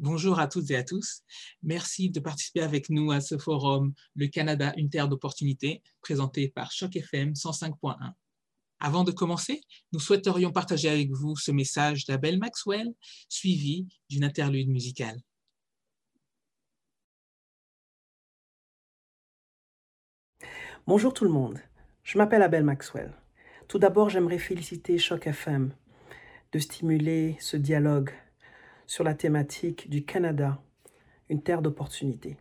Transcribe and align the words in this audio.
Bonjour 0.00 0.38
à 0.38 0.46
toutes 0.46 0.70
et 0.70 0.76
à 0.76 0.84
tous. 0.84 1.22
Merci 1.60 2.08
de 2.08 2.20
participer 2.20 2.60
avec 2.60 2.88
nous 2.88 3.10
à 3.10 3.20
ce 3.20 3.36
forum 3.36 3.92
Le 4.14 4.28
Canada, 4.28 4.72
une 4.76 4.90
terre 4.90 5.08
d'opportunités, 5.08 5.82
présenté 6.02 6.50
par 6.50 6.70
Choc 6.70 6.94
FM 6.94 7.32
105.1. 7.32 8.12
Avant 8.78 9.02
de 9.02 9.10
commencer, 9.10 9.60
nous 9.90 9.98
souhaiterions 9.98 10.52
partager 10.52 10.88
avec 10.88 11.10
vous 11.10 11.34
ce 11.34 11.50
message 11.50 12.04
d'Abel 12.06 12.38
Maxwell, 12.38 12.94
suivi 13.28 13.88
d'une 14.08 14.22
interlude 14.22 14.68
musicale. 14.68 15.20
Bonjour 20.86 21.12
tout 21.12 21.24
le 21.24 21.30
monde, 21.30 21.58
je 22.04 22.18
m'appelle 22.18 22.42
Abel 22.42 22.62
Maxwell. 22.62 23.12
Tout 23.66 23.80
d'abord, 23.80 24.10
j'aimerais 24.10 24.38
féliciter 24.38 24.96
Choc 24.96 25.26
FM 25.26 25.74
de 26.52 26.58
stimuler 26.60 27.36
ce 27.40 27.56
dialogue 27.56 28.12
sur 28.88 29.04
la 29.04 29.14
thématique 29.14 29.90
du 29.90 30.04
Canada, 30.04 30.62
une 31.28 31.42
terre 31.42 31.60
d'opportunités. 31.60 32.38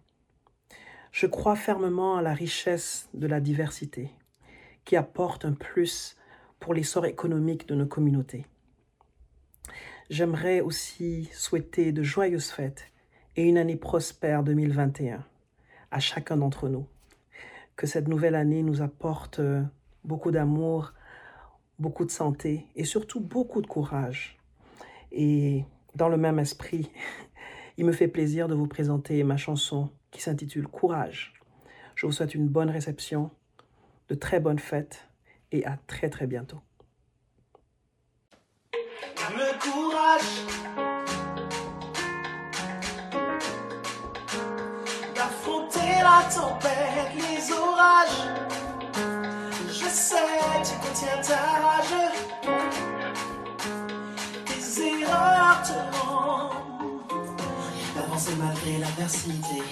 Je 1.12 1.28
crois 1.28 1.58
fermement 1.58 2.16
à 2.16 2.22
la 2.22 2.34
richesse 2.34 3.10
de 3.14 3.28
la 3.28 3.42
diversité 3.42 4.12
qui 4.86 4.96
apporte 4.96 5.44
un 5.44 5.52
plus 5.52 6.16
pour 6.62 6.74
l'essor 6.74 7.06
économique 7.06 7.68
de 7.68 7.76
nos 7.76 7.86
communautés. 7.86 8.46
J'aimerais 10.10 10.62
aussi 10.62 11.30
souhaiter 11.34 11.92
de 11.92 12.02
joyeuses 12.02 12.50
fêtes 12.50 12.94
et 13.36 13.44
une 13.44 13.58
année 13.58 13.76
prospère 13.76 14.42
2021 14.42 15.26
à 15.92 16.00
chacun 16.00 16.38
d'entre 16.38 16.70
nous. 16.70 16.88
Que 17.76 17.88
cette 17.88 18.08
nouvelle 18.08 18.36
année 18.36 18.64
nous 18.64 18.82
apporte 18.82 19.40
euh, 19.40 19.64
beaucoup 20.06 20.32
d'amour, 20.32 20.94
beaucoup 21.78 22.06
de 22.06 22.12
santé 22.12 22.68
et 22.78 22.86
surtout 22.86 23.20
beaucoup 23.20 23.62
de 23.62 23.68
courage. 23.68 24.38
Et 25.12 25.66
dans 25.98 26.10
le 26.10 26.18
même 26.18 26.38
esprit, 26.38 26.92
il 27.78 27.86
me 27.86 27.92
fait 27.92 28.08
plaisir 28.08 28.48
de 28.48 28.54
vous 28.54 28.68
présenter 28.68 29.24
ma 29.24 29.36
chanson 29.36 29.90
qui 30.12 30.22
s'intitule 30.22 30.68
Courage. 30.68 31.34
Je 31.96 32.06
vous 32.06 32.12
souhaite 32.12 32.36
une 32.36 32.48
bonne 32.48 32.70
réception, 32.70 33.32
de 34.08 34.16
très 34.16 34.40
bonnes 34.40 34.60
fêtes 34.60 35.10
et 35.52 35.66
à 35.66 35.78
très 35.88 36.10
très 36.10 36.28
bientôt. 36.28 36.62
Je 49.70 49.90
sais, 49.90 50.18
d'avancer 57.96 58.36
malgré 58.40 58.78
l'adversité. 58.80 59.64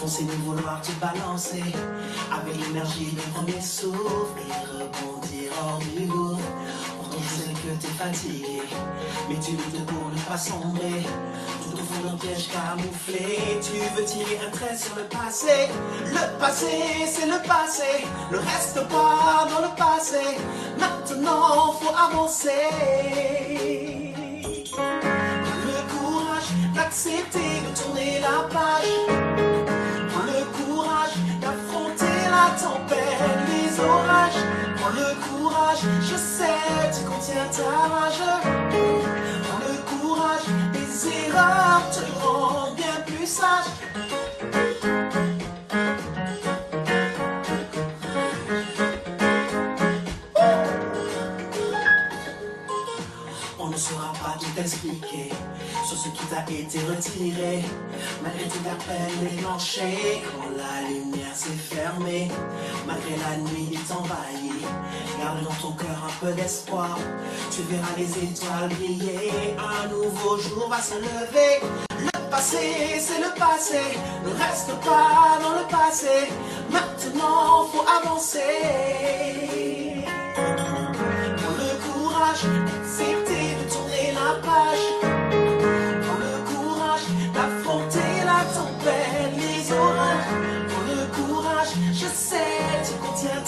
Foncer 0.00 0.24
de 0.24 0.32
vouloir 0.44 0.80
te 0.82 0.92
balancer 1.00 1.62
avec 2.32 2.54
l'énergie 2.60 3.06
du 3.06 3.16
premier 3.34 3.60
souffle 3.60 4.40
et 4.40 4.52
rebondir 4.72 5.52
hors 5.62 5.78
du. 5.78 6.38
Pourtant 6.98 7.22
je 7.22 7.52
que 7.52 7.74
t'es 7.80 7.88
fatigué, 7.88 8.62
mais 9.28 9.36
tu 9.40 9.52
luttes 9.52 9.86
pour 9.86 10.10
ne 10.14 10.20
pas 10.28 10.38
sombrer. 10.38 11.02
Tout 11.62 11.74
au 11.74 11.84
fond 11.84 12.08
d'un 12.08 12.16
piège 12.16 12.48
camouflé, 12.48 13.60
tu 13.60 13.78
veux 13.96 14.04
tirer 14.04 14.38
un 14.46 14.50
trait 14.50 14.76
sur 14.76 14.94
le 14.96 15.04
passé. 15.04 15.68
Le 16.04 16.38
passé, 16.38 17.06
c'est 17.06 17.26
le 17.26 17.40
passé, 17.46 18.06
ne 18.30 18.36
reste 18.36 18.86
pas 18.88 19.48
dans 19.50 19.62
le 19.66 19.74
passé. 19.76 20.38
Maintenant, 20.78 21.72
faut 21.72 21.94
avancer 21.96 22.50
d'accepter 26.96 27.60
de 27.60 27.78
tourner 27.78 28.20
la 28.20 28.48
page. 28.48 28.88
Prends 30.08 30.24
le 30.24 30.44
courage 30.56 31.16
d'affronter 31.40 32.16
la 32.30 32.50
tempête, 32.58 33.20
les 33.48 33.80
orages. 33.80 34.40
Prends 34.76 34.90
le 34.90 35.14
courage, 35.26 35.80
je 36.00 36.16
sais, 36.16 36.90
tu 36.94 37.04
contiens 37.06 37.46
ta 37.52 37.94
rage. 37.94 38.22
Prends 39.44 39.62
le 39.68 39.76
courage, 39.90 40.46
les 40.72 41.08
erreurs 41.26 41.82
te 41.90 42.24
rendent 42.24 42.76
bien 42.76 43.02
plus 43.04 43.26
sage. 43.26 43.66
On 53.58 53.68
ne 53.68 53.76
saura 53.76 54.12
pas 54.14 54.38
tout 54.38 54.60
expliquer 54.60 55.30
sur 55.86 55.96
ce 55.96 56.08
qui 56.08 56.26
t'a 56.26 56.42
été 56.50 56.80
retiré. 56.80 57.62
Malgré 58.22 58.44
toute 58.48 58.64
la 58.64 58.74
peine 58.74 59.30
déclenchée, 59.30 60.22
quand 60.26 60.50
la 60.56 60.88
lumière 60.88 61.34
s'est 61.34 61.50
fermée, 61.50 62.28
malgré 62.86 63.14
la 63.16 63.36
nuit 63.36 63.70
est 63.72 63.92
envahie, 63.92 64.64
garde 65.20 65.44
dans 65.44 65.54
ton 65.62 65.72
cœur 65.74 65.98
un 66.04 66.24
peu 66.24 66.32
d'espoir. 66.32 66.98
Tu 67.52 67.62
verras 67.62 67.94
les 67.96 68.10
étoiles 68.24 68.68
briller, 68.70 69.54
un 69.58 69.88
nouveau 69.88 70.38
jour 70.38 70.68
va 70.68 70.82
se 70.82 70.94
lever. 70.94 71.60
Le 72.00 72.30
passé, 72.30 72.98
c'est 72.98 73.20
le 73.20 73.32
passé, 73.38 73.78
ne 74.24 74.30
reste 74.42 74.74
pas 74.84 75.38
dans 75.40 75.54
le 75.60 75.66
passé. 75.68 76.32
Maintenant, 76.68 77.66
faut 77.72 77.86
avancer. 78.02 78.40
Pour 80.34 81.54
le 81.62 81.70
courage, 81.86 82.42
d'accepter 82.66 83.54
de 83.62 83.72
tourner 83.72 84.12
la 84.14 84.34
page. 84.44 84.95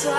Dans 0.01 0.15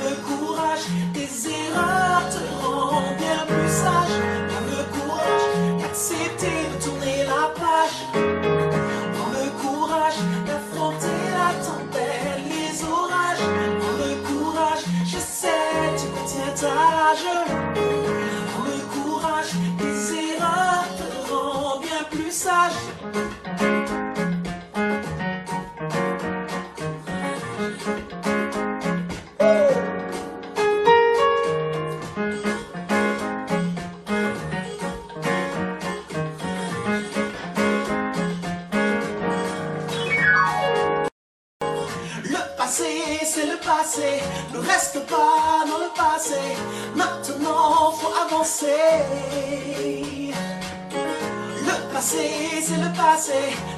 le 0.00 0.16
courage, 0.26 0.80
des 1.12 1.48
erreurs 1.48 2.28
te 2.28 2.66
rend 2.66 3.14
bien 3.16 3.46
plus 3.46 3.70
sage. 3.70 4.16
Dans 4.50 4.64
le 4.66 4.82
courage 4.92 5.46
d'accepter 5.80 6.56
de 6.74 6.84
tourner 6.84 7.18
la 7.24 7.52
page. 7.54 7.98
Dans 8.12 9.30
le 9.38 9.48
courage 9.62 10.18
d'affronter 10.44 11.18
la 11.38 11.50
tempête, 11.64 12.42
les 12.48 12.84
orages. 12.84 13.44
Dans 13.80 13.96
le 14.04 14.12
courage, 14.26 14.84
je 15.04 15.18
sais, 15.18 15.48
tu 15.96 16.06
contiens 16.08 16.52
ta 16.60 16.74
rage. 16.74 17.28
Dans 17.76 18.64
le 18.64 18.78
courage, 18.92 19.52
des 19.78 19.96
erreurs 20.34 20.88
te 20.98 21.32
rend 21.32 21.78
bien 21.78 22.02
plus 22.10 22.32
sage. 22.32 24.03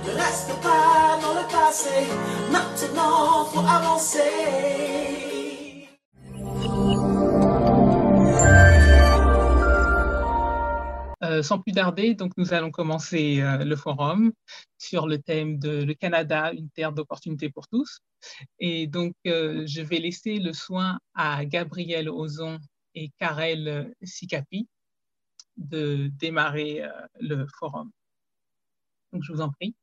Ne 0.07 0.13
reste 0.13 0.55
pas 0.63 1.19
dans 1.21 1.35
le 1.35 1.47
passé. 1.51 2.07
Maintenant, 2.51 3.45
faut 3.47 3.61
avancer. 3.61 4.67
Euh, 11.23 11.43
sans 11.43 11.59
plus 11.59 11.73
tarder, 11.73 12.15
donc 12.15 12.33
nous 12.37 12.53
allons 12.53 12.71
commencer 12.71 13.41
euh, 13.41 13.65
le 13.65 13.75
forum 13.75 14.33
sur 14.79 15.07
le 15.07 15.19
thème 15.19 15.59
de 15.59 15.83
le 15.83 15.95
Canada, 15.95 16.53
une 16.53 16.71
terre 16.71 16.93
d'opportunités 16.93 17.51
pour 17.51 17.67
tous. 17.69 18.01
Et 18.59 18.87
donc, 18.87 19.15
euh, 19.27 19.65
je 19.67 19.81
vais 19.83 19.99
laisser 19.99 20.39
le 20.39 20.53
soin 20.53 20.99
à 21.15 21.45
Gabriel 21.45 22.09
Ozon 22.09 22.59
et 22.95 23.11
Karel 23.19 23.95
Sicapi 24.03 24.69
de 25.57 26.09
démarrer 26.19 26.83
le 27.19 27.47
forum. 27.59 27.91
Donc, 29.13 29.23
je 29.23 29.33
vous 29.33 29.41
en 29.41 29.51
prie. 29.51 29.75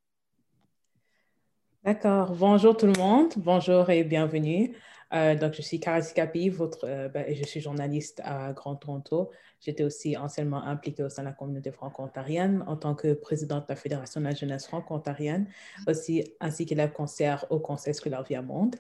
D'accord. 1.84 2.34
Bonjour 2.36 2.76
tout 2.78 2.86
le 2.86 2.94
monde. 2.94 3.34
Bonjour 3.38 3.90
et 3.90 4.04
bienvenue. 4.04 4.76
Euh, 5.14 5.36
donc, 5.36 5.54
je 5.54 5.62
suis 5.62 5.80
Carasi 5.80 6.14
Capi, 6.14 6.50
votre, 6.50 6.86
euh, 6.86 7.08
ben, 7.08 7.26
je 7.34 7.44
suis 7.44 7.62
journaliste 7.62 8.20
à 8.24 8.52
Grand 8.54 8.76
Toronto. 8.76 9.30
J'étais 9.60 9.84
aussi 9.84 10.18
anciennement 10.18 10.64
impliquée 10.64 11.04
au 11.04 11.10
sein 11.10 11.22
de 11.22 11.28
la 11.28 11.34
communauté 11.34 11.72
franco-ontarienne 11.72 12.64
en 12.68 12.76
tant 12.76 12.96
que 12.96 13.14
présidente 13.14 13.64
de 13.64 13.70
la 13.70 13.76
Fédération 13.76 14.20
de 14.20 14.26
la 14.26 14.34
jeunesse 14.34 14.66
franco-ontarienne, 14.66 15.48
aussi 15.88 16.34
ainsi 16.42 16.66
qu'élève 16.66 16.92
concert 16.92 17.46
au 17.50 17.60
Conseil 17.60 17.94
scolaire 17.94 18.24
Via 18.24 18.42
Monde. 18.42 18.76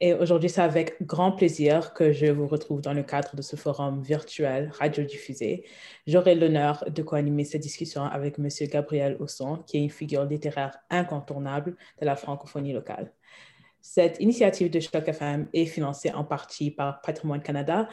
Et 0.00 0.14
aujourd'hui, 0.14 0.48
c'est 0.50 0.60
avec 0.60 1.02
grand 1.02 1.32
plaisir 1.32 1.94
que 1.94 2.12
je 2.12 2.26
vous 2.26 2.46
retrouve 2.46 2.80
dans 2.80 2.92
le 2.92 3.02
cadre 3.02 3.34
de 3.34 3.42
ce 3.42 3.56
forum 3.56 4.02
virtuel 4.02 4.70
radiodiffusé. 4.78 5.64
J'aurai 6.06 6.34
l'honneur 6.34 6.84
de 6.88 7.02
co-animer 7.02 7.44
cette 7.44 7.62
discussion 7.62 8.04
avec 8.04 8.38
M. 8.38 8.48
Gabriel 8.70 9.16
Osson, 9.18 9.56
qui 9.66 9.78
est 9.78 9.82
une 9.82 9.90
figure 9.90 10.24
littéraire 10.26 10.78
incontournable 10.90 11.76
de 12.00 12.06
la 12.06 12.14
francophonie 12.16 12.72
locale. 12.72 13.12
Cette 13.82 14.20
initiative 14.20 14.70
de 14.70 14.78
Choc 14.80 15.08
FM 15.08 15.48
est 15.52 15.66
financée 15.66 16.12
en 16.12 16.24
partie 16.24 16.70
par 16.70 17.00
Patrimoine 17.00 17.42
Canada 17.42 17.88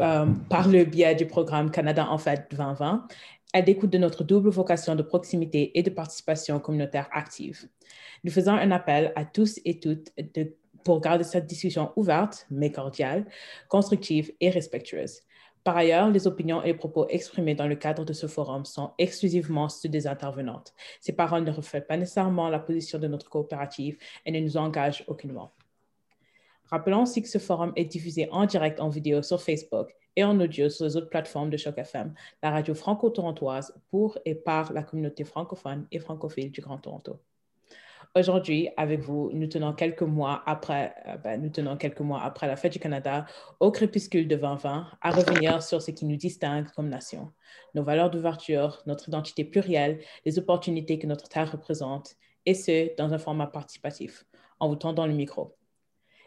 euh, 0.00 0.26
par 0.48 0.68
le 0.68 0.84
biais 0.84 1.14
du 1.14 1.26
programme 1.26 1.70
Canada 1.70 2.06
en 2.08 2.18
fait 2.18 2.46
2020. 2.50 3.06
Elle 3.52 3.64
découle 3.64 3.90
de 3.90 3.98
notre 3.98 4.24
double 4.24 4.48
vocation 4.48 4.94
de 4.94 5.02
proximité 5.02 5.78
et 5.78 5.82
de 5.82 5.90
participation 5.90 6.60
communautaire 6.60 7.08
active. 7.12 7.68
Nous 8.24 8.30
faisons 8.30 8.52
un 8.52 8.70
appel 8.70 9.12
à 9.16 9.24
tous 9.24 9.60
et 9.64 9.80
toutes 9.80 10.12
pour 10.84 11.00
garder 11.00 11.24
cette 11.24 11.46
discussion 11.46 11.92
ouverte, 11.96 12.46
mais 12.50 12.72
cordiale, 12.72 13.26
constructive 13.68 14.32
et 14.40 14.50
respectueuse. 14.50 15.20
Par 15.62 15.76
ailleurs, 15.76 16.10
les 16.10 16.26
opinions 16.26 16.62
et 16.62 16.68
les 16.68 16.74
propos 16.74 17.06
exprimés 17.08 17.54
dans 17.54 17.68
le 17.68 17.76
cadre 17.76 18.04
de 18.04 18.14
ce 18.14 18.26
forum 18.26 18.64
sont 18.64 18.92
exclusivement 18.96 19.68
ceux 19.68 19.90
des 19.90 20.06
intervenantes. 20.06 20.72
Ces 21.00 21.12
paroles 21.12 21.44
ne 21.44 21.50
reflètent 21.50 21.86
pas 21.86 21.98
nécessairement 21.98 22.48
la 22.48 22.58
position 22.58 22.98
de 22.98 23.06
notre 23.08 23.28
coopérative 23.28 23.98
et 24.24 24.32
ne 24.32 24.40
nous 24.40 24.56
engagent 24.56 25.04
aucunement. 25.06 25.52
Rappelons 26.64 27.02
aussi 27.02 27.20
que 27.20 27.28
ce 27.28 27.38
forum 27.38 27.72
est 27.76 27.84
diffusé 27.84 28.28
en 28.30 28.46
direct 28.46 28.80
en 28.80 28.88
vidéo 28.88 29.22
sur 29.22 29.42
Facebook 29.42 29.88
et 30.16 30.24
en 30.24 30.40
audio 30.40 30.70
sur 30.70 30.86
les 30.86 30.96
autres 30.96 31.10
plateformes 31.10 31.50
de 31.50 31.56
Choc 31.56 31.76
FM, 31.76 32.14
la 32.42 32.50
radio 32.50 32.74
franco-torontoise 32.74 33.74
pour 33.90 34.18
et 34.24 34.34
par 34.34 34.72
la 34.72 34.82
communauté 34.82 35.24
francophone 35.24 35.86
et 35.90 35.98
francophile 35.98 36.50
du 36.50 36.60
Grand 36.60 36.78
Toronto. 36.78 37.20
Aujourd'hui, 38.16 38.68
avec 38.76 38.98
vous, 39.00 39.30
nous 39.32 39.46
tenons 39.46 39.72
quelques 39.72 40.02
mois 40.02 40.42
après, 40.44 40.92
euh, 41.06 41.16
ben, 41.18 41.40
nous 41.40 41.48
tenons 41.48 41.76
quelques 41.76 42.00
mois 42.00 42.20
après 42.24 42.48
la 42.48 42.56
fête 42.56 42.72
du 42.72 42.80
Canada, 42.80 43.24
au 43.60 43.70
crépuscule 43.70 44.26
de 44.26 44.34
2020, 44.34 44.88
à 45.00 45.10
revenir 45.12 45.62
sur 45.62 45.80
ce 45.80 45.92
qui 45.92 46.04
nous 46.06 46.16
distingue 46.16 46.68
comme 46.72 46.88
nation, 46.88 47.32
nos 47.76 47.84
valeurs 47.84 48.10
d'ouverture, 48.10 48.82
notre 48.86 49.08
identité 49.08 49.44
plurielle, 49.44 50.00
les 50.24 50.40
opportunités 50.40 50.98
que 50.98 51.06
notre 51.06 51.28
terre 51.28 51.52
représente, 51.52 52.16
et 52.46 52.54
ce, 52.54 52.96
dans 52.96 53.14
un 53.14 53.18
format 53.18 53.46
participatif, 53.46 54.24
en 54.58 54.68
vous 54.68 54.76
tendant 54.76 55.06
le 55.06 55.12
micro. 55.12 55.56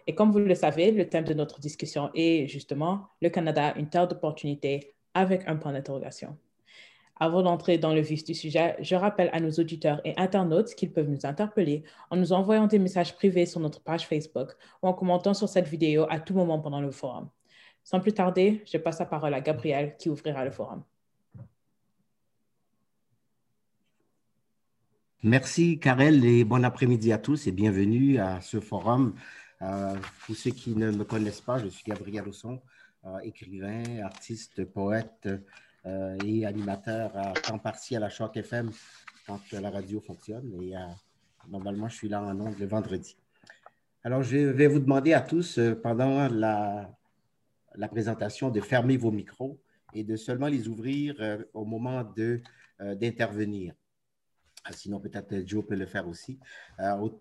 Et 0.08 0.16
comme 0.16 0.32
vous 0.32 0.40
le 0.40 0.56
savez, 0.56 0.92
le 0.92 1.10
thème 1.10 1.26
de 1.26 1.34
notre 1.34 1.60
discussion 1.60 2.12
est 2.16 2.48
justement 2.48 3.10
le 3.22 3.30
Canada, 3.30 3.74
une 3.76 3.90
terre 3.90 4.08
d'opportunités 4.08 4.96
avec 5.14 5.46
un 5.48 5.58
point 5.58 5.74
d'interrogation. 5.74 6.38
Avant 7.20 7.44
d'entrer 7.44 7.78
dans 7.78 7.94
le 7.94 8.02
vif 8.02 8.24
du 8.24 8.34
sujet, 8.34 8.76
je 8.80 8.96
rappelle 8.96 9.30
à 9.34 9.40
nos 9.40 9.52
auditeurs 9.52 10.02
et 10.04 10.14
internautes 10.18 10.74
qu'ils 10.74 10.92
peuvent 10.92 11.10
nous 11.10 11.26
interpeller 11.26 11.84
en 12.10 12.16
nous 12.16 12.34
envoyant 12.34 12.66
des 12.66 12.80
messages 12.80 13.16
privés 13.16 13.46
sur 13.46 13.60
notre 13.60 13.82
page 13.82 14.08
Facebook 14.08 14.50
ou 14.82 14.88
en 14.88 14.94
commentant 14.94 15.34
sur 15.34 15.48
cette 15.48 15.68
vidéo 15.68 16.08
à 16.10 16.20
tout 16.20 16.34
moment 16.34 16.60
pendant 16.60 16.82
le 16.82 16.92
forum. 16.92 17.30
Sans 17.84 18.00
plus 18.00 18.14
tarder, 18.14 18.64
je 18.66 18.78
passe 18.78 19.00
la 19.00 19.06
parole 19.06 19.34
à 19.34 19.42
Gabriel 19.42 19.96
qui 19.98 20.10
ouvrira 20.10 20.44
le 20.44 20.52
forum. 20.52 20.84
Merci, 25.22 25.80
Karel, 25.80 26.26
et 26.26 26.44
bon 26.44 26.66
après-midi 26.66 27.14
à 27.14 27.18
tous 27.18 27.48
et 27.48 27.52
bienvenue 27.52 28.18
à 28.18 28.42
ce 28.42 28.60
forum. 28.60 29.16
Euh, 29.62 29.96
pour 30.26 30.36
ceux 30.36 30.52
qui 30.52 30.76
ne 30.76 30.92
me 30.92 31.06
connaissent 31.06 31.40
pas, 31.40 31.60
je 31.60 31.68
suis 31.68 31.84
Gabriel 31.86 32.28
Osson, 32.28 32.60
euh, 33.06 33.20
écrivain, 33.20 33.84
artiste, 34.04 34.66
poète, 34.66 35.30
euh, 35.86 36.18
et 36.24 36.46
animateur 36.46 37.12
à 37.18 37.34
temps 37.34 37.60
partiel 37.60 38.04
à 38.06 38.10
Choc 38.10 38.38
FM 38.38 38.72
quand 39.28 39.42
la 39.52 39.70
radio 39.70 40.00
fonctionne. 40.00 40.50
Et 40.62 40.78
euh, 40.78 40.80
normalement, 41.50 41.90
je 41.90 41.96
suis 41.96 42.08
là 42.08 42.22
en 42.22 42.40
ondes 42.40 42.58
le 42.58 42.66
vendredi. 42.66 43.18
Alors, 44.06 44.24
je 44.24 44.38
vais 44.38 44.68
vous 44.68 44.80
demander 44.80 45.12
à 45.12 45.20
tous, 45.20 45.58
euh, 45.58 45.76
pendant 45.76 46.30
la, 46.30 46.90
la 47.76 47.88
présentation, 47.90 48.50
de 48.50 48.62
fermer 48.62 48.96
vos 48.96 49.12
micros 49.12 49.60
et 49.94 50.06
de 50.06 50.16
seulement 50.16 50.48
les 50.48 50.70
ouvrir 50.70 51.16
au 51.54 51.66
moment 51.66 52.04
d'intervenir. 52.80 53.74
Ah, 54.64 54.72
sinon, 54.72 55.00
peut-être 55.00 55.46
Joe 55.46 55.64
peut 55.64 55.76
le 55.76 55.86
faire 55.86 56.08
aussi. 56.08 56.40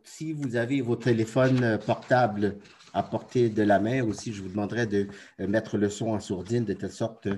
si 0.05 0.33
vous 0.33 0.57
avez 0.57 0.81
vos 0.81 0.97
téléphones 0.97 1.79
portables 1.85 2.57
à 2.95 3.03
portée 3.03 3.51
de 3.51 3.63
la 3.63 3.79
main, 3.79 4.03
aussi, 4.03 4.33
je 4.33 4.41
vous 4.41 4.49
demanderai 4.49 4.87
de 4.87 5.09
mettre 5.39 5.77
le 5.77 5.91
son 5.91 6.13
en 6.13 6.21
sourdine 6.21 6.65
de 6.65 6.73
telle 6.73 6.93
sorte 6.93 7.29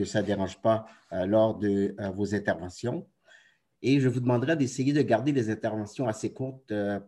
que 0.00 0.06
ça 0.06 0.22
ne 0.22 0.26
dérange 0.26 0.56
pas 0.62 0.86
euh, 1.12 1.26
lors 1.26 1.58
de 1.58 1.94
euh, 2.00 2.08
vos 2.08 2.34
interventions. 2.34 3.06
Et 3.82 4.00
je 4.00 4.08
vous 4.08 4.20
demanderai 4.20 4.56
d'essayer 4.56 4.94
de 4.94 5.02
garder 5.02 5.30
les 5.30 5.50
interventions 5.50 6.08
assez 6.08 6.32
courtes, 6.32 6.72
euh, 6.72 6.98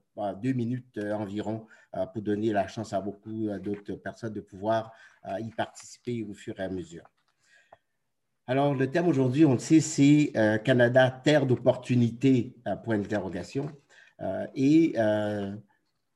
deux 0.42 0.52
minutes 0.52 0.98
environ, 0.98 1.66
pour 2.14 2.22
donner 2.22 2.52
la 2.52 2.66
chance 2.68 2.94
à 2.94 3.00
beaucoup 3.02 3.50
d'autres 3.62 3.92
personnes 3.96 4.32
de 4.32 4.40
pouvoir 4.40 4.90
y 5.38 5.50
participer 5.50 6.22
au 6.22 6.32
fur 6.32 6.58
et 6.58 6.62
à 6.62 6.70
mesure. 6.70 7.04
Alors, 8.46 8.74
le 8.74 8.90
thème 8.90 9.06
aujourd'hui, 9.06 9.44
on 9.44 9.52
le 9.52 9.58
sait, 9.58 9.80
c'est 9.80 10.32
Canada, 10.64 11.10
terre 11.22 11.44
d'opportunité, 11.44 12.56
point 12.84 12.96
d'interrogation. 12.96 13.70
et 14.54 14.94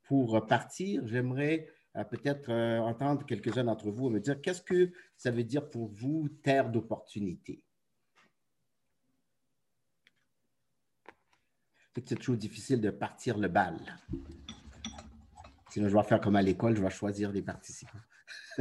pour 0.04 0.46
partir, 0.46 1.06
j'aimerais 1.06 1.68
peut-être 2.04 2.50
euh, 2.50 2.78
entendre 2.80 3.24
quelques-uns 3.24 3.64
d'entre 3.64 3.90
vous 3.90 4.10
me 4.10 4.20
dire 4.20 4.40
qu'est-ce 4.42 4.60
que 4.60 4.92
ça 5.16 5.30
veut 5.30 5.44
dire 5.44 5.68
pour 5.68 5.88
vous, 5.88 6.28
terre 6.42 6.68
d'opportunité? 6.70 7.62
C'est 11.94 12.16
toujours 12.16 12.36
difficile 12.36 12.82
de 12.82 12.90
partir 12.90 13.38
le 13.38 13.48
bal. 13.48 13.78
Sinon, 15.70 15.88
je 15.88 15.96
vais 15.96 16.02
faire 16.02 16.20
comme 16.20 16.36
à 16.36 16.42
l'école, 16.42 16.76
je 16.76 16.82
vais 16.82 16.90
choisir 16.90 17.32
les 17.32 17.40
participants. 17.40 17.98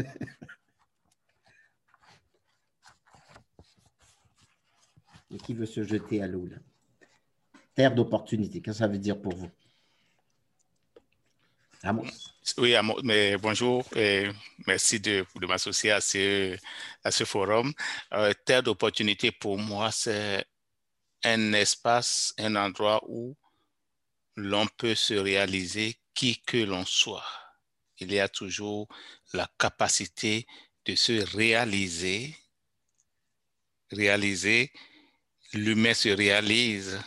Et 5.31 5.37
qui 5.37 5.53
veut 5.53 5.65
se 5.65 5.83
jeter 5.83 6.21
à 6.23 6.27
l'eau? 6.27 6.47
Terre 7.73 7.93
d'opportunité, 7.93 8.61
qu'est-ce 8.61 8.77
que 8.77 8.83
ça 8.85 8.87
veut 8.87 8.99
dire 8.99 9.21
pour 9.21 9.35
vous? 9.35 9.51
Oui, 12.57 12.75
mais 13.03 13.37
bonjour 13.37 13.83
et 13.97 14.29
merci 14.67 14.99
de, 14.99 15.25
m'associer 15.47 15.91
à 15.91 15.99
ce, 15.99 16.55
à 17.03 17.11
ce 17.11 17.23
forum. 17.23 17.73
Euh, 18.13 18.33
terre 18.45 18.61
d'opportunité 18.61 19.31
pour 19.31 19.57
moi, 19.57 19.91
c'est 19.91 20.45
un 21.23 21.53
espace, 21.53 22.33
un 22.37 22.55
endroit 22.55 23.01
où 23.07 23.35
l'on 24.35 24.67
peut 24.77 24.95
se 24.95 25.15
réaliser 25.15 25.99
qui 26.13 26.39
que 26.43 26.57
l'on 26.57 26.85
soit. 26.85 27.25
Il 27.99 28.13
y 28.13 28.19
a 28.19 28.29
toujours 28.29 28.87
la 29.33 29.49
capacité 29.57 30.45
de 30.85 30.95
se 30.95 31.25
réaliser. 31.35 32.35
Réaliser, 33.91 34.71
l'humain 35.53 35.93
se 35.95 36.09
réalise 36.09 36.99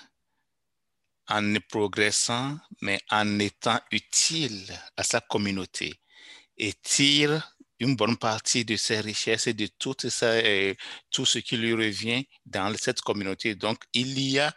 en 1.28 1.54
progressant, 1.68 2.58
mais 2.80 3.00
en 3.10 3.38
étant 3.38 3.80
utile 3.92 4.66
à 4.96 5.02
sa 5.02 5.20
communauté 5.20 5.94
et 6.56 6.72
tire 6.82 7.54
une 7.80 7.94
bonne 7.94 8.16
partie 8.16 8.64
de 8.64 8.76
ses 8.76 9.00
richesses 9.00 9.46
et 9.46 9.54
de 9.54 9.68
tout, 9.78 9.94
ça, 10.08 10.32
tout 11.10 11.24
ce 11.24 11.38
qui 11.38 11.56
lui 11.56 11.72
revient 11.72 12.26
dans 12.44 12.74
cette 12.76 13.00
communauté. 13.00 13.54
Donc, 13.54 13.84
il 13.92 14.18
y 14.18 14.38
a 14.38 14.52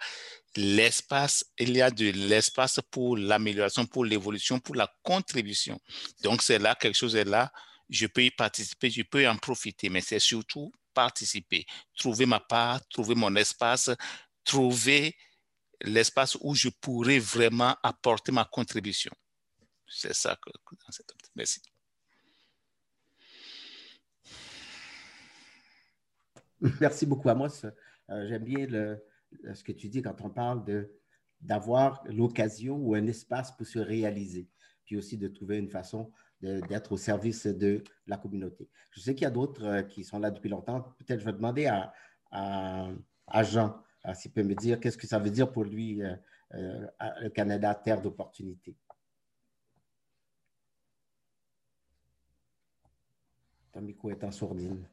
l'espace, 0.56 1.46
il 1.60 1.76
y 1.78 1.82
a 1.82 1.92
de 1.92 2.10
l'espace 2.10 2.80
pour 2.90 3.18
l'amélioration, 3.18 3.86
pour 3.86 4.06
l'évolution, 4.06 4.60
pour 4.60 4.76
la 4.76 4.92
contribution. 5.04 5.80
Donc, 6.24 6.42
c'est 6.42 6.60
là, 6.60 6.76
quelque 6.76 6.98
chose 6.98 7.16
est 7.16 7.26
là, 7.26 7.52
je 7.90 8.08
peux 8.08 8.24
y 8.24 8.32
participer, 8.32 8.90
je 8.90 9.04
peux 9.04 9.28
en 9.28 9.38
profiter, 9.38 9.90
mais 9.90 10.02
c'est 10.02 10.20
surtout 10.20 10.72
participer, 10.94 11.66
trouver 11.96 12.26
ma 12.26 12.40
part, 12.40 12.80
trouver 12.90 13.16
mon 13.16 13.36
espace, 13.36 13.92
trouver 14.44 15.16
l'espace 15.84 16.38
où 16.42 16.56
je 16.56 16.70
pourrais 16.70 17.20
vraiment 17.20 17.76
apporter 17.84 18.32
ma 18.32 18.46
contribution. 18.46 19.12
C'est 19.88 20.14
ça 20.14 20.38
que 20.42 20.50
Merci. 21.36 21.62
Merci 26.80 27.06
beaucoup, 27.06 27.30
Amos. 27.30 27.66
Euh, 27.66 28.28
j'aime 28.28 28.44
bien 28.44 28.68
le, 28.68 29.04
ce 29.54 29.64
que 29.64 29.72
tu 29.72 29.90
dis 29.90 30.02
quand 30.02 30.22
on 30.22 30.30
parle 30.30 30.64
d'avoir 31.40 32.04
l'occasion 32.06 32.76
ou 32.76 32.94
un 32.96 33.08
espace 33.08 33.52
pour 33.56 33.66
se 33.66 33.80
réaliser, 33.80 34.48
puis 34.86 34.96
aussi 34.98 35.18
de 35.18 35.28
trouver 35.28 35.58
une 35.58 35.70
façon 35.70 36.12
d'être 36.42 36.94
au 36.94 36.98
service 36.98 37.46
de 37.46 37.84
la 38.08 38.18
communauté. 38.18 38.68
Je 38.92 39.00
sais 39.00 39.14
qu'il 39.14 39.24
y 39.24 39.28
a 39.28 39.32
d'autres 39.32 39.64
euh, 39.64 39.82
qui 39.84 40.04
sont 40.04 40.18
là 40.18 40.32
depuis 40.32 40.50
longtemps. 40.50 40.82
Peut-être 40.98 41.20
je 41.20 41.26
vais 41.26 41.34
demander 41.34 41.68
à, 41.68 41.94
à, 42.32 43.44
Jean 43.44 43.80
s'il 44.14 44.32
peut 44.32 44.44
me 44.44 44.56
dire 44.56 44.80
qu'est-ce 44.80 44.98
que 44.98 45.08
ça 45.08 45.20
veut 45.20 45.30
dire 45.30 45.52
pour 45.52 45.64
lui, 45.64 46.02
euh, 46.02 46.16
euh, 46.54 46.88
le 47.22 47.30
Canada, 47.30 47.74
terre 47.76 48.02
d'opportunité. 48.02 48.76
Ton 53.72 53.82
micro 53.82 54.10
est 54.10 54.24
en 54.24 54.32
sourdine. 54.32 54.86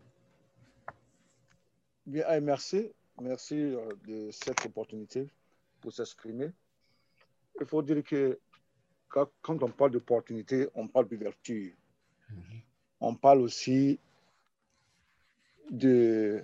Bien, 2.06 2.40
merci. 2.40 2.92
Merci 3.20 3.56
euh, 3.56 3.88
de 4.06 4.30
cette 4.30 4.64
opportunité 4.66 5.28
pour 5.80 5.92
s'exprimer. 5.92 6.52
Il 7.60 7.66
faut 7.66 7.82
dire 7.82 8.04
que 8.04 8.38
quand, 9.08 9.30
on 9.48 9.70
parle 9.70 9.92
d'opportunité, 9.92 10.68
on 10.74 10.86
parle 10.86 11.08
d'ouverture. 11.08 11.72
Mhm. 12.30 12.60
On 13.00 13.14
parle 13.14 13.40
aussi 13.40 13.98
de, 15.70 16.42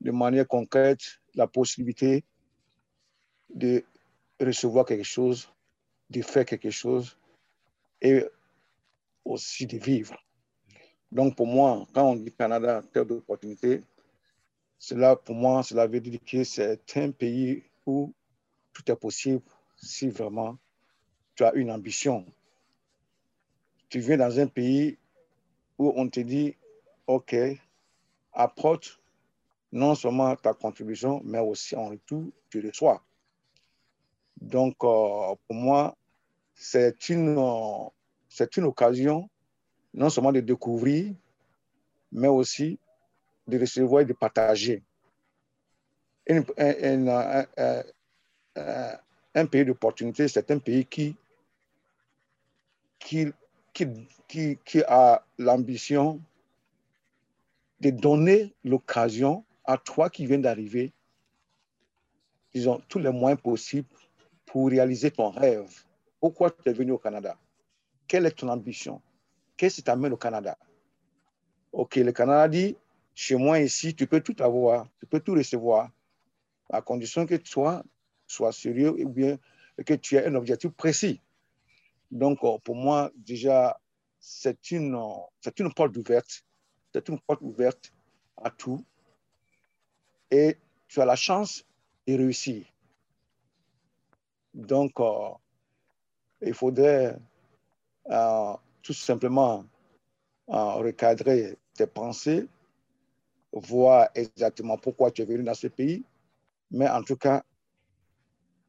de 0.00 0.10
manière 0.10 0.48
concrète 0.48 1.20
la 1.34 1.46
possibilité 1.46 2.24
de 3.50 3.84
recevoir 4.40 4.84
quelque 4.84 5.04
chose, 5.04 5.48
de 6.10 6.22
faire 6.22 6.44
quelque 6.44 6.70
chose 6.70 7.16
et 8.00 8.24
aussi 9.24 9.66
de 9.66 9.78
vivre. 9.78 10.16
Donc 11.10 11.36
pour 11.36 11.46
moi, 11.46 11.86
quand 11.92 12.10
on 12.10 12.16
dit 12.16 12.32
Canada, 12.32 12.82
terre 12.92 13.06
d'opportunité, 13.06 13.82
cela 14.78 15.16
pour 15.16 15.34
moi, 15.34 15.62
cela 15.62 15.86
veut 15.86 16.00
dire 16.00 16.20
que 16.26 16.44
c'est 16.44 16.96
un 16.96 17.10
pays 17.10 17.62
où 17.86 18.12
tout 18.72 18.90
est 18.90 18.96
possible 18.96 19.42
si 19.76 20.08
vraiment 20.08 20.58
tu 21.34 21.44
as 21.44 21.54
une 21.54 21.70
ambition. 21.70 22.26
Tu 23.88 24.00
viens 24.00 24.16
dans 24.16 24.38
un 24.40 24.46
pays 24.46 24.98
où 25.78 25.92
on 25.96 26.08
te 26.08 26.20
dit, 26.20 26.56
OK, 27.06 27.34
apporte 28.32 29.00
non 29.74 29.96
seulement 29.96 30.36
ta 30.36 30.54
contribution, 30.54 31.20
mais 31.24 31.40
aussi 31.40 31.74
en 31.74 31.88
retour, 31.88 32.30
tu 32.48 32.64
reçois. 32.64 33.02
Donc, 34.40 34.76
euh, 34.84 35.34
pour 35.48 35.56
moi, 35.56 35.96
c'est 36.54 37.08
une, 37.08 37.36
c'est 38.28 38.56
une 38.56 38.64
occasion 38.64 39.28
non 39.92 40.10
seulement 40.10 40.30
de 40.30 40.38
découvrir, 40.38 41.12
mais 42.12 42.28
aussi 42.28 42.78
de 43.48 43.58
recevoir 43.58 44.02
et 44.02 44.04
de 44.04 44.12
partager. 44.12 44.80
un, 46.28 46.44
un, 49.34 49.46
pays 49.46 49.64
d'opportunité, 49.64 50.28
c'est 50.28 50.52
un 50.52 50.58
pays 50.58 50.86
qui, 50.86 51.16
qui, 53.00 53.32
qui, 53.72 54.56
qui 54.64 54.82
a 54.86 55.24
l'ambition 55.36 56.20
de 57.80 57.90
donner 57.90 58.54
l'occasion 58.62 59.44
à 59.64 59.78
toi 59.78 60.10
qui 60.10 60.26
viens 60.26 60.38
d'arriver, 60.38 60.92
ils 62.52 62.68
ont 62.68 62.80
tous 62.88 62.98
les 62.98 63.10
moyens 63.10 63.40
possibles 63.40 63.88
pour 64.46 64.68
réaliser 64.68 65.10
ton 65.10 65.30
rêve. 65.30 65.84
Pourquoi 66.20 66.50
tu 66.50 66.68
es 66.68 66.72
venu 66.72 66.92
au 66.92 66.98
Canada? 66.98 67.36
Quelle 68.06 68.26
est 68.26 68.32
ton 68.32 68.48
ambition? 68.48 69.02
Qu'est-ce 69.56 69.76
qui 69.76 69.82
t'amène 69.82 70.12
au 70.12 70.16
Canada? 70.16 70.56
Ok, 71.72 71.96
le 71.96 72.12
Canada 72.12 72.48
dit, 72.48 72.76
chez 73.14 73.36
moi 73.36 73.58
ici, 73.60 73.94
tu 73.94 74.06
peux 74.06 74.20
tout 74.20 74.36
avoir, 74.40 74.88
tu 75.00 75.06
peux 75.06 75.20
tout 75.20 75.34
recevoir, 75.34 75.90
à 76.70 76.80
condition 76.82 77.26
que 77.26 77.34
toi 77.34 77.82
sois 78.26 78.52
sérieux 78.52 78.90
ou 78.90 79.08
bien 79.08 79.38
que 79.84 79.94
tu 79.94 80.16
aies 80.16 80.26
un 80.26 80.34
objectif 80.34 80.70
précis. 80.70 81.20
Donc, 82.10 82.38
euh, 82.44 82.58
pour 82.58 82.76
moi, 82.76 83.10
déjà, 83.16 83.80
c'est 84.20 84.70
une, 84.70 84.98
c'est 85.40 85.58
une 85.58 85.72
porte 85.72 85.96
ouverte. 85.96 86.44
C'est 86.92 87.08
une 87.08 87.18
porte 87.20 87.42
ouverte 87.42 87.92
à 88.36 88.50
tout. 88.50 88.84
Et 90.30 90.56
tu 90.88 91.00
as 91.00 91.04
la 91.04 91.16
chance 91.16 91.64
de 92.06 92.14
réussir. 92.14 92.64
Donc, 94.52 94.92
euh, 95.00 95.30
il 96.42 96.54
faudrait 96.54 97.16
euh, 98.10 98.52
tout 98.82 98.92
simplement 98.92 99.64
recadrer 100.46 101.56
tes 101.72 101.86
pensées, 101.86 102.46
voir 103.52 104.08
exactement 104.14 104.76
pourquoi 104.76 105.10
tu 105.10 105.22
es 105.22 105.24
venu 105.24 105.42
dans 105.42 105.54
ce 105.54 105.68
pays. 105.68 106.04
Mais 106.70 106.88
en 106.88 107.02
tout 107.02 107.16
cas, 107.16 107.42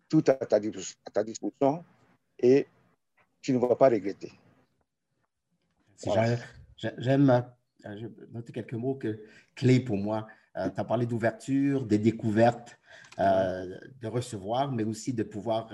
tout 0.09 0.23
à 0.27 0.33
ta, 0.33 0.57
à 0.57 1.11
ta 1.11 1.23
disposition 1.23 1.83
et 2.39 2.67
tu 3.41 3.53
ne 3.53 3.57
vas 3.57 3.75
pas 3.75 3.89
regretter. 3.89 4.31
J'aime 6.97 7.29
euh, 7.85 8.09
noter 8.31 8.53
quelques 8.53 8.73
mots 8.73 8.95
que, 8.95 9.23
clés 9.55 9.79
pour 9.79 9.97
moi. 9.97 10.27
Euh, 10.57 10.69
tu 10.69 10.79
as 10.79 10.83
parlé 10.83 11.05
d'ouverture, 11.05 11.85
de 11.85 11.97
découvertes, 11.97 12.77
euh, 13.19 13.77
de 14.01 14.07
recevoir, 14.07 14.71
mais 14.71 14.83
aussi 14.83 15.13
de 15.13 15.23
pouvoir 15.23 15.69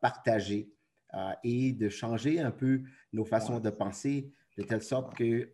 partager 0.00 0.70
et 1.42 1.72
de 1.72 1.88
changer 1.88 2.40
un 2.40 2.50
peu 2.50 2.82
nos 3.12 3.24
façons 3.24 3.60
de 3.60 3.70
penser 3.70 4.30
de 4.58 4.62
telle 4.62 4.82
sorte 4.82 5.16
que, 5.16 5.50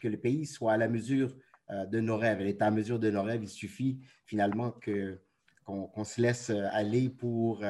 que, 0.00 0.08
le 0.08 0.16
pays 0.16 0.46
soit 0.46 0.72
à 0.72 0.76
la 0.76 0.88
mesure 0.88 1.34
de 1.70 2.00
nos 2.00 2.16
rêves. 2.16 2.40
Elle 2.40 2.46
est 2.46 2.62
à 2.62 2.66
la 2.66 2.70
mesure 2.70 2.98
de 2.98 3.10
nos 3.10 3.22
rêves. 3.22 3.42
Il 3.42 3.48
suffit 3.48 4.00
finalement 4.24 4.70
que, 4.70 5.20
qu'on, 5.64 6.04
se 6.04 6.20
laisse 6.22 6.50
aller 6.50 7.10
pour 7.10 7.62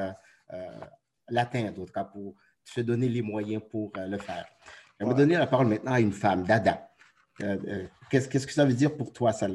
l'atteindre, 1.29 1.83
en 1.83 1.87
tout 1.87 1.93
cas 1.93 2.05
pour 2.05 2.37
se 2.63 2.81
donner 2.81 3.09
les 3.09 3.23
moyens 3.23 3.63
pour 3.69 3.93
le 3.97 4.19
faire. 4.19 4.47
Je 5.01 5.07
vais 5.07 5.15
donner 5.15 5.37
la 5.37 5.47
parole 5.47 5.67
maintenant 5.67 5.93
à 5.93 6.01
une 6.01 6.13
femme, 6.13 6.45
Dada. 6.45 6.89
qu'est-ce, 8.11 8.29
que 8.29 8.53
ça 8.53 8.65
veut 8.65 8.75
dire 8.75 8.97
pour 8.97 9.13
toi, 9.13 9.33
ça, 9.33 9.49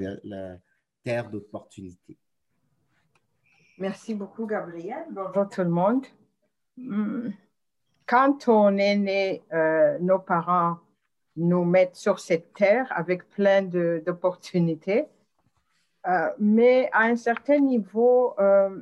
terre 1.09 1.29
d'opportunité? 1.29 2.17
Merci 3.79 4.13
beaucoup, 4.13 4.45
Gabriel. 4.45 5.05
Bonjour 5.09 5.49
tout 5.49 5.61
le 5.61 5.69
monde. 5.69 6.05
Hmm. 6.77 7.29
Quand 8.05 8.47
on 8.47 8.77
est 8.77 8.95
né, 8.95 9.43
euh, 9.51 9.97
nos 9.99 10.19
parents 10.19 10.77
nous 11.35 11.65
mettent 11.65 11.95
sur 11.95 12.19
cette 12.19 12.53
terre 12.53 12.87
avec 12.95 13.27
plein 13.29 13.63
d'opportunités. 13.63 15.07
Euh, 16.07 16.29
mais 16.37 16.89
à 16.93 17.03
un 17.05 17.15
certain 17.15 17.59
niveau, 17.59 18.35
euh, 18.39 18.79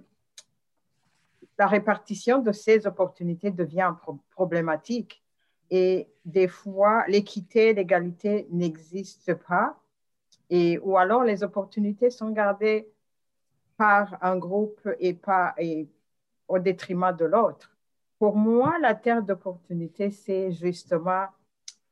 la 1.57 1.67
répartition 1.67 2.39
de 2.39 2.51
ces 2.51 2.85
opportunités 2.87 3.51
devient 3.51 3.93
problématique. 4.31 5.23
Et 5.69 6.09
des 6.25 6.49
fois, 6.49 7.05
l'équité, 7.07 7.73
l'égalité 7.73 8.47
n'existent 8.51 9.35
pas. 9.47 9.79
Et, 10.49 10.79
ou 10.79 10.97
alors, 10.97 11.23
les 11.23 11.43
opportunités 11.43 12.09
sont 12.09 12.29
gardées 12.31 12.87
par 13.77 14.17
un 14.21 14.37
groupe 14.37 14.87
et 14.99 15.13
pas 15.13 15.53
et 15.57 15.87
au 16.47 16.59
détriment 16.59 17.15
de 17.15 17.25
l'autre. 17.25 17.75
Pour 18.17 18.35
moi, 18.35 18.77
la 18.79 18.95
terre 18.95 19.21
d'opportunité, 19.21 20.09
c'est 20.09 20.51
justement 20.51 21.27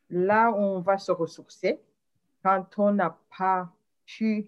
là 0.09 0.51
où 0.51 0.55
on 0.55 0.79
va 0.79 0.97
se 0.97 1.11
ressourcer 1.11 1.79
quand 2.43 2.65
on 2.77 2.93
n'a 2.93 3.17
pas 3.37 3.69
pu 4.05 4.47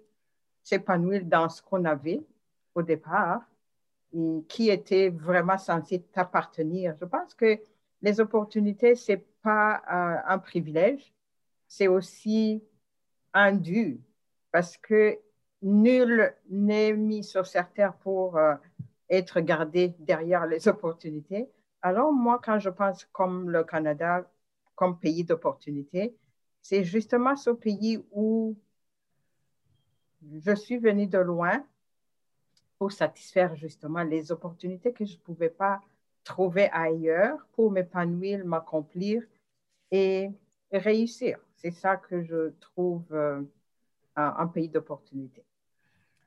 s'épanouir 0.64 1.24
dans 1.26 1.50
ce 1.50 1.62
qu'on 1.62 1.86
avait 1.86 2.22
au 2.76 2.82
départ 2.82 3.42
et 4.14 4.44
qui 4.48 4.70
était 4.70 5.10
vraiment 5.10 5.58
censé 5.58 6.02
t'appartenir. 6.02 6.96
Je 7.00 7.06
pense 7.06 7.34
que 7.34 7.60
les 8.02 8.20
opportunités, 8.20 8.96
ce 8.96 9.14
n'est 9.14 9.26
pas 9.42 9.82
euh, 9.92 10.18
un 10.28 10.40
privilège, 10.40 11.14
c'est 11.68 11.88
aussi 11.88 12.64
parce 14.52 14.78
que 14.78 15.20
nul 15.62 16.34
n'est 16.50 16.94
mis 16.94 17.24
sur 17.24 17.46
cette 17.46 17.74
terre 17.74 17.96
pour 17.98 18.38
euh, 18.38 18.56
être 19.10 19.40
gardé 19.40 19.96
derrière 20.00 20.46
les 20.46 20.68
opportunités. 20.68 21.50
Alors 21.82 22.12
moi, 22.12 22.40
quand 22.44 22.60
je 22.60 22.70
pense 22.70 23.06
comme 23.12 23.50
le 23.50 23.64
Canada, 23.64 24.30
comme 24.76 25.00
pays 25.00 25.24
d'opportunités, 25.24 26.16
c'est 26.62 26.84
justement 26.84 27.36
ce 27.36 27.52
pays 27.52 28.04
où 28.12 28.56
je 30.44 30.56
suis 30.56 30.78
venue 30.78 31.08
de 31.08 31.20
loin 31.20 31.64
pour 32.78 32.92
satisfaire 32.92 33.56
justement 33.56 34.04
les 34.04 34.32
opportunités 34.32 34.92
que 34.94 35.06
je 35.06 35.14
ne 35.14 35.22
pouvais 35.22 35.50
pas 35.50 35.82
trouver 36.24 36.70
ailleurs 36.72 37.48
pour 37.54 37.72
m'épanouir, 37.72 38.46
m'accomplir 38.46 39.24
et 39.92 40.30
réussir. 40.72 41.40
C'est 41.58 41.72
ça 41.72 41.98
que 41.98 42.24
je 42.24 42.52
trouve 42.60 43.04
euh, 43.12 43.42
un, 44.16 44.48
pays 44.48 44.70
d'opportunités. 44.70 45.44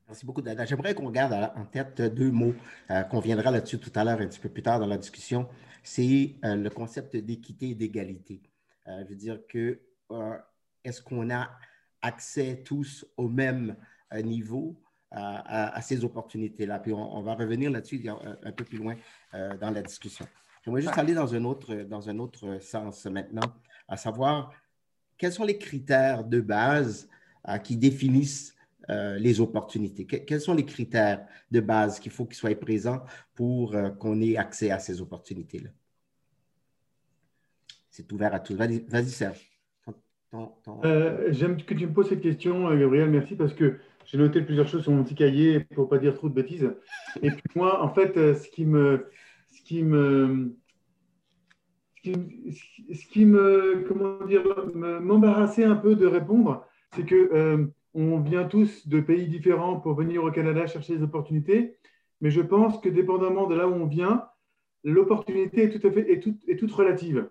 Merci 0.08 0.26
beaucoup, 0.26 0.42
Dada. 0.42 0.64
J'aimerais 0.64 0.94
qu'on 0.94 1.10
garde 1.10 1.32
en 1.56 1.64
tête 1.64 2.02
deux 2.02 2.32
mots, 2.32 2.54
euh, 2.90 3.02
qu'on 3.02 3.20
viendra 3.20 3.52
là-dessus 3.52 3.78
tout 3.78 3.92
à 3.94 4.02
l'heure, 4.02 4.20
un 4.20 4.26
petit 4.26 4.40
peu 4.40 4.48
plus 4.48 4.62
tard 4.62 4.80
dans 4.80 4.86
la 4.86 4.98
discussion. 4.98 5.48
C'est 5.84 6.34
euh, 6.44 6.56
le 6.56 6.68
concept 6.68 7.16
d'équité 7.16 7.70
et 7.70 7.74
d'égalité. 7.74 8.42
je 8.86 9.08
veux 9.08 9.14
dire 9.14 9.38
que 9.48 9.80
est-ce 10.82 11.00
qu'on 11.00 11.30
a 11.30 11.48
accès 12.02 12.62
tous 12.64 13.06
au 13.16 13.28
même 13.28 13.76
niveau 14.12 14.82
à, 15.12 15.80
ces 15.80 16.04
opportunités-là? 16.04 16.80
Puis 16.80 16.92
on, 16.92 17.22
va 17.22 17.34
revenir 17.34 17.70
là-dessus 17.70 18.04
un, 18.08 18.52
peu 18.52 18.64
plus 18.64 18.78
loin 18.78 18.96
euh, 19.34 19.56
dans 19.58 19.70
la 19.70 19.82
discussion. 19.82 20.26
J'aimerais 20.64 20.82
juste 20.82 20.98
aller 20.98 21.14
dans 21.14 21.32
un, 21.34 21.44
autre, 21.44 21.74
dans 21.84 22.10
un 22.10 22.18
autre 22.18 22.58
sens 22.60 23.06
maintenant, 23.06 23.54
à 23.86 23.96
savoir 23.96 24.52
quels 25.20 25.32
sont 25.32 25.44
les 25.44 25.58
critères 25.58 26.24
de 26.24 26.40
base 26.40 27.06
euh, 27.46 27.58
qui 27.58 27.76
définissent 27.76 28.56
euh, 28.88 29.18
les 29.18 29.38
opportunités? 29.40 30.06
quels 30.06 30.40
sont 30.40 30.54
les 30.54 30.64
critères 30.64 31.26
de 31.50 31.60
base 31.60 32.00
qu'il 32.00 32.10
faut 32.10 32.24
qu'ils 32.24 32.36
soient 32.36 32.54
présents 32.54 33.04
pour 33.34 33.76
qu'on 33.98 34.20
ait 34.22 34.36
accès 34.38 34.70
à 34.70 34.78
ces 34.78 35.02
opportunités-là? 35.02 35.68
C'est 37.90 38.10
ouvert 38.12 38.34
à 38.34 38.40
tous. 38.40 38.54
Vas-y, 38.54 39.10
Serge. 39.10 39.50
J'aime 41.28 41.62
que 41.62 41.74
tu 41.74 41.86
me 41.86 41.92
poses 41.92 42.08
cette 42.08 42.22
question, 42.22 42.74
Gabriel, 42.74 43.10
merci, 43.10 43.36
parce 43.36 43.52
que 43.52 43.78
j'ai 44.06 44.16
noté 44.16 44.40
plusieurs 44.40 44.68
choses 44.68 44.84
sur 44.84 44.92
mon 44.92 45.04
petit 45.04 45.16
cahier 45.16 45.60
pour 45.60 45.84
ne 45.84 45.90
pas 45.90 45.98
dire 45.98 46.14
trop 46.14 46.30
de 46.30 46.34
bêtises. 46.34 46.70
Et 47.20 47.30
puis 47.30 47.42
moi, 47.56 47.82
en 47.82 47.92
fait, 47.92 48.14
ce 48.14 48.48
qui 48.48 48.64
me, 48.64 49.10
ce 49.50 49.60
qui 49.60 49.82
me, 49.82 50.56
ce 52.04 53.06
qui, 53.06 53.26
me, 53.26 53.84
comment 53.88 54.24
dire, 54.24 54.42
m'embarrassait 54.74 55.64
un 55.64 55.76
peu 55.76 55.94
de 55.94 56.06
répondre, 56.06 56.64
c'est 56.94 57.04
que 57.04 57.30
euh, 57.32 57.66
on 57.94 58.20
vient 58.20 58.44
tous 58.44 58.88
de 58.88 59.00
pays 59.00 59.26
différents 59.26 59.80
pour 59.80 59.94
venir 59.94 60.24
au 60.24 60.30
Canada 60.30 60.66
chercher 60.66 60.96
des 60.96 61.02
opportunités, 61.02 61.76
mais 62.20 62.30
je 62.30 62.40
pense 62.40 62.80
que 62.80 62.88
dépendamment 62.88 63.46
de 63.46 63.54
là 63.54 63.68
où 63.68 63.72
on 63.72 63.86
vient, 63.86 64.26
l'opportunité 64.84 65.64
est 65.64 65.78
tout 65.78 65.86
à 65.86 65.90
fait 65.90 66.10
est 66.10 66.20
toute, 66.20 66.40
est 66.48 66.56
toute 66.56 66.72
relative. 66.72 67.28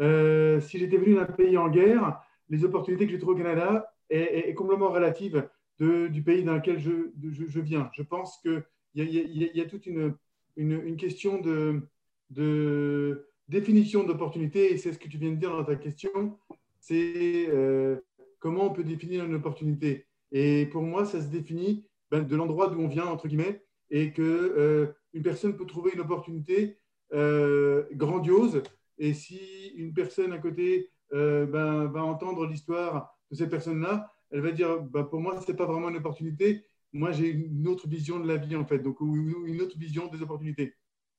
Euh, 0.00 0.60
si 0.60 0.78
j'étais 0.78 0.96
venu 0.96 1.14
d'un 1.14 1.24
pays 1.24 1.56
en 1.56 1.68
guerre, 1.68 2.20
les 2.50 2.64
opportunités 2.64 3.06
que 3.06 3.12
j'ai 3.12 3.18
trouvées 3.18 3.40
au 3.40 3.44
Canada 3.44 3.92
est, 4.10 4.54
complètement 4.54 4.90
relative 4.90 5.48
de, 5.80 6.06
du 6.06 6.22
pays 6.22 6.44
dans 6.44 6.54
lequel 6.54 6.78
je, 6.78 7.10
je, 7.30 7.60
viens. 7.60 7.90
Je 7.94 8.02
pense 8.02 8.38
qu'il 8.38 8.64
y, 8.94 9.02
y, 9.02 9.50
y, 9.54 9.60
a 9.60 9.66
toute 9.66 9.86
une, 9.86 10.14
une, 10.56 10.72
une 10.72 10.96
question 10.96 11.40
de, 11.40 11.82
de 12.30 13.28
définition 13.48 14.04
d'opportunité, 14.04 14.72
et 14.72 14.76
c'est 14.76 14.92
ce 14.92 14.98
que 14.98 15.08
tu 15.08 15.18
viens 15.18 15.30
de 15.30 15.36
dire 15.36 15.50
dans 15.50 15.64
ta 15.64 15.76
question, 15.76 16.38
c'est 16.80 17.46
euh, 17.48 17.96
comment 18.38 18.66
on 18.66 18.72
peut 18.72 18.84
définir 18.84 19.24
une 19.24 19.34
opportunité. 19.34 20.06
Et 20.32 20.66
pour 20.66 20.82
moi, 20.82 21.04
ça 21.04 21.20
se 21.20 21.28
définit 21.28 21.86
ben, 22.10 22.22
de 22.22 22.36
l'endroit 22.36 22.68
d'où 22.68 22.80
on 22.80 22.88
vient, 22.88 23.06
entre 23.06 23.28
guillemets, 23.28 23.64
et 23.90 24.12
que 24.12 24.22
euh, 24.22 24.86
une 25.14 25.22
personne 25.22 25.56
peut 25.56 25.66
trouver 25.66 25.92
une 25.94 26.00
opportunité 26.00 26.76
euh, 27.14 27.84
grandiose, 27.92 28.62
et 28.98 29.14
si 29.14 29.72
une 29.76 29.94
personne 29.94 30.32
à 30.32 30.38
côté 30.38 30.90
ben, 31.10 31.86
va 31.86 32.04
entendre 32.04 32.46
l'histoire 32.46 33.18
de 33.30 33.36
cette 33.36 33.48
personne-là, 33.48 34.12
elle 34.30 34.42
va 34.42 34.50
dire, 34.52 34.82
ben, 34.82 35.04
pour 35.04 35.20
moi, 35.20 35.40
ce 35.40 35.50
n'est 35.50 35.56
pas 35.56 35.64
vraiment 35.64 35.88
une 35.88 35.96
opportunité, 35.96 36.64
moi 36.92 37.12
j'ai 37.12 37.28
une 37.28 37.66
autre 37.68 37.88
vision 37.88 38.20
de 38.20 38.28
la 38.28 38.36
vie, 38.36 38.56
en 38.56 38.66
fait, 38.66 38.80
donc 38.80 39.00
une 39.00 39.60
autre 39.62 39.78
vision 39.78 40.08
des 40.08 40.20
opportunités. 40.20 40.74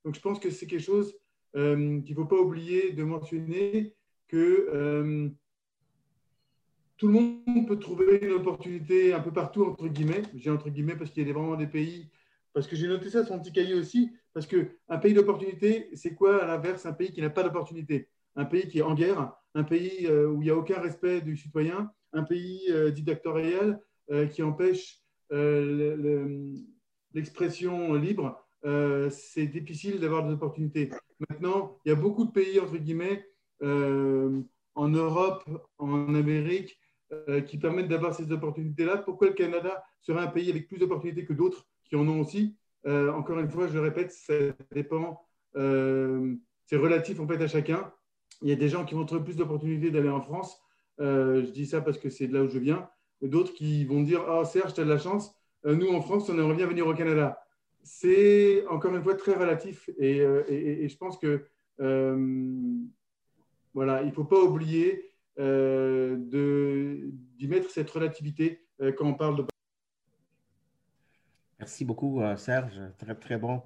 Donc 0.06 0.16
je 0.16 0.22
pense 0.22 0.40
que 0.40 0.52
c'est 0.52 0.68
quelque 0.68 0.84
chose 0.84 1.16
euh, 1.56 2.02
qu'il 2.02 2.16
ne 2.16 2.22
faut 2.22 2.28
pas 2.28 2.40
oublier 2.40 2.92
de 2.94 3.04
mentionner 3.04 3.96
que 4.28 4.70
euh, 4.72 5.30
tout 6.98 7.08
le 7.08 7.14
monde 7.14 7.68
peut 7.68 7.80
trouver 7.80 8.20
une 8.22 8.34
opportunité 8.34 9.14
un 9.14 9.20
peu 9.20 9.32
partout, 9.32 9.66
entre 9.66 9.88
guillemets. 9.88 10.22
J'ai 10.36 10.52
entre 10.52 10.70
guillemets 10.70 10.96
parce 10.96 11.10
qu'il 11.10 11.28
y 11.28 11.30
a 11.30 11.34
vraiment 11.34 11.56
des 11.56 11.66
pays, 11.66 12.08
parce 12.54 12.68
que 12.68 12.76
j'ai 12.76 12.88
noté 12.88 13.10
ça 13.10 13.26
sur 13.26 13.36
mon 13.36 13.42
petit 13.42 13.52
cahier 13.52 13.74
aussi, 13.74 14.12
parce 14.34 14.46
qu'un 14.46 14.98
pays 15.02 15.14
d'opportunité, 15.16 15.90
c'est 15.94 16.14
quoi 16.14 16.44
à 16.44 16.48
l'inverse 16.48 16.86
un 16.86 16.94
pays 16.94 17.12
qui 17.12 17.22
n'a 17.22 17.32
pas 17.32 17.42
d'opportunité? 17.42 18.10
Un 18.36 18.46
pays 18.46 18.68
qui 18.68 18.80
est 18.80 18.84
en 18.84 18.94
guerre, 18.94 19.34
un 19.56 19.64
pays 19.64 20.06
euh, 20.06 20.28
où 20.28 20.42
il 20.42 20.46
n'y 20.46 20.52
a 20.52 20.56
aucun 20.56 20.80
respect 20.80 21.22
du 21.22 21.36
citoyen, 21.36 21.90
un 22.14 22.24
pays 22.24 22.62
dictatorial 22.92 23.80
qui 24.32 24.42
empêche 24.42 25.04
l'expression 27.14 27.94
libre, 27.94 28.44
c'est 29.12 29.46
difficile 29.46 30.00
d'avoir 30.00 30.26
des 30.26 30.34
opportunités. 30.34 30.90
Maintenant, 31.28 31.78
il 31.84 31.90
y 31.90 31.92
a 31.92 31.96
beaucoup 31.96 32.26
de 32.26 32.32
pays, 32.32 32.60
entre 32.60 32.78
guillemets, 32.78 33.26
euh, 33.62 34.42
en 34.76 34.88
Europe, 34.88 35.44
en 35.78 36.16
Amérique, 36.16 36.80
euh, 37.12 37.42
qui 37.42 37.58
permettent 37.58 37.90
d'avoir 37.90 38.14
ces 38.16 38.32
opportunités-là. 38.32 38.98
Pourquoi 38.98 39.28
le 39.28 39.34
Canada 39.34 39.84
serait 40.02 40.22
un 40.22 40.28
pays 40.28 40.50
avec 40.50 40.68
plus 40.68 40.78
d'opportunités 40.78 41.26
que 41.26 41.34
d'autres 41.34 41.68
qui 41.84 41.96
en 41.96 42.08
ont 42.08 42.22
aussi? 42.22 42.56
Euh, 42.86 43.12
Encore 43.12 43.40
une 43.40 43.50
fois, 43.50 43.68
je 43.68 43.78
répète, 43.78 44.12
ça 44.12 44.34
dépend, 44.72 45.22
c'est 45.54 46.78
relatif 46.78 47.20
en 47.20 47.28
fait 47.28 47.42
à 47.42 47.48
chacun. 47.48 47.92
Il 48.42 48.48
y 48.48 48.54
a 48.54 48.56
des 48.56 48.70
gens 48.70 48.86
qui 48.86 48.94
vont 48.94 49.06
trouver 49.06 49.24
plus 49.24 49.36
d'opportunités 49.36 49.92
d'aller 49.92 50.10
en 50.10 50.22
France. 50.22 50.62
je 51.00 51.50
dis 51.52 51.66
ça 51.66 51.82
parce 51.82 51.98
que 51.98 52.10
c'est 52.10 52.28
de 52.28 52.34
là 52.34 52.44
où 52.44 52.48
je 52.48 52.60
viens. 52.60 52.88
D'autres 53.22 53.54
qui 53.54 53.84
vont 53.84 54.02
dire 54.04 54.24
Oh, 54.30 54.46
Serge, 54.46 54.74
tu 54.74 54.80
as 54.80 54.86
de 54.86 54.90
la 54.90 55.00
chance. 55.00 55.36
nous, 55.66 55.90
en 55.90 56.02
France, 56.02 56.30
on 56.30 56.38
aimerait 56.38 56.56
bien 56.56 56.68
venir 56.68 56.88
au 56.88 56.94
Canada 56.94 57.38
c'est 57.90 58.66
encore 58.68 58.96
une 58.96 59.04
fois 59.04 59.16
très 59.16 59.34
relatif 59.34 59.90
et, 59.98 60.22
euh, 60.22 60.44
je 60.48 60.96
pense 60.96 61.18
que 61.18 61.48
euh, 61.80 62.86
voilà, 63.74 64.04
il 64.04 64.10
ne 64.10 64.12
faut 64.12 64.26
pas 64.26 64.40
oublier 64.40 65.12
euh, 65.40 66.18
d'y 66.20 67.48
mettre 67.48 67.70
cette 67.72 67.90
relativité 67.90 68.66
quand 68.98 69.06
on 69.06 69.16
parle 69.16 69.38
de. 69.38 69.46
Merci 71.58 71.84
beaucoup, 71.84 72.22
Serge. 72.38 72.80
Très, 72.98 73.16
très 73.16 73.38
bon, 73.38 73.62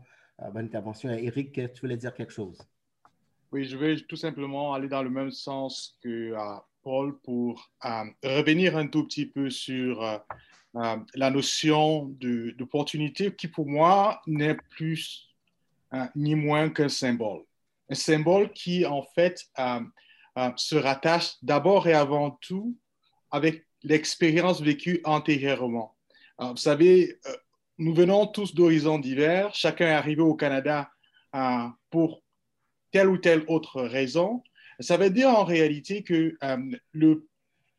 bonne 0.52 0.66
intervention. 0.66 1.10
Eric, 1.10 1.54
tu 1.74 1.82
voulais 1.82 1.98
dire 1.98 2.14
quelque 2.14 2.34
chose? 2.34 2.58
Oui, 3.52 3.66
je 3.66 3.78
vais 3.78 3.98
tout 3.98 4.16
simplement 4.16 4.74
aller 4.74 4.88
dans 4.88 5.04
le 5.04 5.10
même 5.10 5.32
sens 5.32 6.00
que 6.02 6.34
Paul 6.84 7.18
pour 7.20 7.72
revenir 8.24 8.78
un 8.78 8.88
tout 8.88 9.06
petit 9.06 9.26
peu 9.26 9.50
sur 9.50 10.22
euh, 10.76 10.98
la 11.14 11.30
notion 11.30 12.06
d'opportunité 12.58 13.34
qui 13.36 13.48
pour 13.48 13.68
moi 13.68 14.22
n'est 14.26 14.58
plus 14.72 15.30
euh, 15.94 16.06
ni 16.16 16.34
moins 16.34 16.70
qu'un 16.70 16.90
symbole. 16.90 17.44
Un 17.90 17.96
symbole 17.96 18.52
qui 18.54 18.84
en 18.86 19.04
fait 19.04 19.46
euh, 19.60 19.82
se 20.56 20.76
rattache 20.76 21.34
d'abord 21.44 21.88
et 21.88 21.94
avant 21.94 22.32
tout 22.32 22.76
avec 23.30 23.68
l'expérience 23.84 24.62
vécue 24.62 25.02
antérieurement. 25.04 25.96
vous 26.40 26.58
savez, 26.58 27.20
nous 27.78 27.94
venons 27.94 28.28
tous 28.28 28.56
d'horizons 28.56 28.98
divers, 28.98 29.54
chacun 29.54 29.88
est 29.88 29.92
arrivé 29.92 30.22
au 30.22 30.36
Canada 30.36 30.90
pour 31.90 32.22
telle 32.92 33.10
ou 33.10 33.18
telle 33.18 33.44
autre 33.48 33.82
raison. 33.82 34.44
Ça 34.80 34.98
veut 34.98 35.10
dire 35.10 35.30
en 35.30 35.44
réalité 35.44 36.04
que 36.04 36.36
le 36.92 37.28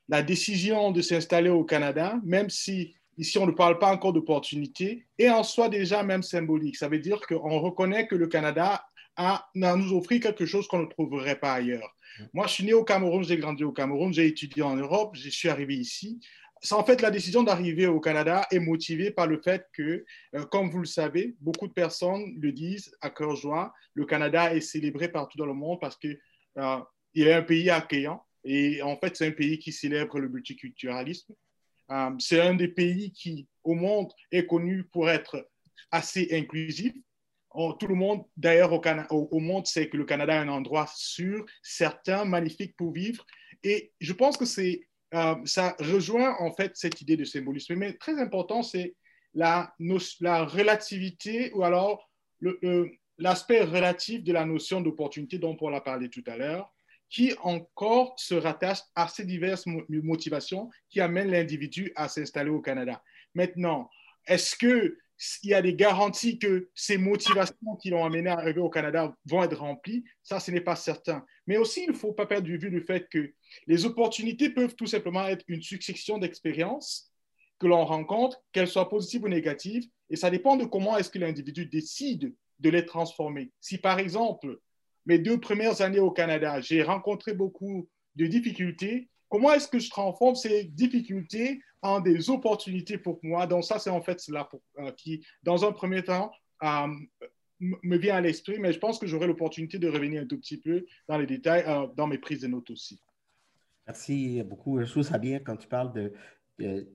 la 0.09 0.23
décision 0.23 0.91
de 0.91 1.01
s'installer 1.01 1.51
au 1.51 1.65
Canada, 1.65 2.21
même 2.25 2.51
si 2.51 2.95
ici 3.17 3.39
on 3.39 3.47
ne 3.47 3.53
parle 3.53 3.79
pas 3.79 3.93
encore 3.93 4.13
d'opportunité, 4.13 5.07
est 5.19 5.31
en 5.31 5.43
soi 5.43 5.69
déjà 5.69 6.03
même 6.03 6.23
symbolique. 6.23 6.77
Ça 6.77 6.89
veut 6.89 6.99
dire 6.99 7.21
qu'on 7.21 7.61
reconnaît 7.61 8.07
que 8.07 8.15
le 8.15 8.27
Canada 8.27 8.85
a, 9.17 9.49
nous 9.55 9.93
offert 9.97 10.21
quelque 10.21 10.47
chose 10.47 10.67
qu'on 10.67 10.81
ne 10.81 10.87
trouverait 10.87 11.39
pas 11.39 11.55
ailleurs. 11.55 11.95
Moi, 12.33 12.47
je 12.47 12.53
suis 12.53 12.65
né 12.65 12.73
au 12.75 12.85
Cameroun, 12.85 13.25
j'ai 13.25 13.37
grandi 13.37 13.65
au 13.65 13.73
Cameroun, 13.73 14.13
j'ai 14.13 14.27
étudié 14.27 14.63
en 14.63 14.77
Europe, 14.77 15.17
je 15.17 15.29
suis 15.31 15.49
arrivé 15.49 15.75
ici. 15.75 16.21
En 16.71 16.85
fait, 16.85 17.03
la 17.03 17.11
décision 17.11 17.43
d'arriver 17.43 17.87
au 17.87 18.01
Canada 18.01 18.47
est 18.51 18.59
motivée 18.59 19.11
par 19.11 19.27
le 19.27 19.41
fait 19.43 19.67
que, 19.73 20.05
euh, 20.35 20.45
comme 20.51 20.71
vous 20.71 20.79
le 20.79 20.87
savez, 20.87 21.35
beaucoup 21.41 21.67
de 21.67 21.73
personnes 21.73 22.37
le 22.41 22.53
disent 22.53 22.97
à 23.03 23.11
cœur 23.11 23.37
joie, 23.37 23.73
le 23.93 24.07
Canada 24.07 24.55
est 24.55 24.61
célébré 24.61 25.09
partout 25.09 25.37
dans 25.37 25.47
le 25.47 25.53
monde 25.53 25.79
parce 25.81 25.97
qu'il 25.97 26.19
euh, 26.59 26.81
est 27.15 27.33
un 27.33 27.43
pays 27.43 27.71
accueillant, 27.71 28.25
et 28.45 28.83
en 28.83 28.97
fait, 28.97 29.17
c'est 29.17 29.27
un 29.27 29.33
pays 29.33 29.59
qui 29.59 29.73
célèbre 29.73 30.19
le 30.19 30.29
multiculturalisme. 30.29 31.35
Euh, 31.91 32.11
c'est 32.19 32.41
un 32.41 32.55
des 32.55 32.69
pays 32.69 33.13
qui, 33.13 33.49
au 33.63 33.75
monde, 33.75 34.13
est 34.31 34.47
connu 34.47 34.85
pour 34.85 35.11
être 35.11 35.49
assez 35.91 36.29
inclusif. 36.33 36.93
tout 37.53 37.87
le 37.87 37.95
monde, 37.95 38.25
d'ailleurs, 38.37 38.73
au, 39.11 39.41
monde 39.41 39.67
sait 39.67 39.89
que 39.89 39.97
le 39.97 40.05
Canada 40.05 40.35
est 40.35 40.39
un 40.39 40.49
endroit 40.49 40.87
sûr, 40.95 41.47
certain, 41.63 42.25
magnifique 42.25 42.77
pour 42.77 42.93
vivre. 42.93 43.25
Et 43.63 43.93
je 44.01 44.13
pense 44.13 44.37
que 44.37 44.45
euh, 45.15 45.35
ça 45.45 45.77
rejoint 45.79 46.37
en 46.41 46.53
fait 46.53 46.73
cette 46.75 47.01
idée 47.01 47.17
de 47.17 47.25
symbolisme. 47.25 47.77
Mais 47.77 47.95
très 47.95 48.21
important, 48.21 48.63
c'est 48.63 48.95
la, 49.35 49.75
la 50.21 50.45
relativité 50.45 51.53
ou 51.55 51.63
alors 51.63 52.11
l'aspect 53.19 53.63
relatif 53.63 54.23
de 54.23 54.33
la 54.33 54.45
notion 54.45 54.81
d'opportunité 54.81 55.39
dont 55.39 55.57
Paul 55.57 55.75
a 55.75 55.81
parlé 55.81 56.09
tout 56.09 56.25
à 56.27 56.37
l'heure 56.37 56.75
qui 57.11 57.33
encore 57.43 58.15
se 58.19 58.35
rattache 58.35 58.81
à 58.97 59.07
ces 59.07 59.25
diverses 59.25 59.67
motivations 59.89 60.71
qui 60.91 61.01
amènent 61.01 61.31
l'individu 61.31 61.93
à 61.95 62.09
s'installer 62.09 62.51
au 62.51 62.61
Canada. 62.61 63.03
Maintenant, 63.35 63.89
est-ce 64.27 64.57
qu'il 64.57 64.97
y 65.45 65.55
a 65.55 65.63
des 65.63 65.75
garanties 65.75 66.39
que 66.41 66.71
ces 66.75 66.99
motivations 66.99 67.77
qui 67.81 67.91
l'ont 67.91 68.05
amené 68.05 68.31
à 68.31 68.39
arriver 68.39 68.61
au 68.61 68.71
Canada 68.71 69.15
vont 69.27 69.45
être 69.45 69.61
remplies? 69.61 70.03
Ça, 70.25 70.41
ce 70.41 70.51
n'est 70.51 70.61
pas 70.61 70.75
certain. 70.75 71.25
Mais 71.47 71.57
aussi, 71.57 71.85
il 71.85 71.91
ne 71.91 71.97
faut 71.97 72.13
pas 72.13 72.27
perdre 72.27 72.49
de 72.49 72.57
vue 72.57 72.71
le 72.71 72.81
fait 72.81 73.09
que 73.09 73.33
les 73.69 73.85
opportunités 73.85 74.51
peuvent 74.51 74.75
tout 74.75 74.87
simplement 74.87 75.27
être 75.29 75.45
une 75.47 75.63
succession 75.63 76.19
d'expériences 76.19 77.13
que 77.61 77.69
l'on 77.69 77.85
rencontre, 77.85 78.43
qu'elles 78.51 78.67
soient 78.67 78.89
positives 78.89 79.23
ou 79.23 79.29
négatives, 79.29 79.89
et 80.11 80.17
ça 80.17 80.31
dépend 80.31 80.57
de 80.57 80.65
comment 80.65 80.99
est-ce 80.99 81.11
que 81.11 81.21
l'individu 81.21 81.67
décide 81.67 82.35
de 82.61 82.71
les 82.71 82.85
transformer. 82.85 83.53
Si 83.61 83.79
par 83.79 83.99
exemple, 83.99 84.59
mes 85.07 85.19
deux 85.19 85.39
premières 85.39 85.81
années 85.83 86.01
au 86.01 86.11
Canada, 86.11 86.61
j'ai 86.61 86.83
rencontré 86.83 87.35
beaucoup 87.35 87.89
de 88.17 88.27
difficultés. 88.27 89.09
Comment 89.29 89.53
est-ce 89.53 89.69
que 89.69 89.79
je 89.79 89.91
transforme 89.91 90.35
ces 90.35 90.65
difficultés 90.65 91.61
en 91.83 92.01
des 92.01 92.31
opportunités 92.31 92.99
pour 92.99 93.19
moi? 93.23 93.47
Donc 93.47 93.65
ça, 93.65 93.79
c'est 93.79 93.91
en 93.91 94.01
fait 94.01 94.21
cela 94.21 94.49
euh, 94.79 94.93
qui, 94.93 95.25
dans 95.43 95.65
un 95.65 95.73
premier 95.73 96.03
temps, 96.03 96.31
euh, 96.63 96.87
me 97.61 97.97
vient 97.97 98.17
à 98.17 98.21
l'esprit, 98.21 98.59
mais 98.59 98.73
je 98.73 98.79
pense 98.79 98.99
que 98.99 99.07
j'aurai 99.07 99.27
l'opportunité 99.27 99.79
de 99.79 99.89
revenir 99.89 100.23
un 100.23 100.27
tout 100.27 100.39
petit 100.39 100.59
peu 100.59 100.87
dans 101.09 101.19
les 101.19 101.27
détails, 101.27 101.65
euh, 101.67 101.87
dans 101.97 102.07
mes 102.07 102.19
prises 102.19 102.41
de 102.41 102.47
notes 102.47 102.71
aussi. 102.71 103.01
Merci 103.87 104.43
beaucoup. 104.43 104.81
Je 104.81 104.91
trouve 104.91 105.03
ça 105.03 105.19
bien 105.19 105.41
quand 105.41 105.57
tu 105.57 105.69
parles 105.69 105.93
de, 105.93 106.89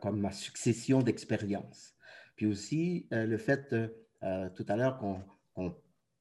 comme 0.00 0.20
ma 0.20 0.30
succession 0.30 1.02
d'expériences. 1.02 1.94
Puis 2.36 2.46
aussi, 2.46 3.08
le 3.10 3.36
fait 3.36 3.74
tout 4.20 4.66
à 4.68 4.76
l'heure 4.76 4.98
qu'on 4.98 5.74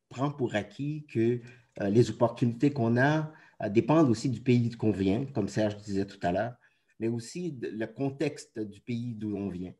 prend 0.10 0.32
pour 0.32 0.56
acquis 0.56 1.06
que 1.12 1.42
euh, 1.82 1.90
les 1.90 2.10
opportunités 2.10 2.72
qu'on 2.72 2.98
a 2.98 3.32
dépendre 3.70 4.10
aussi 4.10 4.30
du 4.30 4.42
pays 4.42 4.70
qu'on 4.72 4.92
vient, 4.92 5.26
comme 5.26 5.48
Serge 5.48 5.78
disait 5.78 6.06
tout 6.06 6.20
à 6.24 6.32
l'heure, 6.32 6.56
mais 7.00 7.08
aussi 7.08 7.58
le 7.62 7.86
contexte 7.86 8.60
du 8.60 8.82
pays 8.82 9.16
d'où 9.16 9.36
on 9.36 9.48
vient. 9.48 9.74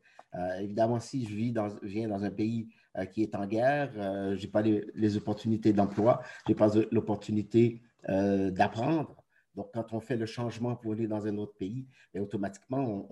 évidemment, 0.60 0.98
si 0.98 1.26
je 1.26 1.34
vis 1.34 1.52
dans, 1.52 1.68
viens 1.82 2.08
dans 2.08 2.24
un 2.24 2.30
pays 2.30 2.68
qui 3.12 3.22
est 3.22 3.34
en 3.34 3.46
guerre, 3.46 3.92
je 4.34 4.40
n'ai 4.40 4.50
pas 4.50 4.62
les, 4.62 5.16
opportunités 5.18 5.74
d'emploi, 5.74 6.22
je 6.46 6.52
n'ai 6.52 6.56
pas 6.56 6.70
l'opportunité 6.90 7.82
d'apprendre. 8.08 9.22
Donc, 9.54 9.70
quand 9.74 9.92
on 9.92 10.00
fait 10.00 10.16
le 10.16 10.26
changement 10.26 10.74
pour 10.74 10.92
aller 10.92 11.06
dans 11.06 11.26
un 11.26 11.36
autre 11.36 11.56
pays, 11.58 11.86
et 12.14 12.20
automatiquement, 12.20 13.06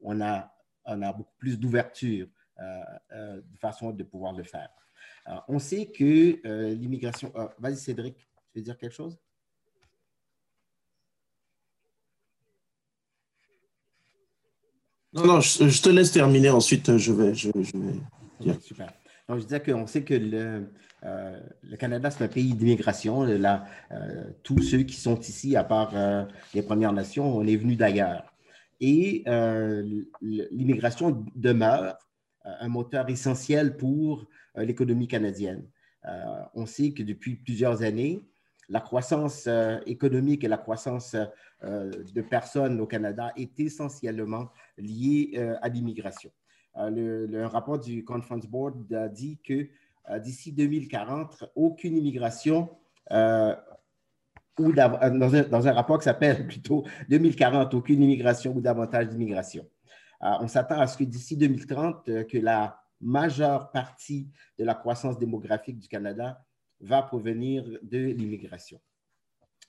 on, 0.00 0.20
a, 0.22 0.50
on 0.86 1.02
a 1.02 1.12
beaucoup 1.12 1.34
plus 1.38 1.58
d'ouverture 1.58 2.26
façon 3.60 3.90
de 3.90 4.02
pouvoir 4.02 4.32
le 4.32 4.44
faire. 4.44 4.70
on 5.48 5.58
sait 5.58 5.86
que 5.86 6.40
l'immigration... 6.72 7.32
Vas-y, 7.58 7.76
Cédric, 7.76 8.16
tu 8.52 8.58
veux 8.58 8.62
dire 8.62 8.78
quelque 8.78 8.94
chose? 8.94 9.18
Non, 15.16 15.26
non, 15.26 15.40
je, 15.40 15.82
te 15.82 15.88
laisse 15.88 16.12
terminer. 16.12 16.50
Ensuite, 16.50 16.98
je 16.98 17.12
vais, 17.12 17.34
je, 17.34 17.48
vais 17.50 18.60
Super. 18.60 18.92
Donc, 19.28 19.38
je 19.38 19.44
disais 19.44 19.62
qu'on 19.62 19.86
sait 19.86 20.02
que 20.02 20.12
le, 20.12 20.70
euh, 21.04 21.40
le 21.62 21.76
Canada, 21.76 22.10
c'est 22.10 22.24
un 22.24 22.28
pays 22.28 22.52
d'immigration. 22.52 23.22
Euh, 23.22 24.24
tous 24.42 24.60
ceux 24.60 24.82
qui 24.82 24.96
sont 24.96 25.18
ici, 25.20 25.56
à 25.56 25.64
part 25.64 25.92
euh, 25.94 26.24
les 26.52 26.62
Premières 26.62 26.92
Nations, 26.92 27.34
on 27.34 27.46
est 27.46 27.56
venus 27.56 27.78
d'ailleurs. 27.78 28.34
Et 28.78 29.24
l'immigration 30.20 31.24
demeure 31.34 31.96
un 32.60 32.68
moteur 32.68 33.08
essentiel 33.08 33.76
pour 33.76 34.26
l'économie 34.56 35.08
canadienne. 35.08 35.68
on 36.54 36.66
sait 36.66 36.92
que 36.92 37.02
depuis 37.02 37.36
plusieurs 37.36 37.82
années, 37.82 38.22
la 38.68 38.80
croissance 38.80 39.48
économique 39.86 40.44
et 40.44 40.48
la 40.48 40.58
croissance 40.58 41.16
de 41.62 42.22
personnes 42.22 42.80
au 42.80 42.86
Canada 42.86 43.32
est 43.36 43.58
essentiellement 43.60 44.48
liée 44.78 45.38
à 45.60 45.68
l'immigration. 45.68 46.30
Le, 46.76 47.46
rapport 47.46 47.78
du 47.78 48.04
Conference 48.04 48.46
Board 48.46 48.92
a 48.92 49.08
dit 49.08 49.38
que 49.44 49.68
d'ici 50.20 50.52
2040, 50.52 51.44
aucune 51.54 51.96
immigration, 51.96 52.70
ou 54.58 54.72
dans 54.72 54.98
un, 55.00 55.42
dans, 55.42 55.68
un, 55.68 55.72
rapport 55.72 55.98
qui 55.98 56.04
s'appelle 56.04 56.46
plutôt 56.48 56.84
2040, 57.08 57.74
aucune 57.74 58.02
immigration 58.02 58.54
ou 58.54 58.60
davantage 58.60 59.08
d'immigration. 59.08 59.66
On 60.20 60.48
s'attend 60.48 60.80
à 60.80 60.86
ce 60.86 60.96
que 60.96 61.04
d'ici 61.04 61.36
2030, 61.36 62.26
que 62.26 62.38
la 62.38 62.80
majeure 63.00 63.70
partie 63.70 64.30
de 64.58 64.64
la 64.64 64.74
croissance 64.74 65.18
démographique 65.18 65.78
du 65.78 65.88
Canada 65.88 66.44
va 66.80 67.02
provenir 67.02 67.64
de 67.82 67.98
l'immigration. 67.98 68.80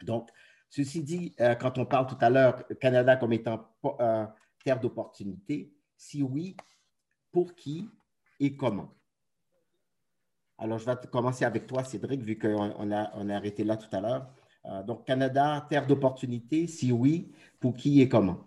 Donc, 0.03 0.29
ceci 0.69 1.03
dit, 1.03 1.33
euh, 1.39 1.55
quand 1.55 1.77
on 1.77 1.85
parle 1.85 2.07
tout 2.07 2.17
à 2.19 2.29
l'heure 2.29 2.63
Canada 2.79 3.15
comme 3.15 3.33
étant 3.33 3.67
euh, 3.99 4.25
terre 4.63 4.79
d'opportunité, 4.79 5.73
si 5.95 6.21
oui, 6.21 6.55
pour 7.31 7.55
qui 7.55 7.89
et 8.39 8.55
comment? 8.55 8.93
Alors, 10.57 10.79
je 10.79 10.85
vais 10.85 10.95
commencer 11.11 11.45
avec 11.45 11.67
toi, 11.67 11.83
Cédric, 11.83 12.21
vu 12.21 12.37
qu'on 12.37 12.91
a, 12.91 13.11
on 13.15 13.29
a 13.29 13.35
arrêté 13.35 13.63
là 13.63 13.77
tout 13.77 13.95
à 13.95 14.01
l'heure. 14.01 14.33
Euh, 14.65 14.83
donc, 14.83 15.05
Canada, 15.05 15.65
terre 15.69 15.85
d'opportunité, 15.85 16.67
si 16.67 16.91
oui, 16.91 17.31
pour 17.59 17.75
qui 17.75 18.01
et 18.01 18.09
comment? 18.09 18.46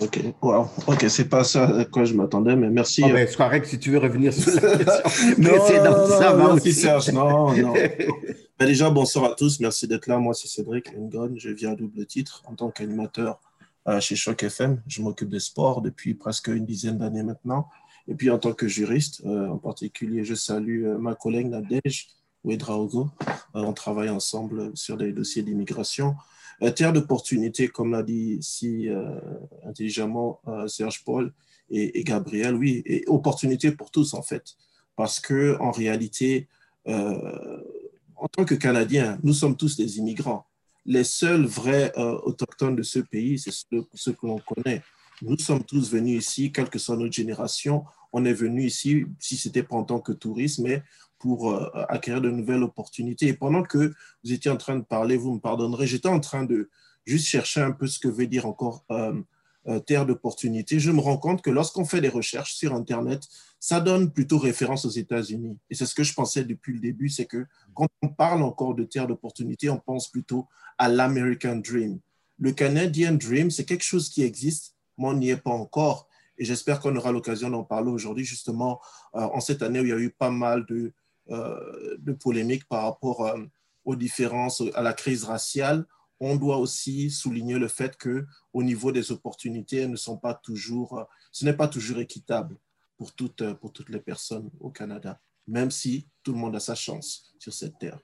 Ok, 0.00 0.20
wow. 0.42 0.66
ok, 0.86 1.06
c'est 1.08 1.28
pas 1.28 1.42
ça 1.42 1.80
à 1.80 1.84
quoi 1.84 2.04
je 2.04 2.14
m'attendais, 2.14 2.54
mais 2.54 2.70
merci. 2.70 3.02
Oh, 3.04 3.08
ben, 3.12 3.26
c'est 3.28 3.36
correct 3.36 3.66
si 3.66 3.80
tu 3.80 3.90
veux 3.90 3.98
revenir 3.98 4.32
sur 4.32 4.54
la 4.54 4.76
question 4.84 5.34
non, 5.38 5.50
non, 5.50 6.06
ça 6.06 6.36
non, 6.36 6.54
merci 6.54 6.72
Serge, 6.72 7.10
non, 7.10 7.52
non. 7.56 7.72
ben, 8.58 8.66
déjà, 8.66 8.90
bonsoir 8.90 9.32
à 9.32 9.34
tous, 9.34 9.58
merci 9.58 9.88
d'être 9.88 10.06
là. 10.06 10.18
Moi, 10.18 10.34
c'est 10.34 10.46
Cédric 10.46 10.92
Lengon, 10.92 11.34
je 11.36 11.50
viens 11.50 11.72
à 11.72 11.74
double 11.74 12.06
titre 12.06 12.42
en 12.46 12.54
tant 12.54 12.70
qu'animateur 12.70 13.40
euh, 13.88 14.00
chez 14.00 14.14
Choc 14.14 14.40
FM. 14.42 14.80
Je 14.86 15.02
m'occupe 15.02 15.30
des 15.30 15.40
sports 15.40 15.82
depuis 15.82 16.14
presque 16.14 16.46
une 16.46 16.64
dizaine 16.64 16.98
d'années 16.98 17.24
maintenant. 17.24 17.68
Et 18.06 18.14
puis, 18.14 18.30
en 18.30 18.38
tant 18.38 18.52
que 18.52 18.68
juriste, 18.68 19.22
euh, 19.26 19.48
en 19.48 19.58
particulier, 19.58 20.24
je 20.24 20.34
salue 20.34 20.84
euh, 20.84 20.96
ma 20.96 21.16
collègue 21.16 21.48
Nadège 21.48 22.08
Ouedraogo. 22.44 23.08
on 23.52 23.72
travaille 23.72 24.10
ensemble 24.10 24.70
sur 24.74 24.96
des 24.96 25.12
dossiers 25.12 25.42
d'immigration. 25.42 26.14
Euh, 26.62 26.70
terre 26.70 26.92
d'opportunité, 26.92 27.68
comme 27.68 27.92
l'a 27.92 28.02
dit 28.02 28.38
si 28.40 28.88
euh, 28.88 29.20
intelligemment 29.64 30.40
euh, 30.48 30.66
Serge 30.66 31.04
Paul 31.04 31.32
et, 31.70 32.02
Gabriel, 32.02 32.54
oui, 32.54 32.82
et 32.86 33.04
opportunité 33.06 33.70
pour 33.72 33.90
tous 33.90 34.14
en 34.14 34.22
fait, 34.22 34.56
parce 34.96 35.20
que 35.20 35.56
en 35.60 35.70
réalité, 35.70 36.48
en 36.86 38.26
tant 38.32 38.46
que 38.46 38.54
Canadiens, 38.54 39.18
nous 39.22 39.34
sommes 39.34 39.54
tous 39.54 39.76
des 39.76 39.98
immigrants. 39.98 40.46
Les 40.86 41.04
seuls 41.04 41.44
vrais 41.44 41.92
autochtones 41.98 42.74
de 42.74 42.82
ce 42.82 43.00
pays, 43.00 43.38
c'est 43.38 43.50
ceux, 43.52 44.12
que 44.12 44.26
l'on 44.26 44.38
connaît. 44.38 44.82
Nous 45.20 45.36
sommes 45.36 45.62
tous 45.62 45.90
venus 45.90 46.26
ici, 46.26 46.50
quelle 46.52 46.70
que 46.70 46.78
soit 46.78 46.96
notre 46.96 47.12
génération, 47.12 47.84
on 48.14 48.24
est 48.24 48.32
venu 48.32 48.64
ici, 48.64 49.04
si 49.18 49.36
c'était 49.36 49.62
pas 49.62 49.76
en 49.76 49.84
tant 49.84 50.00
que 50.00 50.12
touriste, 50.12 50.60
mais 50.60 50.82
pour 51.18 51.50
euh, 51.50 51.68
acquérir 51.88 52.20
de 52.20 52.30
nouvelles 52.30 52.62
opportunités. 52.62 53.26
Et 53.26 53.34
pendant 53.34 53.62
que 53.62 53.92
vous 54.24 54.32
étiez 54.32 54.50
en 54.50 54.56
train 54.56 54.76
de 54.76 54.84
parler, 54.84 55.16
vous 55.16 55.34
me 55.34 55.40
pardonnerez, 55.40 55.86
j'étais 55.86 56.08
en 56.08 56.20
train 56.20 56.44
de 56.44 56.70
juste 57.04 57.26
chercher 57.26 57.60
un 57.60 57.72
peu 57.72 57.86
ce 57.86 57.98
que 57.98 58.08
veut 58.08 58.26
dire 58.26 58.46
encore 58.46 58.84
euh, 58.90 59.20
euh, 59.66 59.80
terre 59.80 60.06
d'opportunité. 60.06 60.78
Je 60.78 60.90
me 60.90 61.00
rends 61.00 61.16
compte 61.16 61.42
que 61.42 61.50
lorsqu'on 61.50 61.84
fait 61.84 62.00
des 62.00 62.08
recherches 62.08 62.54
sur 62.54 62.74
Internet, 62.74 63.26
ça 63.58 63.80
donne 63.80 64.12
plutôt 64.12 64.38
référence 64.38 64.84
aux 64.84 64.90
États-Unis. 64.90 65.58
Et 65.70 65.74
c'est 65.74 65.86
ce 65.86 65.94
que 65.94 66.04
je 66.04 66.14
pensais 66.14 66.44
depuis 66.44 66.74
le 66.74 66.80
début, 66.80 67.08
c'est 67.08 67.26
que 67.26 67.46
quand 67.74 67.88
on 68.02 68.08
parle 68.08 68.42
encore 68.42 68.74
de 68.74 68.84
terre 68.84 69.06
d'opportunité, 69.06 69.68
on 69.70 69.78
pense 69.78 70.08
plutôt 70.08 70.46
à 70.78 70.88
l'American 70.88 71.56
Dream. 71.56 71.98
Le 72.38 72.52
Canadian 72.52 73.14
Dream, 73.14 73.50
c'est 73.50 73.64
quelque 73.64 73.84
chose 73.84 74.08
qui 74.10 74.22
existe, 74.22 74.76
mais 74.96 75.06
on 75.08 75.14
n'y 75.14 75.30
est 75.30 75.36
pas 75.36 75.50
encore. 75.50 76.06
Et 76.40 76.44
j'espère 76.44 76.78
qu'on 76.78 76.94
aura 76.94 77.10
l'occasion 77.10 77.50
d'en 77.50 77.64
parler 77.64 77.90
aujourd'hui, 77.90 78.24
justement, 78.24 78.80
en 79.12 79.40
cette 79.40 79.60
année 79.60 79.80
où 79.80 79.84
il 79.84 79.88
y 79.88 79.92
a 79.92 79.98
eu 79.98 80.10
pas 80.10 80.30
mal 80.30 80.64
de, 80.66 80.92
de 81.28 82.12
polémique 82.12 82.66
par 82.68 82.84
rapport 82.84 83.26
euh, 83.26 83.44
aux 83.84 83.96
différences, 83.96 84.62
à 84.74 84.82
la 84.82 84.92
crise 84.92 85.24
raciale, 85.24 85.86
on 86.20 86.36
doit 86.36 86.58
aussi 86.58 87.10
souligner 87.10 87.58
le 87.58 87.68
fait 87.68 87.96
que 87.96 88.26
au 88.52 88.62
niveau 88.62 88.92
des 88.92 89.12
opportunités, 89.12 89.78
elles 89.78 89.90
ne 89.90 89.96
sont 89.96 90.18
pas 90.18 90.34
toujours, 90.34 90.98
euh, 90.98 91.04
ce 91.32 91.44
n'est 91.44 91.52
pas 91.52 91.68
toujours 91.68 91.98
équitable 91.98 92.56
pour 92.96 93.14
toutes, 93.14 93.52
pour 93.54 93.72
toutes 93.72 93.90
les 93.90 94.00
personnes 94.00 94.50
au 94.60 94.70
Canada, 94.70 95.20
même 95.46 95.70
si 95.70 96.08
tout 96.22 96.32
le 96.32 96.38
monde 96.38 96.56
a 96.56 96.60
sa 96.60 96.74
chance 96.74 97.32
sur 97.38 97.52
cette 97.52 97.78
terre. 97.78 97.98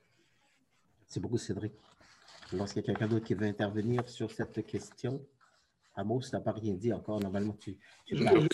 Merci 1.01 1.21
beaucoup, 1.21 1.39
Cédric. 1.39 1.73
Lorsqu'il 2.53 2.83
y 2.83 2.85
a 2.85 2.87
quelqu'un 2.87 3.09
d'autre 3.09 3.27
qui 3.27 3.35
veut 3.35 3.47
intervenir 3.47 4.09
sur 4.09 4.31
cette 4.31 4.65
question, 4.65 5.21
Amos, 5.97 6.21
tu 6.21 6.35
n'as 6.35 6.41
pas 6.41 6.53
rien 6.53 6.75
dit 6.75 6.93
encore. 6.93 7.21
Normalement, 7.21 7.55
tu. 7.55 7.77
Euh, 8.13 8.49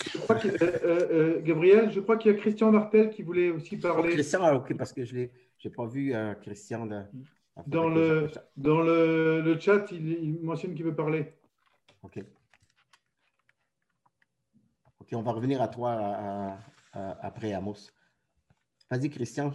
euh, 0.83 1.41
Gabriel, 1.41 1.91
je 1.91 1.99
crois 1.99 2.17
qu'il 2.17 2.31
y 2.31 2.35
a 2.35 2.37
Christian 2.37 2.71
Martel 2.71 3.09
qui 3.09 3.23
voulait 3.23 3.49
aussi 3.49 3.77
parler. 3.77 4.11
Christian, 4.11 4.41
ah, 4.43 4.55
ok, 4.55 4.77
parce 4.77 4.93
que 4.93 5.03
je 5.03 5.15
n'ai 5.15 5.71
pas 5.75 5.85
vu 5.85 6.13
euh, 6.13 6.35
Christian. 6.35 6.87
dans 7.65 7.89
le, 7.89 8.29
dans 8.57 8.81
le, 8.81 9.41
le 9.41 9.59
chat, 9.59 9.85
il, 9.91 10.39
mentionne 10.41 10.75
qu'il 10.75 10.85
veut 10.85 10.95
parler. 10.95 11.33
OK. 12.03 12.23
OK, 14.99 15.07
on 15.13 15.23
va 15.23 15.31
revenir 15.31 15.61
à 15.61 15.67
toi 15.67 16.57
après, 16.93 17.53
Amos. 17.53 17.89
Vas-y, 18.89 19.09
Christian. 19.09 19.51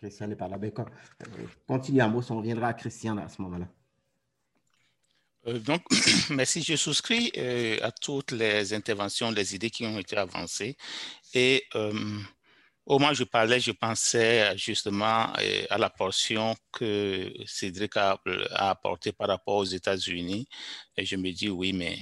Christian 0.00 0.28
n'est 0.28 0.36
pas 0.36 0.48
là. 0.48 0.56
Ben, 0.56 0.72
continue 1.66 2.00
à 2.00 2.08
mot, 2.08 2.22
on 2.30 2.38
reviendra 2.38 2.68
à 2.68 2.74
Christian 2.74 3.18
à 3.18 3.28
ce 3.28 3.42
moment-là. 3.42 3.68
Euh, 5.46 5.58
donc, 5.58 5.82
merci. 6.30 6.62
Je 6.62 6.76
souscris 6.76 7.30
euh, 7.36 7.78
à 7.82 7.92
toutes 7.92 8.32
les 8.32 8.72
interventions, 8.72 9.30
les 9.30 9.54
idées 9.54 9.70
qui 9.70 9.84
ont 9.84 9.98
été 9.98 10.16
avancées. 10.16 10.76
Et 11.34 11.64
euh, 11.74 11.92
au 12.86 12.98
moment 12.98 13.12
je 13.12 13.24
parlais, 13.24 13.60
je 13.60 13.72
pensais 13.72 14.56
justement 14.56 15.32
à 15.68 15.78
la 15.78 15.90
portion 15.90 16.56
que 16.72 17.32
Cédric 17.46 17.96
a, 17.98 18.18
a 18.52 18.70
apportée 18.70 19.12
par 19.12 19.28
rapport 19.28 19.56
aux 19.56 19.64
États-Unis. 19.64 20.48
Et 20.96 21.04
je 21.04 21.16
me 21.16 21.30
dis, 21.30 21.50
oui, 21.50 21.74
mais 21.74 21.98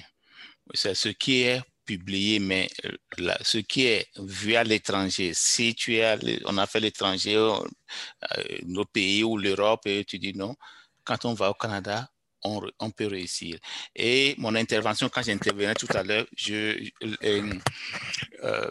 c'est 0.73 0.95
ce 0.95 1.09
qui 1.09 1.43
est 1.43 1.61
publié, 1.89 2.39
mais 2.39 2.69
euh, 2.85 3.35
ce 3.41 3.59
qui 3.59 3.87
est 3.87 4.09
vu 4.19 4.55
à 4.57 4.63
l'étranger, 4.63 5.33
si 5.35 5.75
tu 5.75 5.97
es, 5.97 6.19
on 6.45 6.59
a 6.59 6.67
fait 6.67 6.81
l'étranger, 6.81 7.37
euh, 7.37 7.59
nos 8.67 8.85
pays 8.85 9.25
ou 9.25 9.39
l'Europe, 9.39 9.87
et 9.87 10.05
tu 10.05 10.19
dis 10.19 10.35
non, 10.35 10.55
quand 11.03 11.25
on 11.25 11.33
va 11.33 11.49
au 11.51 11.55
Canada, 11.55 12.07
on, 12.45 12.91
peut 12.91 13.07
réussir. 13.07 13.59
Et 13.97 14.35
mon 14.39 14.55
intervention, 14.55 15.09
quand 15.09 15.23
j'intervenais 15.23 15.75
tout 15.75 15.89
à 15.95 16.03
l'heure, 16.03 16.27
je, 16.37 16.89
euh, 17.25 18.71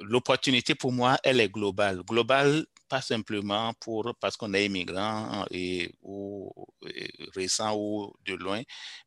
l'opportunité 0.00 0.74
pour 0.74 0.92
moi, 0.92 1.16
elle 1.22 1.40
est 1.40 1.48
globale. 1.48 2.02
Globale, 2.02 2.66
pas 2.88 3.00
simplement 3.00 3.72
pour, 3.80 4.14
parce 4.20 4.36
qu'on 4.36 4.52
est 4.54 4.66
immigrant 4.66 5.46
et, 5.50 5.92
ou 6.02 6.52
récent 7.34 7.74
ou 7.76 8.12
de 8.26 8.34
loin, 8.34 8.62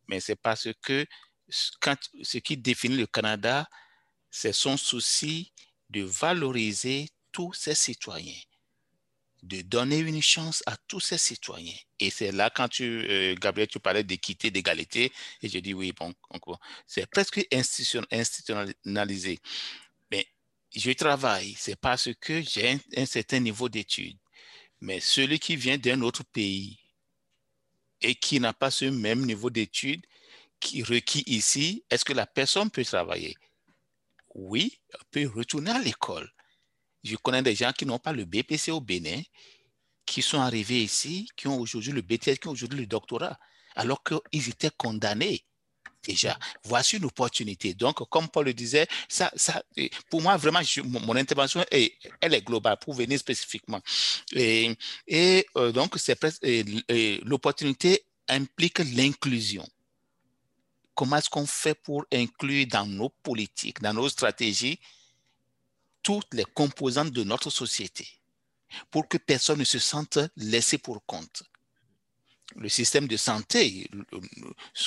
mais 0.08 0.20
c'est 0.20 0.36
parce 0.42 0.70
que 0.82 1.06
ce 1.50 2.38
qui 2.38 2.58
définit 2.58 2.98
le 2.98 3.08
Canada, 3.08 3.68
c'est 4.30 4.54
son 4.54 4.78
souci 4.78 5.52
de 5.90 6.02
valoriser 6.04 7.10
tous 7.32 7.54
ses 7.54 7.76
citoyens, 7.76 8.40
de 9.44 9.62
donner 9.62 10.00
une 10.00 10.22
chance 10.22 10.64
à 10.66 10.76
tous 10.88 11.00
ses 11.00 11.18
citoyens. 11.18 11.78
Et 12.00 12.10
c'est 12.10 12.32
là, 12.32 12.50
quand 12.50 12.68
tu, 12.68 12.84
euh, 12.84 13.36
Gabriel, 13.36 13.68
tu 13.68 13.80
parlais 13.80 14.04
d'équité, 14.04 14.52
d'égalité, 14.52 15.12
et 15.42 15.50
je 15.50 15.60
dis 15.60 15.74
oui, 15.74 15.94
bon, 15.94 16.14
c'est 16.86 17.06
presque 17.08 17.46
institutionnalisé. 17.52 19.40
Mais 20.12 20.28
je 20.76 20.92
travaille, 20.92 21.56
c'est 21.58 21.80
parce 21.80 22.10
que 22.20 22.42
j'ai 22.42 22.72
un, 22.72 22.80
un 22.98 23.06
certain 23.06 23.40
niveau 23.40 23.70
d'études. 23.70 24.18
Mais 24.82 25.00
celui 25.00 25.40
qui 25.40 25.56
vient 25.56 25.78
d'un 25.78 26.02
autre 26.02 26.24
pays 26.24 26.78
et 28.02 28.14
qui 28.14 28.40
n'a 28.40 28.54
pas 28.54 28.70
ce 28.70 28.86
même 28.86 29.26
niveau 29.26 29.50
d'études 29.50 30.06
qui 30.60 30.84
requis 30.84 31.24
ici, 31.28 31.84
est-ce 31.90 32.06
que 32.06 32.14
la 32.14 32.26
personne 32.26 32.70
peut 32.70 32.86
travailler? 32.86 33.36
Oui, 34.36 34.80
elle 34.94 35.06
peut 35.12 35.32
retourner 35.34 35.72
à 35.72 35.80
l'école. 35.80 36.32
Je 37.04 37.16
connais 37.16 37.42
des 37.42 37.56
gens 37.56 37.72
qui 37.72 37.86
n'ont 37.86 38.00
pas 38.00 38.12
le 38.12 38.26
BPC 38.26 38.72
au 38.72 38.82
Bénin, 38.82 39.22
qui 40.06 40.22
sont 40.22 40.40
arrivés 40.40 40.84
ici, 40.84 41.28
qui 41.36 41.48
ont 41.48 41.60
aujourd'hui 41.60 41.92
le 41.92 42.02
BTS, 42.02 42.38
qui 42.42 42.48
ont 42.48 42.52
aujourd'hui 42.52 42.80
le 42.80 42.88
doctorat, 42.88 43.38
alors 43.76 44.02
qu'ils 44.04 44.50
étaient 44.50 44.72
condamnés 44.76 45.46
déjà. 46.04 46.38
Voici 46.64 46.98
une 46.98 47.06
opportunité. 47.06 47.74
Donc, 47.74 48.08
comme 48.10 48.30
Paul 48.30 48.46
le 48.46 48.54
disait, 48.54 48.88
ça, 49.10 49.32
ça, 49.36 49.64
pour 50.10 50.22
moi, 50.22 50.38
vraiment, 50.38 50.62
mon, 50.86 51.16
intervention, 51.16 51.64
est, 51.72 51.94
elle 52.22 52.34
est 52.34 52.42
globale 52.42 52.78
pour 52.80 52.94
venir 52.94 53.20
spécifiquement. 53.20 53.82
Et, 54.32 54.76
et 55.08 55.46
euh, 55.58 55.72
donc, 55.72 55.98
l'opportunité 57.24 58.06
implique 58.30 58.80
l'inclusion. 58.80 59.68
Comment 60.98 61.18
est-ce 61.18 61.30
qu'on 61.30 61.46
fait 61.46 61.76
pour 61.76 62.06
inclure 62.12 62.66
dans 62.66 62.88
nos 62.88 63.10
politiques, 63.10 63.82
dans 63.82 63.94
nos 63.94 64.10
stratégies, 64.10 64.80
toutes 66.02 66.34
les 66.34 66.44
composantes 66.44 67.12
de 67.12 67.24
notre 67.24 67.52
société 67.52 68.08
pour 68.90 69.08
que 69.08 69.18
personne 69.18 69.60
ne 69.60 69.64
se 69.64 69.80
sente 69.80 70.18
laissé 70.36 70.80
pour 70.80 71.06
compte 71.06 71.44
le 72.56 72.70
système 72.70 73.08
de 73.08 73.18
santé, 73.18 73.90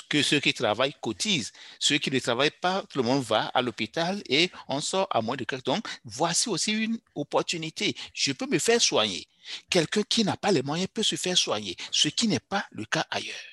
que 0.09 0.23
ceux 0.23 0.41
qui 0.41 0.53
travaillent 0.55 0.97
cotisent. 1.01 1.53
Ceux 1.79 1.99
qui 1.99 2.11
ne 2.11 2.19
travaillent 2.19 2.51
pas, 2.51 2.83
tout 2.89 2.99
le 2.99 3.05
monde 3.05 3.23
va 3.23 3.47
à 3.47 3.63
l'hôpital 3.63 4.23
et 4.29 4.51
on 4.67 4.81
sort 4.81 5.07
à 5.11 5.21
moins 5.21 5.37
de 5.37 5.45
quelques. 5.45 5.67
Donc, 5.67 5.87
voici 6.05 6.49
aussi 6.49 6.73
une 6.73 6.99
opportunité. 7.15 7.95
Je 8.15 8.33
peux 8.33 8.47
me 8.47 8.59
faire 8.59 8.81
soigner. 8.81 9.29
Quelqu'un 9.69 10.03
qui 10.03 10.25
n'a 10.25 10.37
pas 10.37 10.53
les 10.53 10.63
moyens 10.63 10.89
peut 10.93 11.03
se 11.03 11.17
faire 11.17 11.37
soigner, 11.37 11.77
ce 11.91 12.09
qui 12.09 12.29
n'est 12.29 12.41
pas 12.41 12.65
le 12.73 12.85
cas 12.85 13.07
ailleurs. 13.11 13.50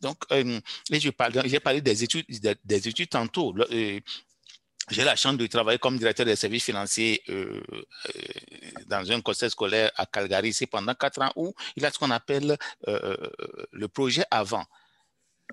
Donc, 0.00 0.18
euh, 0.32 0.60
j'ai 0.90 1.12
parlé, 1.12 1.80
des 1.80 2.04
études, 2.04 2.26
des, 2.64 2.88
études 2.88 3.08
tantôt. 3.08 3.54
Euh, 3.70 4.00
j'ai 4.90 5.04
la 5.04 5.16
chance 5.16 5.36
de 5.36 5.46
travailler 5.46 5.78
comme 5.78 5.96
directeur 5.96 6.26
des 6.26 6.36
services 6.36 6.64
financiers 6.64 7.22
euh, 7.28 7.60
dans 8.86 9.10
un 9.10 9.20
conseil 9.20 9.50
scolaire 9.50 9.90
à 9.96 10.06
Calgary 10.06 10.48
ici 10.48 10.66
pendant 10.66 10.94
quatre 10.94 11.22
ans 11.22 11.30
où 11.36 11.54
il 11.76 11.82
y 11.82 11.86
a 11.86 11.90
ce 11.90 11.98
qu'on 11.98 12.10
appelle 12.10 12.56
le 12.86 13.86
projet 13.86 14.24
avant. 14.30 14.64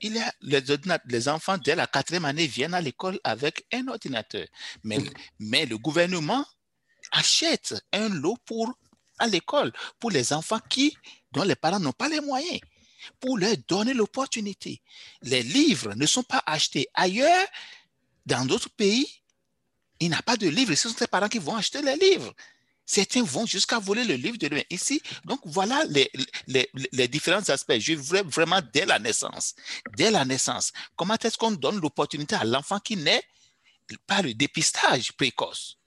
Les, 0.01 1.27
enfants 1.29 1.57
dès 1.57 1.75
la 1.75 1.85
quatrième 1.85 2.25
année 2.25 2.47
viennent 2.47 2.73
à 2.73 2.81
l'école 2.81 3.19
avec 3.23 3.65
un 3.71 3.87
ordinateur, 3.87 4.47
mais, 4.83 4.97
mais 5.39 5.65
le 5.65 5.77
gouvernement 5.77 6.45
achète 7.11 7.75
un 7.93 8.09
lot 8.09 8.37
pour 8.45 8.73
à 9.19 9.27
l'école 9.27 9.71
pour 9.99 10.11
les 10.11 10.33
enfants 10.33 10.59
qui 10.69 10.97
dont 11.31 11.43
les 11.43 11.55
parents 11.55 11.79
n'ont 11.79 11.91
pas 11.91 12.09
les 12.09 12.21
moyens 12.21 12.59
pour 13.19 13.37
leur 13.37 13.55
donner 13.67 13.93
l'opportunité. 13.93 14.81
Les 15.21 15.43
livres 15.43 15.93
ne 15.95 16.05
sont 16.05 16.23
pas 16.23 16.43
achetés 16.45 16.87
ailleurs 16.93 17.47
dans 18.25 18.45
d'autres 18.45 18.69
pays, 18.69 19.07
il 19.99 20.09
n'a 20.09 20.21
pas 20.21 20.37
de 20.37 20.47
livre. 20.47 20.73
Ce 20.75 20.89
sont 20.89 20.97
ses 20.97 21.07
parents 21.07 21.27
qui 21.27 21.39
vont 21.39 21.55
acheter 21.55 21.81
les 21.81 21.95
livres. 21.95 22.33
Certains 22.85 23.23
vont 23.23 23.45
jusqu'à 23.45 23.77
voler 23.77 24.03
le 24.03 24.15
livre 24.15 24.37
de 24.37 24.47
lui. 24.47 24.65
Ici, 24.71 25.01
donc 25.25 25.41
voilà 25.45 25.83
les, 25.89 26.09
les, 26.47 26.69
les, 26.91 27.07
différents 27.07 27.47
aspects. 27.49 27.77
Je 27.77 27.93
voulais 27.93 28.23
vraiment 28.23 28.61
dès 28.73 28.85
la 28.85 28.97
naissance. 28.97 29.53
Dès 29.95 30.09
la 30.09 30.25
naissance, 30.25 30.71
comment 30.95 31.15
est-ce 31.15 31.37
qu'on 31.37 31.51
donne 31.51 31.79
l'opportunité 31.79 32.35
à 32.35 32.45
l'enfant 32.45 32.79
qui 32.79 32.97
naît 32.97 33.23
par 34.07 34.23
le 34.23 34.33
dépistage 34.33 35.11
précoce? 35.13 35.78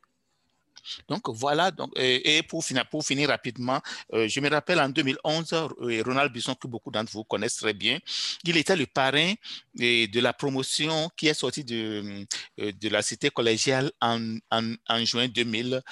Donc 1.09 1.29
voilà, 1.29 1.71
et, 1.97 2.43
pour, 2.43 2.65
finir, 2.65 3.29
rapidement, 3.29 3.81
euh, 4.13 4.29
je 4.29 4.41
me 4.41 4.49
rappelle 4.49 4.81
en 4.81 4.89
2011, 4.89 5.53
euh, 5.53 6.03
Ronald 6.05 6.33
Bisson, 6.33 6.55
que 6.55 6.67
beaucoup 6.67 6.91
d'entre 6.91 7.13
vous 7.13 7.25
connaissent 7.25 7.57
très 7.57 7.75
bien, 7.75 7.99
il 8.45 8.57
était 8.57 8.77
le 8.77 8.87
parrain 8.87 9.35
de 9.75 10.21
la 10.21 10.33
promotion 10.33 11.11
qui 11.17 11.29
est 11.29 11.35
sortie 11.35 11.65
de, 11.65 12.27
euh, 12.61 12.73
de 12.73 12.89
la 12.89 13.03
cité 13.03 13.31
collégiale 13.31 13.93
en, 14.01 14.37
en, 14.51 14.75
en 14.89 15.05
juin 15.05 15.29
2011. 15.29 15.83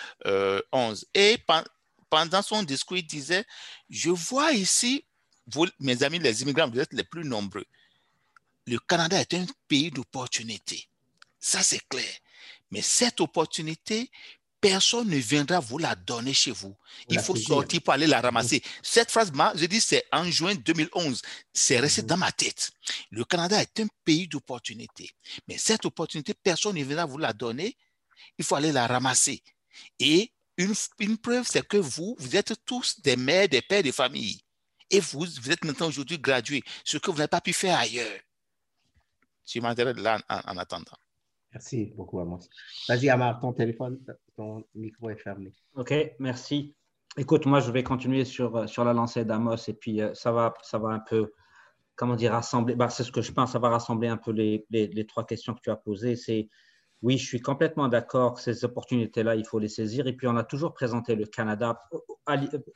Et 1.15 1.39
pendant 2.09 2.43
son 2.43 2.63
discours, 2.63 2.97
il 2.97 3.07
disait, 3.07 3.45
je 3.89 4.11
vois 4.11 4.53
ici, 4.53 5.05
mes 5.79 6.03
amis 6.03 6.19
les 6.19 6.43
immigrants, 6.43 6.69
vous 6.69 6.81
êtes 6.81 6.93
les 6.93 7.05
plus 7.05 7.25
nombreux. 7.25 7.65
Le 8.67 8.79
Canada 8.79 9.21
est 9.21 9.35
un 9.35 9.47
pays 9.69 9.91
d'opportunité. 9.91 10.87
Ça, 11.39 11.63
c'est 11.63 11.87
clair. 11.89 12.13
Mais 12.71 12.83
cette 12.83 13.21
opportunité 13.21 14.11
personne 14.61 15.09
ne 15.09 15.17
viendra 15.17 15.61
vous 15.61 15.79
la 15.79 15.95
donner 15.95 16.35
chez 16.35 16.51
vous. 16.51 16.77
Il 17.09 17.19
faut 17.21 17.37
sortir 17.37 17.83
pour 17.83 17.95
aller 17.95 18.07
la 18.07 18.21
ramasser. 18.21 18.63
Cette 18.83 19.11
phrase, 19.11 19.33
je 19.55 19.67
dis, 19.67 19.81
c'est 19.81 20.05
en 20.13 20.25
juin 20.25 20.55
2011. 20.55 21.23
C'est 21.53 21.81
resté 21.81 22.03
mhm. 22.03 22.09
dans 22.09 22.17
ma 22.19 22.33
tête. 22.33 22.71
Le 23.11 23.25
Canada 23.25 23.61
est 23.61 23.81
un 23.81 23.87
pays 24.05 24.29
d'opportunité. 24.29 25.11
Mais 25.49 25.59
cette 25.59 25.85
opportunité, 25.85 26.35
personne 26.35 26.77
ne 26.77 26.85
viendra 26.85 27.07
vous 27.07 27.19
la 27.19 27.33
donner. 27.33 27.77
Il 28.39 28.45
faut 28.45 28.55
aller 28.55 28.73
la 28.73 28.87
ramasser. 28.87 29.43
Et 29.99 30.31
une, 30.57 30.75
une 30.99 31.17
preuve, 31.17 31.47
c'est 31.49 31.67
que 31.67 31.79
vous, 31.79 32.17
vous 32.19 32.37
êtes 32.37 32.55
tous 32.67 33.01
des 33.01 33.17
mères, 33.17 33.49
des 33.49 33.63
pères 33.63 33.83
de 33.83 33.93
famille. 33.93 34.41
Et 34.91 35.01
vous, 35.01 35.21
vous 35.21 35.51
êtes 35.51 35.65
maintenant 35.65 35.89
aujourd'hui 35.89 36.19
gradués, 36.19 36.63
ce 36.85 36.99
que 36.99 37.11
vous 37.11 37.19
n'avez 37.19 37.29
pas 37.29 37.41
pu 37.41 37.53
faire 37.53 37.79
ailleurs. 37.79 38.21
Je 39.47 39.61
m'intéresse 39.61 39.97
là 39.97 40.21
en 40.29 40.57
attendant. 40.59 40.97
Merci 41.53 41.93
beaucoup, 41.97 42.21
Amos. 42.21 42.49
Vas-y, 42.89 43.09
Amar, 43.09 43.41
ton 43.41 43.53
téléphone, 43.53 43.99
micro 44.75 45.11
est 45.11 45.17
fermé. 45.17 45.53
OK, 45.75 45.95
merci. 46.19 46.75
Écoute, 47.17 47.47
moi, 47.47 47.61
je 47.61 47.71
vais 47.73 47.83
continuer 47.83 48.25
sur, 48.25 48.57
euh, 48.57 48.67
sur 48.67 48.85
la 48.85 48.93
lancée 48.93 49.25
d'Amos 49.25 49.57
et 49.67 49.75
puis 49.75 50.01
euh, 50.01 50.15
ça, 50.15 50.31
va, 50.31 50.55
ça 50.63 50.79
va 50.79 50.91
un 50.91 51.01
peu, 51.01 51.33
comment 51.97 52.15
dire, 52.15 52.33
rassembler, 52.33 52.77
bah, 52.77 52.89
c'est 52.89 53.03
ce 53.03 53.11
que 53.11 53.21
je 53.21 53.33
pense, 53.33 53.53
ça 53.53 53.59
va 53.59 53.69
rassembler 53.69 54.09
un 54.09 54.17
peu 54.17 54.31
les, 54.31 54.65
les, 54.71 55.07
trois 55.07 55.27
questions 55.27 55.55
que 55.55 55.61
tu 55.61 55.71
as 55.71 55.77
posées. 55.77 56.15
C'est 56.15 56.49
oui, 57.03 57.17
je 57.17 57.27
suis 57.27 57.41
complètement 57.41 57.89
d'accord 57.89 58.35
que 58.35 58.43
ces 58.43 58.65
opportunités-là, 58.65 59.35
il 59.35 59.47
faut 59.47 59.59
les 59.59 59.69
saisir. 59.69 60.07
Et 60.07 60.13
puis, 60.13 60.27
on 60.27 60.37
a 60.37 60.45
toujours 60.45 60.75
présenté 60.75 61.17
le 61.17 61.25
Canada, 61.25 61.81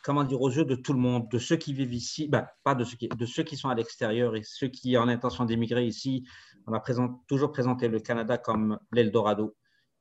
comment 0.03 0.25
dire, 0.25 0.41
aux 0.41 0.51
yeux 0.51 0.65
de 0.65 0.75
tout 0.75 0.95
le 0.95 0.99
monde, 0.99 1.29
de 1.29 1.39
ceux 1.39 1.57
qui 1.57 1.75
vivent 1.75 1.93
ici, 1.93 2.27
ben, 2.27 2.47
pas 2.65 2.75
de 2.75 2.85
ceux 2.85 2.97
qui, 2.97 3.09
de 3.09 3.27
ceux 3.27 3.43
qui 3.43 3.57
sont 3.57 3.69
à 3.69 3.75
l'extérieur 3.75 4.35
et 4.35 4.43
ceux 4.43 4.69
qui 4.69 4.97
ont 4.97 5.05
l'intention 5.05 5.45
d'émigrer 5.45 5.87
ici. 5.87 6.27
On 6.67 6.73
a 6.73 6.83
toujours 7.29 7.53
présenté 7.53 7.89
le 7.89 8.01
Canada 8.01 8.39
comme 8.39 8.79
l'Eldorado. 8.93 9.55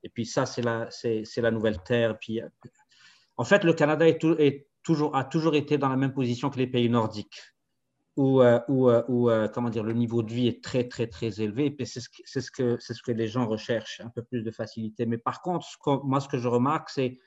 Et 0.04 0.10
puis, 0.10 0.26
ça, 0.26 0.46
c'est 0.46 0.62
la, 0.62 1.52
nouvelle 1.52 1.82
terre. 1.84 2.18
Puis, 2.20 2.42
en 3.38 3.44
fait, 3.44 3.64
le 3.64 3.74
Canada 3.74 4.06
a 4.06 5.24
toujours 5.24 5.56
été 5.56 5.78
dans 5.78 5.90
la 5.90 5.98
même 5.98 6.14
position 6.14 6.50
que 6.50 6.58
les 6.58 6.68
pays 6.68 6.90
nordiques 6.90 7.42
où, 8.16 8.42
euh, 8.42 8.60
euh, 8.70 9.04
euh, 9.10 9.48
comment 9.48 9.70
dire, 9.70 9.84
le 9.84 9.94
niveau 9.94 10.22
de 10.22 10.32
vie 10.32 10.48
est 10.48 10.64
très, 10.64 10.88
très, 10.88 11.08
très 11.08 11.42
élevé. 11.42 11.76
Et 11.78 11.86
c'est 11.86 12.00
ce, 12.00 12.52
que, 12.52 13.12
les 13.12 13.28
gens 13.28 13.48
recherchent, 13.48 14.02
un 14.02 14.10
peu 14.10 14.24
plus 14.24 14.44
de 14.44 14.52
facilité. 14.52 15.06
Mais 15.06 15.18
par 15.18 15.42
contre, 15.42 15.68
moi, 16.04 16.20
ce 16.20 16.28
que 16.28 16.38
je 16.38 16.48
remarque, 16.48 16.90
c'est 16.90 17.18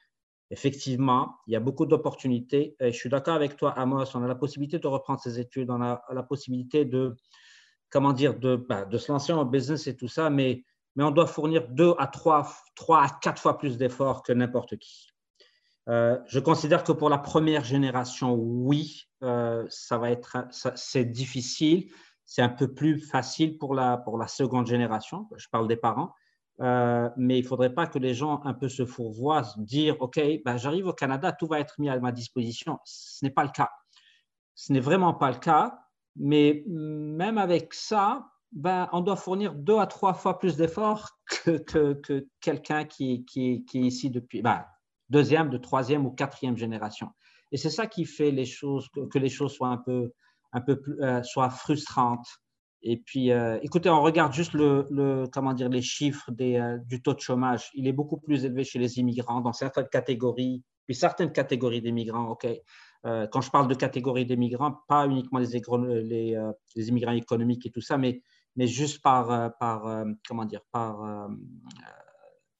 effectivement, 0.50 1.36
il 1.48 1.54
y 1.54 1.56
a 1.56 1.60
beaucoup 1.60 1.86
d'opportunités. 1.86 2.76
Je 2.80 2.90
suis 2.90 3.08
d'accord 3.08 3.34
avec 3.34 3.56
toi, 3.56 3.72
Amos, 3.72 4.04
on 4.14 4.22
a 4.22 4.28
la 4.28 4.36
possibilité 4.36 4.78
de 4.78 4.86
reprendre 4.86 5.20
ses 5.20 5.40
études, 5.40 5.70
on 5.70 5.82
a 5.82 6.02
la 6.12 6.22
possibilité 6.22 6.84
de, 6.84 7.16
comment 7.90 8.12
dire, 8.12 8.38
de, 8.38 8.64
de 8.88 8.98
se 8.98 9.10
lancer 9.10 9.32
en 9.32 9.44
business 9.44 9.88
et 9.88 9.96
tout 9.96 10.08
ça, 10.08 10.30
mais, 10.30 10.64
mais 10.96 11.04
on 11.04 11.10
doit 11.10 11.26
fournir 11.26 11.68
deux 11.68 11.94
à 11.98 12.06
trois, 12.06 12.48
trois 12.74 13.04
à 13.04 13.08
quatre 13.08 13.40
fois 13.40 13.58
plus 13.58 13.76
d'efforts 13.76 14.22
que 14.22 14.32
n'importe 14.32 14.76
qui. 14.76 15.12
Euh, 15.88 16.18
je 16.26 16.40
considère 16.40 16.82
que 16.82 16.92
pour 16.92 17.10
la 17.10 17.18
première 17.18 17.62
génération, 17.62 18.34
oui, 18.34 19.04
euh, 19.22 19.64
ça 19.68 19.98
va 19.98 20.10
être, 20.10 20.38
c'est 20.74 21.04
difficile. 21.04 21.90
C'est 22.24 22.42
un 22.42 22.48
peu 22.48 22.74
plus 22.74 22.98
facile 22.98 23.56
pour 23.56 23.74
la, 23.74 23.98
pour 23.98 24.18
la 24.18 24.26
seconde 24.26 24.66
génération. 24.66 25.28
Je 25.36 25.46
parle 25.48 25.68
des 25.68 25.76
parents. 25.76 26.12
Euh, 26.62 27.10
mais 27.18 27.38
il 27.38 27.42
ne 27.42 27.46
faudrait 27.46 27.74
pas 27.74 27.86
que 27.86 27.98
les 27.98 28.14
gens 28.14 28.40
un 28.44 28.54
peu 28.54 28.68
se 28.68 28.86
fourvoient, 28.86 29.42
dire 29.58 29.96
OK, 30.00 30.18
ben, 30.44 30.56
j'arrive 30.56 30.86
au 30.86 30.94
Canada, 30.94 31.30
tout 31.30 31.46
va 31.46 31.60
être 31.60 31.74
mis 31.78 31.90
à 31.90 32.00
ma 32.00 32.12
disposition. 32.12 32.78
Ce 32.84 33.24
n'est 33.24 33.30
pas 33.30 33.44
le 33.44 33.50
cas. 33.50 33.70
Ce 34.54 34.72
n'est 34.72 34.80
vraiment 34.80 35.12
pas 35.12 35.30
le 35.30 35.36
cas. 35.36 35.78
Mais 36.16 36.64
même 36.66 37.36
avec 37.36 37.74
ça, 37.74 38.26
ben, 38.56 38.88
on 38.92 39.02
doit 39.02 39.16
fournir 39.16 39.54
deux 39.54 39.76
à 39.76 39.86
trois 39.86 40.14
fois 40.14 40.38
plus 40.38 40.56
d'efforts 40.56 41.10
que, 41.44 41.58
que, 41.58 42.26
quelqu'un 42.40 42.84
qui, 42.84 43.24
qui, 43.26 43.62
est 43.74 43.78
ici 43.78 44.10
depuis. 44.10 44.40
Ben, 44.40 44.64
deuxième, 45.10 45.50
de 45.50 45.58
troisième 45.58 46.06
ou 46.06 46.10
quatrième 46.10 46.56
génération. 46.56 47.10
Et 47.52 47.58
c'est 47.58 47.70
ça 47.70 47.86
qui 47.86 48.06
fait 48.06 48.30
les 48.30 48.46
choses, 48.46 48.88
que, 49.12 49.18
les 49.18 49.28
choses 49.28 49.52
soient 49.52 49.68
un 49.68 49.76
peu, 49.76 50.10
un 50.52 50.62
peu 50.62 50.80
plus, 50.80 50.98
euh, 51.02 51.22
soient 51.22 51.50
frustrantes 51.50 52.26
Et 52.82 52.96
puis, 52.96 53.30
euh, 53.30 53.58
écoutez, 53.60 53.90
on 53.90 54.00
regarde 54.00 54.32
juste 54.32 54.54
le, 54.54 55.26
comment 55.32 55.52
dire, 55.52 55.68
les 55.68 55.82
chiffres 55.82 56.30
des, 56.32 56.56
euh, 56.56 56.78
du 56.86 57.02
taux 57.02 57.14
de 57.14 57.20
chômage. 57.20 57.70
Il 57.74 57.86
est 57.86 57.92
beaucoup 57.92 58.18
plus 58.18 58.46
élevé 58.46 58.64
chez 58.64 58.78
les 58.78 58.98
immigrants 58.98 59.42
dans 59.42 59.52
certaines 59.52 59.88
catégories, 59.88 60.64
puis 60.86 60.94
certaines 60.94 61.30
catégories 61.30 61.82
d'immigrants. 61.82 62.30
Ok, 62.30 62.48
euh, 63.04 63.26
quand 63.30 63.42
je 63.42 63.50
parle 63.50 63.68
de 63.68 63.74
catégories 63.74 64.24
d'immigrants, 64.24 64.80
pas 64.88 65.06
uniquement 65.06 65.40
les, 65.40 65.60
les, 66.02 66.42
les, 66.74 66.88
immigrants 66.88 67.12
économiques 67.12 67.66
et 67.66 67.70
tout 67.70 67.82
ça, 67.82 67.98
mais, 67.98 68.22
mais 68.56 68.66
juste 68.66 69.02
par, 69.02 69.56
par 69.58 70.04
comment 70.26 70.44
dire, 70.44 70.62
par, 70.72 71.28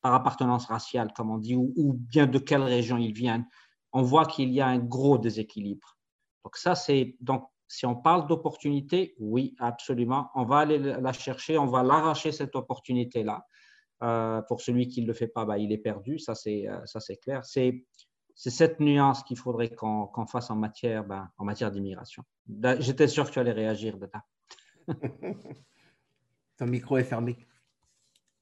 par 0.07 0.15
appartenance 0.15 0.67
raciale, 0.67 1.13
comme 1.15 1.31
on 1.31 1.39
dit, 1.39 1.57
ou, 1.57 1.93
bien 1.95 2.27
de 2.27 2.39
quelle 2.39 2.63
région 2.63 2.97
ils 2.97 3.13
viennent. 3.13 3.45
On 3.93 4.03
voit 4.03 4.27
qu'il 4.27 4.51
y 4.53 4.61
a 4.61 4.67
un 4.67 4.79
gros 4.79 5.19
déséquilibre. 5.19 5.97
Donc 6.45 6.57
ça, 6.57 6.77
c'est 6.77 7.17
donc 7.21 7.49
si 7.69 7.87
on 7.87 7.97
parle 7.97 8.29
d'opportunité, 8.29 9.17
oui, 9.19 9.57
absolument. 9.59 10.31
On 10.35 10.45
va 10.45 10.59
aller 10.59 10.79
la 10.79 11.13
chercher, 11.13 11.59
on 11.59 11.67
va 11.67 11.83
l'arracher 11.83 12.31
cette 12.31 12.55
opportunité-là. 12.55 13.45
Euh, 14.03 14.43
pour 14.43 14.61
celui 14.61 14.89
qui 14.89 15.03
ne 15.03 15.07
le 15.07 15.15
fait 15.15 15.27
pas, 15.27 15.45
bah, 15.45 15.59
il 15.59 15.73
est 15.73 15.79
perdu, 15.79 16.19
ça 16.19 16.35
c'est 16.35 16.69
euh, 16.69 16.85
ça 16.85 17.01
c'est 17.01 17.17
clair. 17.17 17.45
C'est 17.45 17.87
cette 18.37 18.79
nuance 18.79 19.23
qu'il 19.25 19.39
faudrait 19.39 19.71
qu'on 19.71 20.27
fasse 20.29 20.51
en 20.51 20.57
matière, 20.57 21.03
ben, 21.05 21.31
en 21.39 21.45
matière 21.45 21.71
d'immigration. 21.71 22.23
J'étais 22.79 23.09
sûr 23.09 23.27
que 23.27 23.33
tu 23.33 23.39
allais 23.39 23.53
réagir, 23.53 23.97
Dada. 23.99 24.23
Ton 26.57 26.67
micro 26.67 26.97
est 26.97 27.05
fermé. 27.05 27.37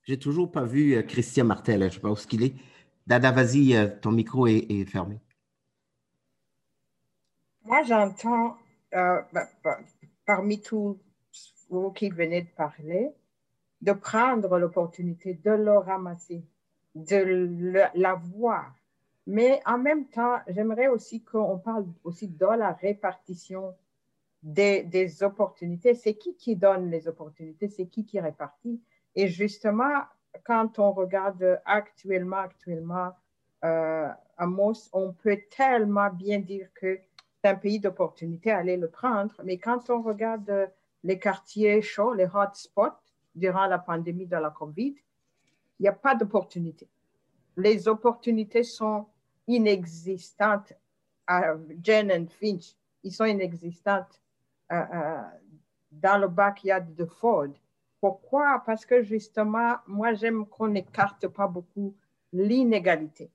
J'ai 0.03 0.19
toujours 0.19 0.51
pas 0.51 0.65
vu 0.65 0.95
euh, 0.95 1.03
Christian 1.03 1.45
Martel, 1.45 1.81
je 1.81 1.87
ne 1.87 1.91
sais 1.91 2.01
pas 2.01 2.11
où 2.11 2.17
ce 2.17 2.27
qu'il 2.27 2.43
est. 2.43 2.55
Dada, 3.07 3.33
vas-y, 3.33 4.01
ton 4.01 4.13
micro 4.13 4.47
est 4.47 4.85
fermé. 4.87 5.21
Moi, 7.65 7.83
j'entends 7.83 8.57
euh, 8.95 9.23
bah, 9.33 9.49
bah, 9.65 9.79
parmi 10.27 10.61
tous 10.61 10.99
vous 11.69 11.91
qui 11.93 12.11
venez 12.11 12.43
de 12.43 12.51
parler, 12.51 13.11
de 13.81 13.93
prendre 13.93 14.59
l'opportunité 14.59 15.35
de 15.35 15.51
le 15.51 15.79
ramasser, 15.79 16.45
de 16.95 17.83
la 17.95 18.15
voir. 18.15 18.75
Mais 19.27 19.61
en 19.65 19.79
même 19.79 20.07
temps, 20.07 20.37
j'aimerais 20.47 20.89
aussi 20.89 21.25
qu'on 21.25 21.59
parle 21.59 21.87
aussi 22.05 22.29
de 22.29 22.47
la 22.47 22.73
répartition 22.73 23.75
des, 24.45 24.85
des 24.85 25.23
opportunités. 25.25 25.95
C'est 25.95 26.15
qui 26.15 26.37
qui 26.37 26.55
donne 26.55 26.91
les 26.91 27.09
opportunités? 27.09 27.69
C'est 27.69 27.87
qui 27.87 28.05
qui 28.05 28.21
répartit? 28.21 28.81
Et 29.17 29.27
justement, 29.27 30.03
quand 30.45 30.79
on 30.79 30.93
regarde 30.93 31.61
actuellement, 31.65 32.37
actuellement, 32.37 33.11
euh, 33.65 34.09
Amos, 34.37 34.91
on 34.93 35.13
peut 35.13 35.41
tellement 35.51 36.11
bien 36.11 36.39
dire 36.39 36.69
que 36.75 37.01
un 37.47 37.55
pays 37.57 37.79
d'opportunité, 37.79 38.51
aller 38.51 38.77
le 38.77 38.89
prendre. 38.89 39.35
Mais 39.45 39.59
quand 39.59 39.91
on 39.91 40.01
regarde 40.03 40.71
les 41.03 41.19
quartiers 41.19 41.83
chauds, 41.83 42.15
les 42.15 42.29
hotspots 42.33 42.97
durant 43.35 43.67
la 43.67 43.79
pandémie 43.79 44.27
de 44.27 44.37
la 44.37 44.51
COVID, 44.51 44.95
il 45.79 45.83
n'y 45.83 45.89
a 45.89 45.93
pas 45.93 46.15
d'opportunité. 46.15 46.89
Les 47.57 47.87
opportunités 47.87 48.63
sont 48.63 49.07
inexistantes 49.47 50.73
à 51.27 51.55
Jen 51.83 52.11
and 52.11 52.29
Finch. 52.29 52.75
Ils 53.03 53.13
sont 53.13 53.27
inexistantes 53.27 54.23
dans 54.71 56.19
le 56.19 56.29
backyard 56.29 56.95
de 56.95 57.05
Ford. 57.05 57.49
Pourquoi? 58.01 58.63
Parce 58.67 58.85
que 58.85 59.03
justement, 59.03 59.77
moi, 59.87 60.15
j'aime 60.15 60.47
qu'on 60.47 60.69
n'écarte 60.69 61.29
pas 61.29 61.47
beaucoup 61.47 61.95
l'inégalité, 62.33 63.31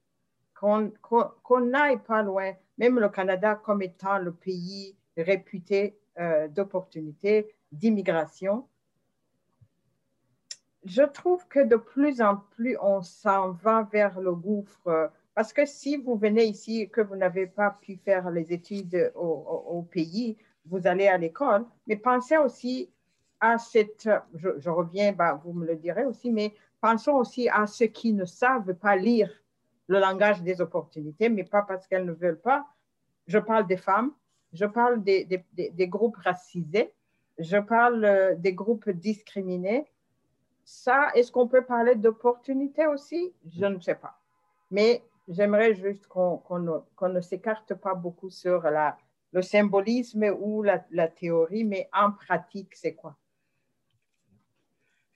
qu'on 0.54 1.62
n'aille 1.62 2.00
pas 2.00 2.22
loin 2.22 2.54
même 2.80 2.98
le 2.98 3.10
Canada 3.10 3.56
comme 3.56 3.82
étant 3.82 4.18
le 4.18 4.34
pays 4.34 4.96
réputé 5.18 6.00
euh, 6.18 6.48
d'opportunités 6.48 7.54
d'immigration. 7.72 8.68
Je 10.86 11.04
trouve 11.04 11.46
que 11.48 11.60
de 11.60 11.76
plus 11.76 12.22
en 12.22 12.38
plus, 12.38 12.78
on 12.82 13.02
s'en 13.02 13.52
va 13.52 13.88
vers 13.92 14.20
le 14.22 14.34
gouffre. 14.34 15.12
Parce 15.36 15.52
que 15.52 15.66
si 15.66 15.98
vous 15.98 16.16
venez 16.16 16.46
ici 16.46 16.82
et 16.82 16.88
que 16.90 17.02
vous 17.02 17.18
n'avez 17.18 17.48
pas 17.48 17.78
pu 17.82 17.98
faire 17.98 18.32
les 18.32 18.52
études 18.54 19.12
au, 19.16 19.86
pays, 19.92 20.38
vous 20.70 20.88
allez 20.88 21.08
à 21.08 21.18
l'école, 21.18 21.66
mais 21.88 21.96
pensez 21.96 22.38
aussi 22.38 22.90
à 23.40 23.58
cette, 23.58 24.10
je, 24.36 24.70
reviens, 24.70 25.14
bah, 25.14 25.40
vous 25.44 25.54
me 25.54 25.66
le 25.66 25.76
direz 25.76 26.06
aussi, 26.06 26.32
mais 26.32 26.54
pensons 26.82 27.14
aussi 27.14 27.50
à 27.50 27.68
ceux 27.68 27.88
qui 27.88 28.14
ne 28.14 28.26
savent 28.26 28.74
pas 28.74 28.96
lire 28.96 29.32
le 29.88 30.00
langage 30.00 30.42
des 30.44 30.62
opportunités, 30.62 31.30
mais 31.30 31.44
pas 31.44 31.64
parce 31.64 31.88
qu'elles 31.88 32.06
ne 32.06 32.12
veulent 32.12 32.40
pas. 32.40 32.68
Je 33.28 33.40
parle 33.40 33.66
des 33.66 33.78
femmes, 33.78 34.12
je 34.54 34.66
parle 34.66 35.04
des, 35.04 35.28
groupes 35.88 36.18
racisés, 36.18 36.94
je 37.38 37.58
parle 37.58 38.04
euh, 38.04 38.36
des 38.36 38.54
groupes 38.54 38.90
discriminés. 38.90 39.86
Ça, 40.66 41.10
est-ce 41.16 41.32
qu'on 41.32 41.48
peut 41.48 41.64
parler 41.64 41.96
d'opportunités 41.96 42.86
aussi? 42.86 43.34
Je 43.48 43.66
ne 43.66 43.80
sais 43.80 43.96
pas. 43.96 44.20
Mais 44.70 45.02
j'aimerais 45.28 45.74
juste 45.74 46.06
qu'on 46.08 46.42
ne, 46.60 47.22
s'écarte 47.22 47.74
pas 47.76 47.96
beaucoup 47.96 48.30
sur 48.30 48.62
la, 48.64 48.98
le 49.32 49.42
symbolisme 49.42 50.24
ou 50.40 50.64
la, 50.64 51.08
théorie, 51.08 51.64
mais 51.64 51.90
en 51.94 52.12
pratique, 52.12 52.76
c'est 52.76 52.96
quoi? 52.96 53.18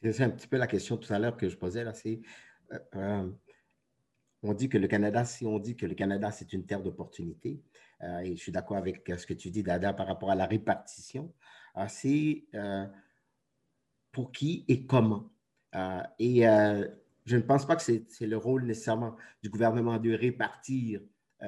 C'est 0.02 0.23
un 0.23 0.30
petit 0.30 0.47
peu 0.47 0.58
la 0.58 0.67
question 0.67 0.97
tout 0.97 1.12
à 1.13 1.19
l'heure 1.19 1.38
que 1.38 1.47
je 1.47 1.56
posais 1.56 1.84
là, 1.84 1.93
c'est 1.93 2.19
euh, 2.73 2.80
euh, 2.95 3.32
on 4.43 4.54
dit 4.54 4.67
que 4.67 4.78
le 4.78 4.88
Canada, 4.88 5.23
si 5.23 5.45
on 5.45 5.58
dit 5.58 5.78
que 5.78 5.86
le 5.86 5.95
Canada, 5.95 6.30
c'est 6.32 6.52
une 6.52 6.65
terre 6.65 6.84
d'opportunité, 6.84 7.62
euh, 8.04 8.19
et 8.19 8.36
je 8.36 8.41
suis 8.41 8.52
d'accord 8.52 8.78
avec 8.78 9.10
ce 9.17 9.26
que 9.26 9.34
tu 9.34 9.49
dis, 9.49 9.63
Dada, 9.63 9.93
par 9.93 10.08
rapport 10.08 10.32
à 10.32 10.36
la 10.36 10.45
répartition, 10.45 11.34
euh, 11.78 11.86
c'est 11.88 12.43
euh, 12.54 12.86
pour 14.12 14.32
qui 14.32 14.65
et 14.67 14.86
comment. 14.86 15.32
et 16.19 16.41
je 17.26 17.38
ne 17.38 17.41
pense 17.41 17.65
pas 17.65 17.76
que 17.78 17.82
c'est 17.82 18.28
le 18.28 18.38
rôle 18.38 18.65
nécessairement 18.65 19.15
du 19.41 19.49
gouvernement 19.49 19.97
de 19.97 20.12
répartir 20.12 21.02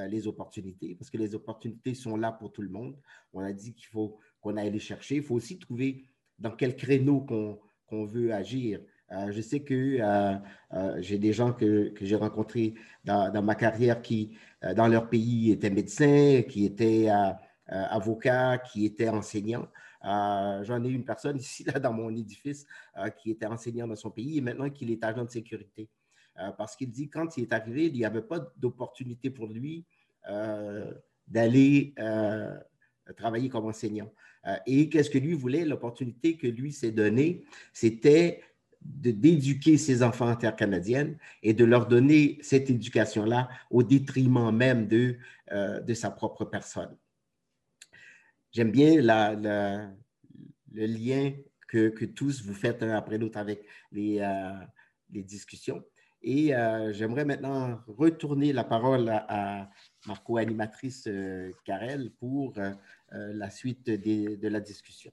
les 0.09 0.27
opportunités, 0.27 0.95
parce 0.95 1.09
que 1.09 1.17
les 1.17 1.35
opportunités 1.35 1.93
sont 1.93 2.17
là 2.17 2.31
pour 2.31 2.51
tout 2.51 2.61
le 2.61 2.69
monde. 2.69 2.97
On 3.33 3.41
a 3.41 3.53
dit 3.53 3.73
qu'il 3.73 3.87
faut 3.87 4.19
qu'on 4.41 4.57
aille 4.57 4.71
les 4.71 4.79
chercher. 4.79 5.15
Il 5.15 5.23
faut 5.23 5.35
aussi 5.35 5.57
trouver 5.57 6.05
dans 6.37 6.51
quel 6.51 6.75
créneau 6.75 7.21
qu'on 7.21 8.05
veut 8.05 8.33
agir. 8.33 8.81
Euh, 9.11 9.31
je 9.31 9.41
sais 9.41 9.61
que 9.61 9.97
euh, 9.99 10.35
euh, 10.73 10.95
j'ai 10.99 11.19
des 11.19 11.31
gens 11.31 11.53
que, 11.53 11.93
j'ai 12.01 12.15
rencontrés 12.15 12.73
dans, 13.03 13.31
dans, 13.31 13.43
ma 13.43 13.55
carrière 13.55 14.01
qui, 14.01 14.37
dans 14.75 14.87
leur 14.87 15.09
pays, 15.09 15.51
étaient 15.51 15.69
médecins, 15.69 16.41
qui 16.47 16.65
étaient 16.65 17.09
avocats, 17.67 18.57
qui 18.57 18.85
étaient 18.85 19.09
enseignants. 19.09 19.67
J'en 20.03 20.83
ai 20.83 20.89
une 20.89 21.05
personne 21.05 21.37
ici, 21.39 21.63
là, 21.63 21.79
dans 21.79 21.93
mon 21.93 22.09
édifice, 22.09 22.65
qui 23.17 23.31
était 23.31 23.45
enseignant 23.45 23.87
dans 23.87 23.95
son 23.95 24.11
pays 24.11 24.37
et 24.37 24.41
maintenant 24.41 24.69
qu'il 24.69 24.91
est 24.91 25.03
agent 25.03 25.23
de 25.23 25.29
sécurité. 25.29 25.89
Parce 26.57 26.75
qu'il 26.75 26.91
dit 26.91 27.09
quand 27.09 27.37
il 27.37 27.43
est 27.43 27.53
arrivé, 27.53 27.87
il 27.87 27.93
n'y 27.93 28.05
avait 28.05 28.21
pas 28.21 28.51
d'opportunité 28.57 29.29
pour 29.29 29.47
lui 29.47 29.85
d'aller 31.27 31.93
travailler 33.15 33.49
comme 33.49 33.65
enseignant. 33.65 34.11
et 34.65 34.89
qu'est-ce 34.89 35.09
que 35.09 35.17
lui 35.17 35.33
voulait? 35.33 35.65
L'opportunité 35.65 36.37
que 36.37 36.47
lui 36.47 36.71
s'est 36.71 36.91
donnée, 36.91 37.45
c'était 37.73 38.41
d'éduquer 38.85 39.77
ses 39.77 40.03
enfants 40.03 40.29
en 40.29 40.35
terre 40.35 40.55
canadienne 40.55 41.17
et 41.41 41.53
de 41.53 41.65
leur 41.65 41.87
donner 41.87 42.37
cette 42.41 42.69
éducation-là 42.69 43.49
au 43.71 43.83
détriment 43.83 44.55
même 44.55 44.87
de, 44.87 45.17
euh, 45.51 45.79
de 45.81 45.93
sa 45.93 46.11
propre 46.11 46.45
personne. 46.45 46.95
J'aime 48.51 48.71
bien 48.71 48.95
le 49.01 50.85
lien 50.85 51.33
que, 51.67 51.89
que, 51.89 52.05
tous 52.05 52.43
vous 52.43 52.53
faites 52.53 52.83
un 52.83 52.95
après 52.95 53.17
l'autre 53.17 53.37
avec 53.37 53.65
les, 53.91 54.19
euh, 54.19 54.53
les, 55.11 55.23
discussions. 55.23 55.83
Et 56.27 56.55
euh, 56.55 56.91
j'aimerais 56.91 57.23
maintenant 57.23 57.79
retourner 57.87 58.51
la 58.51 58.63
parole 58.63 59.07
à, 59.09 59.69
ma 60.07 60.15
co-animatrice 60.15 61.07
Karel 61.63 62.11
pour 62.19 62.55
la 63.11 63.49
suite 63.49 63.85
de 63.87 64.47
la 64.47 64.59
discussion. 64.59 65.11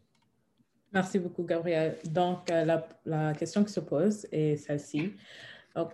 Merci 0.92 1.18
beaucoup, 1.18 1.44
Gabriel. 1.44 1.96
Donc, 2.05 2.51
euh, 2.51 2.64
la, 2.64 2.87
la, 3.07 3.33
question 3.33 3.64
qui 3.64 3.72
se 3.72 3.81
pose 3.81 4.27
est 4.31 4.57
celle-ci. 4.57 5.14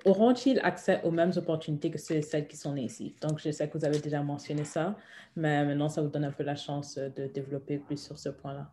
Auront-ils 0.04 0.58
accès 0.64 1.00
aux 1.04 1.12
mêmes 1.12 1.30
opportunités 1.36 1.88
que 1.88 1.98
celles 1.98 2.48
qui 2.48 2.56
sont 2.56 2.74
nées 2.74 2.86
ici? 2.86 3.14
Donc, 3.20 3.38
je 3.38 3.52
sais 3.52 3.68
que 3.68 3.78
vous 3.78 3.84
avez 3.84 4.00
déjà 4.00 4.20
mentionné 4.24 4.64
ça, 4.64 4.96
mais 5.36 5.64
maintenant, 5.64 5.88
ça 5.88 6.02
vous 6.02 6.08
donne 6.08 6.24
un 6.24 6.32
peu 6.32 6.42
la 6.42 6.56
chance 6.56 6.98
de 6.98 7.28
développer 7.28 7.78
plus 7.78 8.02
sur 8.02 8.18
ce 8.18 8.28
point-là. 8.28 8.72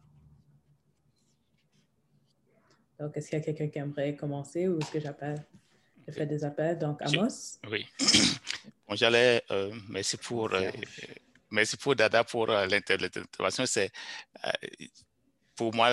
Donc, 3.00 3.16
est-ce 3.16 3.30
qu'il 3.30 3.38
y 3.38 3.42
a 3.42 3.46
quelqu'un 3.46 3.68
qui 3.68 3.78
aimerait 3.78 4.16
commencer 4.16 4.68
ou 4.68 4.80
est-ce 4.80 4.92
que 4.92 5.00
j'appelle? 5.00 5.46
Je 6.08 6.13
fais 6.13 6.26
des 6.26 6.44
appels. 6.44 6.78
Donc, 6.78 7.02
Amos? 7.02 7.60
Oui. 7.70 7.86
Bon, 8.88 8.96
j'allais, 8.96 9.41
euh, 9.50 9.74
merci 9.89 10.15
pour, 10.15 10.54
euh, 10.54 10.70
merci 11.50 11.76
pour 11.76 11.96
Dada 11.96 12.24
pour 12.24 12.46
l'intervention. 12.46 13.66
C'est 13.66 13.91
pour 15.56 15.74
moi, 15.74 15.89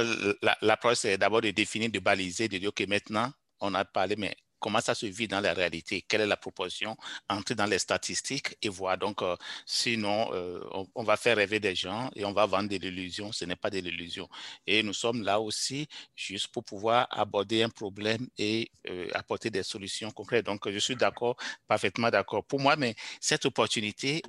l'approche, 0.61 0.99
c'est 0.99 1.17
d'abord 1.17 1.41
de 1.41 1.51
définir, 1.51 1.91
de 1.91 1.99
baliser, 2.01 2.49
de 2.49 2.59
dire 2.59 2.75
que 2.75 2.85
maintenant, 2.85 3.33
on 3.61 3.73
a 3.75 3.85
parlé, 3.87 4.15
mais 4.17 4.37
comment 4.63 4.81
ça 4.81 4.95
se 4.95 5.07
vit 5.07 5.29
dans 5.29 5.41
la 5.41 5.53
réalité, 5.53 6.03
quelle 6.03 6.23
est 6.23 6.27
la 6.27 6.37
proportion, 6.37 6.97
entrer 7.29 7.55
dans 7.57 7.67
les 7.67 7.81
statistiques 7.81 8.57
et 8.63 8.69
voir. 8.69 8.97
Donc, 8.97 9.21
euh, 9.21 9.37
sinon, 9.67 10.33
euh, 10.33 10.63
on, 10.95 11.03
va 11.03 11.17
faire 11.17 11.37
rêver 11.37 11.59
des 11.59 11.75
gens 11.75 12.11
et 12.15 12.25
on 12.25 12.33
va 12.33 12.47
vendre 12.47 12.69
de 12.69 12.77
l'illusion. 12.77 13.33
Ce 13.33 13.45
n'est 13.45 13.57
pas 13.57 13.71
de 13.71 13.81
l'illusion. 13.81 14.29
Et 14.67 14.83
nous 14.85 14.95
sommes 14.95 15.23
là 15.23 15.41
aussi 15.41 15.89
juste 16.15 16.49
pour 16.49 16.65
pouvoir 16.65 17.09
aborder 17.11 17.65
un 17.65 17.69
problème 17.69 18.29
et 18.39 18.71
euh, 18.89 19.09
apporter 19.15 19.51
des 19.51 19.65
solutions 19.65 20.13
concrètes. 20.13 20.47
Donc, 20.47 20.71
je 20.71 20.79
suis 20.79 20.97
d'accord, 20.97 21.37
parfaitement 21.67 22.11
d'accord. 22.11 22.45
Pour 22.45 22.61
moi, 22.61 22.77
mais 22.77 22.95
cette 23.21 23.45
opportunité, 23.45 24.23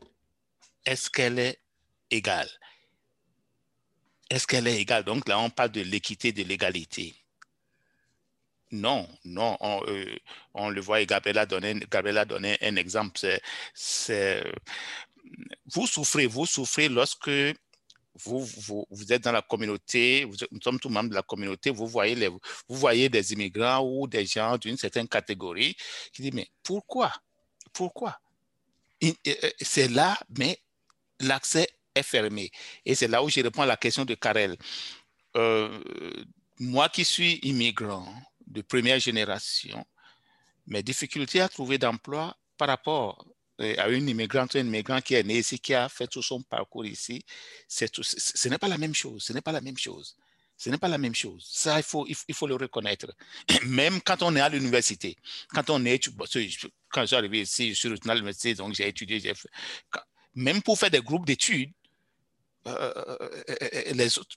est-ce 0.84 1.10
qu'elle 1.12 1.38
est 1.38 1.60
égale? 2.10 2.50
Est-ce 4.32 4.48
qu'elle 4.48 4.68
est 4.68 4.82
égale? 4.82 5.04
Donc 5.04 5.28
là, 5.30 5.38
on 5.38 5.52
parle 5.52 5.72
de 5.72 5.82
l'équité, 5.82 6.32
de 6.32 6.44
l'égalité. 6.44 7.23
Non, 8.74 9.08
non, 9.24 9.56
on, 9.60 9.84
euh, 9.88 10.72
le 10.72 10.82
voit 10.82 11.00
et 11.00 11.06
Gabriel 11.06 11.38
a 11.38 11.46
donné, 11.46 11.80
a 11.92 12.26
donné 12.26 12.58
un 12.60 12.76
exemple. 12.76 13.20
Vous 15.68 15.86
souffrez, 15.86 16.26
vous 16.26 16.48
souffrez 16.48 16.90
lorsque 16.90 17.30
vous, 18.16 18.44
vous, 18.90 19.14
êtes 19.14 19.24
dans 19.24 19.32
la 19.32 19.44
communauté, 19.44 20.24
vous, 20.26 20.36
nous 20.52 20.60
sommes 20.60 20.80
tous 20.80 20.90
membres 20.90 21.12
de 21.12 21.16
la 21.16 21.22
communauté, 21.22 21.70
vous 21.70 21.86
voyez, 21.86 22.16
les, 22.16 22.30
vous 22.30 22.42
voyez 22.68 23.10
des 23.10 23.34
immigrants 23.34 23.82
ou 23.82 24.08
des 24.08 24.26
gens 24.26 24.58
d'une 24.58 24.78
certaine 24.78 25.08
catégorie 25.08 25.76
qui 26.12 26.24
disent, 26.24 26.34
mais 26.34 26.48
pourquoi? 26.64 27.14
Pourquoi? 27.74 28.20
C'est 29.62 29.88
là, 29.90 30.18
mais 30.36 30.58
l'accès 31.20 31.70
est 31.94 32.02
fermé. 32.02 32.50
Et 32.86 32.96
c'est 32.96 33.08
là 33.08 33.24
où 33.24 33.30
je 33.30 33.40
réponds 33.40 33.62
à 33.62 33.68
la 33.68 33.78
question 33.78 34.04
de 34.04 34.16
Karel. 34.16 34.58
Euh, 35.36 35.80
moi 36.60 36.90
qui 36.90 37.04
suis 37.04 37.40
immigrant, 37.44 38.08
de 38.54 38.62
première 38.62 39.00
génération, 39.00 39.86
mes 40.68 40.84
difficultés 40.84 41.42
à 41.42 41.50
trouver 41.50 41.78
d'emploi 41.78 42.38
par 42.58 42.68
rapport 42.70 43.26
euh, 43.62 43.76
à 43.78 43.90
une 43.90 44.08
immigrante, 44.08 44.56
un 44.56 44.60
immigrant 44.62 45.02
qui 45.02 45.16
est 45.16 45.24
né 45.24 45.40
ici, 45.40 45.60
qui 45.60 45.74
a 45.74 45.90
fait 45.90 46.08
tout 46.08 46.22
son 46.22 46.42
parcours 46.42 46.86
ici, 46.86 47.26
tout, 47.92 48.04
ce 48.04 48.48
n'est 48.48 48.58
pas 48.58 48.68
la 48.68 48.78
même 48.78 48.96
chose. 48.96 49.24
Ce 49.24 49.34
n'est 49.34 49.42
pas 49.42 49.52
la 49.52 49.62
même 49.62 49.78
chose. 49.78 50.16
Ce 50.56 50.70
n'est 50.70 50.78
pas 50.78 50.88
la 50.88 50.98
même 50.98 51.16
chose. 51.16 51.46
Ça, 51.52 51.78
il 51.78 51.84
faut, 51.84 52.06
il 52.08 52.36
faut 52.36 52.48
le 52.48 52.56
reconnaître. 52.56 53.14
Même 53.66 54.00
quand 54.02 54.22
on 54.22 54.36
est 54.36 54.40
à 54.40 54.50
l'université, 54.50 55.18
quand 55.50 55.70
on 55.72 55.84
est, 55.84 56.10
quand 56.90 57.06
j'arrive 57.06 57.34
ici, 57.36 57.70
je 57.74 57.80
suis 57.80 57.90
retourné 57.90 58.12
à 58.12 58.16
l'université, 58.16 58.54
donc 58.54 58.74
j'ai 58.76 58.88
étudié, 58.88 59.34
même 60.36 60.62
pour 60.62 60.78
faire 60.80 60.92
des 60.92 61.02
groupes 61.02 61.26
d'études, 61.26 61.72
euh, 62.68 63.18
euh, 63.50 63.94
les 63.94 64.18
autres, 64.18 64.36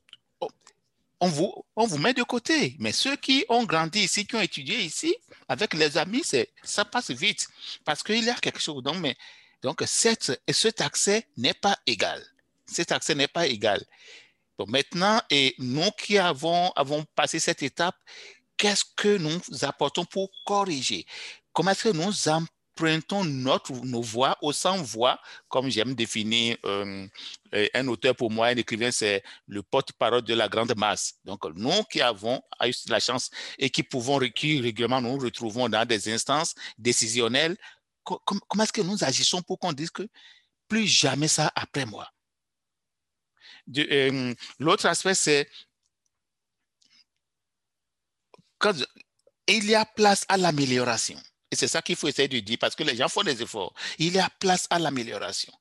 on 1.21 1.29
vous, 1.29 1.65
on 1.77 1.87
vous 1.87 1.99
met 1.99 2.15
de 2.15 2.23
côté. 2.23 2.77
Mais 2.79 2.93
ceux 2.93 3.17
qui 3.17 3.45
ont 3.49 3.65
grandi 3.65 4.01
ici, 4.01 4.27
qui 4.27 4.37
ont 4.37 4.41
étudié 4.41 4.81
ici, 4.81 5.15
avec 5.49 5.75
les 5.75 5.97
amis, 5.97 6.23
ça 6.63 6.85
passe 6.85 7.11
vite 7.11 7.49
parce 7.85 8.03
qu'il 8.03 8.25
y 8.25 8.31
a 8.31 8.35
quelque 8.35 8.61
chose. 8.61 8.83
Donc, 8.83 8.97
donc 9.63 9.83
cet 9.87 10.81
accès 10.81 11.27
n'est 11.37 11.55
pas 11.55 11.79
égal. 11.87 12.23
Cet 12.67 12.93
accès 12.93 13.15
n'est 13.15 13.29
pas 13.29 13.47
égal. 13.47 13.85
Donc 14.59 14.69
maintenant, 14.69 15.21
et 15.31 15.55
nous 15.59 15.91
qui 15.93 16.19
avons, 16.19 16.71
avons 16.77 17.05
passé 17.15 17.39
cette 17.39 17.63
étape, 17.63 17.97
qu'est-ce 18.57 18.85
que 18.97 19.19
nous 19.19 19.41
apportons 19.63 20.05
pour 20.05 20.31
corriger? 20.45 21.07
Comment 21.53 21.71
est-ce 21.71 21.85
que 21.85 21.97
nous 21.97 22.29
Prêtons 22.77 23.25
notre, 23.25 23.73
nos 23.73 24.03
voix 24.03 24.37
au 24.43 24.53
sans-voix, 24.53 25.19
comme 25.49 25.71
j'aime 25.71 25.95
définir 25.95 26.59
euh, 26.67 27.07
euh, 27.55 27.67
un 27.73 27.89
auteur 27.89 28.15
pour 28.15 28.31
moi, 28.31 28.49
un 28.49 28.57
écrivain, 28.57 28.91
c'est 28.91 29.23
le 29.47 29.63
porte-parole 29.63 30.21
de 30.23 30.35
la 30.35 30.47
grande 30.47 30.77
masse. 30.77 31.15
Donc, 31.25 31.45
nous 31.55 31.83
qui 31.85 32.03
avons 32.03 32.43
eu 32.63 32.73
la 32.89 33.01
chance 33.01 33.31
et 33.59 33.71
qui 33.71 33.83
pouvons, 33.83 34.19
qui 34.19 34.61
régulièrement 34.61 35.01
nous 35.01 35.17
retrouvons 35.19 35.71
dans 35.71 35.87
des 35.87 36.13
instances 36.13 36.55
décisionnelles, 36.77 37.57
comment 38.05 38.63
est-ce 38.63 38.73
que 38.73 38.83
nous 38.83 39.03
agissons 39.03 39.41
pour 39.41 39.59
qu'on 39.59 39.73
dise 39.73 39.91
que 39.91 40.07
plus 40.69 40.87
jamais 40.87 41.29
ça 41.29 41.51
après 41.55 41.87
moi? 41.87 42.07
Euh, 43.79 44.35
l'autre 44.59 44.87
aspect, 44.87 45.15
c'est 45.15 45.49
il 49.47 49.65
y 49.65 49.75
a 49.75 49.85
place 49.85 50.25
à 50.29 50.37
l'amélioration. 50.37 51.19
Et 51.51 51.57
c'est 51.57 51.69
ça 51.69 51.83
qu'il 51.83 51.97
faut 51.97 52.09
essayer 52.09 52.29
de 52.29 52.41
dire 52.41 52.59
parce 52.61 52.75
que 52.75 52.83
les 52.83 52.97
gens 52.97 53.09
font 53.09 53.23
des 53.23 53.41
efforts. 53.41 53.73
Il 53.99 54.15
y 54.15 54.19
a 54.19 54.29
place 54.41 54.67
à 54.71 54.79
l'amélioration. 54.79 55.53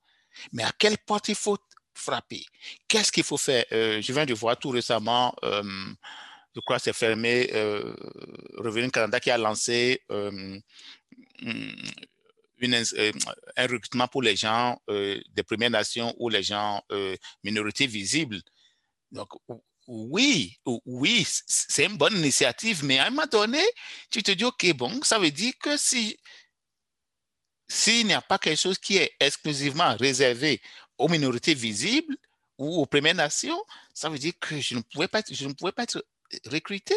Mais 0.52 0.64
à 0.64 0.72
quelle 0.78 0.98
porte 0.98 1.30
il 1.30 1.36
faut 1.36 1.58
frapper? 1.94 2.46
Qu'est-ce 2.88 3.12
qu'il 3.12 3.24
faut 3.24 3.38
faire? 3.38 3.66
Euh, 3.72 4.02
Je 4.02 4.14
viens 4.14 4.26
de 4.26 4.34
voir 4.34 4.58
tout 4.58 4.70
récemment, 4.70 5.34
euh, 5.44 5.64
je 6.56 6.60
crois 6.62 6.78
que 6.78 6.84
c'est 6.84 6.94
fermé, 6.94 7.50
euh, 7.54 7.96
Revenu 8.58 8.90
Canada 8.90 9.20
qui 9.20 9.30
a 9.32 9.38
lancé 9.38 10.02
euh, 10.12 10.60
une, 12.58 12.84
un 13.58 13.68
recrutement 13.68 14.08
pour 14.08 14.22
les 14.22 14.36
gens 14.36 14.82
des 14.88 15.44
Premières 15.46 15.70
Nations 15.70 16.16
ou 16.18 16.30
les 16.30 16.44
gens 16.44 16.82
minorités 17.44 17.88
visibles. 17.88 18.42
Donc, 19.12 19.30
oui, 19.88 20.58
oui, 20.86 21.28
c'est 21.48 21.86
une 21.86 21.98
bonne 21.98 22.18
initiative, 22.18 22.84
mais 22.84 23.00
à 23.00 23.08
un 23.08 23.10
moment 23.10 23.28
donné, 23.32 23.64
tu 24.10 24.24
te 24.24 24.32
dis, 24.32 24.44
OK, 24.44 24.74
bon, 24.74 25.02
ça 25.04 25.20
veut 25.20 25.32
dire 25.32 25.54
que 25.60 25.78
si 25.78 26.18
s'il 27.68 28.06
n'y 28.06 28.14
a 28.14 28.22
pas 28.22 28.38
quelque 28.38 28.60
chose 28.60 28.78
qui 28.78 28.98
est 28.98 29.16
exclusivement 29.20 29.96
réservé 29.98 30.62
aux 30.98 31.08
minorités 31.08 31.54
visibles 31.54 32.16
ou 32.58 32.82
aux 32.82 32.86
Premières 32.86 33.16
Nations, 33.16 33.62
ça 33.94 34.10
veut 34.10 34.20
dire 34.20 34.34
que 34.40 34.60
je 34.60 34.76
ne 34.76 34.82
pouvais 34.82 35.08
pas, 35.08 35.20
être 35.20 36.06
recruté. 36.46 36.96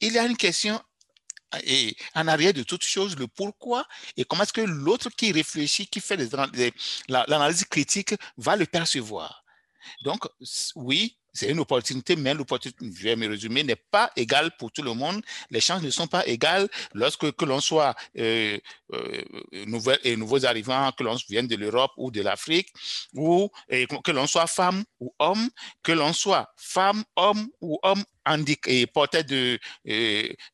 Il 0.00 0.12
y 0.12 0.18
a 0.18 0.26
une 0.26 0.36
question 0.36 0.80
et 1.62 1.96
en 2.14 2.26
arrière 2.28 2.52
de 2.52 2.62
toute 2.62 2.84
chose, 2.84 3.16
le 3.16 3.28
pourquoi 3.28 3.86
et 4.16 4.24
comment 4.24 4.42
est-ce 4.42 4.52
que 4.52 4.60
l'autre 4.60 5.08
qui 5.10 5.32
réfléchit, 5.32 5.86
qui 5.86 6.00
fait 6.00 6.16
l'analyse 7.08 7.64
critique, 7.64 8.14
va 8.36 8.56
le 8.56 8.66
percevoir. 8.66 9.44
Donc, 10.02 10.26
oui, 10.74 11.16
c'est 11.36 11.50
une 11.50 11.60
opportunité, 11.60 12.16
mais 12.16 12.34
l'opportunité, 12.34 12.84
je 12.96 13.02
vais 13.04 13.16
me 13.16 13.28
résumer, 13.28 13.62
n'est 13.62 13.76
pas 13.76 14.10
égale 14.16 14.50
pour 14.58 14.72
tout 14.72 14.82
le 14.82 14.94
monde. 14.94 15.22
Les 15.50 15.60
chances 15.60 15.82
ne 15.82 15.90
sont 15.90 16.06
pas 16.06 16.26
égales 16.26 16.68
lorsque 16.94 17.30
que 17.32 17.44
l'on 17.44 17.60
soit 17.60 17.94
euh, 18.18 18.58
euh, 18.92 19.22
et 20.02 20.16
nouveaux 20.16 20.44
arrivants, 20.46 20.90
que 20.92 21.04
l'on 21.04 21.16
vienne 21.28 21.46
de 21.46 21.56
l'Europe 21.56 21.92
ou 21.96 22.10
de 22.10 22.22
l'Afrique, 22.22 22.72
ou 23.14 23.50
que 23.68 24.10
l'on 24.12 24.26
soit 24.26 24.46
femme 24.46 24.84
ou 25.00 25.14
homme, 25.18 25.48
que 25.82 25.92
l'on 25.92 26.12
soit 26.12 26.52
femme, 26.56 27.04
homme 27.16 27.48
ou 27.60 27.78
homme 27.82 28.04
et 28.66 28.86
porté 28.86 29.22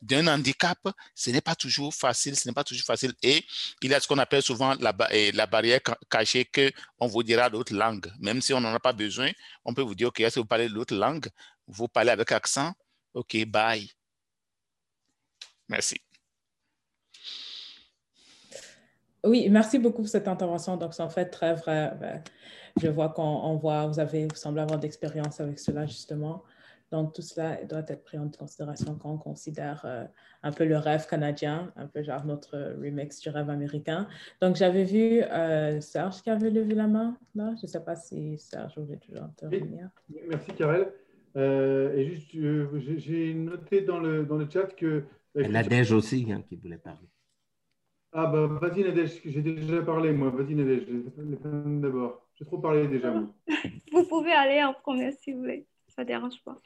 d'un 0.02 0.26
handicap, 0.26 0.78
ce 1.14 1.30
n'est 1.30 1.40
pas 1.40 1.54
toujours 1.54 1.94
facile, 1.94 2.36
ce 2.36 2.46
n'est 2.48 2.54
pas 2.54 2.64
toujours 2.64 2.84
facile. 2.84 3.14
Et 3.22 3.44
il 3.80 3.90
y 3.90 3.94
a 3.94 4.00
ce 4.00 4.06
qu'on 4.06 4.18
appelle 4.18 4.42
souvent 4.42 4.74
la, 4.74 4.94
la 5.32 5.46
barrière 5.46 5.80
cachée 6.10 6.44
qu'on 6.44 7.06
vous 7.06 7.22
dira 7.22 7.48
d'autres 7.48 7.74
langues. 7.74 8.12
Même 8.20 8.42
si 8.42 8.52
on 8.52 8.60
n'en 8.60 8.74
a 8.74 8.80
pas 8.80 8.92
besoin, 8.92 9.30
on 9.64 9.72
peut 9.74 9.82
vous 9.82 9.94
dire, 9.94 10.08
OK, 10.08 10.16
que 10.16 10.40
vous 10.40 10.44
parlez 10.44 10.68
d'autres 10.68 10.94
langues? 10.94 11.28
Vous 11.66 11.88
parlez 11.88 12.10
avec 12.10 12.30
accent? 12.32 12.74
OK, 13.14 13.44
bye. 13.46 13.90
Merci. 15.68 16.00
Oui, 19.24 19.48
merci 19.50 19.78
beaucoup 19.78 20.02
pour 20.02 20.08
cette 20.08 20.28
intervention. 20.28 20.76
Donc, 20.76 20.94
c'est 20.94 21.02
en 21.02 21.08
fait 21.08 21.26
très 21.26 21.54
vrai. 21.54 21.94
Ben, 22.00 22.22
je 22.80 22.88
vois 22.88 23.10
qu'on 23.10 23.56
voit, 23.56 23.86
vous 23.86 24.00
avez, 24.00 24.26
vous 24.26 24.34
semblez 24.34 24.62
avoir 24.62 24.78
d'expérience 24.78 25.40
avec 25.40 25.58
cela, 25.58 25.86
justement. 25.86 26.42
Donc, 26.90 27.14
tout 27.14 27.22
cela 27.22 27.64
doit 27.64 27.84
être 27.88 28.04
pris 28.04 28.18
en 28.18 28.28
considération 28.28 28.94
quand 28.96 29.12
on 29.12 29.16
considère 29.16 29.82
euh, 29.86 30.04
un 30.42 30.52
peu 30.52 30.64
le 30.64 30.76
rêve 30.76 31.06
canadien, 31.06 31.72
un 31.76 31.86
peu 31.86 32.02
genre 32.02 32.24
notre 32.26 32.76
remix 32.82 33.18
du 33.20 33.30
rêve 33.30 33.48
américain. 33.48 34.08
Donc, 34.42 34.56
j'avais 34.56 34.84
vu 34.84 35.22
euh, 35.22 35.80
Serge 35.80 36.20
qui 36.22 36.28
avait 36.28 36.50
levé 36.50 36.74
la 36.74 36.88
main, 36.88 37.16
là. 37.34 37.54
Je 37.56 37.62
ne 37.62 37.66
sais 37.66 37.82
pas 37.82 37.96
si 37.96 38.36
Serge 38.38 38.76
voulait 38.76 38.98
toujours 38.98 39.24
intervenir. 39.24 39.88
merci, 40.28 40.52
Karel. 40.52 40.92
Euh, 41.34 41.96
et 41.96 42.04
juste, 42.04 42.30
j'ai 42.98 43.32
noté 43.32 43.80
dans 43.80 43.98
le, 43.98 44.26
dans 44.26 44.36
le 44.36 44.46
chat 44.50 44.66
que... 44.66 45.04
Nadège 45.34 45.92
aussi 45.92 46.30
hein, 46.30 46.42
qui 46.46 46.56
voulait 46.56 46.76
parler. 46.76 47.08
Ah, 48.14 48.26
bah, 48.26 48.46
vas-y, 48.46 48.84
Nadège, 48.84 49.22
j'ai 49.24 49.40
déjà 49.40 49.80
parlé, 49.82 50.12
moi. 50.12 50.28
Vas-y, 50.28 50.54
Nadège, 50.54 50.86
d'abord. 51.80 52.26
J'ai 52.34 52.44
trop 52.44 52.58
parlé 52.58 52.86
déjà, 52.86 53.10
moi. 53.10 53.34
Vous 53.92 54.04
pouvez 54.04 54.32
aller 54.32 54.62
en 54.62 54.74
premier 54.74 55.12
si 55.12 55.32
vous 55.32 55.40
voulez. 55.40 55.66
Ça 55.88 56.02
ne 56.02 56.08
dérange 56.08 56.42
pas. 56.44 56.58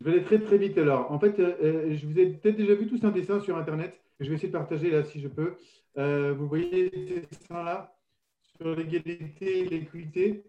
Je 0.00 0.06
vais 0.06 0.12
aller 0.12 0.24
très 0.24 0.38
très 0.38 0.58
vite 0.58 0.76
alors. 0.78 1.10
En 1.10 1.18
fait, 1.18 1.38
euh, 1.38 1.56
euh, 1.62 1.96
je 1.96 2.06
vous 2.06 2.18
ai 2.18 2.26
peut-être 2.26 2.56
déjà 2.56 2.74
vu 2.74 2.86
tous 2.86 3.02
un 3.04 3.10
dessin 3.10 3.40
sur 3.40 3.56
Internet. 3.56 3.98
Je 4.20 4.28
vais 4.28 4.34
essayer 4.34 4.48
de 4.48 4.56
partager 4.56 4.90
là 4.90 5.04
si 5.04 5.20
je 5.20 5.28
peux. 5.28 5.56
Euh, 5.98 6.34
vous 6.34 6.48
voyez 6.48 6.90
ces 6.90 7.20
dessins-là 7.20 7.94
sur 8.56 8.74
l'égalité 8.74 9.60
et 9.60 9.68
l'équité? 9.68 10.44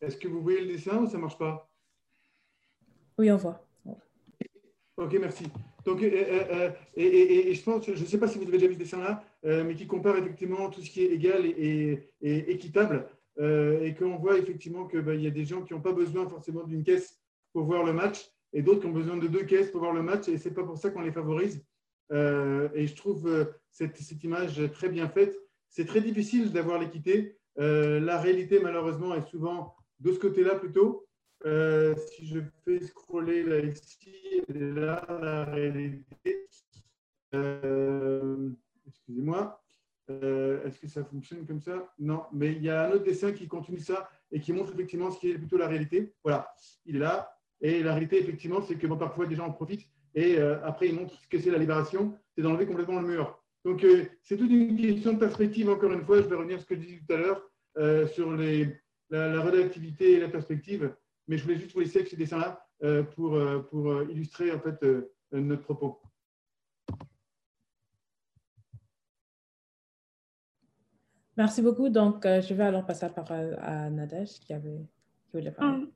Est-ce 0.00 0.16
que 0.16 0.28
vous 0.28 0.42
voyez 0.42 0.60
le 0.60 0.66
dessin 0.74 0.98
ou 0.98 1.06
ça 1.06 1.16
ne 1.16 1.22
marche 1.22 1.38
pas? 1.38 1.70
Oui, 3.18 3.30
on 3.30 3.36
voit. 3.36 3.66
Ok, 4.96 5.16
merci. 5.20 5.44
Donc, 5.84 6.02
et, 6.02 7.54
je 7.54 7.62
pense, 7.62 7.84
je 7.86 7.92
ne 7.92 8.06
sais 8.06 8.18
pas 8.18 8.28
si 8.28 8.38
vous 8.38 8.44
avez 8.44 8.52
déjà 8.52 8.66
vu 8.66 8.74
ce 8.74 8.78
dessin-là, 8.78 9.22
mais 9.42 9.74
qui 9.74 9.86
compare 9.86 10.16
effectivement 10.16 10.70
tout 10.70 10.80
ce 10.80 10.90
qui 10.90 11.02
est 11.02 11.12
égal 11.12 11.44
et, 11.44 12.08
équitable. 12.22 13.08
et 13.38 13.94
qu'on 13.98 14.16
voit 14.16 14.38
effectivement 14.38 14.86
qu'il 14.86 15.00
bah, 15.00 15.14
y 15.14 15.26
a 15.26 15.30
des 15.30 15.44
gens 15.44 15.62
qui 15.62 15.74
n'ont 15.74 15.80
pas 15.80 15.92
besoin 15.92 16.28
forcément 16.28 16.64
d'une 16.64 16.84
caisse 16.84 17.20
pour 17.52 17.64
voir 17.64 17.84
le 17.84 17.92
match 17.92 18.30
et 18.54 18.62
d'autres 18.62 18.80
qui 18.80 18.86
ont 18.86 18.92
besoin 18.92 19.16
de 19.16 19.26
deux 19.26 19.44
caisses 19.44 19.70
pour 19.70 19.80
voir 19.80 19.92
le 19.92 20.02
match, 20.02 20.28
et 20.28 20.38
ce 20.38 20.48
n'est 20.48 20.54
pas 20.54 20.62
pour 20.62 20.78
ça 20.78 20.90
qu'on 20.90 21.02
les 21.02 21.12
favorise. 21.12 21.62
Euh, 22.12 22.68
et 22.72 22.86
je 22.86 22.94
trouve 22.94 23.26
euh, 23.26 23.44
cette, 23.70 23.96
cette, 23.96 24.22
image 24.22 24.60
très 24.72 24.88
bien 24.88 25.08
faite. 25.08 25.36
C'est 25.68 25.86
très 25.86 26.00
difficile 26.00 26.52
d'avoir 26.52 26.78
l'équité. 26.78 27.36
Euh, 27.58 27.98
la 27.98 28.20
réalité, 28.20 28.60
malheureusement, 28.60 29.14
est 29.14 29.28
souvent 29.28 29.74
de 29.98 30.12
ce 30.12 30.18
côté-là 30.18 30.54
plutôt. 30.54 31.06
Si 31.44 32.26
je 32.26 32.40
fais 32.64 32.80
scroller 32.80 33.42
là 33.42 33.58
ici, 33.60 34.42
là, 34.48 35.04
la 35.20 35.44
réalité. 35.44 36.46
Excusez-moi. 38.86 39.60
Est-ce 40.08 40.78
que 40.78 40.88
ça 40.88 41.04
fonctionne 41.04 41.46
comme 41.46 41.60
ça? 41.60 41.92
Non, 41.98 42.24
mais 42.32 42.52
il 42.52 42.62
y 42.62 42.70
a 42.70 42.88
un 42.88 42.92
autre 42.92 43.04
dessin 43.04 43.32
qui 43.32 43.48
continue 43.48 43.80
ça 43.80 44.08
et 44.30 44.40
qui 44.40 44.52
montre 44.52 44.72
effectivement 44.74 45.10
ce 45.10 45.18
qui 45.18 45.30
est 45.30 45.38
plutôt 45.38 45.56
la 45.56 45.68
réalité. 45.68 46.12
Voilà, 46.22 46.52
il 46.84 46.96
est 46.96 47.00
là. 47.00 47.30
Et 47.60 47.82
la 47.82 47.92
réalité, 47.92 48.18
effectivement, 48.18 48.60
c'est 48.60 48.76
que 48.76 48.86
parfois, 48.86 49.26
des 49.26 49.36
gens 49.36 49.46
en 49.46 49.52
profitent 49.52 49.88
et 50.14 50.38
euh, 50.38 50.64
après, 50.64 50.88
il 50.88 50.94
montre 50.94 51.14
ce 51.20 51.26
que 51.26 51.38
c'est 51.38 51.50
la 51.50 51.58
libération, 51.58 52.16
c'est 52.34 52.42
d'enlever 52.42 52.66
complètement 52.66 53.00
le 53.00 53.08
mur. 53.08 53.42
Donc, 53.64 53.82
euh, 53.82 54.04
c'est 54.22 54.36
toute 54.36 54.50
une 54.50 54.76
question 54.76 55.14
de 55.14 55.18
perspective, 55.18 55.68
encore 55.68 55.92
une 55.92 56.04
fois. 56.04 56.22
Je 56.22 56.28
vais 56.28 56.36
revenir 56.36 56.58
à 56.58 56.60
ce 56.60 56.66
que 56.66 56.76
je 56.76 56.80
disais 56.80 57.00
tout 57.06 57.14
à 57.14 57.16
l'heure 57.16 57.42
euh, 57.78 58.06
sur 58.06 58.30
la, 58.30 58.66
la, 59.10 59.52
et 60.00 60.20
la 60.20 60.28
perspective. 60.28 60.94
Mais 61.26 61.38
je 61.38 61.42
voulais 61.42 61.56
juste 61.56 61.72
vous 61.72 61.80
laisser 61.80 61.98
avec 61.98 62.10
ces 62.10 62.16
dessins-là 62.16 62.66
pour, 63.14 63.38
pour 63.70 64.02
illustrer 64.04 64.52
en 64.52 64.60
fait 64.60 64.84
notre 65.32 65.62
propos. 65.62 66.00
Merci 71.36 71.62
beaucoup. 71.62 71.88
Donc, 71.88 72.24
je 72.24 72.54
vais 72.54 72.64
alors 72.64 72.84
passer 72.84 73.06
la 73.06 73.12
parole 73.12 73.58
à 73.60 73.90
Nadège 73.90 74.38
qui, 74.40 74.52
avait, 74.52 74.86
qui 75.24 75.36
voulait 75.38 75.50
parler. 75.50 75.84
Um, 75.84 75.90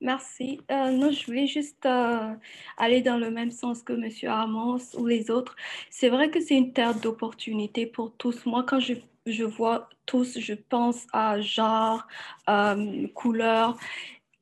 Merci. 0.00 0.60
Euh, 0.70 0.90
non, 0.90 1.10
je 1.10 1.24
voulais 1.26 1.46
juste 1.46 1.86
euh, 1.86 2.34
aller 2.76 3.02
dans 3.02 3.16
le 3.16 3.30
même 3.30 3.50
sens 3.50 3.82
que 3.82 3.92
M. 3.92 4.10
Amos 4.30 4.96
ou 4.98 5.06
les 5.06 5.30
autres. 5.30 5.56
C'est 5.90 6.08
vrai 6.08 6.30
que 6.30 6.40
c'est 6.40 6.56
une 6.56 6.72
terre 6.72 6.94
d'opportunité 6.94 7.86
pour 7.86 8.14
tous. 8.16 8.44
Moi, 8.46 8.64
quand 8.64 8.80
je, 8.80 8.94
je, 9.26 9.44
vois 9.44 9.88
tous, 10.06 10.38
je 10.38 10.54
pense 10.54 11.06
à 11.12 11.40
genre, 11.40 12.06
euh, 12.48 13.06
couleur. 13.14 13.78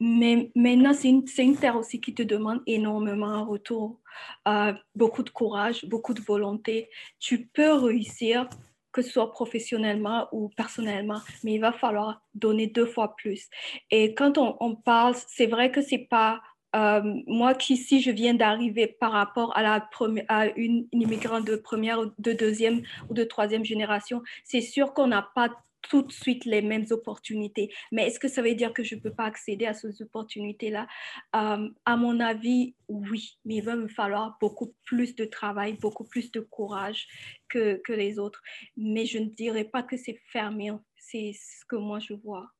Mais 0.05 0.51
maintenant, 0.57 0.93
c'est 0.95 1.11
une, 1.11 1.57
terre 1.57 1.77
aussi 1.77 2.01
qui 2.01 2.13
te 2.13 2.25
demande 2.25 2.61
énormément 2.67 3.29
en 3.29 3.45
retour. 3.45 4.01
Euh, 4.49 4.73
beaucoup 4.97 5.23
de 5.23 5.31
courage, 5.31 5.85
beaucoup 5.85 6.13
de 6.13 6.21
volonté. 6.21 6.91
Tu 7.21 7.47
peux 7.47 7.73
réussir 7.73 8.49
que 8.91 9.01
ce 9.01 9.11
soit 9.11 9.31
professionnellement 9.31 10.27
ou 10.33 10.49
personnellement, 10.57 11.21
mais 11.45 11.55
il 11.55 11.61
va 11.61 11.71
falloir 11.71 12.21
donner 12.35 12.67
deux 12.67 12.85
fois 12.85 13.15
plus. 13.15 13.49
Et 13.93 14.13
quand 14.13 14.39
on, 14.39 14.75
parle, 14.75 15.15
c'est 15.29 15.47
vrai 15.47 15.71
que 15.71 15.81
c'est 15.81 16.09
pas 16.11 16.43
euh, 16.75 17.01
moi 17.29 17.55
qui, 17.55 17.77
si 17.77 18.01
je 18.01 18.11
viens 18.11 18.35
d'arriver 18.35 18.89
par 18.89 19.13
rapport 19.13 19.57
à 19.57 19.87
une, 20.57 20.89
une 20.93 21.03
immigrante 21.03 21.47
de 21.47 21.55
première, 21.55 22.01
de 22.19 22.33
deuxième 22.33 22.83
ou 23.09 23.15
de 23.15 23.23
troisième 23.23 23.65
génération, 23.65 24.21
c'est 24.43 24.63
sûr 24.63 24.95
qu'on 24.95 25.07
n'a 25.07 25.31
pas 25.37 25.49
tout 25.83 26.03
de 26.03 26.13
suite 26.13 26.45
les 26.45 26.63
mêmes 26.63 26.87
opportunités. 26.91 27.73
Mais 27.91 28.07
est-ce 28.07 28.19
que 28.19 28.29
ça 28.29 28.43
veut 28.43 28.55
dire 28.55 28.73
que 28.73 28.83
je 28.83 28.95
ne 28.95 29.01
peux 29.01 29.13
pas 29.13 29.25
accéder 29.25 29.67
à 29.67 29.75
ces 29.75 30.03
opportunités-là? 30.03 30.87
Euh, 31.37 31.69
À 31.85 31.97
mon 31.97 32.21
avis, 32.21 32.75
oui, 32.89 33.39
mais 33.45 33.57
il 33.57 33.65
va 33.65 33.77
me 33.77 33.89
falloir 33.89 34.37
beaucoup 34.41 34.75
plus 34.85 35.15
de 35.15 35.25
travail, 35.25 35.75
beaucoup 35.75 36.05
plus 36.05 36.31
de 36.31 36.41
courage 36.41 37.07
que, 37.49 37.77
que 37.85 37.93
les 37.93 38.19
autres. 38.19 38.43
Mais 38.77 39.07
je 39.07 39.19
ne 39.19 39.27
dirais 39.27 39.65
pas 39.65 39.83
que 39.83 39.97
c'est 39.97 40.19
fermé, 40.27 40.73
c'est 40.97 41.33
ce 41.35 41.65
que 41.67 41.77
moi 41.77 41.99
je 41.99 42.15
vois. 42.15 42.51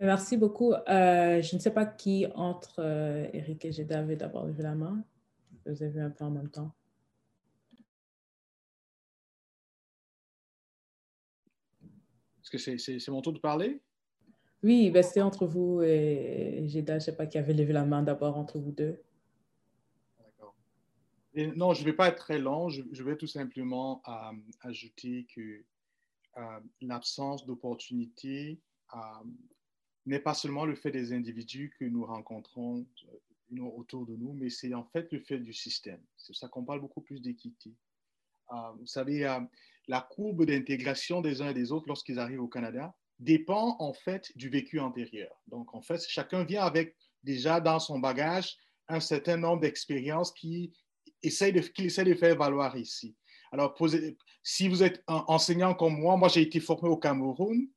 Merci 0.00 0.36
beaucoup. 0.36 0.72
Euh, 0.72 1.40
je 1.40 1.56
ne 1.56 1.60
sais 1.60 1.70
pas 1.72 1.86
qui 1.86 2.26
entre 2.34 2.80
euh, 2.80 3.26
Eric 3.32 3.64
et 3.64 3.72
Jeda 3.72 4.00
avait 4.00 4.16
d'abord 4.16 4.44
levé 4.44 4.62
la 4.62 4.74
main. 4.74 5.02
Vous 5.64 5.82
avez 5.82 5.92
vu 5.92 6.00
un 6.00 6.10
peu 6.10 6.24
en 6.24 6.30
même 6.30 6.50
temps. 6.50 6.74
Que 12.54 12.78
c'est 12.78 13.08
mon 13.08 13.22
tour 13.22 13.32
de 13.32 13.38
parler? 13.38 13.80
Oui, 14.62 14.90
ben 14.90 15.02
c'est 15.02 15.20
entre 15.20 15.46
vous 15.46 15.82
et 15.82 16.64
Jeda. 16.68 16.94
Je 16.94 16.96
ne 16.96 17.00
sais 17.00 17.16
pas 17.16 17.26
qui 17.26 17.36
avait 17.36 17.52
levé 17.52 17.72
la 17.72 17.84
main 17.84 18.02
d'abord 18.02 18.38
entre 18.38 18.58
vous 18.58 18.72
deux. 18.72 18.98
D'accord. 20.18 20.54
Non, 21.34 21.74
je 21.74 21.80
ne 21.80 21.86
vais 21.86 21.92
pas 21.92 22.08
être 22.08 22.16
très 22.16 22.38
long. 22.38 22.70
Je, 22.70 22.82
je 22.92 23.02
vais 23.02 23.16
tout 23.16 23.26
simplement 23.26 24.02
euh, 24.08 24.32
ajouter 24.62 25.26
que 25.34 25.64
euh, 26.38 26.60
l'absence 26.80 27.44
d'opportunité 27.44 28.58
euh, 28.94 28.98
n'est 30.06 30.18
pas 30.18 30.34
seulement 30.34 30.64
le 30.64 30.74
fait 30.74 30.90
des 30.90 31.12
individus 31.12 31.74
que 31.78 31.84
nous 31.84 32.06
rencontrons 32.06 32.86
autour 33.76 34.06
de 34.06 34.16
nous, 34.16 34.32
mais 34.32 34.48
c'est 34.48 34.74
en 34.74 34.84
fait 34.84 35.12
le 35.12 35.20
fait 35.20 35.38
du 35.38 35.52
système. 35.52 36.00
C'est 36.16 36.34
ça 36.34 36.48
qu'on 36.48 36.64
parle 36.64 36.80
beaucoup 36.80 37.02
plus 37.02 37.20
d'équité. 37.20 37.72
Vous 38.78 38.86
savez, 38.86 39.24
la 39.88 40.00
courbe 40.00 40.44
d'intégration 40.46 41.20
des 41.20 41.42
uns 41.42 41.50
et 41.50 41.54
des 41.54 41.72
autres 41.72 41.86
lorsqu'ils 41.88 42.18
arrivent 42.18 42.42
au 42.42 42.48
Canada 42.48 42.94
dépend 43.18 43.76
en 43.78 43.92
fait 43.92 44.32
du 44.36 44.48
vécu 44.48 44.80
antérieur. 44.80 45.30
Donc, 45.46 45.74
en 45.74 45.82
fait, 45.82 46.04
chacun 46.08 46.44
vient 46.44 46.64
avec 46.64 46.96
déjà 47.22 47.60
dans 47.60 47.78
son 47.78 47.98
bagage 47.98 48.56
un 48.88 49.00
certain 49.00 49.36
nombre 49.36 49.62
d'expériences 49.62 50.32
qu'il 50.32 50.72
essaie, 51.22 51.52
de, 51.52 51.62
essaie 51.78 52.04
de 52.04 52.14
faire 52.14 52.36
valoir 52.36 52.76
ici. 52.76 53.16
Alors, 53.52 53.76
si 54.42 54.68
vous 54.68 54.82
êtes 54.82 55.02
enseignant 55.06 55.74
comme 55.74 55.98
moi, 55.98 56.16
moi 56.16 56.28
j'ai 56.28 56.42
été 56.42 56.60
formé 56.60 56.88
au 56.88 56.96
Cameroun 56.96 57.68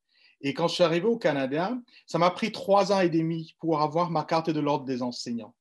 et 0.42 0.54
quand 0.54 0.68
je 0.68 0.76
suis 0.76 0.84
arrivé 0.84 1.06
au 1.06 1.18
Canada, 1.18 1.78
ça 2.06 2.18
m'a 2.18 2.32
pris 2.32 2.52
trois 2.52 2.92
ans 2.92 3.02
et 3.02 3.10
demi 3.10 3.56
pour 3.60 3.82
avoir 3.82 4.10
ma 4.10 4.24
carte 4.24 4.50
de 4.50 4.60
l'ordre 4.60 4.86
des 4.86 5.02
enseignants. 5.02 5.54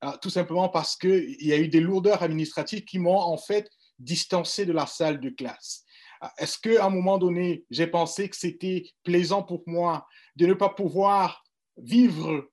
Alors, 0.00 0.18
tout 0.20 0.30
simplement 0.30 0.68
parce 0.68 0.96
qu'il 0.96 1.36
y 1.40 1.52
a 1.52 1.58
eu 1.58 1.68
des 1.68 1.80
lourdeurs 1.80 2.22
administratives 2.22 2.84
qui 2.84 2.98
m'ont 2.98 3.16
en 3.16 3.38
fait 3.38 3.70
distancé 3.98 4.66
de 4.66 4.72
la 4.72 4.86
salle 4.86 5.20
de 5.20 5.30
classe. 5.30 5.84
Ah, 6.20 6.32
est-ce 6.38 6.58
qu'à 6.58 6.86
un 6.86 6.90
moment 6.90 7.18
donné, 7.18 7.64
j'ai 7.70 7.86
pensé 7.86 8.28
que 8.28 8.36
c'était 8.36 8.84
plaisant 9.02 9.42
pour 9.42 9.62
moi 9.66 10.06
de 10.36 10.46
ne 10.46 10.54
pas 10.54 10.70
pouvoir 10.70 11.44
vivre 11.76 12.50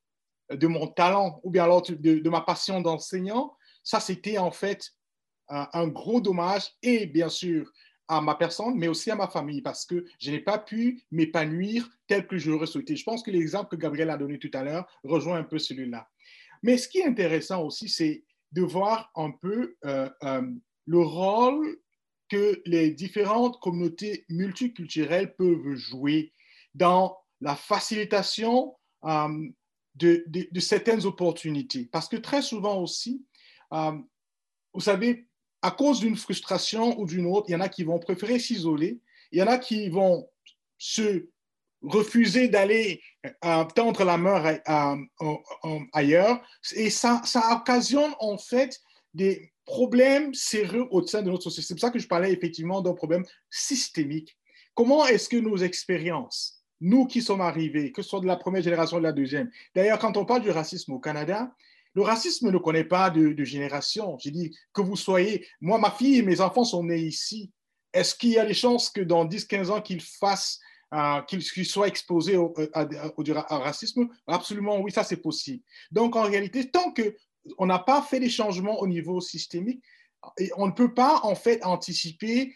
de 0.52 0.68
mon 0.68 0.88
talent 0.88 1.40
ou 1.44 1.50
bien 1.50 1.64
alors 1.64 1.82
de, 1.82 2.30
ma 2.30 2.42
passion 2.42 2.82
d'enseignant? 2.82 3.56
Ça, 3.84 4.00
c'était 4.00 4.38
en 4.38 4.52
fait 4.52 4.92
un, 5.50 5.88
gros 5.88 6.22
dommage 6.22 6.72
et 6.82 7.06
bien 7.06 7.30
sûr 7.30 7.72
à 8.10 8.20
ma 8.20 8.36
personne, 8.36 8.76
mais 8.76 8.90
aussi 8.90 9.12
à 9.12 9.16
ma 9.16 9.28
famille, 9.28 9.62
parce 9.62 9.86
que 9.86 10.06
je 10.20 10.32
n'ai 10.32 10.42
pas 10.42 10.60
pu 10.60 11.02
m'épanouir 11.12 11.90
tel 12.06 12.28
que 12.28 12.38
j'aurais 12.38 12.68
souhaité. 12.68 12.98
Je 12.98 13.04
pense 13.04 13.24
que 13.24 13.32
l'exemple 13.32 13.70
que 13.70 13.82
Gabriel 13.82 14.10
a 14.10 14.18
donné 14.18 14.38
tout 14.40 14.52
à 14.54 14.64
l'heure 14.64 14.86
rejoint 15.04 15.38
un 15.38 15.44
peu 15.44 15.58
celui-là. 15.58 16.10
Mais 16.64 16.78
ce 16.78 16.88
qui 16.90 17.00
est 17.00 17.06
intéressant 17.06 17.64
aussi, 17.64 17.88
c'est 17.88 18.24
de 18.52 18.62
voir 18.62 19.10
un 19.16 19.32
peu 19.32 19.76
euh, 19.86 20.10
euh, 20.24 20.42
le 20.86 21.00
rôle 21.00 21.78
que 22.30 22.62
les 22.66 22.92
différentes 22.92 23.60
communautés 23.60 24.26
multiculturelles 24.30 25.36
peuvent 25.36 25.76
jouer 25.76 26.34
dans 26.74 27.18
la 27.42 27.56
facilitation 27.56 28.76
euh, 29.06 29.50
de, 29.96 30.60
certaines 30.60 31.06
opportunités. 31.06 31.86
Parce 31.92 32.08
que 32.08 32.16
très 32.16 32.42
souvent 32.42 32.82
aussi, 32.82 33.26
euh, 33.74 33.92
vous 34.74 34.82
savez, 34.82 35.28
à 35.62 35.72
cause 35.72 36.00
d'une 36.00 36.18
frustration 36.18 37.00
ou 37.00 37.06
d'une 37.06 37.28
autre, 37.28 37.46
il 37.50 37.54
y 37.54 37.56
en 37.56 37.62
a 37.62 37.70
qui 37.70 37.84
vont 37.84 38.00
préférer 38.00 38.40
s'isoler, 38.40 39.00
il 39.32 39.40
y 39.40 39.44
en 39.44 39.48
a 39.48 39.58
qui 39.58 39.90
vont 39.90 40.28
se 40.78 41.30
refuser 41.84 42.48
d'aller 42.48 43.02
euh, 43.46 43.64
tendre 43.76 44.04
la 44.04 44.18
main 44.18 44.58
ailleurs, 45.94 46.42
et 46.76 46.90
ça 46.90 47.22
occasionne 47.52 48.14
en 48.20 48.38
fait 48.38 48.82
des, 49.14 49.53
problème 49.66 50.34
sérieux 50.34 50.86
au 50.92 51.06
sein 51.06 51.22
de 51.22 51.30
notre 51.30 51.44
société. 51.44 51.68
C'est 51.68 51.74
pour 51.76 51.82
ça 51.82 51.92
que 51.92 52.00
je 52.00 52.08
parlais 52.08 52.32
effectivement 52.32 52.82
d'un 52.82 52.94
problème 52.94 53.26
systémique. 53.50 54.38
Comment 54.74 55.06
est-ce 55.06 55.30
que 55.30 55.38
nos 55.38 55.58
expériences, 55.58 56.64
nous 56.82 57.06
qui 57.06 57.22
sommes 57.22 57.42
arrivés, 57.42 57.92
que 57.92 58.02
ce 58.02 58.10
soit 58.10 58.20
de 58.20 58.28
la 58.28 58.36
première 58.36 58.64
génération 58.64 58.98
ou 58.98 59.00
de 59.00 59.06
la 59.06 59.12
deuxième, 59.12 59.50
d'ailleurs, 59.76 60.00
quand 60.00 60.18
on 60.18 60.26
parle 60.26 60.42
du 60.42 60.50
racisme 60.50 60.94
au 60.94 61.00
Canada, 61.00 61.54
le 61.96 62.02
racisme 62.02 62.50
ne 62.50 62.58
connaît 62.58 62.84
pas 62.84 63.10
de, 63.10 63.44
génération. 63.44 64.18
J'ai 64.20 64.32
dit 64.32 64.56
que 64.74 64.82
vous 64.82 64.96
soyez, 64.96 65.46
moi, 65.62 65.78
ma 65.78 65.92
fille 65.92 66.18
et 66.18 66.24
mes 66.24 66.42
enfants 66.42 66.66
sont 66.66 66.84
nés 66.84 67.02
ici. 67.02 67.52
Est-ce 67.94 68.16
qu'il 68.16 68.32
y 68.32 68.40
a 68.40 68.46
des 68.46 68.56
chances 68.56 68.90
que 68.90 69.02
dans 69.02 69.26
10-15 69.26 69.70
ans 69.70 69.82
qu'ils 69.82 70.02
fassent, 70.02 70.60
euh, 70.94 71.22
qu'ils 71.22 71.66
soient 71.68 71.88
exposés 71.88 72.38
au, 72.38 72.52
au, 72.56 73.24
racisme? 73.50 74.08
Absolument, 74.26 74.82
oui, 74.82 74.92
ça 74.92 75.04
c'est 75.04 75.18
possible. 75.18 75.64
Donc 75.92 76.16
en 76.16 76.24
réalité, 76.24 76.72
tant 76.72 76.92
que 76.92 77.16
on 77.58 77.66
n'a 77.66 77.80
pas 77.80 78.02
fait 78.02 78.20
des 78.20 78.30
changements 78.30 78.80
au 78.80 78.88
niveau 78.88 79.22
systémique 79.22 79.84
et 80.38 80.50
on 80.58 80.68
ne 80.68 80.72
peut 80.72 80.94
pas 80.94 81.22
en 81.24 81.36
fait 81.36 81.64
anticiper 81.66 82.54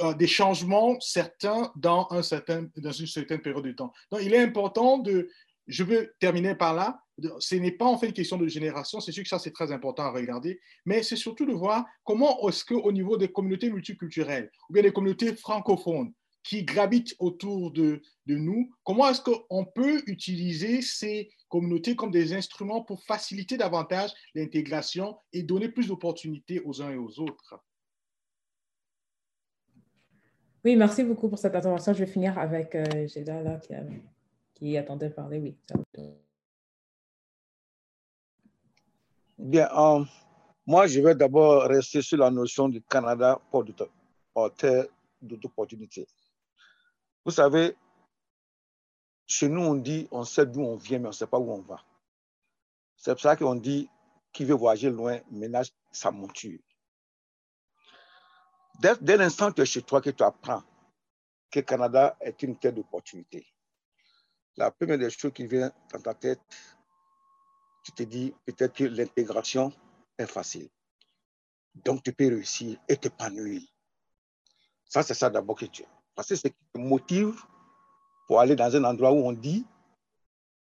euh, 0.00 0.14
des 0.14 0.26
changements 0.26 0.98
certains 1.00 1.72
dans, 1.76 2.08
un 2.10 2.22
certain, 2.22 2.68
dans 2.76 2.92
une 2.92 3.06
certaine 3.06 3.40
période 3.40 3.64
de 3.64 3.72
temps. 3.72 3.92
Donc, 4.10 4.20
il 4.22 4.34
est 4.34 4.42
important 4.42 4.98
de, 4.98 5.30
je 5.66 5.84
veux 5.84 6.14
terminer 6.18 6.54
par 6.54 6.74
là, 6.74 7.00
ce 7.38 7.54
n'est 7.56 7.72
pas 7.72 7.86
en 7.86 7.98
fait 7.98 8.06
une 8.06 8.12
question 8.12 8.36
de 8.36 8.46
génération, 8.46 9.00
c'est 9.00 9.12
sûr 9.12 9.22
que 9.22 9.28
ça 9.28 9.38
c'est 9.38 9.50
très 9.50 9.72
important 9.72 10.04
à 10.04 10.10
regarder, 10.10 10.60
mais 10.84 11.02
c'est 11.02 11.16
surtout 11.16 11.46
de 11.46 11.52
voir 11.52 11.84
comment 12.04 12.48
est-ce 12.48 12.64
qu'au 12.64 12.92
niveau 12.92 13.16
des 13.16 13.28
communautés 13.28 13.70
multiculturelles 13.70 14.50
ou 14.68 14.72
bien 14.72 14.82
des 14.82 14.92
communautés 14.92 15.34
francophones, 15.34 16.12
qui 16.44 16.64
gravitent 16.64 17.14
autour 17.18 17.72
de, 17.72 18.00
de 18.26 18.36
nous. 18.36 18.70
Comment 18.82 19.10
est-ce 19.10 19.20
qu'on 19.20 19.64
peut 19.66 20.02
utiliser 20.06 20.80
ces 20.80 21.28
communautés 21.48 21.96
comme 21.96 22.10
des 22.10 22.34
instruments 22.34 22.82
pour 22.82 23.02
faciliter 23.04 23.56
davantage 23.56 24.12
l'intégration 24.34 25.18
et 25.32 25.42
donner 25.42 25.68
plus 25.68 25.88
d'opportunités 25.88 26.60
aux 26.64 26.82
uns 26.82 26.90
et 26.90 26.96
aux 26.96 27.20
autres? 27.20 27.60
Oui, 30.64 30.76
merci 30.76 31.04
beaucoup 31.04 31.28
pour 31.28 31.38
cette 31.38 31.54
intervention. 31.54 31.92
Je 31.94 32.00
vais 32.00 32.10
finir 32.10 32.38
avec 32.38 32.74
euh, 32.74 32.84
là, 33.26 33.56
qui, 33.56 33.74
qui, 34.54 34.76
attendait 34.76 35.08
de 35.08 35.14
parler. 35.14 35.38
Oui. 35.38 35.56
Bien, 39.38 39.68
euh, 39.72 40.04
moi, 40.66 40.86
je 40.88 41.00
vais 41.00 41.14
d'abord 41.14 41.62
rester 41.62 42.02
sur 42.02 42.18
la 42.18 42.30
notion 42.30 42.68
du 42.68 42.82
Canada 42.82 43.40
pour 43.50 43.64
terre 44.56 44.86
d'opportunité. 45.22 46.06
Vous 47.24 47.30
savez, 47.30 47.74
chez 49.28 49.48
nous, 49.48 49.60
on 49.60 49.74
dit, 49.74 50.08
on 50.10 50.24
sait 50.24 50.46
d'où 50.46 50.62
on 50.62 50.76
vient, 50.76 50.98
mais 50.98 51.06
on 51.06 51.10
ne 51.10 51.14
sait 51.14 51.26
pas 51.26 51.38
où 51.38 51.52
on 51.52 51.60
va. 51.60 51.84
C'est 52.96 53.12
pour 53.12 53.20
ça 53.20 53.36
qu'on 53.36 53.54
dit, 53.54 53.88
qui 54.32 54.44
veut 54.44 54.54
voyager 54.54 54.90
loin, 54.90 55.20
ménage 55.30 55.70
sa 55.92 56.10
monture. 56.10 56.58
Dès, 58.80 59.16
l'instant 59.16 59.50
que 59.50 59.56
tu 59.56 59.62
es 59.62 59.66
chez 59.66 59.82
toi, 59.82 60.00
que 60.00 60.10
tu 60.10 60.22
apprends 60.22 60.62
que 61.50 61.60
le 61.60 61.64
Canada 61.64 62.16
est 62.20 62.42
une 62.42 62.56
terre 62.58 62.72
d'opportunité, 62.72 63.46
la 64.56 64.70
première 64.70 64.98
des 64.98 65.10
choses 65.10 65.32
qui 65.32 65.46
vient 65.46 65.72
dans 65.92 66.00
ta 66.00 66.14
tête, 66.14 66.40
tu 67.84 67.92
te 67.92 68.02
dis 68.02 68.34
peut-être 68.44 68.74
que 68.74 68.84
l'intégration 68.84 69.72
est 70.16 70.26
facile. 70.26 70.68
Donc, 71.74 72.02
tu 72.02 72.12
peux 72.12 72.28
réussir 72.28 72.78
et 72.88 72.96
t'épanouir. 72.96 73.62
Ça, 74.84 75.02
c'est 75.02 75.14
ça 75.14 75.30
d'abord 75.30 75.56
que 75.56 75.66
tu 75.66 75.84
as. 75.84 75.88
Parce 76.14 76.28
que 76.28 76.36
ce 76.36 76.48
qui 76.48 76.56
te 76.72 76.78
motive 76.78 77.40
pour 78.28 78.38
aller 78.40 78.54
dans 78.54 78.76
un 78.76 78.84
endroit 78.84 79.10
où 79.10 79.26
on 79.26 79.32
dit 79.32 79.66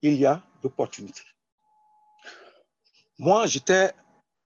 il 0.00 0.14
y 0.14 0.24
a 0.24 0.42
d'opportunités. 0.62 1.24
Moi, 3.18 3.46
j'étais 3.46 3.92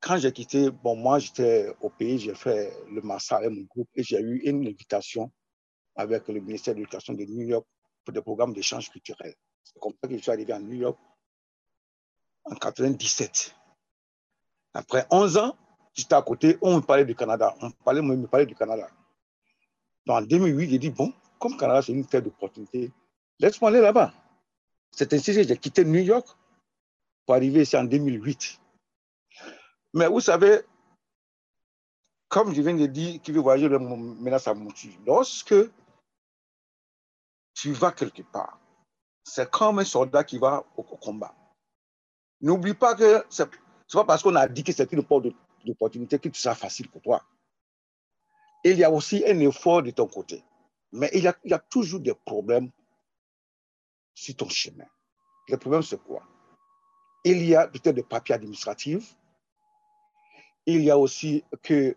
quand 0.01 0.17
j'ai 0.17 0.33
quitté, 0.33 0.71
bon, 0.71 0.97
moi, 0.97 1.19
j'étais 1.19 1.73
au 1.83 1.91
pays, 1.91 2.19
j'ai 2.19 2.35
fait 2.35 2.73
le 2.91 3.03
master 3.03 3.39
avec 3.39 3.51
mon 3.51 3.63
groupe 3.65 3.89
et 3.95 4.03
j'ai 4.03 4.19
eu 4.19 4.39
une 4.45 4.67
invitation 4.67 5.31
avec 5.95 6.27
le 6.29 6.41
ministère 6.41 6.75
de 6.75 6.79
l'Éducation 6.79 7.13
de 7.13 7.25
New 7.25 7.47
York 7.47 7.67
pour 8.05 8.15
des 8.15 8.23
programmes 8.23 8.55
d'échange 8.55 8.89
culturel. 8.89 9.35
C'est 9.63 9.79
comme 9.79 9.93
ça 10.03 10.09
que 10.09 10.17
je 10.17 10.23
suis 10.23 10.31
arrivé 10.31 10.55
à 10.55 10.59
New 10.59 10.73
York 10.73 10.99
en 12.45 12.55
97. 12.55 13.55
Après 14.73 15.07
11 15.11 15.37
ans, 15.37 15.57
j'étais 15.93 16.15
à 16.15 16.23
côté, 16.23 16.57
on 16.63 16.77
me 16.77 16.81
parlait 16.81 17.05
du 17.05 17.15
Canada. 17.15 17.55
On 17.61 17.71
parlait, 17.71 18.01
me 18.01 18.27
parlait 18.27 18.47
du 18.47 18.55
Canada. 18.55 18.89
Donc 20.07 20.17
en 20.17 20.23
2008, 20.23 20.71
j'ai 20.71 20.79
dit, 20.79 20.91
bon, 20.91 21.13
comme 21.39 21.59
Canada, 21.59 21.83
c'est 21.83 21.93
une 21.93 22.07
terre 22.07 22.23
d'opportunité, 22.23 22.91
laisse-moi 23.41 23.71
aller 23.71 23.81
là-bas. 23.81 24.13
C'est 24.93 25.13
ainsi 25.13 25.35
que 25.35 25.43
j'ai 25.43 25.57
quitté 25.57 25.85
New 25.85 26.03
York 26.03 26.29
pour 27.25 27.35
arriver 27.35 27.63
ici 27.63 27.77
en 27.77 27.85
2008. 27.85 28.61
Mais 29.95 30.07
vous 30.07 30.21
savez, 30.21 30.61
comme 32.29 32.55
je 32.55 32.63
viens 32.63 32.75
de 32.75 32.87
dire, 32.87 33.21
qui 33.23 33.33
veut 33.33 33.41
voyager 33.41 33.69
menace 33.69 34.47
à 34.47 34.55
monture, 34.55 34.93
lorsque 35.07 35.55
tu 37.55 37.73
vas 37.73 37.93
quelque 37.93 38.23
part, 38.23 38.59
c'est 39.25 39.51
comme 39.51 39.79
un 39.79 39.85
soldat 39.85 40.25
qui 40.25 40.39
va 40.39 40.65
au 40.77 40.83
combat. 40.83 41.35
N'oublie 42.41 42.75
pas 42.75 42.95
que 42.95 43.25
ce 43.29 43.43
n'est 43.43 43.49
pas 43.93 44.05
parce 44.05 44.23
qu'on 44.23 44.37
a 44.37 44.49
dit 44.49 44.65
que 44.65 44.73
c'est 44.73 44.93
une 44.93 45.05
porte 45.05 45.27
d'opportunité 45.65 46.19
que 46.19 46.29
tout 46.29 46.41
sera 46.41 46.55
facile 46.55 46.89
pour 46.89 47.03
toi. 47.03 47.23
Il 48.65 48.79
y 48.79 48.85
a 48.85 48.91
aussi 48.91 49.25
un 49.27 49.39
effort 49.41 49.83
de 49.83 49.91
ton 49.91 50.07
côté. 50.07 50.43
Mais 50.93 51.11
il 51.15 51.23
y 51.23 51.53
a 51.53 51.59
toujours 51.59 52.01
des 52.01 52.15
problèmes 52.15 52.71
sur 54.15 54.37
ton 54.37 54.49
chemin. 54.49 54.87
Le 55.49 55.57
problème, 55.57 55.83
c'est 55.83 56.03
quoi? 56.03 56.23
Il 57.25 57.45
y 57.45 57.55
a 57.55 57.69
peut-être 57.69 57.95
des 57.95 58.03
papiers 58.03 58.35
administratifs, 58.35 59.17
il 60.67 60.83
y 60.83 60.91
a 60.91 60.99
aussi 60.99 61.45
que 61.63 61.97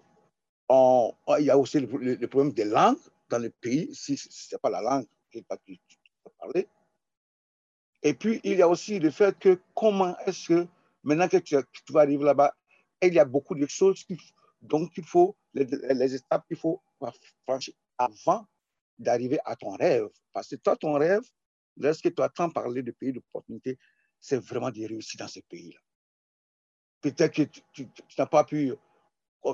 on, 0.69 1.13
il 1.39 1.45
y 1.45 1.49
a 1.49 1.57
aussi 1.57 1.79
le, 1.79 2.27
problème 2.27 2.53
des 2.53 2.65
langues 2.65 2.97
dans 3.29 3.37
le 3.37 3.49
pays, 3.49 3.93
si 3.93 4.17
ce 4.17 4.55
n'est 4.55 4.59
pas 4.59 4.69
la 4.69 4.81
langue 4.81 5.05
que 5.31 5.39
tu 5.65 5.79
parler. 6.39 6.67
Et 8.01 8.13
puis, 8.13 8.41
il 8.43 8.57
y 8.57 8.61
a 8.61 8.67
aussi 8.67 8.99
le 8.99 9.11
fait 9.11 9.37
que 9.39 9.59
comment 9.73 10.17
est-ce 10.25 10.47
que 10.47 10.67
maintenant 11.03 11.27
que 11.27 11.37
tu, 11.37 11.55
vas 11.89 12.01
arriver 12.01 12.23
là-bas, 12.23 12.53
il 13.01 13.13
y 13.13 13.19
a 13.19 13.25
beaucoup 13.25 13.55
de 13.55 13.65
choses 13.67 14.03
qui, 14.03 14.17
donc 14.61 14.91
il 14.97 15.05
faut, 15.05 15.35
les 15.53 16.15
étapes 16.15 16.45
qu'il 16.47 16.57
faut 16.57 16.81
franchir 17.45 17.73
avant 17.97 18.45
d'arriver 18.97 19.39
à 19.45 19.55
ton 19.55 19.71
rêve. 19.71 20.09
Parce 20.31 20.49
que 20.49 20.55
toi, 20.55 20.75
ton 20.75 20.93
rêve, 20.93 21.23
lorsque 21.77 22.13
tu 22.13 22.21
attends 22.21 22.49
parler 22.49 22.83
de 22.83 22.91
pays 22.91 23.13
d'opportunité, 23.13 23.77
c'est 24.19 24.37
vraiment 24.37 24.71
de 24.71 24.85
réussir 24.85 25.19
dans 25.19 25.27
ce 25.27 25.39
pays-là. 25.41 25.79
Peut-être 27.01 27.33
que 27.35 27.43
tu, 27.73 27.89
n'as 28.17 28.25
pas 28.25 28.43
pu 28.43 28.73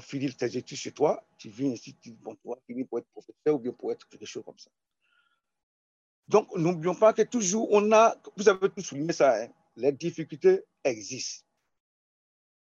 finir 0.02 0.36
tes 0.38 0.56
études 0.56 0.78
chez 0.78 0.92
toi, 0.92 1.26
tu 1.38 1.50
viens 1.50 1.72
ici, 1.72 1.96
tu, 2.00 2.16
vas 2.24 2.56
finir 2.68 2.88
pour 2.88 3.00
être 3.00 3.08
professeur 3.08 3.56
ou 3.56 3.60
bien 3.60 3.72
pour 3.72 3.92
être 3.92 4.08
quelque 4.08 4.26
chose 4.26 4.44
comme 4.46 4.60
ça. 4.60 4.70
Donc, 6.28 6.56
n'oublions 6.56 6.94
pas 6.94 7.12
que 7.12 7.24
toujours, 7.24 7.68
on 7.72 7.92
a, 7.92 8.16
vous 8.38 8.48
avez 8.48 8.70
tout 8.70 8.82
souligné 8.82 9.14
ça, 9.14 9.42
hein, 9.42 9.48
les 9.76 9.92
difficultés 9.92 10.62
existent. 10.84 11.44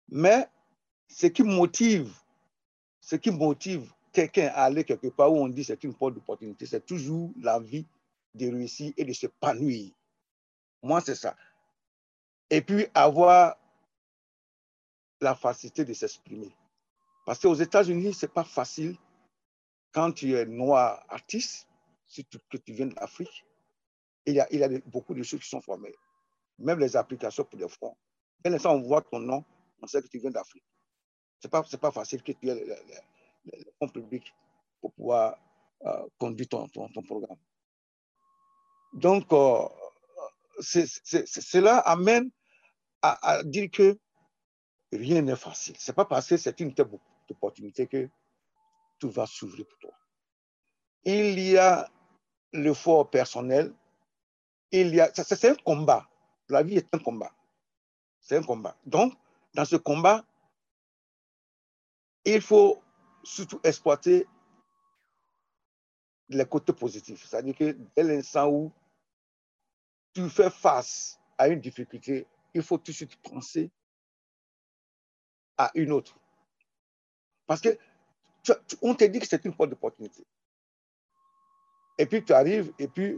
Mais 0.10 0.48
ce 1.08 1.28
qui 1.28 1.44
motive, 1.44 2.12
ce 3.00 3.16
qui 3.16 3.30
motive 3.30 3.92
quelqu'un 4.12 4.48
à 4.48 4.64
aller 4.64 4.84
quelque 4.84 5.08
part 5.08 5.32
où 5.32 5.38
on 5.38 5.48
dit 5.48 5.64
c'est 5.64 5.84
une 5.84 5.94
porte 5.94 6.16
d'opportunité, 6.16 6.66
c'est 6.66 6.86
toujours 6.86 7.32
l'envie 7.40 7.86
de 8.34 8.48
réussir 8.48 8.94
et 8.98 9.06
de 9.06 9.14
s'épanouir. 9.14 9.92
Moi, 10.82 11.02
c'est 11.02 11.16
ça. 11.16 11.36
Et 12.50 12.62
puis 12.62 12.88
avoir 12.94 13.58
la 15.22 15.36
facilité 15.36 15.86
de 15.86 15.94
s'exprimer. 15.94 16.56
Parce 17.26 17.40
qu'aux 17.40 17.54
États-Unis, 17.54 18.14
ce 18.14 18.26
n'est 18.26 18.32
pas 18.32 18.44
facile 18.44 18.98
quand 19.92 20.12
tu 20.12 20.34
es 20.36 20.46
noir 20.46 21.06
artiste, 21.10 21.68
surtout 22.06 22.40
que 22.50 22.58
tu 22.58 22.74
viens 22.74 22.88
d'Afrique. 22.88 23.46
Il 24.26 24.36
y, 24.36 24.40
a, 24.40 24.70
beaucoup 24.86 25.14
de 25.14 25.24
choses 25.24 25.42
qui 25.42 25.50
sont 25.50 25.62
formées. 25.62 25.96
Même 26.60 26.80
les 26.80 26.96
applications 26.96 27.44
pour 27.44 27.60
les 27.60 27.68
fonds. 27.68 27.96
Dès 28.44 28.50
l'instant 28.50 28.76
on 28.76 28.82
voit 28.82 29.02
ton 29.02 29.20
nom, 29.20 29.44
on 29.82 29.88
sait 29.88 30.02
que 30.02 30.08
tu 30.08 30.20
viens 30.20 30.30
d'Afrique. 30.30 30.64
Ce 31.40 31.48
n'est 31.48 31.80
pas, 31.80 31.92
facile 31.92 32.22
que 32.22 32.32
tu 32.32 32.50
aies 32.50 32.66
le, 32.66 33.66
fonds 33.80 33.88
public 33.88 34.34
pour 34.80 34.92
pouvoir 34.94 35.38
euh, 35.86 36.08
conduire 36.20 36.48
ton, 36.50 36.68
programme. 36.68 37.38
Donc, 38.94 39.32
euh, 39.32 39.68
cela 40.62 41.78
amène 41.80 42.30
à, 43.02 43.42
dire 43.44 43.70
que 43.72 43.98
rien 44.92 45.22
n'est 45.22 45.36
facile. 45.36 45.76
Ce 45.80 45.92
n'est 45.92 45.96
pas 45.96 46.06
parce 46.06 46.28
que 46.28 46.38
c'est 46.38 46.60
une 46.60 46.74
telle 46.74 46.90
opportunité 47.30 47.88
que 47.88 48.10
tout 49.00 49.10
va 49.10 49.26
s'ouvrir 49.26 49.66
pour 49.66 49.80
toi. 49.80 49.94
Il 51.04 51.40
y 51.40 51.58
a 51.58 51.90
l'effort 52.54 53.10
personnel, 53.10 53.74
il 54.72 54.94
y 54.94 55.02
a, 55.02 55.12
c'est 55.14 55.50
un 55.50 55.56
combat. 55.56 56.08
La 56.50 56.64
vie 56.64 56.78
est 56.78 56.94
un 56.94 57.00
combat. 57.00 57.32
C'est 58.20 58.38
un 58.38 58.44
combat. 58.44 58.78
Donc, 58.86 59.14
dans 59.54 59.66
ce 59.66 59.78
combat, 59.78 60.24
il 62.26 62.42
faut 62.42 62.82
surtout 63.24 63.60
exploiter 63.64 64.28
les 66.30 66.46
côtés 66.46 66.74
positifs. 66.74 67.26
C'est-à-dire 67.28 67.56
que 67.56 67.76
dès 67.96 68.04
l'instant 68.04 68.48
où 68.50 68.72
tu 70.14 70.30
fais 70.30 70.50
face 70.50 71.20
à 71.38 71.48
une 71.48 71.60
difficulté, 71.60 72.28
il 72.54 72.62
faut 72.62 72.78
tout 72.78 72.92
de 72.92 72.96
suite 72.96 73.16
penser 73.22 73.72
à 75.58 75.72
une 75.76 75.92
autre. 75.92 76.18
Parce 77.48 77.62
que 77.62 77.78
on 78.82 78.96
te 78.96 79.04
dit 79.04 79.20
que 79.20 79.28
c'est 79.28 79.46
une 79.46 79.56
porte 79.56 79.70
d'opportunité. 79.70 80.26
Et 81.98 82.06
puis 82.06 82.24
tu 82.24 82.34
arrives, 82.34 82.74
et 82.80 82.88
puis 82.88 83.18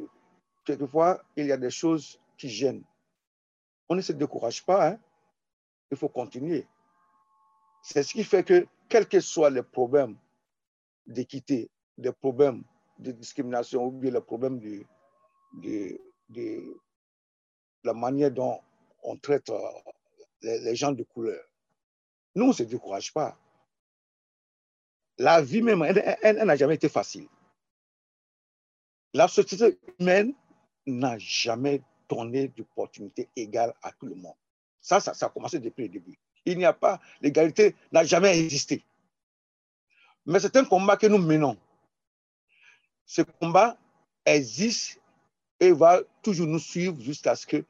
quelquefois, 0.65 1.23
il 1.35 1.45
y 1.45 1.51
a 1.51 1.57
des 1.57 1.69
choses 1.69 2.19
qui 2.37 2.49
gênent. 2.49 2.83
On 3.89 3.95
ne 3.95 4.01
se 4.01 4.11
décourage 4.11 4.65
pas, 4.65 4.89
hein? 4.89 4.99
il 5.91 5.97
faut 5.97 6.09
continuer. 6.09 6.67
C'est 7.81 8.03
ce 8.03 8.13
qui 8.13 8.23
fait 8.23 8.43
que, 8.43 8.65
quels 8.89 9.07
que 9.07 9.19
soient 9.19 9.49
les 9.49 9.63
problèmes 9.63 10.17
d'équité, 11.05 11.69
les 11.97 12.11
problèmes 12.11 12.63
de 12.99 13.11
discrimination 13.11 13.85
ou 13.85 13.91
bien 13.91 14.11
les 14.11 14.21
problèmes 14.21 14.59
de, 14.59 16.01
la 17.83 17.93
manière 17.93 18.31
dont 18.31 18.59
on 19.03 19.17
traite 19.17 19.49
euh, 19.49 19.59
les 20.41 20.75
gens 20.75 20.91
de 20.91 21.03
couleur, 21.03 21.43
nous, 22.35 22.45
on 22.45 22.47
ne 22.49 22.53
se 22.53 22.63
décourage 22.63 23.13
pas. 23.13 23.37
La 25.17 25.41
vie 25.41 25.61
même, 25.61 25.83
elle 25.83 26.45
n'a 26.45 26.55
jamais 26.55 26.75
été 26.75 26.89
facile. 26.89 27.27
La 29.13 29.27
société 29.27 29.77
humaine 29.99 30.33
n'a 30.87 31.17
jamais 31.19 31.81
donné 32.09 32.47
d'opportunité 32.47 33.29
égale 33.35 33.73
à 33.83 33.91
tout 33.91 34.07
le 34.07 34.15
monde. 34.15 34.33
Ça, 34.81 34.99
ça, 34.99 35.13
ça 35.13 35.27
a 35.27 35.29
commencé 35.29 35.59
depuis 35.59 35.83
le 35.83 35.89
début. 35.89 36.17
Il 36.45 36.57
n'y 36.57 36.65
a 36.65 36.73
pas, 36.73 36.99
l'égalité 37.21 37.75
n'a 37.91 38.03
jamais 38.03 38.37
existé. 38.39 38.83
Mais 40.25 40.39
c'est 40.39 40.55
un 40.55 40.65
combat 40.65 40.97
que 40.97 41.07
nous 41.07 41.19
menons. 41.19 41.57
Ce 43.05 43.21
combat, 43.21 43.77
existe 44.25 44.99
et 45.63 45.71
va 45.71 46.01
toujours 46.21 46.47
nous 46.47 46.59
suivre 46.59 46.99
jusqu'à 46.99 47.37
ce 47.37 47.47
que 47.47 47.63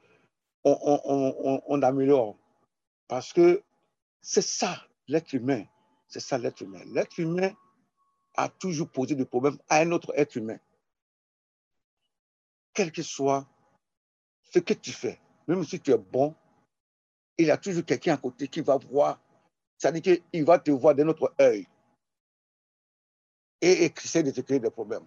on, 0.64 0.76
on, 0.82 1.62
on, 1.68 1.82
améliore. 1.84 2.36
Parce 3.08 3.32
que 3.32 3.62
c'est 4.20 4.42
ça, 4.42 4.82
l'être 5.08 5.34
humain. 5.34 5.64
C'est 6.08 6.20
ça, 6.20 6.40
l'être 6.40 6.62
humain. 6.62 6.82
L'être 6.88 7.20
humain 7.20 7.54
a 8.36 8.50
toujours 8.50 8.90
posé 8.90 9.14
des 9.14 9.26
problèmes 9.26 9.60
à 9.70 9.82
un 9.82 9.92
autre 9.92 10.12
être 10.16 10.36
humain. 10.38 10.58
Quel 12.74 12.92
que 12.92 13.04
soit 13.04 13.46
ce 14.42 14.58
que 14.58 14.74
tu 14.74 14.92
fais, 14.92 15.20
même 15.48 15.64
si 15.64 15.80
tu 15.80 15.92
es 15.92 15.98
bon, 15.98 16.34
il 17.38 17.46
y 17.46 17.52
a 17.52 17.58
toujours 17.58 17.86
quelqu'un 17.86 18.16
à 18.16 18.18
côté 18.18 18.48
qui 18.48 18.62
va 18.62 18.78
voir. 18.78 19.20
C'est-à-dire 19.78 20.20
qu'il 20.32 20.46
va 20.46 20.58
te 20.58 20.72
voir 20.72 20.96
d'un 20.96 21.10
autre 21.10 21.32
œil 21.40 21.68
et 23.62 23.86
essayer 23.86 24.24
de 24.24 24.32
te 24.32 24.42
créer 24.42 24.60
des 24.60 24.72
problèmes. 24.72 25.06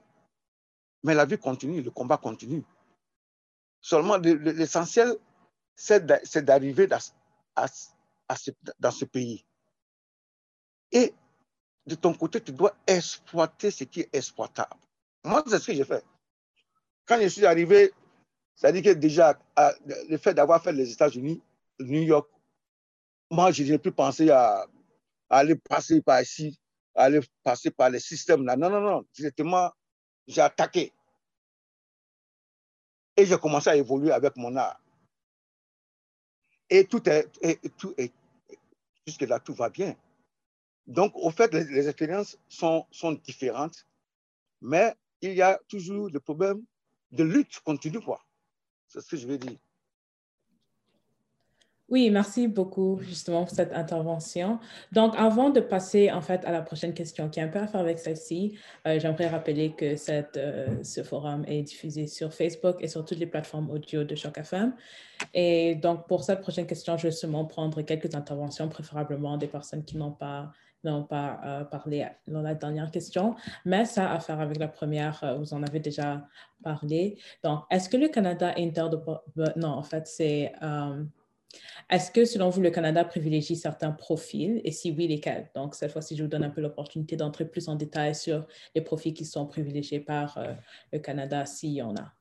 Mais 1.03 1.15
la 1.15 1.25
vie 1.25 1.39
continue, 1.39 1.83
le 1.83 1.91
combat 1.91 2.17
continue. 2.17 2.63
Seulement, 3.87 4.17
l'essentiel, 4.17 5.17
c'est 5.77 6.05
d'arriver 6.45 6.89
dans, 6.89 6.99
ce 8.91 9.05
pays. 9.05 9.45
Et 10.91 11.15
de 11.87 11.95
ton 11.95 12.13
côté, 12.13 12.41
tu 12.41 12.51
dois 12.51 12.75
exploiter 12.85 13.71
ce 13.71 13.85
qui 13.85 14.01
est 14.01 14.09
exploitable. 14.13 14.75
Moi, 15.23 15.45
c'est 15.47 15.61
ce 15.61 15.67
que 15.69 15.75
j'ai 15.75 15.85
fait. 15.85 16.05
Quand 17.05 17.21
je 17.21 17.29
suis 17.29 17.47
arrivé, 17.47 17.93
c'est-à-dire 18.57 18.83
que 18.83 18.99
déjà, 18.99 19.39
le 20.09 20.17
fait 20.17 20.35
d'avoir 20.35 20.61
fait 20.61 20.73
les 20.73 20.91
États-Unis, 20.91 21.41
New 21.79 22.03
York, 22.03 22.29
moi, 23.31 23.53
je 23.53 23.63
n'ai 23.63 23.79
plus 23.79 23.93
pensé 23.93 24.29
à, 24.31 24.67
aller 25.31 25.55
passer 25.55 26.03
par 26.03 26.21
ici, 26.21 26.59
à 26.93 27.05
aller 27.05 27.21
passer 27.45 27.71
par 27.71 27.91
les 27.91 28.01
systèmes 28.01 28.45
là. 28.47 28.57
Non, 28.57 28.69
non, 28.69 28.81
non. 28.81 29.05
Directement, 29.15 29.71
j'ai 30.27 30.41
attaqué. 30.41 30.93
Et 33.17 33.27
j'ai 33.27 33.39
commencé 33.39 33.71
à 33.71 33.77
évoluer 33.77 34.13
avec 34.13 34.37
mon 34.37 34.55
art. 34.57 34.81
Et 36.69 36.85
tout 36.85 37.09
est, 37.09 37.29
tout 37.77 37.95
est, 37.97 38.13
jusque-là, 39.07 39.41
tout 39.41 39.55
va 39.55 39.71
bien. 39.71 39.97
Donc, 40.87 41.13
au 41.17 41.31
fait, 41.31 41.53
les, 41.53 41.89
expériences 41.89 42.39
sont, 42.49 42.87
sont 42.91 43.13
différentes, 43.13 43.87
mais 44.61 44.95
il 45.21 45.33
y 45.33 45.43
a 45.43 45.59
toujours 45.69 46.09
le 46.11 46.21
problème 46.21 46.63
de 47.13 47.25
lutte 47.25 47.61
continue, 47.61 48.01
quoi. 48.01 48.25
C'est 48.89 49.01
ce 49.01 49.09
que 49.09 49.17
je 49.17 49.27
veux 49.27 49.39
dire. 49.39 49.59
Oui, 51.89 52.11
merci 52.11 52.49
beaucoup 52.49 52.99
justement 53.01 53.45
pour 53.45 53.55
cette 53.55 53.73
intervention. 53.73 54.59
Donc, 54.91 55.15
avant 55.17 55.51
de 55.51 55.61
passer 55.61 56.11
en 56.11 56.21
fait 56.21 56.45
à 56.45 56.51
la 56.51 56.61
prochaine 56.61 56.93
question 56.93 57.29
qui 57.29 57.39
a 57.39 57.45
un 57.45 57.49
peu 57.49 57.61
à 57.61 57.69
faire 57.69 57.81
avec 57.81 58.01
celle-ci, 58.01 58.59
euh, 58.89 58.99
j'aimerais 58.99 59.29
rappeler 59.29 59.71
que 59.73 59.95
cette, 59.95 60.37
euh, 60.37 60.83
ce 60.83 61.05
forum 61.05 61.45
est 61.47 61.63
diffusé 61.63 62.09
sur 62.09 62.35
Facebook 62.35 62.79
et 62.81 62.89
sur 62.89 63.05
toutes 63.05 63.19
les 63.19 63.27
plateformes 63.27 63.71
audio 63.71 64.03
de 64.03 64.17
Choc 64.17 64.37
FM. 64.37 64.75
Et 65.33 65.77
donc, 65.77 66.09
pour 66.09 66.25
cette 66.25 66.41
prochaine 66.41 66.67
question, 66.67 66.97
je 66.97 67.05
vais 67.05 67.13
seulement 67.13 67.45
prendre 67.45 67.81
quelques 67.83 68.17
interventions, 68.17 68.69
préférablement 68.69 69.37
des 69.37 69.47
personnes 69.47 69.85
qui 69.85 69.97
n'ont 69.97 70.13
pas 70.13 70.51
n'ont 70.85 71.05
pas 71.05 71.41
euh, 71.45 71.65
parlé 71.65 72.07
dans 72.29 72.43
la 72.43 72.55
dernière 72.55 72.93
question, 72.93 73.35
mais 73.65 73.87
ça 73.87 74.09
a 74.09 74.15
à 74.17 74.21
faire 74.21 74.41
avec 74.41 74.59
la 74.59 74.69
première, 74.69 75.37
vous 75.39 75.53
en 75.53 75.63
avez 75.65 75.81
déjà 75.81 76.29
parlé. 76.63 77.19
Donc, 77.43 77.65
est-ce 77.71 77.89
que 77.89 77.97
le 77.97 78.09
Canada 78.09 78.53
est 78.57 78.79
Non, 79.57 79.69
en 79.69 79.83
fait, 79.83 80.07
c'est 80.07 80.53
est-ce 81.89 82.11
que, 82.11 82.25
selon 82.25 82.51
vous, 82.51 82.61
le 82.61 82.71
Canada 82.71 83.05
privilégie 83.05 83.57
certains 83.57 83.93
profils? 83.93 84.61
Et 84.65 84.73
si 84.73 84.91
oui, 84.91 85.07
lesquels? 85.07 85.51
Donc, 85.55 85.75
cette 85.75 85.93
fois-ci, 85.93 86.17
je 86.17 86.23
vous 86.23 86.29
donne 86.29 86.45
un 86.45 86.51
peu 86.51 86.61
l'opportunité 86.61 87.17
d'entrer 87.17 87.45
plus 87.49 87.69
en 87.69 87.77
détail 87.77 88.15
sur 88.15 88.47
les 88.75 88.81
profils 88.81 89.15
qui 89.15 89.25
sont 89.25 89.47
privilégiés 89.47 90.01
par 90.01 90.37
euh, 90.39 90.55
le 90.93 90.99
Canada, 90.99 91.47
s'il 91.47 91.73
y 91.73 91.83
en 91.83 91.95
a. 91.97 92.13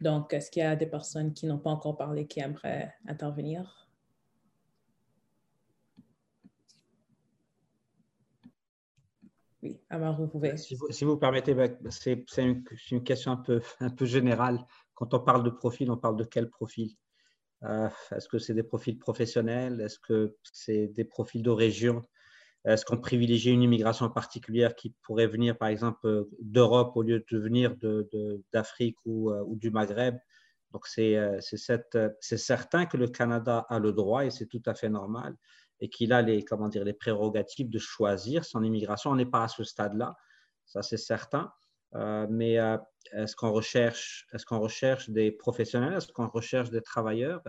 Donc, 0.00 0.34
est-ce 0.34 0.50
qu'il 0.50 0.60
y 0.60 0.66
a 0.66 0.76
des 0.76 0.86
personnes 0.86 1.32
qui 1.32 1.46
n'ont 1.46 1.58
pas 1.58 1.70
encore 1.70 1.96
parlé 1.96 2.26
qui 2.26 2.40
aimeraient 2.40 2.94
intervenir? 3.08 3.88
Oui, 9.62 9.80
Amar, 9.88 10.20
vous 10.20 10.28
pouvez. 10.28 10.56
Si 10.58 10.76
vous, 11.04 11.16
permettez, 11.16 11.54
ben, 11.54 11.74
c'est 11.88 12.24
une, 12.36 12.62
une, 12.90 13.02
question 13.02 13.32
un 13.32 13.36
peu, 13.36 13.62
un 13.80 13.88
peu 13.88 14.04
générale. 14.04 14.64
Quand 14.94 15.14
on 15.14 15.20
parle 15.20 15.42
de 15.42 15.50
profil, 15.50 15.90
on 15.90 15.96
parle 15.96 16.16
de 16.16 16.24
quel 16.24 16.50
profil? 16.50 16.94
Euh, 17.64 17.88
est-ce 18.14 18.28
que 18.28 18.38
c'est 18.38 18.54
des 18.54 18.62
profils 18.62 18.98
professionnels? 18.98 19.80
Est-ce 19.80 19.98
que 19.98 20.36
c'est 20.42 20.88
des 20.88 21.04
profils 21.04 21.42
de 21.42 21.50
région? 21.50 22.02
Est-ce 22.64 22.84
qu'on 22.84 22.98
privilégie 22.98 23.50
une 23.50 23.62
immigration 23.62 24.10
particulière 24.10 24.74
qui 24.74 24.90
pourrait 25.02 25.28
venir, 25.28 25.56
par 25.56 25.68
exemple, 25.68 26.06
euh, 26.06 26.28
d'Europe 26.40 26.96
au 26.96 27.02
lieu 27.02 27.24
de 27.30 27.38
venir 27.38 27.74
d'Afrique 28.52 28.96
ou, 29.04 29.30
euh, 29.30 29.42
ou, 29.46 29.56
du 29.56 29.70
Maghreb? 29.70 30.18
Donc, 30.72 30.86
c'est 30.88 31.16
certain 32.20 32.86
que 32.86 32.96
le 32.96 33.06
Canada 33.06 33.64
a 33.68 33.78
le 33.78 33.92
droit, 33.92 34.26
et 34.26 34.30
c'est 34.30 34.46
tout 34.46 34.62
à 34.66 34.74
fait 34.74 34.90
normal, 34.90 35.36
et 35.80 35.88
qu'il 35.88 36.12
a 36.12 36.22
les, 36.22 36.42
comment 36.42 36.68
dire, 36.68 36.84
les 36.84 36.92
prérogatives 36.92 37.70
de 37.70 37.78
choisir 37.78 38.44
son 38.44 38.62
immigration. 38.62 39.12
On 39.12 39.16
n'est 39.16 39.26
pas 39.26 39.44
à 39.44 39.48
ce 39.48 39.64
stade-là, 39.64 40.16
ça 40.66 40.82
c'est 40.82 40.96
certain. 40.96 41.52
Euh, 41.96 42.26
mais 42.28 42.58
euh, 42.58 42.76
est-ce 43.12 43.34
qu'on 43.36 43.52
recherche, 43.52 44.26
est 44.32 44.44
qu'on 44.44 44.60
recherche 44.60 45.08
des 45.10 45.30
professionnels? 45.30 45.94
Est-ce 45.94 46.12
qu'on 46.12 46.28
recherche 46.28 46.70
des 46.70 46.82
travailleurs? 46.82 47.42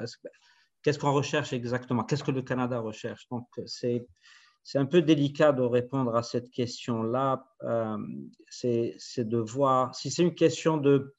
Qu'est-ce 0.83 0.99
qu'on 0.99 1.13
recherche 1.13 1.53
exactement? 1.53 2.03
Qu'est-ce 2.03 2.23
que 2.23 2.31
le 2.31 2.41
Canada 2.41 2.79
recherche? 2.79 3.27
Donc, 3.29 3.47
c'est, 3.65 4.05
un 4.75 4.85
peu 4.85 5.01
délicat 5.01 5.51
de 5.51 5.63
répondre 5.63 6.15
à 6.15 6.23
cette 6.23 6.49
question-là. 6.51 7.45
Euh, 7.63 7.97
c'est, 8.49 8.97
de 9.17 9.37
voir 9.37 9.93
si 9.95 10.11
c'est 10.11 10.23
une 10.23 10.35
question 10.35 10.77
de. 10.77 11.13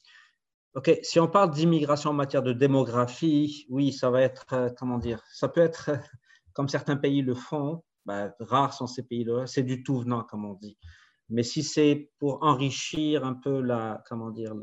OK, 0.74 0.98
si 1.02 1.18
on 1.18 1.28
parle 1.28 1.50
d'immigration 1.50 2.10
en 2.10 2.14
matière 2.14 2.42
de 2.42 2.52
démographie, 2.52 3.66
oui, 3.68 3.92
ça 3.92 4.10
va 4.10 4.22
être, 4.22 4.74
comment 4.78 4.98
dire, 4.98 5.22
ça 5.32 5.48
peut 5.48 5.62
être, 5.62 5.90
comme 6.52 6.68
certains 6.68 6.96
pays 6.96 7.22
le 7.22 7.34
font, 7.34 7.82
ben, 8.06 8.32
rares 8.38 8.74
sont 8.74 8.86
ces 8.86 9.02
pays-là, 9.02 9.46
c'est 9.46 9.62
du 9.62 9.82
tout 9.82 9.98
venant, 9.98 10.22
comme 10.22 10.44
on 10.44 10.54
dit. 10.54 10.78
Mais 11.30 11.42
si 11.42 11.62
c'est 11.62 12.10
pour 12.18 12.42
enrichir 12.42 13.24
un 13.24 13.34
peu 13.34 13.60
la, 13.60 14.02
comment 14.08 14.30
dire, 14.30 14.54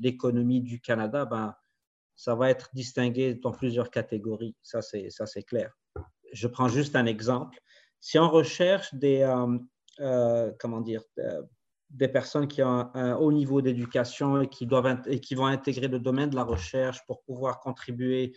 l'économie 0.00 0.60
du 0.60 0.80
Canada, 0.80 1.24
ben, 1.24 1.54
ça 2.14 2.34
va 2.34 2.50
être 2.50 2.70
distingué 2.72 3.34
dans 3.34 3.52
plusieurs 3.52 3.90
catégories. 3.90 4.56
Ça, 4.62 4.80
c'est, 4.80 5.10
ça, 5.10 5.26
c'est 5.26 5.42
clair. 5.42 5.76
Je 6.32 6.46
prends 6.46 6.68
juste 6.68 6.96
un 6.96 7.06
exemple. 7.06 7.58
Si 8.00 8.18
on 8.18 8.30
recherche 8.30 8.94
des, 8.94 9.22
euh, 9.22 9.58
euh, 10.00 10.52
comment 10.58 10.80
dire, 10.80 11.02
euh, 11.18 11.42
des 11.90 12.08
personnes 12.08 12.46
qui 12.46 12.62
ont 12.62 12.90
un, 12.94 13.14
haut 13.16 13.32
niveau 13.32 13.60
d'éducation 13.60 14.40
et 14.42 14.48
qui, 14.48 14.66
doivent, 14.66 15.02
et 15.06 15.20
qui 15.20 15.34
vont 15.34 15.46
intégrer 15.46 15.88
le 15.88 15.98
domaine 15.98 16.30
de 16.30 16.36
la 16.36 16.44
recherche 16.44 17.04
pour 17.06 17.22
pouvoir 17.22 17.60
contribuer 17.60 18.34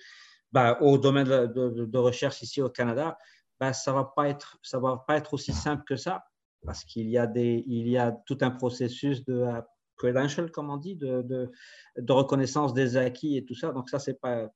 ben, 0.51 0.77
au 0.81 0.97
domaine 0.97 1.27
de, 1.27 1.97
recherche 1.97 2.41
ici 2.41 2.61
au 2.61 2.69
Canada, 2.69 3.17
ben, 3.59 3.71
ça 3.71 3.91
ne 3.91 3.97
va, 3.97 4.11
pas 4.15 4.29
être, 4.29 4.57
ça 4.63 4.79
va 4.79 5.03
pas 5.07 5.17
être 5.17 5.33
aussi 5.33 5.53
simple 5.53 5.83
que 5.83 5.95
ça 5.95 6.23
parce 6.65 6.83
qu'il 6.83 7.09
y, 7.09 7.17
a 7.17 8.11
tout 8.25 8.37
un 8.41 8.51
processus 8.51 9.23
de 9.25 9.33
euh, 9.33 9.61
credential, 9.97 10.51
comme 10.51 10.69
on 10.69 10.77
dit, 10.77 10.95
de, 10.95 11.21
de, 11.21 12.11
reconnaissance 12.11 12.73
des 12.73 12.97
acquis 12.97 13.37
et 13.37 13.45
tout 13.45 13.55
ça. 13.55 13.71
Donc 13.71 13.89
ça, 13.89 13.99
c'est 13.99 14.19
pas, 14.19 14.49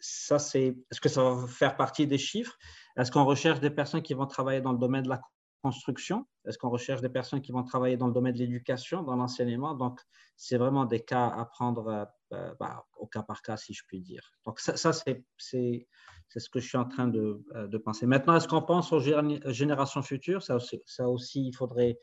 ça 0.00 0.38
c'est, 0.38 0.76
est-ce 0.90 1.00
que 1.00 1.08
ça 1.08 1.22
va 1.22 1.46
faire 1.46 1.76
partie 1.76 2.06
des 2.06 2.18
chiffres? 2.18 2.56
Est-ce 2.96 3.10
qu'on 3.10 3.24
recherche 3.24 3.60
des 3.60 3.70
personnes 3.70 4.02
qui 4.02 4.14
vont 4.14 4.26
travailler 4.26 4.60
dans 4.60 4.72
le 4.72 4.78
domaine 4.78 5.02
de 5.02 5.08
la 5.08 5.20
construction? 5.62 6.26
Est-ce 6.46 6.58
qu'on 6.58 6.70
recherche 6.70 7.00
des 7.00 7.08
personnes 7.08 7.40
qui 7.40 7.52
vont 7.52 7.64
travailler 7.64 7.96
dans 7.96 8.06
le 8.06 8.12
domaine 8.12 8.34
de 8.34 8.38
l'éducation, 8.38 9.02
dans 9.02 9.16
l'enseignement? 9.16 9.74
Donc, 9.74 10.00
c'est 10.36 10.56
vraiment 10.56 10.84
des 10.84 11.00
cas 11.00 11.26
à 11.26 11.44
prendre 11.44 12.08
euh, 12.34 12.54
bah, 12.58 12.84
au 12.96 13.06
cas 13.06 13.22
par 13.22 13.42
cas, 13.42 13.56
si 13.56 13.72
je 13.72 13.82
puis 13.86 14.00
dire. 14.00 14.32
Donc, 14.44 14.60
ça, 14.60 14.76
ça 14.76 14.92
c'est 14.92 15.26
ce 15.38 16.48
que 16.50 16.60
je 16.60 16.68
suis 16.68 16.78
en 16.78 16.86
train 16.86 17.08
de, 17.08 17.42
euh, 17.54 17.66
de 17.66 17.78
penser. 17.78 18.06
Maintenant, 18.06 18.36
est-ce 18.36 18.48
qu'on 18.48 18.62
pense 18.62 18.92
aux 18.92 19.00
générations 19.00 20.02
futures? 20.02 20.42
Ça 20.42 20.56
aussi, 20.56 20.82
ça 20.86 21.08
aussi, 21.08 21.46
il 21.46 21.52
faudrait 21.52 21.98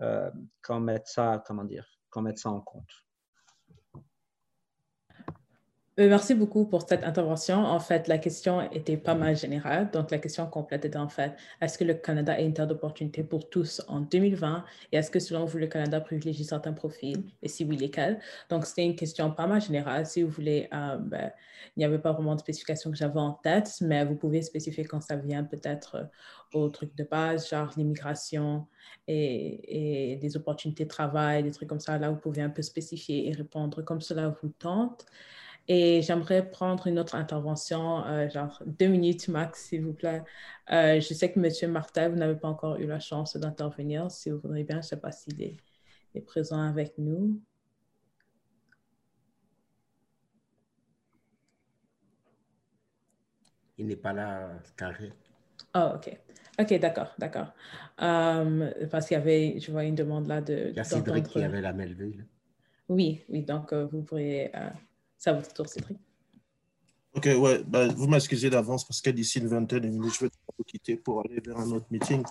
euh, 0.00 0.30
qu'on 0.64 0.80
mette 0.80 1.06
ça, 1.06 1.42
dire, 1.64 1.86
qu'on 2.10 2.22
mette 2.22 2.38
ça 2.38 2.50
en 2.50 2.60
compte. 2.60 2.90
Euh, 6.00 6.08
merci 6.08 6.34
beaucoup 6.34 6.64
pour 6.64 6.88
cette 6.88 7.04
intervention. 7.04 7.56
En 7.56 7.78
fait, 7.78 8.08
la 8.08 8.16
question 8.16 8.62
était 8.70 8.96
pas 8.96 9.14
mal 9.14 9.36
générale. 9.36 9.90
Donc, 9.90 10.10
la 10.10 10.16
question 10.18 10.46
complète 10.46 10.86
était 10.86 10.96
en 10.96 11.08
fait, 11.10 11.34
est-ce 11.60 11.76
que 11.76 11.84
le 11.84 11.92
Canada 11.92 12.38
est 12.40 12.46
une 12.46 12.54
terre 12.54 12.66
d'opportunité 12.66 13.22
pour 13.22 13.50
tous 13.50 13.82
en 13.88 14.00
2020? 14.00 14.64
Et 14.90 14.96
est-ce 14.96 15.10
que 15.10 15.20
selon 15.20 15.44
vous, 15.44 15.58
le 15.58 15.66
Canada 15.66 16.00
privilégie 16.00 16.44
certains 16.44 16.72
profils? 16.72 17.22
Et 17.42 17.48
si 17.48 17.64
oui, 17.64 17.76
lesquels? 17.76 18.18
Donc, 18.48 18.64
c'était 18.64 18.86
une 18.86 18.96
question 18.96 19.30
pas 19.32 19.46
mal 19.46 19.60
générale. 19.60 20.06
Si 20.06 20.22
vous 20.22 20.30
voulez, 20.30 20.66
euh, 20.72 20.96
ben, 20.96 21.30
il 21.76 21.80
n'y 21.80 21.84
avait 21.84 21.98
pas 21.98 22.12
vraiment 22.12 22.36
de 22.36 22.40
spécification 22.40 22.90
que 22.90 22.96
j'avais 22.96 23.20
en 23.20 23.32
tête, 23.32 23.70
mais 23.82 24.02
vous 24.06 24.16
pouvez 24.16 24.40
spécifier 24.40 24.84
quand 24.86 25.02
ça 25.02 25.16
vient 25.16 25.44
peut-être 25.44 25.96
euh, 25.96 26.04
au 26.58 26.70
truc 26.70 26.94
de 26.96 27.04
base, 27.04 27.50
genre 27.50 27.70
l'immigration 27.76 28.66
et, 29.08 30.12
et 30.12 30.16
des 30.16 30.36
opportunités 30.38 30.84
de 30.84 30.88
travail, 30.88 31.42
des 31.42 31.50
trucs 31.50 31.68
comme 31.68 31.80
ça. 31.80 31.98
Là, 31.98 32.08
vous 32.08 32.16
pouvez 32.16 32.40
un 32.40 32.50
peu 32.50 32.62
spécifier 32.62 33.28
et 33.28 33.32
répondre 33.32 33.82
comme 33.82 34.00
cela 34.00 34.28
vous 34.28 34.48
tente. 34.48 35.04
Et 35.68 36.02
j'aimerais 36.02 36.50
prendre 36.50 36.86
une 36.86 36.98
autre 36.98 37.14
intervention, 37.14 38.04
euh, 38.04 38.28
genre 38.28 38.62
deux 38.66 38.88
minutes 38.88 39.28
max, 39.28 39.66
s'il 39.66 39.84
vous 39.84 39.92
plaît. 39.92 40.22
Euh, 40.72 41.00
je 41.00 41.14
sais 41.14 41.32
que 41.32 41.38
M. 41.38 41.70
Martin, 41.70 42.08
vous 42.08 42.16
n'avez 42.16 42.36
pas 42.36 42.48
encore 42.48 42.76
eu 42.76 42.86
la 42.86 43.00
chance 43.00 43.36
d'intervenir. 43.36 44.10
Si 44.10 44.30
vous 44.30 44.38
voudrez 44.40 44.64
bien, 44.64 44.76
je 44.76 44.86
ne 44.86 44.88
sais 44.88 45.00
pas 45.00 45.12
s'il 45.12 45.40
est 45.42 45.56
est 46.14 46.20
présent 46.20 46.60
avec 46.60 46.98
nous. 46.98 47.40
Il 53.78 53.86
n'est 53.86 53.96
pas 53.96 54.12
là, 54.12 54.50
carré. 54.76 55.12
Oh, 55.74 55.92
OK. 55.94 56.16
OK, 56.60 56.78
d'accord, 56.78 57.14
d'accord. 57.18 57.52
Euh, 58.02 58.86
parce 58.90 59.08
qu'il 59.08 59.16
y 59.16 59.20
avait, 59.20 59.58
je 59.58 59.72
vois 59.72 59.84
une 59.84 59.94
demande 59.94 60.26
là 60.26 60.40
de. 60.40 60.68
Il 60.70 60.76
y 60.76 60.80
a 60.80 60.84
Cédric 60.84 61.26
qui 61.26 61.42
avait 61.42 61.62
la 61.62 61.72
main 61.72 61.86
levée. 61.86 62.18
Oui, 62.88 63.24
oui, 63.30 63.42
donc 63.42 63.72
euh, 63.72 63.86
vous 63.86 64.02
pourriez. 64.02 64.54
Euh, 65.22 65.30
c'est 65.30 65.30
à 65.30 65.32
votre 65.34 65.52
tour, 65.52 65.68
Cédric. 65.68 65.98
OK, 67.14 67.26
ouais, 67.26 67.62
bah, 67.66 67.88
vous 67.88 68.06
m'excusez 68.06 68.48
d'avance 68.48 68.86
parce 68.86 69.00
que 69.00 69.10
d'ici 69.10 69.38
une 69.38 69.46
vingtaine 69.46 69.80
de 69.80 69.88
minutes, 69.88 70.14
je 70.14 70.24
vais 70.24 70.30
vous 70.56 70.64
quitter 70.64 70.96
pour 70.96 71.20
aller 71.20 71.40
vers 71.44 71.58
un 71.58 71.70
autre 71.72 71.86
meeting. 71.90 72.22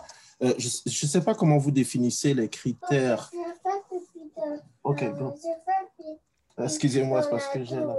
Euh, 0.42 0.54
je 0.58 0.68
ne 0.68 1.10
sais 1.10 1.22
pas 1.22 1.36
comment 1.36 1.60
vous 1.60 1.70
définissez 1.70 2.34
les 2.34 2.50
critères. 2.50 3.32
OK, 4.84 5.04
bon. 5.18 5.36
Excusez-moi, 6.58 7.22
c'est 7.22 7.30
parce 7.30 7.48
que 7.50 7.64
j'ai 7.64 7.76
la 7.76 7.96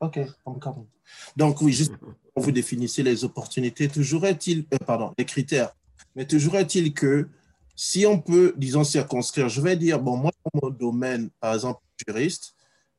OK, 0.00 0.20
encore. 0.44 0.84
Donc, 1.36 1.60
oui, 1.62 1.72
juste 1.72 1.92
vous 2.36 2.52
définissez 2.52 3.02
les 3.02 3.24
opportunités, 3.24 3.88
toujours 3.88 4.26
est-il, 4.26 4.66
euh, 4.72 4.78
pardon, 4.78 5.12
les 5.16 5.24
critères, 5.24 5.74
mais 6.14 6.26
toujours 6.26 6.56
est-il 6.56 6.92
que 6.92 7.28
si 7.76 8.06
on 8.06 8.20
peut, 8.20 8.54
disons, 8.56 8.84
circonscrire, 8.84 9.48
je 9.48 9.60
vais 9.60 9.76
dire, 9.76 10.00
bon, 10.00 10.16
moi, 10.16 10.30
dans 10.44 10.60
mon 10.62 10.70
domaine, 10.70 11.30
par 11.40 11.54
exemple, 11.54 11.80
juriste, 12.06 12.54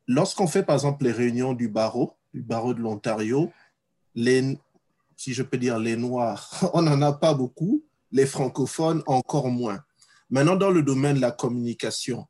lorsqu'on 0.07 0.47
fait, 0.47 0.63
par 0.63 0.75
exemple, 0.75 1.03
les 1.03 1.11
réunions 1.11 1.53
du 1.53 1.67
barreau, 1.67 2.13
du 2.33 2.41
barreau 2.41 2.73
de 2.73 2.81
l'Ontario, 2.81 3.51
les, 4.13 4.57
si 5.15 5.33
je 5.33 5.43
peux 5.43 5.57
dire 5.57 5.79
les 5.79 5.95
Noirs, 5.95 6.69
on 6.73 6.81
n'en 6.81 7.01
a 7.01 7.13
pas 7.13 7.33
beaucoup, 7.33 7.83
les 8.11 8.25
francophones 8.25 9.03
encore 9.07 9.49
moins. 9.49 9.83
Maintenant, 10.29 10.55
dans 10.55 10.71
le 10.71 10.81
domaine 10.81 11.17
de 11.17 11.21
la 11.21 11.31
communication, 11.31 12.25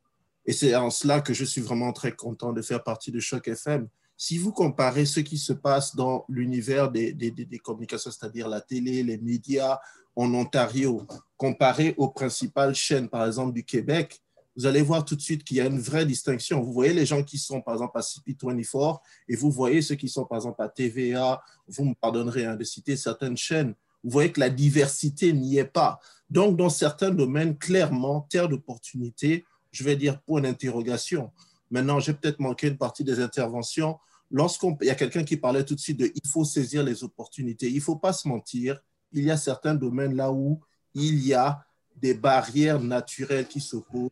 et 0.45 0.53
c'est 0.53 0.75
en 0.75 0.89
cela 0.89 1.21
que 1.21 1.33
je 1.33 1.43
suis 1.43 1.61
vraiment 1.61 1.91
très 1.91 2.11
content 2.11 2.53
de 2.53 2.61
faire 2.61 2.83
partie 2.83 3.11
de 3.11 3.19
Choc 3.19 3.47
FM, 3.47 3.87
si 4.17 4.37
vous 4.37 4.51
comparez 4.51 5.05
ce 5.05 5.19
qui 5.19 5.37
se 5.37 5.53
passe 5.53 5.95
dans 5.95 6.25
l'univers 6.29 6.89
des, 6.91 7.61
communications, 7.63 8.11
c'est-à-dire 8.11 8.47
la 8.47 8.61
télé, 8.61 9.03
les 9.03 9.17
médias 9.17 9.79
en 10.15 10.33
Ontario, 10.33 11.05
comparé 11.35 11.93
aux 11.97 12.09
principales 12.09 12.75
chaînes, 12.75 13.09
par 13.09 13.25
exemple, 13.25 13.53
du 13.53 13.65
Québec, 13.65 14.21
vous 14.55 14.65
allez 14.65 14.81
voir 14.81 15.03
tout 15.03 15.15
de 15.15 15.21
suite 15.21 15.43
qu'il 15.43 15.57
y 15.57 15.61
a 15.61 15.65
une 15.65 15.79
vraie 15.79 16.05
distinction. 16.05 16.61
Vous 16.61 16.71
voyez 16.71 16.93
les 16.93 17.05
gens 17.05 17.23
qui 17.23 17.37
sont, 17.37 17.61
par 17.61 17.73
exemple, 17.73 17.97
à 17.97 18.01
CP24 18.01 18.99
et 19.27 19.35
vous 19.35 19.51
voyez 19.51 19.81
ceux 19.81 19.95
qui 19.95 20.07
sont, 20.07 20.25
par 20.25 20.37
exemple, 20.37 20.61
à 20.61 20.69
TVA. 20.69 21.41
Vous 21.67 21.83
me 21.83 21.93
pardonnerez 21.93 22.45
hein, 22.45 22.55
de 22.55 22.63
citer 22.63 22.95
certaines 22.95 23.35
chaînes. 23.35 23.73
Vous 24.03 24.11
voyez 24.11 24.31
que 24.31 24.39
la 24.39 24.49
diversité 24.49 25.33
n'y 25.33 25.57
est 25.57 25.65
pas. 25.65 25.99
Donc, 26.29 26.57
dans 26.57 26.69
certains 26.69 27.11
domaines, 27.11 27.57
clairement, 27.57 28.21
terre 28.21 28.47
d'opportunité, 28.47 29.45
je 29.71 29.83
vais 29.83 29.95
dire 29.97 30.21
point 30.21 30.41
d'interrogation. 30.41 31.31
Maintenant, 31.69 31.99
j'ai 31.99 32.13
peut-être 32.13 32.39
manqué 32.39 32.67
une 32.67 32.77
partie 32.77 33.03
des 33.03 33.19
interventions. 33.19 33.97
Lorsqu'il 34.31 34.75
y 34.81 34.89
a 34.89 34.95
quelqu'un 34.95 35.23
qui 35.23 35.37
parlait 35.37 35.65
tout 35.65 35.75
de 35.75 35.79
suite 35.79 35.99
de 35.99 36.11
il 36.13 36.29
faut 36.29 36.45
saisir 36.45 36.83
les 36.83 37.03
opportunités, 37.03 37.69
il 37.69 37.75
ne 37.75 37.81
faut 37.81 37.97
pas 37.97 38.13
se 38.13 38.27
mentir. 38.27 38.79
Il 39.11 39.23
y 39.23 39.31
a 39.31 39.37
certains 39.37 39.75
domaines 39.75 40.15
là 40.15 40.31
où 40.31 40.61
il 40.93 41.25
y 41.25 41.33
a 41.33 41.65
des 41.95 42.13
barrières 42.13 42.79
naturelles 42.79 43.47
qui 43.47 43.59
s'opposent 43.59 44.09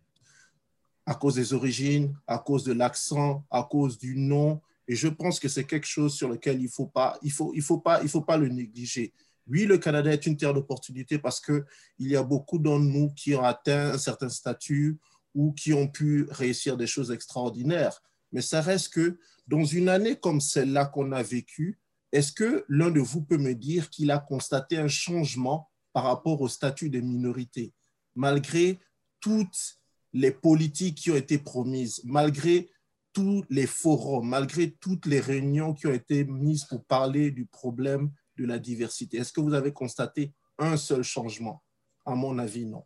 à 1.05 1.15
cause 1.15 1.35
des 1.35 1.53
origines, 1.53 2.15
à 2.27 2.39
cause 2.39 2.63
de 2.63 2.73
l'accent, 2.73 3.45
à 3.51 3.63
cause 3.63 3.97
du 3.97 4.15
nom. 4.15 4.61
Et 4.87 4.95
je 4.95 5.07
pense 5.07 5.39
que 5.39 5.47
c'est 5.47 5.65
quelque 5.65 5.87
chose 5.87 6.13
sur 6.13 6.29
lequel 6.29 6.59
il 6.59 6.65
ne 6.65 6.69
faut, 6.69 6.87
pas, 6.87 7.17
il 7.21 7.31
faut, 7.31 7.51
il 7.55 7.61
faut, 7.61 7.81
faut 8.07 8.21
pas 8.21 8.37
le 8.37 8.47
négliger. 8.47 9.13
Oui, 9.47 9.65
le 9.65 9.77
Canada 9.77 10.11
est 10.11 10.25
une 10.25 10.37
terre 10.37 10.53
d'opportunité 10.53 11.19
parce 11.19 11.41
qu'il 11.41 11.63
y 11.99 12.15
a 12.15 12.23
beaucoup 12.23 12.57
d'entre 12.57 12.85
nous 12.85 13.13
qui 13.13 13.35
ont 13.35 13.43
atteint 13.43 13.91
un 13.91 13.97
certain 13.97 14.29
statut, 14.29 14.97
ou 15.33 15.51
qui 15.53 15.73
ont 15.73 15.87
pu 15.87 16.27
réussir 16.29 16.77
des 16.77 16.87
choses 16.87 17.11
extraordinaires. 17.11 18.01
Mais 18.31 18.41
ça 18.41 18.61
reste 18.61 18.93
que 18.93 19.19
dans 19.47 19.65
une 19.65 19.89
année 19.89 20.15
comme 20.15 20.41
celle-là 20.41 20.85
qu'on 20.85 21.11
a 21.11 21.23
vécue, 21.23 21.79
est-ce 22.11 22.31
que 22.31 22.65
l'un 22.69 22.91
de 22.91 22.99
vous 22.99 23.21
peut 23.21 23.37
me 23.37 23.55
dire 23.55 23.89
qu'il 23.89 24.11
a 24.11 24.19
constaté 24.19 24.77
un 24.77 24.87
changement 24.87 25.69
par 25.91 26.03
rapport 26.03 26.41
au 26.41 26.47
statut 26.47 26.89
des 26.89 27.01
minorités, 27.01 27.73
malgré 28.15 28.79
toutes 29.19 29.79
les 30.13 30.31
politiques 30.31 30.97
qui 30.99 31.11
ont 31.11 31.15
été 31.15 31.37
promises, 31.37 32.01
malgré 32.05 32.69
tous 33.13 33.43
les 33.49 33.67
forums, 33.67 34.27
malgré 34.27 34.71
toutes 34.71 35.05
les 35.05 35.19
réunions 35.19 35.73
qui 35.73 35.87
ont 35.87 35.93
été 35.93 36.23
mises 36.25 36.65
pour 36.65 36.83
parler 36.85 37.31
du 37.31 37.45
problème 37.45 38.11
de 38.37 38.45
la 38.45 38.57
diversité 38.57 39.17
Est-ce 39.17 39.31
que 39.31 39.41
vous 39.41 39.53
avez 39.53 39.71
constaté 39.71 40.33
un 40.57 40.77
seul 40.77 41.03
changement? 41.03 41.63
À 42.05 42.15
mon 42.15 42.37
avis, 42.39 42.65
non. 42.65 42.83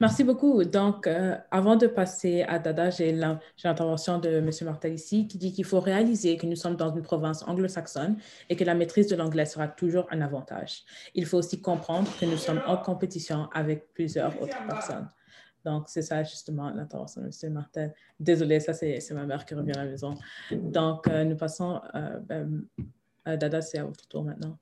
Merci 0.00 0.24
beaucoup. 0.24 0.64
Donc, 0.64 1.06
euh, 1.06 1.36
avant 1.50 1.76
de 1.76 1.86
passer 1.86 2.42
à 2.42 2.58
Dada, 2.58 2.88
j'ai 2.88 3.12
l'intervention 3.12 4.18
de 4.18 4.30
M. 4.30 4.50
Martel 4.62 4.94
ici 4.94 5.28
qui 5.28 5.36
dit 5.36 5.52
qu'il 5.52 5.66
faut 5.66 5.78
réaliser 5.78 6.38
que 6.38 6.46
nous 6.46 6.56
sommes 6.56 6.76
dans 6.76 6.94
une 6.94 7.02
province 7.02 7.46
anglo-saxonne 7.46 8.16
et 8.48 8.56
que 8.56 8.64
la 8.64 8.74
maîtrise 8.74 9.08
de 9.08 9.16
l'anglais 9.16 9.44
sera 9.44 9.68
toujours 9.68 10.06
un 10.10 10.22
avantage. 10.22 10.84
Il 11.14 11.26
faut 11.26 11.36
aussi 11.36 11.60
comprendre 11.60 12.08
que 12.18 12.24
nous 12.24 12.38
sommes 12.38 12.62
en 12.66 12.78
compétition 12.78 13.50
avec 13.52 13.92
plusieurs 13.92 14.40
autres 14.40 14.56
personnes. 14.66 15.06
Donc, 15.66 15.90
c'est 15.90 16.00
ça 16.00 16.22
justement 16.22 16.70
l'intervention 16.70 17.20
de 17.20 17.26
M. 17.26 17.52
Martel. 17.52 17.92
Désolée, 18.18 18.60
ça 18.60 18.72
c'est 18.72 19.10
ma 19.12 19.26
mère 19.26 19.44
qui 19.44 19.54
revient 19.54 19.72
à 19.72 19.84
la 19.84 19.90
maison. 19.90 20.14
Donc, 20.50 21.08
euh, 21.08 21.24
nous 21.24 21.36
passons, 21.36 21.78
euh, 21.94 22.18
ben, 22.20 22.64
Dada, 23.26 23.60
c'est 23.60 23.76
à 23.76 23.84
votre 23.84 24.08
tour 24.08 24.24
maintenant. 24.24 24.56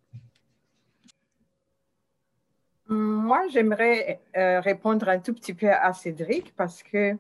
Moi, 2.89 3.47
j'aimerais 3.49 4.23
euh, 4.35 4.61
répondre 4.61 5.09
un 5.11 5.19
tout 5.19 5.35
petit 5.35 5.53
peu 5.53 5.71
à 5.71 5.93
Cédric 5.93 6.55
parce 6.57 6.83
que 6.83 7.19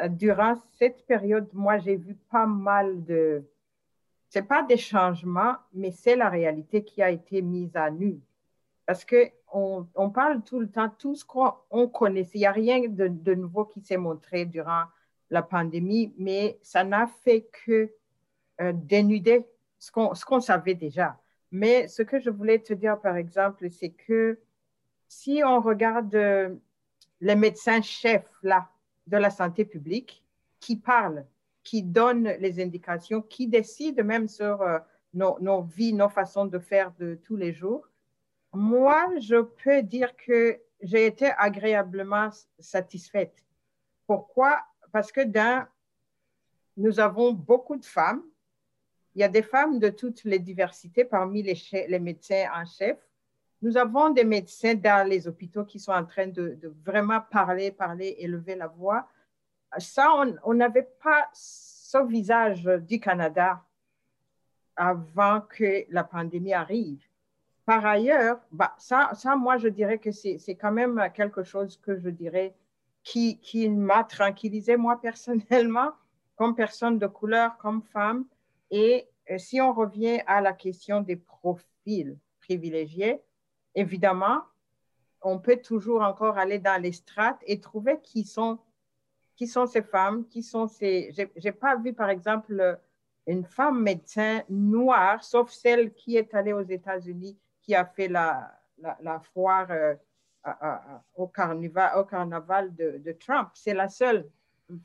euh, 0.00 0.08
durant 0.08 0.54
cette 0.78 1.04
période, 1.06 1.46
moi, 1.52 1.78
j'ai 1.78 1.96
vu 1.96 2.14
pas 2.30 2.46
mal 2.46 3.04
de... 3.04 3.44
Ce 4.30 4.38
n'est 4.38 4.46
pas 4.46 4.62
des 4.62 4.78
changements, 4.78 5.56
mais 5.74 5.90
c'est 5.90 6.16
la 6.16 6.30
réalité 6.30 6.82
qui 6.82 7.02
a 7.02 7.10
été 7.10 7.42
mise 7.42 7.76
à 7.76 7.90
nu. 7.90 8.18
Parce 8.86 9.04
qu'on 9.04 9.86
on 9.94 10.10
parle 10.10 10.42
tout 10.42 10.58
le 10.58 10.70
temps, 10.70 10.88
tout 10.88 11.14
ce 11.14 11.24
qu'on 11.24 11.88
connaissait. 11.88 12.38
Il 12.38 12.40
n'y 12.40 12.46
a 12.46 12.52
rien 12.52 12.80
de, 12.88 13.34
nouveau 13.34 13.66
qui 13.66 13.82
s'est 13.82 13.98
montré 13.98 14.46
durant 14.46 14.84
la 15.28 15.42
pandémie, 15.42 16.14
mais 16.18 16.58
ça 16.62 16.82
n'a 16.82 17.06
fait 17.06 17.48
que 17.66 17.92
euh, 18.60 18.72
dénuder 18.74 19.46
ce 19.78 19.90
qu'on 19.92 20.40
savait 20.40 20.74
déjà. 20.74 21.18
Mais 21.52 21.88
ce 21.88 22.02
que 22.02 22.18
je 22.18 22.30
voulais 22.30 22.58
te 22.58 22.72
dire, 22.72 22.98
par 23.00 23.16
exemple, 23.16 23.70
c'est 23.70 23.90
que 23.90 24.38
si 25.08 25.42
on 25.44 25.60
regarde 25.60 26.14
euh, 26.14 26.54
les 27.20 27.36
médecins-chefs 27.36 28.28
là, 28.42 28.68
de 29.06 29.16
la 29.16 29.30
santé 29.30 29.64
publique 29.64 30.22
qui 30.60 30.76
parlent, 30.76 31.26
qui 31.62 31.82
donnent 31.82 32.34
les 32.40 32.62
indications, 32.62 33.22
qui 33.22 33.48
décident 33.48 34.04
même 34.04 34.28
sur 34.28 34.62
euh, 34.62 34.78
nos, 35.12 35.38
nos, 35.40 35.62
vies, 35.62 35.92
nos 35.92 36.08
façons 36.08 36.46
de 36.46 36.58
faire 36.58 36.92
de 36.98 37.14
tous 37.24 37.36
les 37.36 37.52
jours, 37.52 37.88
moi, 38.54 39.10
je 39.18 39.42
peux 39.42 39.82
dire 39.82 40.14
que 40.16 40.60
j'ai 40.80 41.06
été 41.06 41.30
agréablement 41.38 42.30
satisfaite. 42.58 43.44
Pourquoi? 44.06 44.62
Parce 44.92 45.10
que 45.10 45.22
nous 46.76 47.00
avons 47.00 47.32
beaucoup 47.32 47.76
de 47.76 47.84
femmes. 47.84 48.22
Il 49.14 49.20
y 49.20 49.24
a 49.24 49.28
des 49.28 49.42
femmes 49.42 49.78
de 49.78 49.88
toutes 49.88 50.24
les 50.24 50.38
diversités 50.38 51.04
parmi 51.04 51.42
les, 51.42 51.56
les 51.88 51.98
médecins 51.98 52.46
en 52.54 52.64
chef. 52.64 52.98
Nous 53.64 53.78
avons 53.78 54.10
des 54.10 54.24
médecins 54.24 54.74
dans 54.74 55.08
les 55.08 55.26
hôpitaux 55.26 55.64
qui 55.64 55.78
sont 55.78 55.92
en 55.92 56.04
train 56.04 56.26
de, 56.26 56.60
vraiment 56.84 57.22
parler, 57.22 57.70
parler, 57.70 58.14
élever 58.18 58.56
la 58.56 58.66
voix. 58.66 59.08
Ça, 59.78 60.12
on 60.44 60.52
n'avait 60.52 60.86
pas 61.02 61.30
ce 61.32 62.06
visage 62.06 62.64
du 62.86 63.00
Canada 63.00 63.64
avant 64.76 65.40
que 65.40 65.86
la 65.88 66.04
pandémie 66.04 66.52
arrive. 66.52 67.02
Par 67.64 67.86
ailleurs, 67.86 68.38
bah, 68.52 68.74
ça, 68.76 69.10
moi, 69.34 69.56
je 69.56 69.68
dirais 69.68 69.96
que 69.96 70.10
c'est 70.10 70.58
quand 70.60 70.72
même 70.72 71.02
quelque 71.14 71.42
chose 71.42 71.78
que 71.78 71.98
je 71.98 72.10
dirais 72.10 72.54
qui, 73.02 73.38
qui 73.38 73.70
m'a 73.70 74.04
tranquillisé, 74.04 74.76
moi, 74.76 75.00
personnellement, 75.00 75.92
comme 76.36 76.54
personne 76.54 76.98
de 76.98 77.06
couleur, 77.06 77.56
comme 77.56 77.80
femme. 77.80 78.26
Et 78.70 79.08
euh, 79.30 79.38
si 79.38 79.58
on 79.62 79.72
revient 79.72 80.20
à 80.26 80.42
la 80.42 80.52
question 80.52 81.00
des 81.00 81.16
profils 81.16 82.18
privilégiés, 82.40 83.22
évidemment, 83.74 84.42
on 85.22 85.38
peut 85.38 85.56
toujours 85.56 86.02
encore 86.02 86.38
aller 86.38 86.58
dans 86.58 86.80
les 86.80 86.92
strates 86.92 87.40
et 87.46 87.60
trouver 87.60 88.00
qui 88.02 88.24
sont, 88.24 88.58
qui 89.36 89.46
sont 89.46 89.66
ces 89.66 89.82
femmes, 89.82 90.26
qui 90.28 90.42
sont 90.42 90.66
ces... 90.66 91.12
Je 91.16 91.22
n'ai 91.42 91.52
pas 91.52 91.76
vu, 91.76 91.92
par 91.92 92.10
exemple, 92.10 92.78
une 93.26 93.44
femme 93.44 93.82
médecin 93.82 94.42
noire, 94.50 95.24
sauf 95.24 95.50
celle 95.50 95.94
qui 95.94 96.16
est 96.16 96.34
allée 96.34 96.52
aux 96.52 96.62
États-Unis, 96.62 97.38
qui 97.62 97.74
a 97.74 97.86
fait 97.86 98.08
la, 98.08 98.52
la, 99.00 99.20
foire 99.20 99.66
euh, 99.70 99.94
au, 101.16 101.26
carnaval, 101.26 102.74
de 102.74 103.12
Trump. 103.12 103.48
C'est 103.54 103.74
la 103.74 103.88
seule 103.88 104.28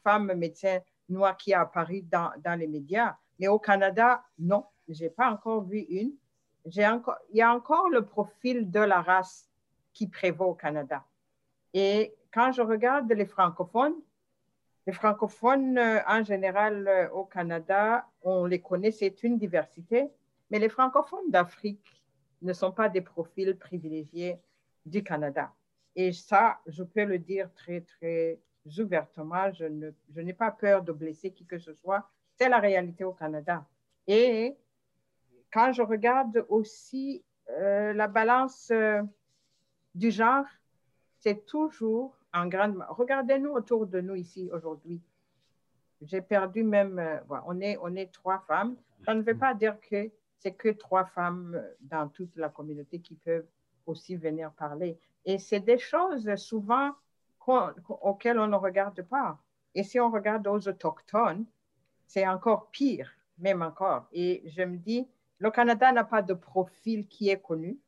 femme 0.03 0.33
médecin 0.33 0.79
noire 1.09 1.35
qui 1.35 1.53
a 1.53 1.61
apparu 1.61 2.01
dans, 2.01 2.31
dans 2.43 2.57
les 2.57 2.67
médias. 2.67 3.17
Mais 3.39 3.47
au 3.47 3.59
Canada, 3.59 4.23
non, 4.37 4.65
je 4.87 5.03
n'ai 5.03 5.09
pas 5.09 5.29
encore 5.29 5.63
vu 5.63 5.79
une 5.79 6.13
il 6.65 6.75
y 7.33 7.41
a 7.41 7.53
encore 7.53 7.89
le 7.89 8.05
profil 8.05 8.69
de 8.69 8.79
la 8.79 9.01
race 9.01 9.49
qui 9.93 10.07
prévaut 10.07 10.45
au 10.45 10.53
Canada. 10.53 11.05
Et 11.73 12.15
quand 12.33 12.51
je 12.51 12.61
regarde 12.61 13.11
les 13.11 13.25
francophones, 13.25 13.95
les 14.87 14.93
francophones 14.93 15.77
euh, 15.77 15.99
en 16.07 16.23
général 16.23 16.87
euh, 16.87 17.09
au 17.11 17.25
Canada, 17.25 18.07
on 18.23 18.45
les 18.45 18.61
connaît, 18.61 18.91
c'est 18.91 19.23
une 19.23 19.37
diversité, 19.37 20.09
mais 20.49 20.59
les 20.59 20.69
francophones 20.69 21.29
d'Afrique 21.29 22.03
ne 22.41 22.53
sont 22.53 22.71
pas 22.71 22.89
des 22.89 23.01
profils 23.01 23.55
privilégiés 23.57 24.39
du 24.85 25.03
Canada. 25.03 25.53
Et 25.95 26.13
ça, 26.13 26.59
je 26.65 26.83
peux 26.83 27.03
le 27.03 27.19
dire 27.19 27.51
très, 27.53 27.81
très 27.81 28.39
ouvertement, 28.77 29.51
je, 29.53 29.91
je 30.15 30.21
n'ai 30.21 30.33
pas 30.33 30.51
peur 30.51 30.81
de 30.83 30.91
blesser 30.91 31.31
qui 31.31 31.45
que 31.45 31.59
ce 31.59 31.73
soit. 31.73 32.09
C'est 32.35 32.49
la 32.49 32.59
réalité 32.59 33.03
au 33.03 33.13
Canada. 33.13 33.65
Et 34.07 34.55
quand 35.51 35.71
je 35.71 35.81
regarde 35.81 36.45
aussi 36.49 37.23
euh, 37.49 37.93
la 37.93 38.07
balance 38.07 38.69
euh, 38.71 39.01
du 39.95 40.11
genre, 40.11 40.45
c'est 41.19 41.45
toujours 41.45 42.15
en 42.33 42.47
grande... 42.47 42.83
Regardez-nous 42.89 43.51
autour 43.51 43.87
de 43.87 44.01
nous 44.01 44.15
ici 44.15 44.49
aujourd'hui. 44.53 45.01
J'ai 46.01 46.21
perdu 46.21 46.63
même... 46.63 46.99
Euh, 46.99 47.17
on, 47.45 47.59
est, 47.59 47.77
on 47.81 47.95
est 47.95 48.11
trois 48.11 48.39
femmes. 48.39 48.75
Ça 49.05 49.13
ne 49.13 49.21
veut 49.21 49.37
pas 49.37 49.53
dire 49.53 49.79
que 49.79 50.09
c'est 50.37 50.53
que 50.53 50.69
trois 50.69 51.05
femmes 51.05 51.61
dans 51.81 52.07
toute 52.07 52.35
la 52.37 52.49
communauté 52.49 52.99
qui 52.99 53.15
peuvent 53.15 53.47
aussi 53.85 54.15
venir 54.15 54.51
parler. 54.51 54.97
Et 55.25 55.39
c'est 55.39 55.59
des 55.59 55.77
choses 55.77 56.33
souvent 56.35 56.91
auxquelles 57.47 58.39
on 58.39 58.47
ne 58.47 58.55
regarde 58.55 59.01
pas. 59.01 59.37
Et 59.75 59.83
si 59.83 59.99
on 59.99 60.11
regarde 60.11 60.47
aux 60.47 60.67
autochtones, 60.67 61.45
c'est 62.05 62.27
encore 62.27 62.69
pire, 62.71 63.11
même 63.37 63.61
encore. 63.61 64.07
Et 64.11 64.43
je 64.45 64.61
me 64.63 64.77
dis, 64.77 65.07
le 65.39 65.51
Canada 65.51 65.91
n'a 65.91 66.03
pas 66.03 66.21
de 66.21 66.33
profil 66.33 67.07
qui 67.07 67.29
est 67.29 67.41
connu. 67.41 67.79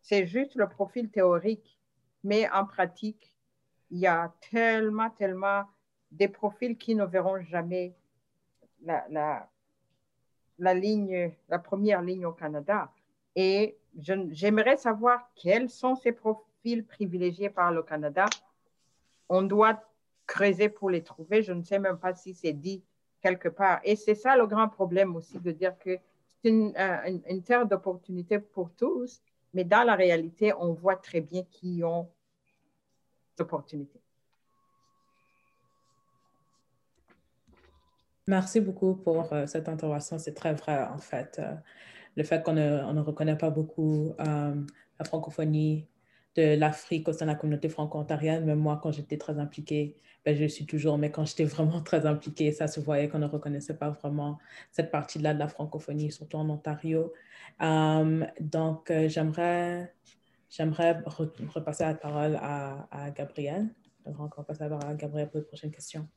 C'est 0.00 0.26
juste 0.26 0.56
le 0.56 0.68
profil 0.68 1.10
théorique. 1.10 1.78
Mais 2.24 2.50
en 2.50 2.66
pratique, 2.66 3.36
il 3.90 3.98
y 3.98 4.06
a 4.06 4.34
tellement, 4.50 5.10
tellement 5.10 5.64
des 6.10 6.28
profils 6.28 6.76
qui 6.76 6.94
ne 6.94 7.04
verront 7.04 7.40
jamais 7.40 7.94
la, 8.82 9.48
la, 10.58 10.74
ligne, 10.74 11.32
la 11.48 11.58
première 11.58 12.02
ligne 12.02 12.26
au 12.26 12.32
Canada. 12.32 12.92
Et 13.36 13.78
j'aimerais 13.96 14.76
savoir 14.76 15.30
quels 15.36 15.70
sont 15.70 15.94
ces 15.94 16.12
profils 16.12 16.84
privilégiés 16.84 17.50
par 17.50 17.70
le 17.70 17.82
Canada. 17.84 18.26
On 19.28 19.42
doit 19.42 19.80
creuser 20.26 20.68
pour 20.68 20.90
les 20.90 21.04
trouver. 21.04 21.42
Je 21.42 21.52
ne 21.52 21.62
sais 21.62 21.78
même 21.78 21.98
pas 21.98 22.14
si 22.14 22.34
c'est 22.34 22.52
dit 22.52 22.82
quelque 23.22 23.48
part. 23.48 23.80
Et 23.84 23.94
c'est 23.94 24.16
ça 24.16 24.36
le 24.36 24.46
grand 24.46 24.68
problème 24.68 25.14
aussi 25.14 25.38
de 25.38 25.52
dire 25.52 25.78
que 25.78 25.98
c'est 26.42 26.50
une, 26.50 26.72
euh, 26.76 27.18
une, 27.28 27.42
terre 27.42 27.66
d'opportunité 27.66 28.38
pour 28.38 28.70
tous, 28.74 29.20
mais 29.54 29.64
dans 29.64 29.82
la 29.84 29.94
réalité, 29.94 30.52
on 30.54 30.72
voit 30.72 30.96
très 30.96 31.20
bien 31.20 31.42
qui 31.50 31.82
ont 31.84 32.08
l'opportunité. 33.38 34.00
Merci 38.26 38.60
beaucoup 38.60 38.94
pour 38.94 39.32
euh, 39.32 39.46
cette 39.46 39.68
intervention. 39.68 40.18
C'est 40.18 40.34
très 40.34 40.54
vrai, 40.54 40.84
en 40.84 40.98
fait. 40.98 41.38
Euh, 41.38 41.54
le 42.16 42.24
fait 42.24 42.42
qu'on 42.44 42.52
ne, 42.52 42.82
on 42.84 42.92
ne, 42.92 43.00
reconnaît 43.00 43.38
pas 43.38 43.50
beaucoup 43.50 44.12
la 44.18 45.04
francophonie 45.04 45.86
de 46.38 46.56
l'Afrique 46.56 47.08
au 47.08 47.12
sein 47.12 47.26
de 47.26 47.30
la 47.30 47.36
communauté 47.36 47.68
franco-ontarienne. 47.68 48.44
Même 48.44 48.60
moi, 48.60 48.78
quand 48.80 48.92
j'étais 48.92 49.18
très 49.18 49.38
impliquée, 49.38 49.96
ben, 50.24 50.36
je 50.36 50.44
suis 50.44 50.66
toujours, 50.66 50.96
mais 50.96 51.10
quand 51.10 51.24
j'étais 51.24 51.44
vraiment 51.56 51.82
très 51.82 52.06
impliquée, 52.06 52.52
ça 52.52 52.68
se 52.68 52.80
voyait 52.80 53.08
qu'on 53.08 53.18
ne 53.18 53.26
reconnaissait 53.26 53.76
pas 53.76 53.90
vraiment 53.90 54.38
cette 54.70 54.90
partie-là 54.90 55.34
de 55.34 55.38
la 55.38 55.48
francophonie, 55.48 56.12
surtout 56.12 56.36
en 56.36 56.48
Ontario. 56.48 57.12
Um, 57.60 58.26
donc, 58.40 58.90
euh, 58.90 59.08
j'aimerais, 59.08 59.92
repasser 61.46 61.84
la 61.84 61.94
parole 61.94 62.38
à, 62.40 62.88
à 62.90 63.10
Gabriel. 63.10 63.68
J'aimerais 64.04 64.22
encore 64.22 64.44
passer 64.44 64.64
la 64.64 64.70
parole 64.70 64.90
à 64.90 64.94
Gabriel 64.94 65.28
pour 65.28 65.40
les 65.40 65.46
prochaines 65.46 65.72
questions. 65.72 66.08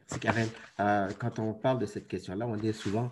Merci, 0.00 0.20
Karen. 0.20 0.48
Euh, 0.80 1.10
quand 1.18 1.38
on 1.38 1.54
parle 1.54 1.78
de 1.78 1.86
cette 1.86 2.08
question-là, 2.08 2.46
on 2.46 2.58
est 2.58 2.74
souvent 2.74 3.10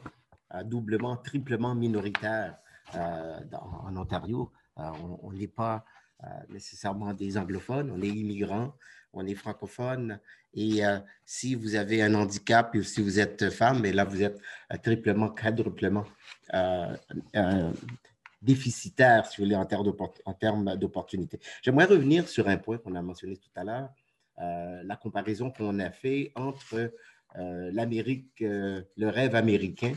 euh, 0.55 0.63
doublement, 0.63 1.17
triplement 1.17 1.75
minoritaire 1.75 2.59
en 2.95 3.97
Ontario. 3.97 4.53
on 4.77 5.33
n'est 5.33 5.49
pas 5.49 5.77
euh, 5.77 6.02
nécessairement 6.49 7.12
des 7.14 7.37
anglophones, 7.37 7.91
on 7.91 8.01
est 8.03 8.09
immigrants, 8.09 8.75
on 9.12 9.27
est 9.27 9.35
francophone. 9.35 10.18
Et 10.55 10.85
euh, 10.85 10.99
si 11.25 11.55
vous 11.55 11.75
avez 11.75 12.03
un 12.03 12.14
handicap 12.14 12.75
ou 12.75 12.83
si 12.83 13.03
vous 13.03 13.18
êtes 13.18 13.51
femme, 13.51 13.81
mais 13.81 13.93
là, 13.93 14.05
vous 14.05 14.23
êtes 14.23 14.41
euh, 14.73 14.77
triplement, 14.83 15.29
quadruplement 15.29 16.05
déficitaire, 18.43 19.27
si 19.27 19.37
vous 19.37 19.45
voulez, 19.45 19.57
en 19.57 20.35
termes 20.35 20.77
d'opportunités. 20.77 21.39
J'aimerais 21.62 21.85
revenir 21.85 22.29
sur 22.29 22.49
un 22.49 22.57
point 22.57 22.77
qu'on 22.79 22.95
a 22.97 23.03
mentionné 23.03 23.37
tout 23.37 23.51
à 23.55 23.62
l'heure, 23.62 23.91
la 24.37 24.97
comparaison 24.97 25.53
qu'on 25.53 25.79
a 25.79 25.91
fait 25.91 26.33
entre 26.35 26.93
l'Amérique, 27.37 28.41
le 28.41 29.09
rêve 29.09 29.37
américain 29.37 29.93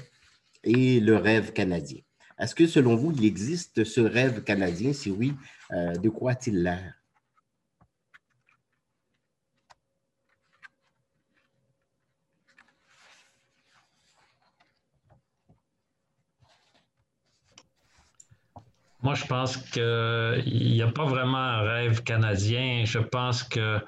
et 0.63 0.99
le 0.99 1.17
rêve 1.17 1.53
canadien. 1.53 2.04
Est-ce 2.37 2.53
que 2.53 2.67
selon 2.67 2.95
vous, 2.95 3.13
il 3.13 3.23
existe 3.23 3.85
ce 3.85 4.01
rêve 4.01 4.43
canadien? 4.43 4.91
Si 4.91 5.09
oui, 5.09 5.33
euh, 5.71 5.95
de 5.95 6.09
quoi 6.09 6.31
a-t-il 6.31 6.61
l'air? 6.63 6.93
Moi, 19.01 19.13
je 19.13 19.25
pense 19.25 19.55
qu'il 19.57 20.73
n'y 20.73 20.81
a 20.81 20.87
pas 20.87 21.05
vraiment 21.05 21.37
un 21.37 21.61
rêve 21.61 22.03
canadien. 22.03 22.83
Je 22.85 22.99
pense 22.99 23.43
que, 23.43 23.79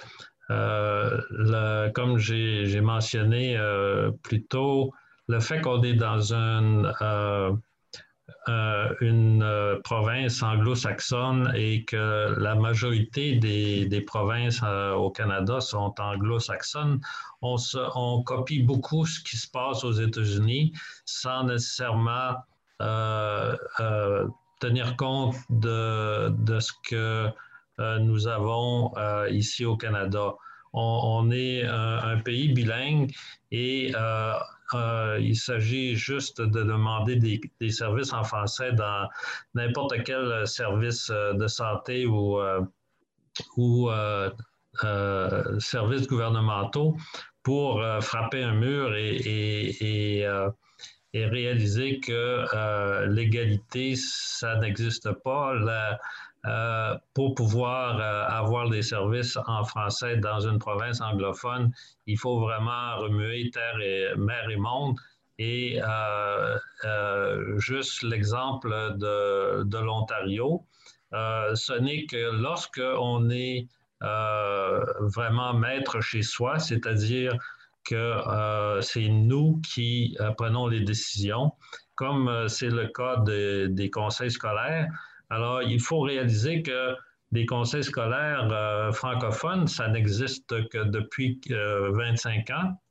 euh, 0.52 1.90
comme 1.92 2.18
j'ai 2.18 2.82
mentionné 2.82 3.58
euh, 3.58 4.12
plus 4.24 4.46
tôt, 4.46 4.94
le 5.28 5.40
fait 5.40 5.60
qu'on 5.60 5.82
est 5.82 5.96
dans 5.96 6.34
un 6.34 6.84
une 9.02 9.44
euh, 9.44 9.80
province 9.84 10.42
anglo-saxonne 10.42 11.52
et 11.56 11.84
que 11.86 12.36
la 12.38 12.56
majorité 12.56 13.36
des, 13.36 14.02
provinces 14.02 14.62
euh, 14.64 14.94
au 14.94 15.10
Canada 15.12 15.60
sont 15.60 15.94
anglo-saxonnes, 16.00 17.00
on, 17.42 17.56
on, 17.96 18.24
copie 18.24 18.64
beaucoup 18.64 19.06
ce 19.06 19.20
qui 19.22 19.38
se 19.38 19.50
passe 19.50 19.84
aux 19.84 19.92
États-Unis 19.92 20.74
sans 21.06 21.44
nécessairement 21.44 22.36
tenir 24.60 24.96
compte 24.98 25.36
de, 25.50 26.30
de 26.30 26.60
ce 26.60 26.72
que 26.88 27.28
nous 28.00 28.28
avons 28.28 28.94
ici 29.30 29.66
au 29.66 29.76
Canada. 29.76 30.34
On, 30.74 31.32
est 31.32 31.64
un, 31.66 32.18
pays 32.20 32.50
bilingue 32.54 33.12
et 33.52 33.92
euh, 34.74 35.18
il 35.22 35.36
s'agit 35.36 35.96
juste 35.96 36.42
de 36.42 36.64
demander 36.64 37.16
des, 37.16 37.70
services 37.70 38.14
en 38.14 38.24
français 38.24 38.74
dans 38.74 39.08
n'importe 39.54 40.04
quel 40.04 40.46
service 40.46 41.10
euh, 41.10 41.34
de 41.34 41.48
santé 41.48 42.06
ou, 42.06 42.40
euh, 42.40 42.62
ou 43.56 43.90
services 45.60 46.08
gouvernementaux 46.08 46.98
pour 47.44 47.82
frapper 48.02 48.44
un 48.44 48.54
mur 48.54 48.94
et, 48.96 50.24
et, 50.24 50.28
réaliser 51.14 52.00
que 52.00 53.06
l'égalité, 53.08 53.96
ça 53.96 54.58
n'existe 54.58 55.10
pas. 55.24 55.54
Euh, 56.48 56.96
pour 57.14 57.36
pouvoir 57.36 58.00
euh, 58.00 58.26
avoir 58.30 58.70
des 58.70 58.82
services 58.82 59.38
en 59.48 59.66
français 59.66 60.18
dans 60.18 60.40
une 60.40 60.60
province 60.60 61.02
anglophone, 61.02 61.72
il 62.06 62.18
faut 62.18 62.40
vraiment 62.40 62.98
remuer 62.98 63.50
terre 63.52 63.80
et 63.82 64.16
mer 64.16 64.50
et 64.50 64.56
monde. 64.56 64.96
Et 65.40 65.80
euh, 65.84 67.60
juste 67.60 68.02
l'exemple 68.02 68.70
de, 68.98 69.78
l'Ontario, 69.78 70.66
ce 71.12 71.74
n'est 71.80 72.06
que 72.06 72.32
lorsque 72.42 72.82
on 72.82 73.30
est 73.30 73.68
vraiment 74.02 75.54
maître 75.54 76.02
chez 76.02 76.24
soi, 76.24 76.58
c'est-à-dire 76.58 77.34
que 77.84 78.80
c'est 78.82 79.10
nous 79.10 79.62
qui 79.62 80.18
prenons 80.38 80.68
les 80.68 80.82
décisions, 80.82 81.52
comme 81.94 82.48
c'est 82.48 82.70
le 82.70 82.88
cas 82.88 83.18
des 83.18 83.90
conseils 83.92 84.32
scolaires. 84.32 84.88
Alors, 85.30 85.62
il 85.62 85.82
faut 85.82 86.00
réaliser 86.00 86.62
que 86.62 86.96
les 87.32 87.46
conseils 87.46 87.84
scolaires 87.84 88.48
euh, 88.52 88.92
francophones, 88.92 89.68
ça 89.68 89.88
n'existe 89.90 90.70
que 90.70 90.84
depuis 90.86 91.40
25 91.50 92.50
euh, 92.50 92.54
ans. 92.54 92.82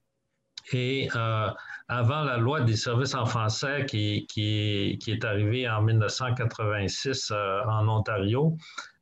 Et 0.72 1.08
euh, 1.14 1.48
avant 1.88 2.22
la 2.22 2.36
loi 2.36 2.60
des 2.60 2.76
services 2.76 3.14
en 3.14 3.24
français 3.24 3.86
qui, 3.86 4.26
qui, 4.28 4.98
est 5.06 5.24
arrivée 5.24 5.68
en 5.68 5.80
1986 5.82 7.30
en 7.30 7.88
Ontario, 7.88 8.56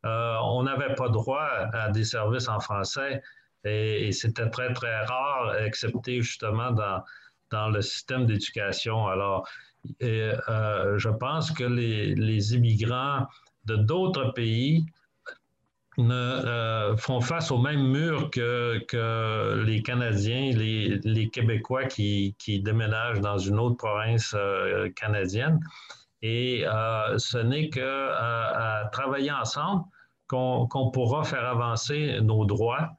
on 0.04 0.62
n'avait 0.64 0.94
pas 0.94 1.08
droit 1.08 1.48
à 1.72 1.88
des 1.88 2.04
services 2.04 2.48
en 2.48 2.60
français 2.60 3.22
et, 3.64 4.12
c'était 4.12 4.50
très, 4.50 4.74
très 4.74 5.04
rare, 5.06 5.56
excepté 5.56 6.20
justement 6.20 6.70
dans, 6.72 7.02
dans 7.50 7.70
le 7.70 7.80
système 7.80 8.26
d'éducation. 8.26 9.06
Alors, 9.06 9.48
et, 10.00 10.32
euh, 10.48 10.98
je 10.98 11.08
pense 11.08 11.50
que 11.50 11.64
les, 11.64 12.54
immigrants 12.54 13.26
de 13.66 13.76
d'autres 13.76 14.32
pays 14.32 14.86
ne, 15.98 16.94
font 16.96 17.20
face 17.20 17.50
au 17.50 17.58
même 17.58 17.86
mur 17.88 18.30
que, 18.30 19.64
les 19.64 19.82
Canadiens, 19.82 20.50
les, 20.52 20.98
les 21.04 21.28
Québécois 21.28 21.84
qui, 21.84 22.34
déménagent 22.46 23.20
dans 23.20 23.38
une 23.38 23.58
autre 23.58 23.76
province 23.76 24.34
canadienne. 24.96 25.60
Et 26.22 26.64
ce 27.16 27.38
n'est 27.38 27.70
qu'à 27.70 28.88
travailler 28.92 29.32
ensemble 29.32 29.84
qu'on 30.26 30.90
pourra 30.92 31.24
faire 31.24 31.46
avancer 31.46 32.18
nos 32.22 32.44
droits 32.44 32.90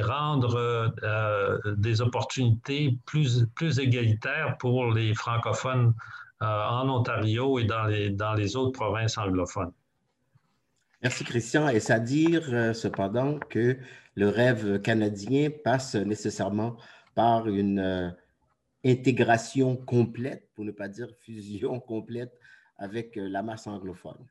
rendre 0.00 0.92
euh, 1.02 1.58
des 1.76 2.00
opportunités 2.00 2.98
plus, 3.06 3.46
plus 3.54 3.78
égalitaires 3.78 4.56
pour 4.58 4.92
les 4.92 5.14
francophones 5.14 5.94
euh, 6.42 6.46
en 6.46 6.88
Ontario 6.88 7.58
et 7.58 7.64
dans 7.64 7.84
les, 7.84 8.10
dans 8.10 8.34
les 8.34 8.56
autres 8.56 8.72
provinces 8.72 9.18
anglophones. 9.18 9.72
Merci 11.02 11.24
Christian. 11.24 11.68
Est-ce 11.68 11.92
à 11.92 11.98
dire 11.98 12.42
euh, 12.52 12.72
cependant 12.72 13.38
que 13.38 13.76
le 14.14 14.28
rêve 14.28 14.80
canadien 14.80 15.50
passe 15.64 15.94
nécessairement 15.94 16.76
par 17.14 17.48
une 17.48 18.14
intégration 18.84 19.76
complète, 19.76 20.48
pour 20.54 20.64
ne 20.64 20.70
pas 20.70 20.88
dire 20.88 21.08
fusion 21.20 21.80
complète, 21.80 22.32
avec 22.78 23.16
la 23.16 23.42
masse 23.42 23.66
anglophone? 23.66 24.26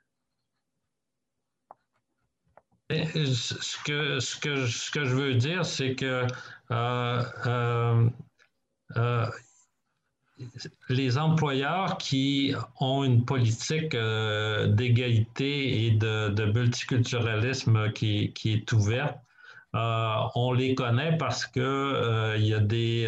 Ce 2.91 3.83
que, 3.83 4.19
ce, 4.19 4.39
que, 4.39 4.65
ce 4.67 4.91
que 4.91 5.05
je 5.05 5.15
veux 5.15 5.35
dire, 5.35 5.65
c'est 5.65 5.95
que 5.95 6.25
euh, 6.71 7.23
euh, 7.45 8.09
euh, 8.97 9.25
les 10.89 11.17
employeurs 11.17 11.97
qui 11.97 12.53
ont 12.79 13.03
une 13.03 13.25
politique 13.25 13.95
d'égalité 13.95 15.85
et 15.85 15.91
de, 15.91 16.45
multiculturalisme 16.51 17.91
qui, 17.93 18.33
qui, 18.33 18.53
est 18.53 18.71
ouverte, 18.73 19.17
on 19.73 20.51
les 20.53 20.73
connaît 20.73 21.17
parce 21.17 21.45
que 21.45 22.35
il 22.37 22.45
y 22.45 22.53
a 22.55 22.59
des 22.59 23.07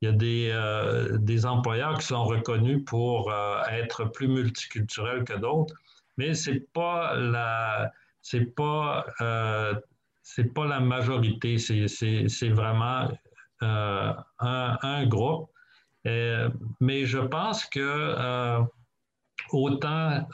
il 0.00 0.06
y 0.06 0.08
a 0.08 0.12
des, 0.12 1.18
des, 1.20 1.46
employeurs 1.46 1.98
qui 1.98 2.06
sont 2.06 2.24
reconnus 2.24 2.84
pour 2.84 3.32
être 3.70 4.06
plus 4.06 4.26
multiculturels 4.26 5.22
que 5.22 5.34
d'autres, 5.34 5.76
mais 6.16 6.34
ce 6.34 6.50
n'est 6.50 6.60
pas 6.60 7.14
la, 7.14 7.92
c'est 8.30 8.54
pas 8.54 9.06
euh, 9.20 9.74
c'est 10.22 10.52
pas 10.52 10.66
la 10.66 10.80
majorité, 10.80 11.56
c'est 11.56 12.48
vraiment 12.50 13.08
euh, 13.62 14.12
un, 14.40 15.06
groupe. 15.06 15.50
Euh, 16.06 16.50
mais 16.80 17.06
je 17.06 17.18
pense 17.18 17.64
que 17.64 18.58
autant 19.50 20.28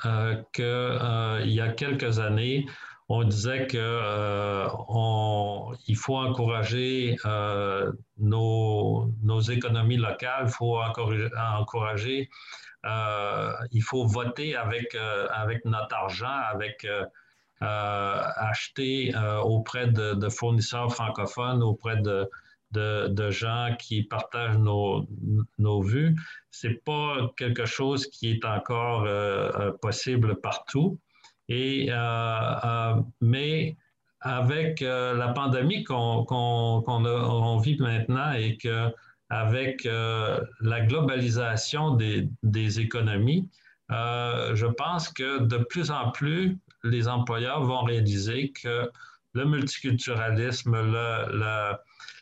qu'il 0.53 1.53
y 1.53 1.61
a 1.61 1.69
quelques 1.69 2.19
années, 2.19 2.67
on 3.09 3.23
disait 3.23 3.69
qu'il 3.69 3.79
il 5.87 5.97
faut 5.97 6.17
encourager 6.17 7.17
nos, 8.19 9.13
nos, 9.23 9.41
économies 9.41 9.99
locales, 9.99 10.49
faut 10.49 10.79
encourager, 10.81 12.29
il 13.71 13.83
faut 13.83 14.07
voter 14.07 14.57
avec, 14.57 14.97
avec 15.31 15.65
notre 15.65 15.95
argent, 15.95 16.41
avec 16.53 16.85
euh, 16.85 17.05
acheter 17.65 19.15
euh, 19.15 19.41
auprès 19.41 19.87
de, 19.87 20.29
fournisseurs 20.29 20.93
francophones, 20.93 21.63
auprès 21.63 21.97
de, 21.97 22.29
gens 23.31 23.75
qui 23.79 24.03
partagent 24.03 24.59
nos, 24.59 25.07
vues. 25.83 26.17
Ce 26.51 26.67
n'est 26.67 26.75
pas 26.75 27.33
quelque 27.37 27.67
chose 27.67 28.07
qui 28.07 28.31
est 28.31 28.45
encore 28.45 29.05
euh, 29.07 29.73
possible 29.81 30.41
partout. 30.41 30.99
Et, 31.49 31.91
mais 33.21 33.77
avec 34.21 34.81
la 34.81 35.29
pandémie 35.35 35.85
qu'on 35.85 37.59
vit 37.63 37.77
maintenant 37.79 38.33
et 38.33 38.57
que 38.57 38.89
avec 39.31 39.85
la 39.85 40.81
globalisation 40.87 41.97
des 41.97 42.81
économies, 42.81 43.49
je 43.91 44.67
pense 44.67 45.11
que 45.11 45.41
de 45.41 45.59
plus 45.59 45.91
en 45.91 46.11
plus, 46.11 46.59
les 46.85 47.09
employeurs 47.09 47.65
vont 47.65 47.83
réaliser 47.83 48.53
que 48.53 48.91
le 49.33 49.45
multiculturalisme, 49.45 50.77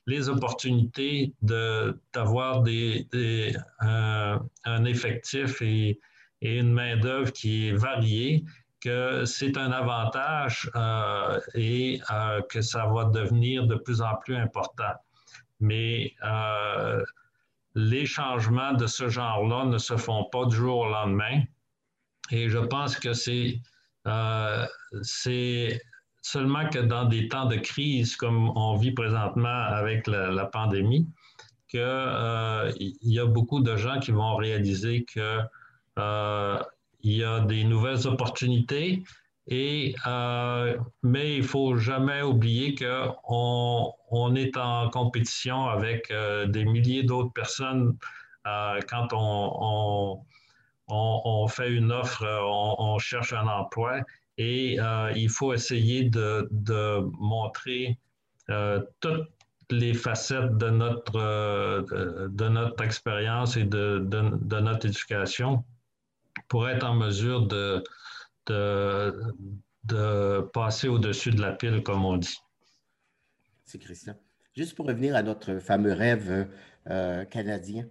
les 0.06 0.28
opportunités 0.28 1.34
d'avoir 1.42 2.62
des, 2.62 3.06
un, 3.80 4.84
effectif 4.84 5.60
et, 5.60 6.00
une 6.40 6.72
main-d'œuvre 6.72 7.32
qui 7.32 7.68
est 7.68 7.72
variée, 7.72 8.44
que 8.80 9.24
c'est 9.24 9.56
un 9.56 9.70
avantage 9.70 10.68
euh, 10.74 11.40
et 11.54 12.00
euh, 12.10 12.42
que 12.50 12.60
ça 12.60 12.84
va 12.86 13.04
devenir 13.04 13.68
de 13.68 13.76
plus 13.76 14.02
en 14.02 14.16
plus 14.16 14.34
important. 14.34 14.94
Mais 15.60 16.12
euh, 16.24 17.00
les 17.76 18.06
changements 18.06 18.72
de 18.72 18.88
ce 18.88 19.08
genre-là 19.08 19.66
ne 19.66 19.78
se 19.78 19.96
font 19.96 20.24
pas 20.32 20.46
du 20.46 20.56
jour 20.56 20.78
au 20.78 20.88
lendemain. 20.88 21.42
Et 22.32 22.48
je 22.48 22.58
pense 22.58 22.96
que 22.96 23.12
c'est 23.12 23.60
euh, 24.06 24.66
c'est 25.02 25.80
seulement 26.22 26.68
que 26.68 26.78
dans 26.78 27.04
des 27.04 27.28
temps 27.28 27.46
de 27.46 27.56
crise 27.56 28.16
comme 28.16 28.50
on 28.56 28.76
vit 28.76 28.92
présentement 28.92 29.48
avec 29.48 30.06
la, 30.06 30.46
pandémie, 30.46 31.08
qu'il 31.68 31.80
euh, 31.80 32.72
y 32.78 33.18
a 33.18 33.26
beaucoup 33.26 33.60
de 33.60 33.76
gens 33.76 33.98
qui 34.00 34.12
vont 34.12 34.36
réaliser 34.36 35.04
que 35.04 35.40
euh, 35.98 36.58
il 37.00 37.16
y 37.16 37.24
a 37.24 37.40
des 37.40 37.64
nouvelles 37.64 38.06
opportunités, 38.06 39.02
et, 39.48 39.96
mais 41.02 41.36
il 41.36 41.42
faut 41.42 41.76
jamais 41.76 42.22
oublier 42.22 42.76
qu'on 42.76 43.92
on 44.10 44.34
est 44.36 44.56
en 44.56 44.88
compétition 44.88 45.66
avec 45.66 46.12
des 46.46 46.64
milliers 46.64 47.02
d'autres 47.02 47.32
personnes 47.32 47.96
quand 48.44 49.08
on 49.12 50.24
on, 50.92 51.48
fait 51.48 51.70
une 51.70 51.90
offre, 51.92 52.22
euh, 52.22 52.40
on, 52.42 52.98
cherche 52.98 53.32
un 53.32 53.46
emploi 53.46 54.00
et 54.38 54.76
euh, 54.78 55.12
il 55.14 55.28
faut 55.28 55.52
essayer 55.52 56.04
de, 56.04 56.48
montrer 57.18 57.98
euh, 58.50 58.80
toutes 59.00 59.28
les 59.70 59.94
facettes 59.94 60.56
de 60.58 60.70
notre, 60.70 61.84
expérience 62.82 63.56
et 63.56 63.64
de, 63.64 63.98
de, 64.00 64.60
notre 64.60 64.86
éducation 64.86 65.64
pour 66.48 66.68
être 66.68 66.84
en 66.84 66.94
mesure 66.94 67.46
de, 67.46 67.82
de, 68.46 70.40
passer 70.52 70.88
au-dessus 70.88 71.30
de 71.30 71.40
la 71.40 71.52
pile, 71.52 71.82
comme 71.82 72.04
on 72.04 72.18
dit. 72.18 72.36
C'est 73.64 73.78
Christian. 73.78 74.14
Juste 74.54 74.76
pour 74.76 74.86
revenir 74.86 75.16
à 75.16 75.22
notre 75.22 75.58
fameux 75.58 75.94
rêve 75.94 76.46
canadien, 77.30 77.86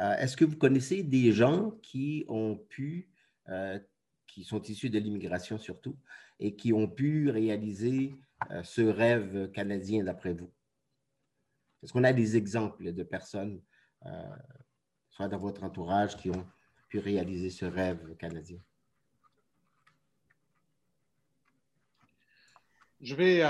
euh, 0.00 0.16
est-ce 0.16 0.36
que 0.36 0.44
vous 0.44 0.56
connaissez 0.56 1.02
des 1.02 1.32
gens 1.32 1.70
qui 1.82 2.24
ont 2.28 2.56
pu, 2.56 3.08
euh, 3.48 3.78
qui 4.26 4.44
sont 4.44 4.62
issus 4.62 4.90
de 4.90 4.98
l'immigration 4.98 5.58
surtout, 5.58 5.96
et 6.38 6.54
qui 6.54 6.72
ont 6.72 6.88
pu 6.88 7.30
réaliser 7.30 8.14
euh, 8.50 8.62
ce 8.62 8.82
rêve 8.82 9.50
canadien 9.52 10.04
d'après 10.04 10.34
vous? 10.34 10.52
Est-ce 11.82 11.92
qu'on 11.92 12.04
a 12.04 12.12
des 12.12 12.36
exemples 12.36 12.92
de 12.92 13.02
personnes, 13.02 13.62
soit 15.10 15.28
dans 15.28 15.38
votre 15.38 15.62
entourage, 15.62 16.16
qui 16.16 16.30
ont 16.30 16.46
pu 16.88 16.98
réaliser 16.98 17.50
ce 17.50 17.64
rêve 17.64 18.16
canadien? 18.16 18.58
Je 23.00 23.14
vais 23.14 23.42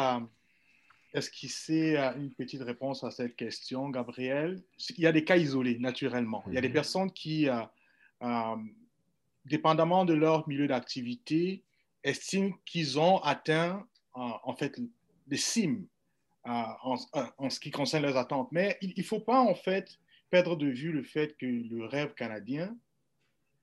esquisser 1.17 1.97
une 2.17 2.33
petite 2.33 2.63
réponse 2.63 3.03
à 3.03 3.11
cette 3.11 3.37
question, 3.37 3.89
Gabriel? 3.89 4.63
Il 4.97 5.01
y 5.03 5.07
a 5.07 5.13
des 5.13 5.25
cas 5.25 5.37
isolés, 5.37 5.79
naturellement. 5.79 6.45
Il 6.49 6.55
y 6.55 6.59
a 6.59 6.61
des 6.61 6.69
mhm. 6.69 6.75
personnes 6.75 7.11
qui, 7.11 7.49
euh, 7.49 7.63
euh, 8.23 8.57
dépendamment 9.47 10.05
de 10.05 10.15
leur 10.15 10.49
milieu 10.49 10.67
d'activité, 10.67 11.63
estiment 12.05 12.53
qu'ils 12.65 12.99
ont 12.99 13.19
atteint, 13.19 13.87
euh, 14.17 14.21
en 14.21 14.55
fait, 14.55 14.79
des 15.27 15.37
cimes 15.37 15.87
en, 16.45 16.97
ce 16.97 17.59
qui 17.59 17.73
concerne 17.73 18.05
leurs 18.05 18.17
attentes. 18.17 18.53
Mais 18.53 18.79
il 18.81 18.95
ne 18.97 19.03
faut 19.03 19.21
pas, 19.21 19.41
en 19.41 19.55
fait, 19.55 19.99
perdre 20.31 20.55
de 20.57 20.67
vue 20.67 20.93
le 20.93 21.03
fait 21.03 21.37
que 21.37 21.47
le 21.47 21.87
rêve 21.87 22.15
canadien 22.15 22.77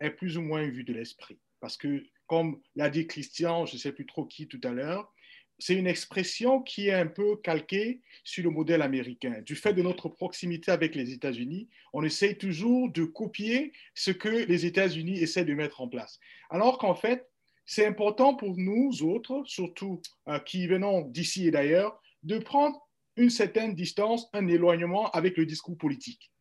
est 0.02 0.10
plus 0.10 0.38
ou 0.38 0.42
moins 0.42 0.68
vu 0.68 0.84
de 0.84 0.92
l'esprit. 0.92 1.40
Parce 1.62 1.78
que, 1.78 2.04
comme 2.28 2.60
l'a 2.76 2.90
dit 2.90 3.08
Christian, 3.08 3.66
je 3.66 3.76
ne 3.76 3.80
sais 3.80 3.94
plus 3.94 4.06
trop 4.06 4.26
qui 4.26 4.50
tout 4.50 4.60
à 4.66 4.72
l'heure, 4.72 5.14
c'est 5.60 5.76
une 5.76 5.88
expression 5.88 6.62
qui 6.62 6.88
est 6.88 6.94
un 6.94 7.08
peu 7.08 7.38
calquée 7.38 8.02
sur 8.24 8.44
le 8.44 8.50
modèle 8.50 8.82
américain. 8.82 9.42
Du 9.46 9.56
fait 9.56 9.74
de 9.74 9.82
notre 9.82 10.10
proximité 10.10 10.72
avec 10.72 10.96
les 10.96 11.12
États-Unis, 11.12 11.70
on 11.94 12.04
essaye 12.04 12.38
toujours 12.38 12.92
de 12.92 13.04
copier 13.06 13.72
ce 13.94 14.12
que 14.12 14.30
les 14.30 14.66
États-Unis 14.66 15.20
essaient 15.20 15.46
de 15.46 15.54
mettre 15.54 15.82
en 15.82 15.88
place. 15.88 16.20
Alors 16.50 16.78
qu'en 16.78 16.96
fait, 16.96 17.30
c'est 17.66 17.86
important 17.86 18.36
pour 18.36 18.58
nous 18.58 19.04
autres, 19.04 19.44
surtout 19.46 20.02
euh, 20.28 20.40
qui 20.40 20.68
venons 20.68 21.02
d'ici 21.02 21.48
et 21.48 21.52
d'ailleurs, 21.52 22.02
de 22.24 22.40
prendre 22.40 22.88
une 23.16 23.30
certaine 23.30 23.76
distance, 23.76 24.28
un 24.34 24.48
éloignement 24.48 25.10
avec 25.12 25.38
le 25.38 25.46
discours 25.46 25.78
politique. 25.78 26.32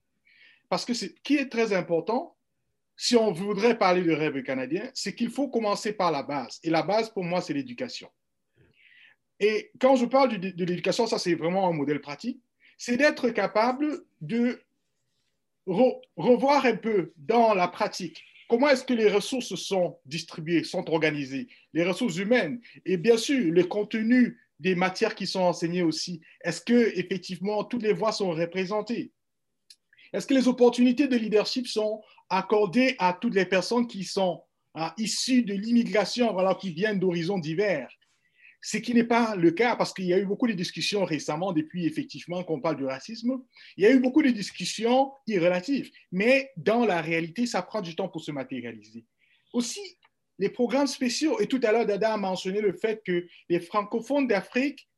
Parce 0.68 0.84
que 0.84 0.94
ce 0.94 1.06
qui 1.22 1.36
est 1.36 1.48
très 1.48 1.74
important, 1.74 2.36
si 2.96 3.16
on 3.16 3.32
voudrait 3.32 3.78
parler 3.78 4.02
de 4.02 4.12
rêve 4.12 4.42
canadien, 4.42 4.90
c'est 4.94 5.14
qu'il 5.14 5.30
faut 5.30 5.48
commencer 5.48 5.92
par 5.92 6.10
la 6.10 6.22
base. 6.22 6.58
Et 6.62 6.70
la 6.70 6.82
base, 6.82 7.10
pour 7.10 7.24
moi, 7.24 7.40
c'est 7.40 7.52
l'éducation. 7.52 8.08
Et 9.42 9.72
quand 9.80 9.96
je 9.96 10.06
parle 10.06 10.38
de, 10.38 10.64
l'éducation, 10.64 11.06
ça, 11.06 11.18
c'est 11.18 11.34
vraiment 11.34 11.68
un 11.68 11.72
modèle 11.72 12.00
pratique. 12.00 12.40
C'est 12.78 12.96
d'être 12.96 13.28
capable 13.30 14.04
de 14.20 14.62
revoir 15.66 16.64
un 16.64 16.76
peu 16.76 17.12
dans 17.16 17.52
la 17.52 17.68
pratique 17.68 18.24
comment 18.48 18.68
est-ce 18.68 18.84
que 18.84 18.92
les 18.92 19.08
ressources 19.08 19.54
sont 19.54 19.98
distribuées, 20.04 20.62
sont 20.62 20.90
organisées, 20.90 21.48
les 21.72 21.84
ressources 21.84 22.18
humaines 22.18 22.60
et 22.84 22.98
bien 22.98 23.16
sûr 23.16 23.50
le 23.50 23.64
contenu 23.64 24.38
des 24.60 24.74
matières 24.74 25.14
qui 25.14 25.26
sont 25.26 25.40
enseignées 25.40 25.82
aussi. 25.82 26.20
Est-ce 26.42 26.60
que 26.60 26.98
effectivement 26.98 27.64
toutes 27.64 27.82
les 27.82 27.94
voix 27.94 28.12
sont 28.12 28.30
représentées? 28.30 29.10
Est-ce 30.12 30.26
que 30.26 30.34
les 30.34 30.48
opportunités 30.48 31.08
de 31.08 31.16
leadership 31.16 31.66
sont 31.66 32.02
accordées 32.28 32.94
à 32.98 33.16
toutes 33.18 33.34
les 33.34 33.46
personnes 33.46 33.86
qui 33.86 34.04
sont 34.04 34.42
hein, 34.74 34.92
issues 34.98 35.44
de 35.44 35.54
l'immigration, 35.54 36.36
qui 36.60 36.72
viennent 36.72 36.98
d'horizons 36.98 37.38
divers? 37.38 37.88
Ce 38.64 38.76
qui 38.76 38.94
n'est 38.94 39.04
pas 39.04 39.34
le 39.34 39.50
cas 39.50 39.74
parce 39.74 39.92
qu'il 39.92 40.06
y 40.06 40.14
a 40.14 40.18
eu 40.18 40.24
beaucoup 40.24 40.46
de 40.46 40.52
discussions 40.52 41.04
récemment, 41.04 41.52
depuis 41.52 41.84
effectivement 41.84 42.44
qu'on 42.44 42.60
parle 42.60 42.76
du 42.76 42.84
racisme, 42.84 43.42
il 43.76 43.82
y 43.82 43.86
a 43.86 43.90
eu 43.90 43.98
beaucoup 43.98 44.22
de 44.22 44.30
discussions 44.30 45.12
irrelatives, 45.26 45.90
mais 46.12 46.52
dans 46.56 46.86
la 46.86 47.02
réalité, 47.02 47.44
ça 47.44 47.60
prend 47.62 47.82
du 47.82 47.96
temps 47.96 48.08
pour 48.08 48.22
se 48.22 48.30
matérialiser. 48.30 49.04
Aussi, 49.52 49.98
les 50.38 50.48
programmes 50.48 50.86
spéciaux, 50.86 51.40
et 51.40 51.48
tout 51.48 51.60
à 51.64 51.72
l'heure, 51.72 51.86
Dada 51.86 52.14
a 52.14 52.16
mentionné 52.16 52.60
le 52.60 52.72
fait 52.72 53.02
que 53.04 53.26
les 53.48 53.58
francophones 53.58 54.28
d'Afrique, 54.28 54.88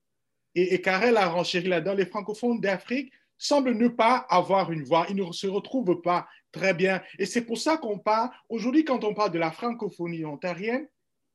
et, 0.55 0.75
et 0.75 0.83
Karel 0.83 1.17
a 1.17 1.29
renchéri 1.29 1.67
là-dedans, 1.67 1.95
les 1.95 2.07
francophones 2.07 2.61
d'Afrique 2.61 3.13
semblent 3.39 3.75
ne 3.75 3.89
pas 3.89 4.27
avoir 4.29 4.73
une 4.73 4.85
voix, 4.85 5.07
ils 5.09 5.17
ne 5.17 5.33
se 5.33 5.47
retrouvent 5.47 6.03
pas 6.03 6.29
très 6.53 6.75
bien. 6.75 7.03
Et 7.19 7.25
c'est 7.25 7.45
pour 7.45 7.59
ça 7.59 7.79
qu'on 7.79 7.99
parle, 7.99 8.31
aujourd'hui, 8.51 8.85
quand 8.85 9.05
on 9.05 9.15
parle 9.15 9.33
de 9.33 9.39
la 9.39 9.51
francophonie 9.51 10.25
ontarienne, 10.25 10.87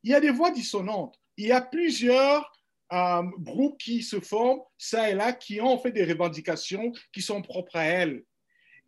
il 0.03 0.11
y 0.11 0.14
a 0.14 0.22
des 0.22 0.30
voix 0.30 0.51
dissonantes 0.51 1.19
il 1.40 1.48
y 1.48 1.52
a 1.53 1.61
plusieurs 1.61 2.52
euh, 2.91 3.24
groupes 3.40 3.78
qui 3.80 4.03
se 4.03 4.20
forment, 4.20 4.60
ça 4.78 5.10
et 5.10 5.14
là, 5.16 5.32
qui 5.32 5.61
ont 5.61 5.80
fait 5.80 5.94
des 5.94 6.03
revendications 6.03 6.91
qui 7.14 7.22
sont 7.22 7.41
propres 7.41 7.78
à 7.78 7.86
elles. 7.86 8.24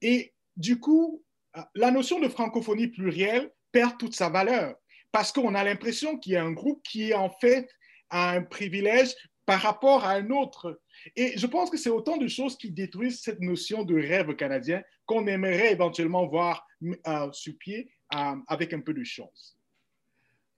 Et 0.02 0.34
du 0.58 0.78
coup, 0.78 1.24
euh, 1.56 1.62
la 1.76 1.92
notion 1.92 2.20
de 2.20 2.28
francophonie 2.28 2.90
plurielle 2.90 3.52
perd 3.72 3.98
toute 3.98 4.14
sa 4.14 4.30
valeur 4.30 4.76
parce 5.14 5.32
qu'on 5.32 5.56
a 5.56 5.64
l'impression 5.64 6.18
qu'il 6.18 6.34
y 6.34 6.36
a 6.36 6.44
un 6.44 6.52
groupe 6.52 6.84
qui, 6.84 7.14
en 7.14 7.30
fait, 7.30 7.70
a 8.10 8.32
un 8.32 8.42
privilège 8.44 9.16
par 9.46 9.62
rapport 9.62 10.04
à 10.04 10.12
un 10.12 10.30
autre. 10.30 10.82
Et 11.16 11.38
je 11.38 11.48
pense 11.48 11.70
que 11.70 11.78
c'est 11.78 11.90
autant 11.90 12.18
de 12.18 12.28
choses 12.28 12.58
qui 12.58 12.70
détruisent 12.70 13.22
cette 13.22 13.40
notion 13.40 13.84
de 13.84 13.96
rêve 13.96 14.36
canadien 14.36 14.84
qu'on 15.06 15.26
aimerait 15.28 15.72
éventuellement 15.72 16.28
voir 16.28 16.68
euh, 16.84 17.32
sur 17.32 17.54
pied 17.58 17.92
avec 18.10 18.74
un 18.74 18.82
peu 18.82 18.94
de 18.94 19.06
chance. 19.06 19.58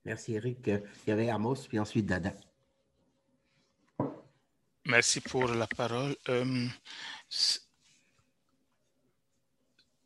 Merci, 0.06 0.34
Eric. 0.34 0.58
Il 0.68 0.82
y 1.08 1.12
avait 1.12 1.30
Amos, 1.30 1.68
puis 1.68 1.80
ensuite 1.80 2.06
Dada. 2.06 2.34
Merci 4.86 5.22
pour 5.22 5.48
la 5.48 5.66
parole. 5.66 6.16
Euh, 6.28 6.68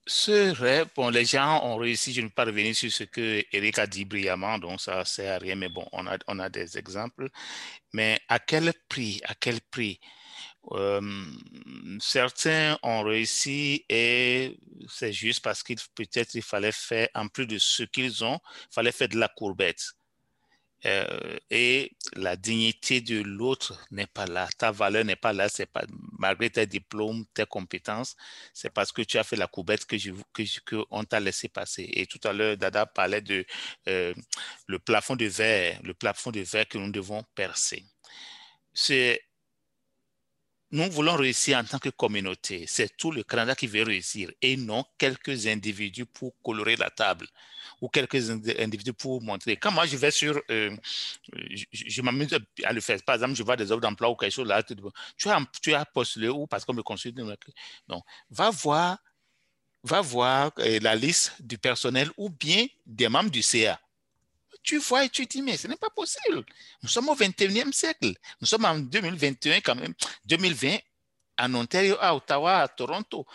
ce 0.06 0.54
rêve, 0.56 0.88
bon, 0.96 1.10
les 1.10 1.26
gens 1.26 1.64
ont 1.66 1.78
réussi, 1.78 2.14
je 2.14 2.22
ne 2.22 2.28
vais 2.28 2.32
pas 2.32 2.46
revenir 2.46 2.76
sur 2.76 2.92
ce 2.92 3.04
que 3.04 3.44
Eric 3.52 3.80
a 3.80 3.88
dit 3.88 4.06
brillamment, 4.06 4.60
donc 4.60 4.80
ça 4.80 5.04
sert 5.04 5.36
à 5.36 5.38
rien, 5.40 5.56
mais 5.56 5.68
bon, 5.68 5.86
on 5.92 6.06
a, 6.06 6.18
on 6.28 6.40
a 6.40 6.50
des 6.50 6.78
exemples. 6.78 7.30
Mais 7.92 8.20
à 8.30 8.40
quel 8.40 8.72
prix, 8.88 9.20
à 9.26 9.34
quel 9.34 9.60
prix 9.62 10.00
euh, 10.72 11.02
certains 12.00 12.78
ont 12.84 13.04
réussi 13.04 13.86
et 13.90 14.58
c'est 14.90 15.14
juste 15.14 15.42
parce 15.44 15.64
qu'il 15.64 15.78
peut-être 15.96 16.36
il 16.36 16.42
fallait 16.42 16.72
faire, 16.72 17.08
en 17.16 17.28
plus 17.28 17.48
de 17.48 17.58
ce 17.58 17.84
qu'ils 17.84 18.24
ont, 18.24 18.40
il 18.72 18.74
fallait 18.74 18.92
faire 18.92 19.10
de 19.10 19.18
la 19.18 19.28
courbette. 19.28 19.94
Euh, 20.86 21.38
et 21.50 21.92
la 22.14 22.36
dignité 22.36 23.02
de 23.02 23.22
l'autre 23.22 23.84
n'est 23.90 24.06
pas 24.06 24.28
là, 24.28 24.48
ta 24.60 24.72
valeur 24.72 25.04
n'est 25.06 25.16
pas 25.16 25.34
là, 25.34 25.48
malgré 26.20 26.52
tes 26.52 26.68
diplômes, 26.68 27.26
tes 27.34 27.46
compétences, 27.48 28.16
c'est 28.54 28.70
parce 28.70 28.92
que 28.92 29.02
tu 29.02 29.18
as 29.18 29.24
fait 29.24 29.36
la 29.36 29.48
courbette 29.48 29.86
que 29.86 30.86
on 30.92 31.04
t'a 31.04 31.20
laissé 31.20 31.50
passer. 31.50 31.90
Et 31.94 32.06
tout 32.06 32.20
à 32.24 32.32
l'heure, 32.32 32.58
Dada 32.58 32.86
parlait 32.86 33.22
de 33.22 33.44
euh, 33.88 34.14
le 34.68 34.80
plafond 34.80 35.16
de 35.16 35.26
verre, 35.26 35.80
le 35.84 35.96
plafond 35.96 36.30
de 36.32 36.42
verre 36.42 36.68
que 36.68 36.78
nous 36.78 36.92
devons 36.92 37.24
percer. 37.34 37.84
C'est 38.72 39.27
nous 40.72 40.90
voulons 40.92 41.16
réussir 41.16 41.58
en 41.58 41.64
tant 41.64 41.80
que 41.80 41.90
communauté. 41.90 42.66
C'est 42.68 42.96
tout 42.98 43.12
le 43.12 43.24
Canada 43.24 43.56
qui 43.56 43.68
veut 43.68 43.84
réussir 43.84 44.32
et 44.42 44.58
non 44.58 44.84
quelques 44.98 45.48
individus 45.48 46.06
pour 46.06 46.34
colorer 46.44 46.76
la 46.76 46.90
table 46.90 47.28
ou 47.82 47.88
quelques 47.88 48.30
individus 48.30 48.94
pour 48.94 49.22
montrer. 49.22 49.56
Quand 49.56 49.72
moi 49.72 49.86
je 49.86 49.96
vais 49.96 50.12
sur, 50.12 50.42
euh, 50.50 50.76
je, 51.72 52.02
m'amuse 52.02 52.38
à 52.64 52.74
le 52.74 52.82
faire. 52.82 53.02
Par 53.04 53.16
exemple, 53.16 53.36
je 53.36 53.44
vois 53.44 53.56
des 53.56 53.72
offres 53.72 53.82
d'emploi 53.82 54.10
ou 54.10 54.16
quelque 54.16 54.34
chose 54.34 54.48
là, 54.48 54.62
tu 54.64 55.30
as, 55.30 55.46
tu 55.62 55.74
as 55.74 55.86
postulé 55.86 56.28
ou 56.28 56.48
parce 56.48 56.66
qu'on 56.66 56.74
me 56.74 56.84
consulte. 56.84 57.18
Non, 57.88 58.02
va 58.30 58.50
voir, 58.50 58.98
va 59.84 60.02
voir 60.02 60.52
euh, 60.60 60.80
la 60.82 60.96
liste 60.96 61.34
du 61.40 61.58
personnel 61.58 62.10
ou 62.18 62.30
bien 62.30 62.66
des 62.86 63.08
membres 63.08 63.32
du 63.32 63.42
CA 63.42 63.80
tu 64.68 64.80
vois 64.80 65.06
et 65.06 65.10
tu 65.10 65.26
dis, 65.26 65.42
mais 65.42 65.56
ce 65.56 65.66
n'est 65.68 65.78
pas 65.78 65.90
possible. 65.90 66.44
Nous 66.84 66.90
sommes 66.90 67.08
au 67.08 67.16
21e 67.16 67.72
siècle. 67.72 68.14
Nous 68.42 68.48
sommes 68.48 68.66
en 68.66 68.78
2021 68.78 69.62
quand 69.62 69.76
même, 69.76 69.94
2020, 70.26 70.78
en 71.40 71.56
Ontario, 71.56 71.96
à 72.02 72.14
Ottawa, 72.14 72.60
à 72.64 72.68
Toronto. 72.68 73.26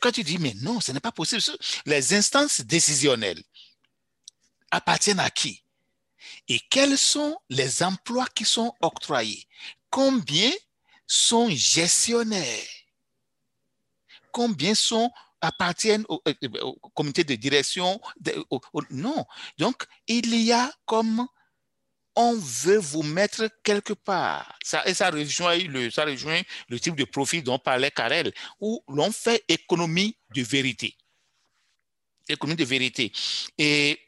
Quand 0.00 0.12
tu 0.12 0.22
dis, 0.22 0.38
mais 0.38 0.54
non, 0.62 0.80
ce 0.80 0.92
n'est 0.92 1.00
pas 1.00 1.10
possible. 1.10 1.42
Les 1.84 2.14
instances 2.14 2.60
décisionnelles 2.60 3.42
appartiennent 4.70 5.18
à 5.18 5.30
qui? 5.30 5.64
Et 6.46 6.60
quels 6.70 6.96
sont 6.96 7.36
les 7.48 7.82
emplois 7.82 8.26
qui 8.26 8.44
sont 8.44 8.72
octroyés? 8.80 9.48
Combien 9.90 10.52
sont 11.08 11.50
gestionnaires? 11.50 12.68
Combien 14.30 14.76
sont 14.76 15.10
appartiennent 15.40 16.04
au, 16.08 16.20
euh, 16.26 16.34
euh, 16.42 16.72
comité 16.94 17.24
de 17.24 17.34
direction. 17.34 18.00
non. 18.90 19.24
Donc, 19.58 19.84
il 20.06 20.34
y 20.34 20.52
a 20.52 20.70
comme 20.86 21.26
on 22.16 22.34
veut 22.34 22.78
vous 22.78 23.04
mettre 23.04 23.48
quelque 23.62 23.92
part. 23.92 24.58
Ça, 24.64 24.84
et 24.86 24.92
ça 24.92 25.08
rejoint, 25.10 25.56
le, 25.58 25.88
ça 25.88 26.04
rejoint 26.04 26.40
le 26.68 26.80
type 26.80 26.96
de 26.96 27.04
profit 27.04 27.42
dont 27.42 27.60
parlait 27.60 27.92
Karel, 27.92 28.32
où 28.60 28.82
l'on 28.88 29.12
fait 29.12 29.44
économie 29.48 30.18
de 30.34 30.42
vérité. 30.42 30.96
Économie 32.28 32.56
de 32.56 32.64
vérité. 32.64 33.12
Et 33.56 34.00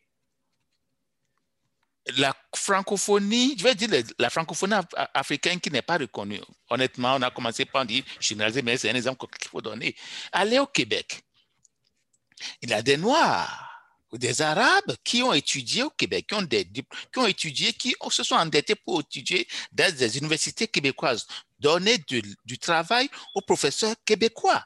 la 2.16 2.34
francophonie, 2.54 3.56
je 3.58 3.62
vais 3.62 3.74
dire 3.74 3.88
la 4.18 4.30
francophonie 4.30 4.74
africaine 5.14 5.60
qui 5.60 5.70
n'est 5.70 5.82
pas 5.82 5.98
reconnue. 5.98 6.40
Honnêtement, 6.68 7.16
on 7.16 7.22
a 7.22 7.30
commencé 7.30 7.64
par 7.64 7.84
dire 7.84 8.04
généraliser, 8.18 8.62
mais 8.62 8.76
c'est 8.76 8.90
un 8.90 8.94
exemple 8.94 9.26
qu'il 9.38 9.48
faut 9.48 9.60
donner. 9.60 9.94
Allez 10.32 10.58
au 10.58 10.66
Québec. 10.66 11.22
Il 12.62 12.70
y 12.70 12.72
a 12.72 12.82
des 12.82 12.96
Noirs 12.96 13.66
ou 14.12 14.18
des 14.18 14.40
Arabes 14.42 14.96
qui 15.04 15.22
ont 15.22 15.32
étudié 15.32 15.82
au 15.82 15.90
Québec, 15.90 16.26
qui 16.28 16.34
ont, 16.34 16.42
des, 16.42 16.64
qui 16.64 17.18
ont 17.18 17.26
étudié, 17.26 17.72
qui 17.74 17.94
se 18.10 18.24
sont 18.24 18.34
endettés 18.34 18.74
pour 18.74 19.00
étudier 19.00 19.46
dans 19.70 19.94
des 19.94 20.18
universités 20.18 20.66
québécoises, 20.66 21.26
donner 21.60 21.98
du 21.98 22.58
travail 22.58 23.08
aux 23.34 23.42
professeurs 23.42 23.94
québécois. 24.04 24.64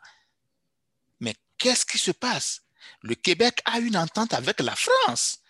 Mais 1.21 1.35
qu'est-ce 1.59 1.85
qui 1.85 1.99
se 1.99 2.13
passe? 2.13 2.63
Le 3.03 3.15
Québec 3.17 3.61
a 3.65 3.81
une 3.81 3.97
entente 3.97 4.33
avec 4.33 4.61
la 4.61 4.77
France 4.77 5.41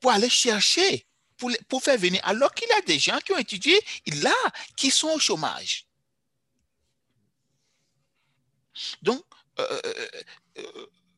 pour 0.00 0.10
aller 0.10 0.28
chercher 0.28 1.07
pour, 1.38 1.82
faire 1.82 1.98
venir, 1.98 2.20
alors 2.24 2.52
qu'il 2.52 2.68
y 2.68 2.72
a 2.72 2.80
des 2.82 2.98
gens 2.98 3.18
qui 3.24 3.32
ont 3.32 3.38
étudié 3.38 3.78
là, 4.22 4.34
qui 4.76 4.90
sont 4.90 5.08
au 5.08 5.18
chômage. 5.18 5.86
Donc, 9.02 9.22
euh, 9.58 9.80
euh, 9.86 10.66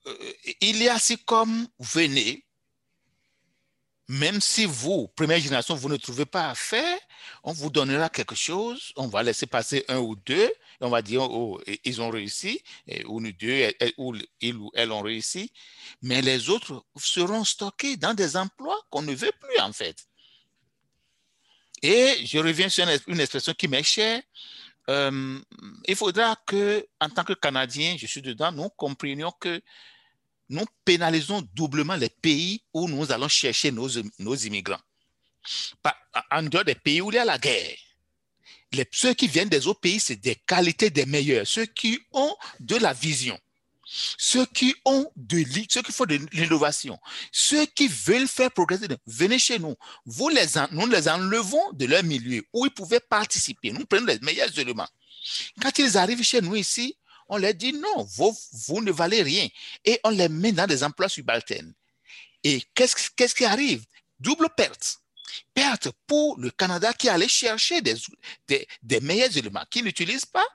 euh, 0.07 0.33
il 0.61 0.83
y 0.83 0.89
a 0.89 0.95
assez 0.95 1.17
comme 1.17 1.69
venez, 1.79 2.45
même 4.09 4.41
si 4.41 4.65
vous, 4.65 5.09
première 5.09 5.39
génération, 5.39 5.75
vous 5.75 5.89
ne 5.89 5.97
trouvez 5.97 6.27
pas 6.27 6.51
à 6.51 6.55
faire, 6.55 6.99
on 7.45 7.53
vous 7.53 7.71
donnera 7.71 8.09
quelque 8.09 8.35
chose, 8.35 8.93
on 8.97 9.07
va 9.07 9.23
laisser 9.23 9.47
passer 9.47 9.85
un 9.89 9.99
ou 9.99 10.17
deux, 10.17 10.51
on 10.81 10.89
va 10.89 11.01
dire, 11.01 11.23
oh, 11.23 11.61
ils 11.85 12.01
ont 12.01 12.11
réussi, 12.11 12.61
ou 13.07 13.21
nous 13.21 13.33
deux, 13.33 13.73
ou 13.99 14.17
ils 14.41 14.57
ou 14.57 14.71
elles 14.75 14.91
ont 14.91 15.03
réussi, 15.03 15.53
mais 16.03 16.23
les 16.23 16.49
autres 16.49 16.85
seront 16.99 17.45
stockés 17.45 17.97
dans 17.97 18.15
des 18.15 18.37
emplois 18.37 18.81
qu'on 18.91 19.03
ne 19.03 19.15
veut 19.15 19.33
plus 19.39 19.61
en 19.61 19.73
fait. 19.73 20.10
Et 21.83 22.27
je 22.27 22.39
reviens 22.39 22.69
sur 22.69 22.87
une 23.07 23.21
expression 23.21 23.55
qui 23.55 23.69
m'est 23.69 23.83
chère. 23.83 24.23
Euh, 24.89 25.39
il 25.87 25.97
faudra 25.97 26.37
que, 26.47 26.87
en 27.01 27.09
tant 27.09 27.25
que 27.25 27.33
Canadien, 27.33 27.97
je 27.99 28.07
suis 28.07 28.23
dedans, 28.23 28.53
nous 28.53 28.69
comprenions 28.71 29.33
que 29.39 29.63
nous 30.49 30.65
pénalisons 30.85 31.47
doublement 31.55 31.95
les 31.95 32.09
pays 32.09 32.63
où 32.75 32.89
nous 32.89 33.13
allons 33.13 33.29
chercher 33.29 33.71
nos, 33.71 33.89
immigrants. 33.89 34.81
En 36.31 36.43
dehors 36.43 36.65
des 36.65 36.75
pays 36.75 37.01
où 37.01 37.11
il 37.11 37.15
y 37.15 37.19
a 37.19 37.25
la 37.25 37.39
guerre. 37.39 37.77
Les, 38.73 38.87
ceux 38.91 39.15
qui 39.15 39.29
viennent 39.29 39.49
des 39.49 39.67
autres 39.67 39.81
pays, 39.81 40.01
c'est 40.01 40.17
des 40.17 40.35
qualités 40.35 40.91
des 40.91 41.07
meilleurs, 41.07 41.47
ceux 41.47 41.67
qui 41.67 41.99
ont 42.13 42.35
de 42.59 42.77
la 42.77 42.93
vision. 42.93 43.39
Ceux 44.19 44.47
qui 44.47 44.75
ont 44.85 45.11
de 45.17 45.45
font 45.91 46.05
de 46.05 46.21
l'innovation, 46.33 46.99
ceux 47.33 47.67
qui 47.67 47.89
veulent 47.89 48.29
faire 48.29 48.51
progresser, 48.51 48.87
venez 49.07 49.39
chez 49.39 49.59
nous. 49.59 49.75
Nous 50.07 50.29
les 50.29 51.09
enlevons 51.09 51.73
de 51.73 51.87
leur 51.87 52.05
milieu 52.05 52.45
où 52.53 52.67
ils 52.67 52.73
pouvaient 52.73 53.01
participer. 53.01 53.73
Nous 53.73 53.85
prenons 53.87 54.07
les 54.07 54.19
meilleurs 54.21 54.57
éléments. 54.59 54.89
Quand 55.61 55.77
ils 55.79 55.97
arrivent 55.99 56.23
chez 56.23 56.41
nous 56.41 56.57
ici, 56.57 56.97
on 57.29 57.39
leur 57.39 57.55
dit 57.55 57.73
non, 57.73 58.09
vous, 58.17 58.81
ne 58.81 58.93
valez 58.93 59.23
rien. 59.23 59.49
Et 59.85 60.01
on 60.05 60.11
les 60.11 60.29
met 60.29 60.53
dans 60.53 60.67
des 60.67 60.83
emplois 60.85 61.09
subalternes. 61.09 61.73
Et 62.45 62.63
qu'est-ce 62.75 63.35
qui 63.35 63.45
arrive? 63.45 63.85
Double 64.19 64.49
perte. 64.57 65.00
Perte 65.55 65.89
pour 66.07 66.39
le 66.39 66.51
Canada 66.51 66.93
qui 66.93 67.09
allait 67.09 67.29
chercher 67.29 67.81
des, 67.81 67.97
des, 68.83 69.01
meilleurs 69.01 69.37
éléments 69.37 69.65
qu'ils 69.71 69.85
n'utilisent 69.85 70.27
pas 70.27 70.47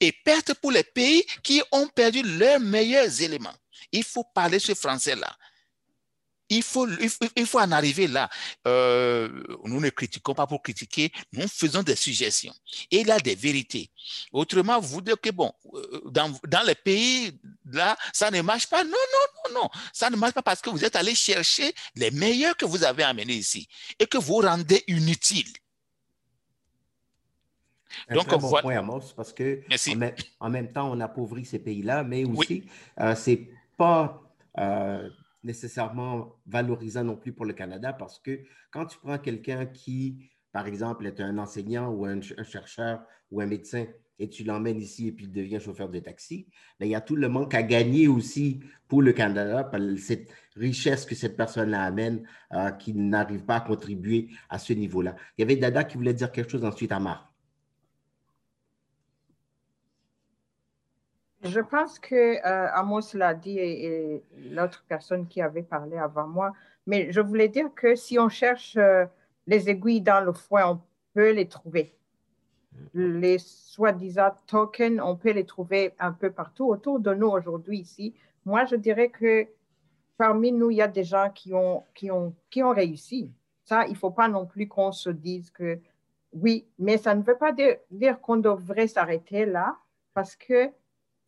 et 0.00 0.12
perte 0.12 0.54
pour 0.54 0.70
les 0.70 0.84
pays 0.84 1.24
qui 1.42 1.62
ont 1.72 1.86
perdu 1.88 2.22
leurs 2.22 2.60
meilleurs 2.60 3.22
éléments. 3.22 3.54
Il 3.92 4.04
faut 4.04 4.24
parler 4.24 4.58
ce 4.58 4.74
français-là. 4.74 5.36
Il 6.50 6.62
faut, 6.62 6.88
il, 6.88 7.08
faut, 7.10 7.26
il 7.36 7.46
faut 7.46 7.60
en 7.60 7.70
arriver 7.72 8.06
là. 8.06 8.28
Euh, 8.66 9.28
nous 9.64 9.80
ne 9.80 9.90
critiquons 9.90 10.34
pas 10.34 10.46
pour 10.46 10.62
critiquer, 10.62 11.12
nous 11.32 11.46
faisons 11.48 11.82
des 11.82 11.96
suggestions. 11.96 12.54
Et 12.90 13.00
il 13.00 13.06
y 13.06 13.10
a 13.10 13.18
des 13.18 13.34
vérités. 13.34 13.90
Autrement, 14.32 14.80
vous 14.80 15.00
dites 15.00 15.16
que, 15.16 15.30
bon, 15.30 15.52
euh, 15.74 16.00
dans, 16.10 16.32
dans 16.46 16.66
les 16.66 16.74
pays 16.74 17.38
là, 17.70 17.96
ça 18.12 18.30
ne 18.30 18.40
marche 18.40 18.66
pas. 18.66 18.82
Non, 18.84 18.90
non, 18.90 19.52
non, 19.54 19.62
non. 19.62 19.70
Ça 19.92 20.08
ne 20.10 20.16
marche 20.16 20.32
pas 20.34 20.42
parce 20.42 20.60
que 20.62 20.70
vous 20.70 20.84
êtes 20.84 20.96
allé 20.96 21.14
chercher 21.14 21.74
les 21.94 22.10
meilleurs 22.10 22.56
que 22.56 22.64
vous 22.64 22.82
avez 22.84 23.02
amenés 23.02 23.34
ici 23.34 23.68
et 23.98 24.06
que 24.06 24.18
vous 24.18 24.36
rendez 24.36 24.82
inutiles. 24.88 25.52
Un 28.08 28.14
Donc, 28.14 28.26
très 28.28 28.38
bon 28.38 28.48
voilà. 28.48 28.62
point, 28.62 28.76
Amos, 28.78 29.12
parce 29.16 29.32
que 29.32 29.62
en, 29.90 29.96
même, 29.96 30.14
en 30.40 30.50
même 30.50 30.72
temps, 30.72 30.90
on 30.92 31.00
appauvrit 31.00 31.44
ces 31.44 31.58
pays-là, 31.58 32.04
mais 32.04 32.24
aussi, 32.24 32.64
euh, 33.00 33.14
c'est 33.16 33.48
pas 33.76 34.22
euh, 34.58 35.08
nécessairement 35.48 36.36
valorisant 36.46 37.04
non 37.04 37.16
plus 37.16 37.32
pour 37.32 37.46
le 37.46 37.54
Canada, 37.54 37.92
parce 37.92 38.18
que 38.20 38.34
quand 38.70 38.86
tu 38.86 38.98
prends 38.98 39.18
quelqu'un 39.18 39.66
qui, 39.66 40.30
par 40.52 40.66
exemple, 40.66 41.06
est 41.06 41.20
un 41.20 41.38
enseignant 41.38 41.88
ou 41.90 42.04
un, 42.04 42.20
ch- 42.22 42.34
un 42.38 42.44
chercheur 42.44 43.00
ou 43.30 43.40
un 43.40 43.46
médecin, 43.46 43.86
et 44.20 44.28
tu 44.28 44.42
l'emmènes 44.42 44.80
ici 44.80 45.08
et 45.08 45.12
puis 45.12 45.26
il 45.26 45.32
devient 45.32 45.60
chauffeur 45.60 45.88
de 45.88 46.00
taxi, 46.00 46.48
ben, 46.78 46.86
il 46.86 46.90
y 46.90 46.96
a 46.96 47.00
tout 47.00 47.14
le 47.14 47.28
manque 47.28 47.54
à 47.54 47.62
gagner 47.62 48.08
aussi 48.08 48.60
pour 48.88 49.00
le 49.00 49.12
Canada, 49.12 49.62
par 49.62 49.80
cette 49.96 50.28
richesse 50.56 51.06
que 51.06 51.14
cette 51.14 51.36
personne-là 51.36 51.82
amène, 51.82 52.26
euh, 52.52 52.70
qui 52.72 52.94
n'arrive 52.94 53.44
pas 53.44 53.56
à 53.56 53.60
contribuer 53.60 54.28
à 54.48 54.58
ce 54.58 54.72
niveau-là. 54.72 55.14
Il 55.36 55.42
y 55.42 55.44
avait 55.44 55.56
Dada 55.56 55.84
qui 55.84 55.96
voulait 55.96 56.14
dire 56.14 56.32
quelque 56.32 56.50
chose 56.50 56.64
ensuite 56.64 56.90
à 56.92 56.98
Marc. 56.98 57.27
Je 61.42 61.60
pense 61.60 61.98
que 61.98 62.14
euh, 62.14 62.68
Amos 62.72 63.14
l'a 63.14 63.34
dit 63.34 63.58
et, 63.58 64.24
l'autre 64.50 64.84
personne 64.88 65.28
qui 65.28 65.40
avait 65.40 65.62
parlé 65.62 65.96
avant 65.96 66.26
moi, 66.26 66.52
mais 66.86 67.12
je 67.12 67.20
voulais 67.20 67.48
dire 67.48 67.72
que 67.74 67.94
si 67.94 68.18
on 68.18 68.28
cherche 68.28 68.76
euh, 68.76 69.06
les 69.46 69.70
aiguilles 69.70 70.00
dans 70.00 70.24
le 70.24 70.32
foin, 70.32 70.66
on 70.66 70.80
peut 71.14 71.30
les 71.30 71.46
trouver. 71.46 71.94
Les 72.92 73.38
soi-disant 73.38 74.32
tokens, 74.46 75.00
on 75.02 75.16
peut 75.16 75.30
les 75.30 75.44
trouver 75.44 75.94
un 75.98 76.12
peu 76.12 76.30
partout 76.30 76.66
autour 76.66 76.98
de 76.98 77.14
nous 77.14 77.28
aujourd'hui 77.28 77.78
ici. 77.78 78.14
Moi, 78.44 78.64
je 78.64 78.76
dirais 78.76 79.08
que 79.08 79.46
parmi 80.16 80.50
nous, 80.50 80.70
il 80.70 80.78
y 80.78 80.82
a 80.82 80.88
des 80.88 81.04
gens 81.04 81.30
qui 81.32 81.54
ont, 81.54 81.84
qui 81.94 82.10
ont, 82.10 82.34
qui 82.50 82.62
ont 82.62 82.72
réussi. 82.72 83.30
Ça, 83.64 83.86
il 83.86 83.92
ne 83.92 83.96
faut 83.96 84.10
pas 84.10 84.28
non 84.28 84.46
plus 84.46 84.66
qu'on 84.66 84.92
se 84.92 85.10
dise 85.10 85.50
que 85.50 85.78
oui, 86.32 86.66
mais 86.78 86.98
ça 86.98 87.14
ne 87.14 87.22
veut 87.22 87.36
pas 87.36 87.52
dire 87.52 88.20
qu'on 88.20 88.36
devrait 88.36 88.88
s'arrêter 88.88 89.46
là 89.46 89.76
parce 90.14 90.36
que 90.36 90.70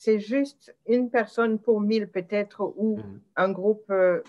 c'est 0.01 0.19
juste 0.19 0.75
une 0.87 1.11
personne 1.11 1.59
pour 1.59 1.79
mille 1.79 2.09
peut-être 2.09 2.73
ou 2.79 2.99
un 3.37 3.53
groupe, 3.53 3.85
euh, 3.91 4.23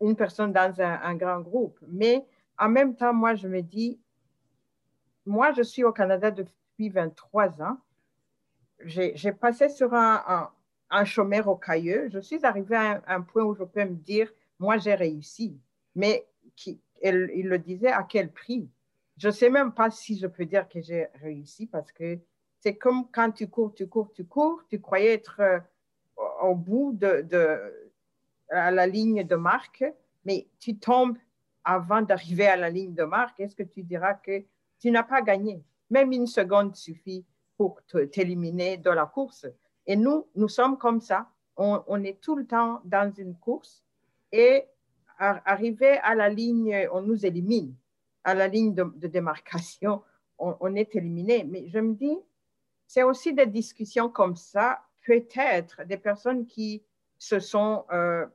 une 0.00 0.14
personne 0.14 0.52
dans 0.52 0.80
un, 0.80 1.00
un 1.02 1.16
grand 1.16 1.40
groupe. 1.40 1.76
Mais 1.88 2.24
en 2.56 2.68
même 2.68 2.94
temps, 2.94 3.12
moi, 3.12 3.34
je 3.34 3.48
me 3.48 3.62
dis, 3.62 3.98
moi, 5.26 5.50
je 5.54 5.62
suis 5.62 5.82
au 5.82 5.90
Canada 5.90 6.30
depuis 6.30 6.88
23 6.88 7.62
ans. 7.62 7.78
J'ai 8.84 9.32
passé 9.32 9.68
sur 9.68 9.92
un, 9.92 10.22
un, 10.28 10.50
un 10.90 11.04
chemin 11.04 11.42
rocailleux. 11.42 12.08
Je 12.12 12.20
suis 12.20 12.46
arrivée 12.46 12.76
à 12.76 12.92
un, 12.92 13.02
un 13.08 13.22
point 13.22 13.42
où 13.42 13.56
je 13.56 13.64
peux 13.64 13.84
me 13.84 13.96
dire, 13.96 14.32
moi, 14.60 14.78
j'ai 14.78 14.94
réussi. 14.94 15.58
Mais 15.96 16.28
qui, 16.54 16.80
elle, 17.02 17.28
il 17.34 17.48
le 17.48 17.58
disait, 17.58 17.90
à 17.90 18.04
quel 18.04 18.30
prix? 18.30 18.70
Je 19.16 19.26
ne 19.26 19.32
sais 19.32 19.50
même 19.50 19.72
pas 19.72 19.90
si 19.90 20.16
je 20.16 20.28
peux 20.28 20.46
dire 20.46 20.68
que 20.68 20.80
j'ai 20.80 21.08
réussi 21.14 21.66
parce 21.66 21.90
que 21.90 22.20
c'est 22.62 22.76
comme 22.76 23.10
quand 23.10 23.32
tu 23.32 23.48
cours, 23.48 23.74
tu 23.74 23.88
cours, 23.88 24.12
tu 24.12 24.24
cours, 24.24 24.62
tu 24.68 24.80
croyais 24.80 25.14
être 25.14 25.40
euh, 25.40 25.58
au 26.42 26.54
bout 26.54 26.92
de, 26.92 27.26
à 28.50 28.70
la 28.70 28.86
ligne 28.86 29.24
de 29.24 29.34
marque, 29.34 29.84
mais 30.24 30.46
tu 30.60 30.78
tombes 30.78 31.18
avant 31.64 32.02
d'arriver 32.02 32.46
à 32.46 32.56
la 32.56 32.70
ligne 32.70 32.94
de 32.94 33.02
marque. 33.02 33.40
Est-ce 33.40 33.56
que 33.56 33.64
tu 33.64 33.82
diras 33.82 34.14
que 34.14 34.44
tu 34.78 34.92
n'as 34.92 35.02
pas 35.02 35.22
gagné? 35.22 35.64
Même 35.90 36.12
une 36.12 36.28
seconde 36.28 36.76
suffit 36.76 37.24
pour 37.56 37.80
t'éliminer 38.12 38.76
de 38.76 38.90
la 38.90 39.06
course. 39.06 39.46
Et 39.84 39.96
nous, 39.96 40.28
nous 40.36 40.48
sommes 40.48 40.78
comme 40.78 41.00
ça. 41.00 41.28
On, 41.56 42.02
est 42.04 42.20
tout 42.20 42.36
le 42.36 42.46
temps 42.46 42.80
dans 42.84 43.12
une 43.12 43.34
course 43.34 43.84
et 44.30 44.64
ar- 45.18 45.42
arrivé 45.44 45.98
à 45.98 46.14
la 46.14 46.28
ligne, 46.28 46.88
on 46.92 47.02
nous 47.02 47.26
élimine. 47.26 47.74
À 48.24 48.34
la 48.34 48.46
ligne 48.46 48.72
de, 48.72 48.84
démarcation, 49.08 50.02
on, 50.38 50.54
on 50.60 50.74
est 50.76 50.94
éliminé. 50.94 51.44
Mais 51.44 51.68
je 51.68 51.78
me 51.80 51.94
dis, 51.94 52.16
c'est 52.92 53.04
aussi 53.04 53.32
des 53.32 53.46
discussions 53.46 54.10
comme 54.10 54.36
ça, 54.36 54.82
peut-être 55.06 55.82
des 55.86 55.96
personnes 55.96 56.46
qui 56.46 56.84
se 57.16 57.40
sont, 57.40 57.86
euh, 57.90 58.26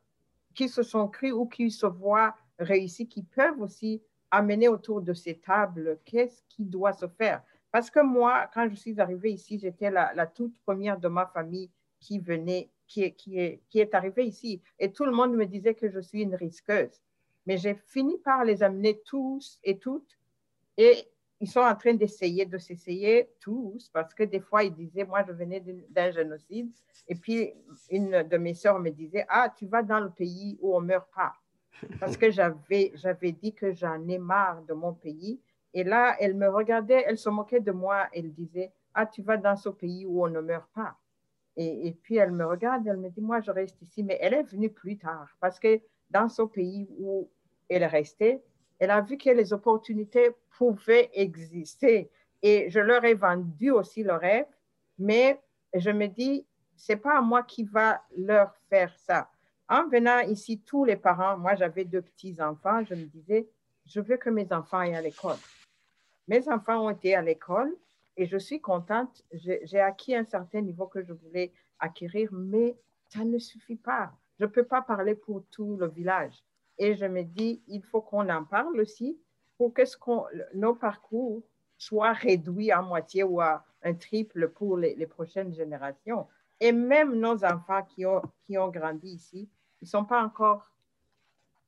sont 0.68 1.08
crues 1.10 1.32
ou 1.32 1.46
qui 1.46 1.70
se 1.70 1.86
voient 1.86 2.36
réussir, 2.58 3.08
qui 3.08 3.22
peuvent 3.22 3.62
aussi 3.62 4.02
amener 4.32 4.68
autour 4.68 5.04
de 5.04 5.14
ces 5.14 5.38
tables 5.38 6.00
qu'est-ce 6.06 6.42
qui 6.50 6.66
doit 6.66 6.94
se 6.94 7.08
faire? 7.08 7.44
Parce 7.72 7.92
que 7.92 8.00
moi, 8.00 8.50
quand 8.52 8.68
je 8.68 8.74
suis 8.74 9.00
arrivée 9.00 9.34
ici, 9.34 9.60
j'étais 9.60 9.92
la, 9.92 10.12
la 10.16 10.26
toute 10.26 10.60
première 10.64 11.00
de 11.00 11.08
ma 11.08 11.28
famille 11.28 11.70
qui 12.00 12.18
venait, 12.18 12.72
qui 12.88 13.04
est, 13.04 13.12
qui, 13.12 13.38
est, 13.38 13.62
qui 13.70 13.80
est 13.80 13.94
arrivée 13.94 14.26
ici. 14.26 14.64
Et 14.80 14.92
tout 14.92 15.06
le 15.06 15.12
monde 15.12 15.36
me 15.36 15.46
disait 15.46 15.76
que 15.76 15.88
je 15.88 16.00
suis 16.00 16.24
une 16.24 16.34
risqueuse. 16.34 17.04
Mais 17.46 17.58
j'ai 17.58 17.76
fini 17.76 18.18
par 18.18 18.44
les 18.44 18.64
amener 18.64 19.00
tous 19.06 19.60
et 19.64 19.78
toutes. 19.78 20.18
Et 20.78 21.08
ils 21.40 21.50
sont 21.50 21.60
en 21.60 21.76
train 21.76 21.94
d'essayer, 21.94 22.46
de 22.46 22.58
s'essayer 22.58 23.30
tous, 23.40 23.90
parce 23.90 24.14
que 24.14 24.24
des 24.24 24.40
fois, 24.40 24.64
ils 24.64 24.74
disaient, 24.74 25.06
moi, 25.06 25.24
je 25.28 25.32
venais 25.32 25.64
d'un 25.90 26.12
génocide. 26.12 26.72
Et 27.08 27.16
puis, 27.16 27.54
une 27.92 28.24
de 28.24 28.38
mes 28.38 28.56
sœurs 28.56 28.80
me 28.80 28.90
disait, 28.90 29.26
ah, 29.30 29.54
tu 29.56 29.68
vas 29.68 29.84
dans 29.84 30.00
le 30.00 30.10
pays 30.10 30.58
où 30.62 30.76
on 30.76 30.82
ne 30.82 30.88
meurt 30.88 31.10
pas. 31.14 31.34
Parce 32.00 32.18
que 32.18 32.32
j'avais, 32.32 32.92
j'avais 32.96 33.32
dit 33.32 33.54
que 33.54 33.72
j'en 33.72 34.08
ai 34.08 34.18
marre 34.18 34.64
de 34.64 34.74
mon 34.74 34.94
pays. 34.94 35.40
Et 35.74 35.84
là, 35.84 36.16
elle 36.20 36.34
me 36.34 36.50
regardait, 36.50 37.04
elle 37.06 37.20
se 37.20 37.30
moquait 37.30 37.60
de 37.60 37.72
moi. 37.72 38.08
Elle 38.14 38.34
disait, 38.34 38.72
ah, 38.96 39.06
tu 39.06 39.22
vas 39.22 39.38
dans 39.38 39.56
ce 39.56 39.70
pays 39.70 40.06
où 40.08 40.26
on 40.26 40.30
ne 40.30 40.42
meurt 40.42 40.70
pas. 40.74 40.96
Et, 41.56 41.88
et 41.88 41.92
puis, 41.92 42.16
elle 42.18 42.32
me 42.32 42.46
regarde, 42.46 42.88
elle 42.88 42.98
me 42.98 43.10
dit, 43.10 43.22
moi, 43.22 43.42
je 43.42 43.52
reste 43.52 43.80
ici. 43.84 44.02
Mais 44.02 44.18
elle 44.22 44.34
est 44.34 44.44
venue 44.44 44.72
plus 44.72 44.98
tard, 44.98 45.30
parce 45.40 45.60
que 45.60 45.80
dans 46.10 46.30
ce 46.30 46.42
pays 46.42 46.88
où 46.98 47.30
elle 47.70 47.84
restait, 47.86 48.42
elle 48.80 48.92
a 48.92 49.02
vu 49.02 49.18
que 49.18 49.30
les 49.30 49.54
opportunités 49.54 50.32
pouvaient 50.58 51.10
exister. 51.14 52.10
Et 52.42 52.70
je 52.70 52.80
leur 52.80 53.04
ai 53.04 53.14
vendu 53.14 53.72
aussi 53.72 54.04
le 54.04 54.14
rêve, 54.14 54.46
mais 54.98 55.42
je 55.74 55.90
me 55.90 56.08
dis, 56.08 56.46
c'est 56.76 56.98
pas 56.98 57.18
à 57.18 57.22
moi 57.22 57.44
qui 57.44 57.64
va 57.64 58.02
leur 58.16 58.56
faire 58.70 58.94
ça. 58.96 59.30
En 59.70 59.88
venant 59.88 60.20
ici, 60.20 60.60
tous 60.60 60.86
les 60.86 60.96
parents, 60.96 61.38
moi 61.38 61.56
j'avais 61.56 61.84
deux 61.84 62.02
petits-enfants, 62.02 62.86
je 62.86 62.94
me 62.94 63.06
disais, 63.06 63.50
je 63.86 64.00
veux 64.00 64.18
que 64.18 64.30
mes 64.30 64.52
enfants 64.54 64.80
aillent 64.80 64.96
à 64.96 65.02
l'école. 65.02 65.38
Mes 66.28 66.48
enfants 66.50 66.86
ont 66.86 66.90
été 66.90 67.16
à 67.16 67.22
l'école 67.22 67.76
et 68.16 68.26
je 68.26 68.38
suis 68.38 68.62
contente. 68.62 69.24
J'ai 69.34 69.80
acquis 69.80 70.16
un 70.16 70.26
certain 70.26 70.62
niveau 70.62 70.88
que 70.88 71.04
je 71.04 71.14
voulais 71.14 71.52
acquérir, 71.80 72.30
mais 72.32 72.78
ça 73.10 73.24
ne 73.24 73.38
suffit 73.40 73.76
pas. 73.76 74.12
Je 74.40 74.46
ne 74.46 74.50
peux 74.50 74.66
pas 74.66 74.82
parler 74.82 75.16
pour 75.16 75.44
tout 75.50 75.78
le 75.78 75.88
village. 75.88 76.44
Et 76.78 76.96
je 76.96 77.06
me 77.06 77.24
dis, 77.24 77.62
il 77.68 77.82
faut 77.82 78.02
qu'on 78.02 78.30
en 78.30 78.44
parle 78.44 78.80
aussi 78.80 79.18
pour 79.58 79.74
que 79.74 79.86
ce 79.86 79.98
nos 80.54 80.76
parcours 80.76 81.42
soient 81.78 82.14
réduits 82.14 82.72
à 82.72 82.82
moitié 82.82 83.24
ou 83.24 83.42
à 83.42 83.66
un 83.84 83.94
triple 83.94 84.50
pour 84.50 84.78
les, 84.78 85.08
prochaines 85.08 85.54
générations. 85.54 86.28
Et 86.60 86.72
même 86.72 87.20
nos 87.20 87.44
enfants 87.44 87.84
qui 87.84 88.06
ont, 88.06 88.22
grandi 88.70 89.10
ici, 89.10 89.50
ils 89.82 89.86
ne 89.86 89.90
sont 89.90 90.06
pas 90.06 90.24
encore 90.24 90.72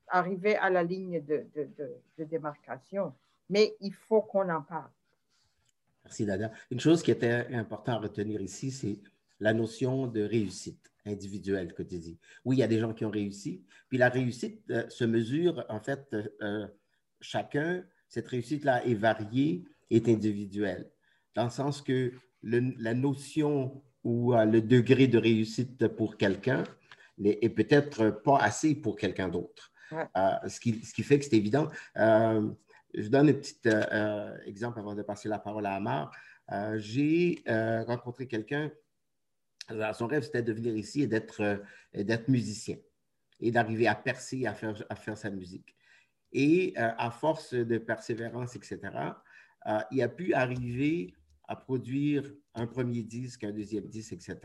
arrivés 0.08 0.56
à 0.56 0.70
la 0.70 0.82
ligne 0.82 1.24
de- 1.24 1.46
de 2.18 2.24
démarcation. 2.24 3.14
Mais 3.48 3.76
il 3.80 3.92
faut 3.94 4.22
qu'on 4.22 4.48
en 4.48 4.62
parle. 4.62 4.90
Merci, 6.04 6.24
Dada. 6.24 6.50
Une 6.70 6.80
chose 6.80 7.02
qui 7.02 7.10
était 7.10 7.46
importante 7.54 7.96
à 7.96 7.98
retenir 7.98 8.40
ici, 8.40 8.70
c'est 8.70 8.98
la 9.38 9.52
notion 9.52 10.06
de 10.06 10.22
réussite 10.22 10.89
individuelle 11.06 11.72
que 11.72 11.82
tu 11.82 11.98
dis. 11.98 12.18
Oui, 12.44 12.56
il 12.56 12.60
y 12.60 12.62
a 12.62 12.68
des 12.68 12.78
gens 12.78 12.92
qui 12.92 13.04
ont 13.04 13.10
réussi, 13.10 13.64
puis 13.88 13.98
la 13.98 14.08
réussite 14.08 14.62
euh, 14.70 14.88
se 14.88 15.04
mesure, 15.04 15.64
en 15.68 15.80
fait, 15.80 16.06
euh, 16.12 16.28
euh, 16.42 16.66
chacun, 17.20 17.84
cette 18.08 18.28
réussite-là 18.28 18.84
est 18.86 18.94
variée, 18.94 19.64
est 19.90 20.08
individuelle, 20.08 20.90
dans 21.34 21.44
le 21.44 21.50
sens 21.50 21.82
que 21.82 22.12
le- 22.42 22.74
la 22.78 22.94
notion 22.94 23.82
où 24.02 24.32
le 24.32 24.60
degré 24.62 25.06
de 25.08 25.18
réussite 25.18 25.86
pour 25.88 26.16
quelqu'un 26.16 26.64
est 27.22 27.50
peut-être 27.50 28.08
pas 28.24 28.38
assez 28.38 28.74
pour 28.74 28.96
quelqu'un 28.96 29.28
d'autre. 29.28 29.72
ce, 30.48 30.58
qui, 30.58 30.82
ce, 30.82 30.94
qui, 30.94 31.02
fait 31.02 31.18
que 31.18 31.26
c'est 31.26 31.36
évident. 31.36 31.68
je 31.94 33.08
donne 33.08 33.28
un 33.28 33.32
petit 33.34 33.58
exemple 34.46 34.78
avant 34.78 34.94
de 34.94 35.02
passer 35.02 35.28
la 35.28 35.38
parole 35.38 35.66
à 35.66 35.74
Amar. 35.74 36.10
J'ai 36.76 37.42
rencontré 37.46 38.26
quelqu'un, 38.26 38.72
son 39.94 40.06
rêve 40.06 40.22
c'était 40.22 40.42
de 40.42 40.52
venir 40.52 40.76
ici 40.76 41.02
et 41.02 41.06
d'être 41.06 42.28
musicien 42.28 42.76
et 43.40 43.50
d'arriver 43.50 43.86
à 43.86 43.94
percer, 43.94 44.46
à 44.46 44.54
faire, 44.54 45.16
sa 45.16 45.30
musique. 45.30 45.74
Et 46.32 46.74
à 46.76 47.10
force 47.10 47.54
de 47.54 47.78
persévérance, 47.78 48.54
etc., 48.54 48.78
il 49.90 50.02
a 50.02 50.08
pu 50.08 50.34
arriver 50.34 51.14
à 51.48 51.56
produire 51.56 52.32
un 52.54 52.66
premier 52.66 53.02
disque, 53.02 53.44
un 53.44 53.52
deuxième 53.52 53.88
disque, 53.88 54.12
etc. 54.12 54.38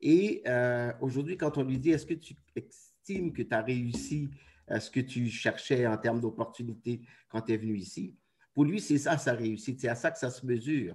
Et 0.00 0.42
euh, 0.46 0.92
aujourd'hui, 1.00 1.36
quand 1.36 1.58
on 1.58 1.64
lui 1.64 1.78
dit, 1.78 1.90
est-ce 1.90 2.06
que 2.06 2.14
tu 2.14 2.34
estimes 2.54 3.32
que 3.32 3.42
tu 3.42 3.54
as 3.54 3.62
réussi 3.62 4.30
ce 4.68 4.90
que 4.90 5.00
tu 5.00 5.28
cherchais 5.28 5.86
en 5.86 5.96
termes 5.96 6.20
d'opportunités 6.20 7.02
quand 7.28 7.42
tu 7.42 7.52
es 7.52 7.56
venu 7.56 7.76
ici? 7.76 8.16
Pour 8.54 8.64
lui, 8.64 8.80
c'est 8.80 8.98
ça 8.98 9.16
sa 9.16 9.32
réussite, 9.32 9.80
c'est 9.80 9.88
à 9.88 9.94
ça 9.94 10.10
que 10.10 10.18
ça 10.18 10.30
se 10.30 10.44
mesure. 10.44 10.94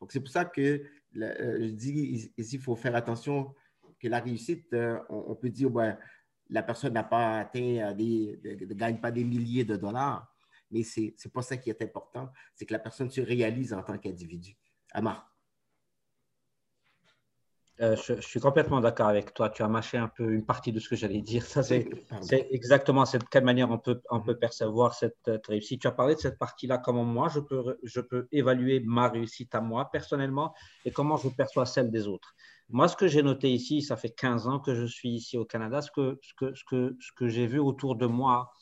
Donc, 0.00 0.12
c'est 0.12 0.20
pour 0.20 0.30
ça 0.30 0.44
que 0.44 0.84
euh, 1.16 1.58
je 1.60 1.70
dis 1.72 2.32
ici, 2.36 2.56
il 2.56 2.60
faut 2.60 2.76
faire 2.76 2.94
attention 2.94 3.54
que 4.00 4.08
la 4.08 4.20
réussite, 4.20 4.72
euh, 4.74 4.98
on, 5.08 5.34
peut 5.34 5.50
dire, 5.50 5.72
ouais, 5.74 5.96
la 6.48 6.62
personne 6.62 6.92
n'a 6.94 7.04
pas 7.04 7.40
atteint, 7.40 7.94
ne 7.94 8.74
gagne 8.74 9.00
pas 9.00 9.10
des 9.10 9.24
milliers 9.24 9.64
de 9.64 9.76
dollars, 9.76 10.32
mais 10.70 10.82
ce 10.82 11.00
n'est 11.00 11.30
pas 11.32 11.42
ça 11.42 11.56
qui 11.56 11.70
est 11.70 11.82
important, 11.82 12.30
c'est 12.54 12.66
que 12.66 12.72
la 12.72 12.78
personne 12.78 13.10
se 13.10 13.20
réalise 13.20 13.72
en 13.72 13.82
tant 13.82 13.98
qu'individu. 13.98 14.56
Amar. 14.92 15.37
Euh, 17.80 17.94
je, 17.96 18.20
suis 18.20 18.40
complètement 18.40 18.80
d'accord 18.80 19.06
avec 19.08 19.34
toi. 19.34 19.50
Tu 19.50 19.62
as 19.62 19.68
mâché 19.68 19.98
un 19.98 20.08
peu 20.08 20.32
une 20.32 20.44
partie 20.44 20.72
de 20.72 20.80
ce 20.80 20.88
que 20.88 20.96
j'allais 20.96 21.22
dire. 21.22 21.44
Ça, 21.44 21.62
c'est, 21.62 21.88
exactement 22.50 23.04
de 23.04 23.18
quelle 23.30 23.44
manière 23.44 23.70
on 23.70 23.78
peut, 23.78 24.00
on 24.10 24.20
peut 24.20 24.36
percevoir 24.36 24.94
cette 24.94 25.28
euh, 25.28 25.38
réussite. 25.46 25.82
Tu 25.82 25.86
as 25.86 25.92
parlé 25.92 26.16
de 26.16 26.20
cette 26.20 26.38
partie-là, 26.38 26.78
comment 26.78 27.04
moi, 27.04 27.28
je 27.28 27.40
peux, 27.40 27.78
je 27.84 28.00
peux 28.00 28.26
évaluer 28.32 28.80
ma 28.80 29.08
réussite 29.08 29.54
à 29.54 29.60
moi 29.60 29.90
personnellement 29.92 30.54
et 30.84 30.90
comment 30.90 31.16
je 31.16 31.28
perçois 31.28 31.66
celle 31.66 31.90
des 31.90 32.08
autres. 32.08 32.34
Moi, 32.70 32.88
ce 32.88 32.96
que 32.96 33.06
j'ai 33.06 33.22
noté 33.22 33.50
ici, 33.50 33.80
ça 33.80 33.96
fait 33.96 34.10
15 34.10 34.48
ans 34.48 34.58
que 34.58 34.74
je 34.74 34.84
suis 34.84 35.10
ici 35.10 35.38
au 35.38 35.44
Canada, 35.44 35.80
ce 35.80 35.90
que, 35.90 36.18
ce 36.22 36.34
que, 36.34 36.54
ce 36.54 36.64
que, 36.64 36.96
ce 37.00 37.12
que 37.12 37.28
j'ai 37.28 37.46
vu 37.46 37.60
autour 37.60 37.96
de 37.96 38.06
moi, 38.06 38.52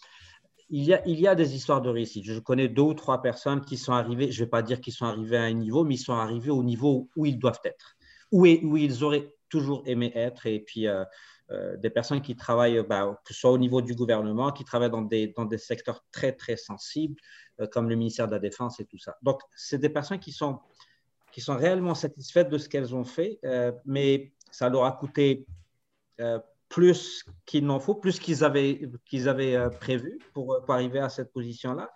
il 0.68 0.84
y, 0.84 0.94
a, 0.94 1.06
il 1.06 1.20
y 1.20 1.28
a 1.28 1.34
des 1.34 1.54
histoires 1.54 1.80
de 1.80 1.88
réussite. 1.88 2.24
Je 2.24 2.38
connais 2.38 2.68
deux 2.68 2.82
ou 2.82 2.94
trois 2.94 3.22
personnes 3.22 3.64
qui 3.64 3.76
sont 3.76 3.92
arrivées, 3.92 4.30
je 4.32 4.40
ne 4.40 4.44
vais 4.44 4.50
pas 4.50 4.62
dire 4.62 4.80
qu'ils 4.80 4.92
sont 4.92 5.06
arrivés 5.06 5.36
à 5.36 5.42
un 5.42 5.52
niveau, 5.52 5.84
mais 5.84 5.94
ils 5.94 5.98
sont 5.98 6.14
arrivés 6.14 6.50
au 6.50 6.62
niveau 6.62 7.08
où 7.16 7.26
ils 7.26 7.38
doivent 7.38 7.60
être, 7.64 7.95
où, 8.32 8.46
ils 8.46 9.04
auraient 9.04 9.34
toujours 9.48 9.82
aimé 9.86 10.12
être. 10.14 10.46
Et 10.46 10.60
puis, 10.60 10.86
euh, 10.86 11.04
euh, 11.50 11.76
des 11.76 11.90
personnes 11.90 12.20
qui 12.20 12.36
travaillent, 12.36 12.82
bah, 12.88 13.20
que 13.24 13.32
ce 13.32 13.40
soit 13.40 13.52
au 13.52 13.58
niveau 13.58 13.80
du 13.80 13.94
gouvernement, 13.94 14.52
qui 14.52 14.64
travaillent 14.64 14.90
dans 14.90 15.02
des, 15.02 15.28
dans 15.28 15.44
des 15.44 15.58
secteurs 15.58 16.04
très, 16.10 16.32
très 16.32 16.56
sensibles, 16.56 17.16
euh, 17.60 17.66
comme 17.66 17.88
le 17.88 17.96
ministère 17.96 18.26
de 18.26 18.32
la 18.32 18.38
Défense 18.38 18.80
et 18.80 18.84
tout 18.84 18.98
ça. 18.98 19.16
Donc, 19.22 19.40
c'est 19.54 19.78
des 19.78 19.88
personnes 19.88 20.18
qui 20.18 20.32
sont, 20.32 20.58
qui 21.32 21.40
sont 21.40 21.56
réellement 21.56 21.94
satisfaites 21.94 22.48
de 22.48 22.58
ce 22.58 22.68
qu'elles 22.68 22.94
ont 22.94 23.04
fait, 23.04 23.38
mais 23.84 24.32
ça 24.50 24.70
leur 24.70 24.84
a 24.84 24.92
coûté 24.92 25.46
plus 26.68 27.24
qu'il 27.44 27.66
n'en 27.66 27.78
faut, 27.78 27.94
plus 27.94 28.18
qu'ils 28.18 28.42
avaient, 28.42 28.88
qu'ils 29.04 29.28
avaient 29.28 29.68
prévu 29.80 30.18
pour, 30.32 30.62
pour, 30.64 30.74
arriver 30.74 30.98
à 30.98 31.10
cette 31.10 31.32
position-là. 31.32 31.92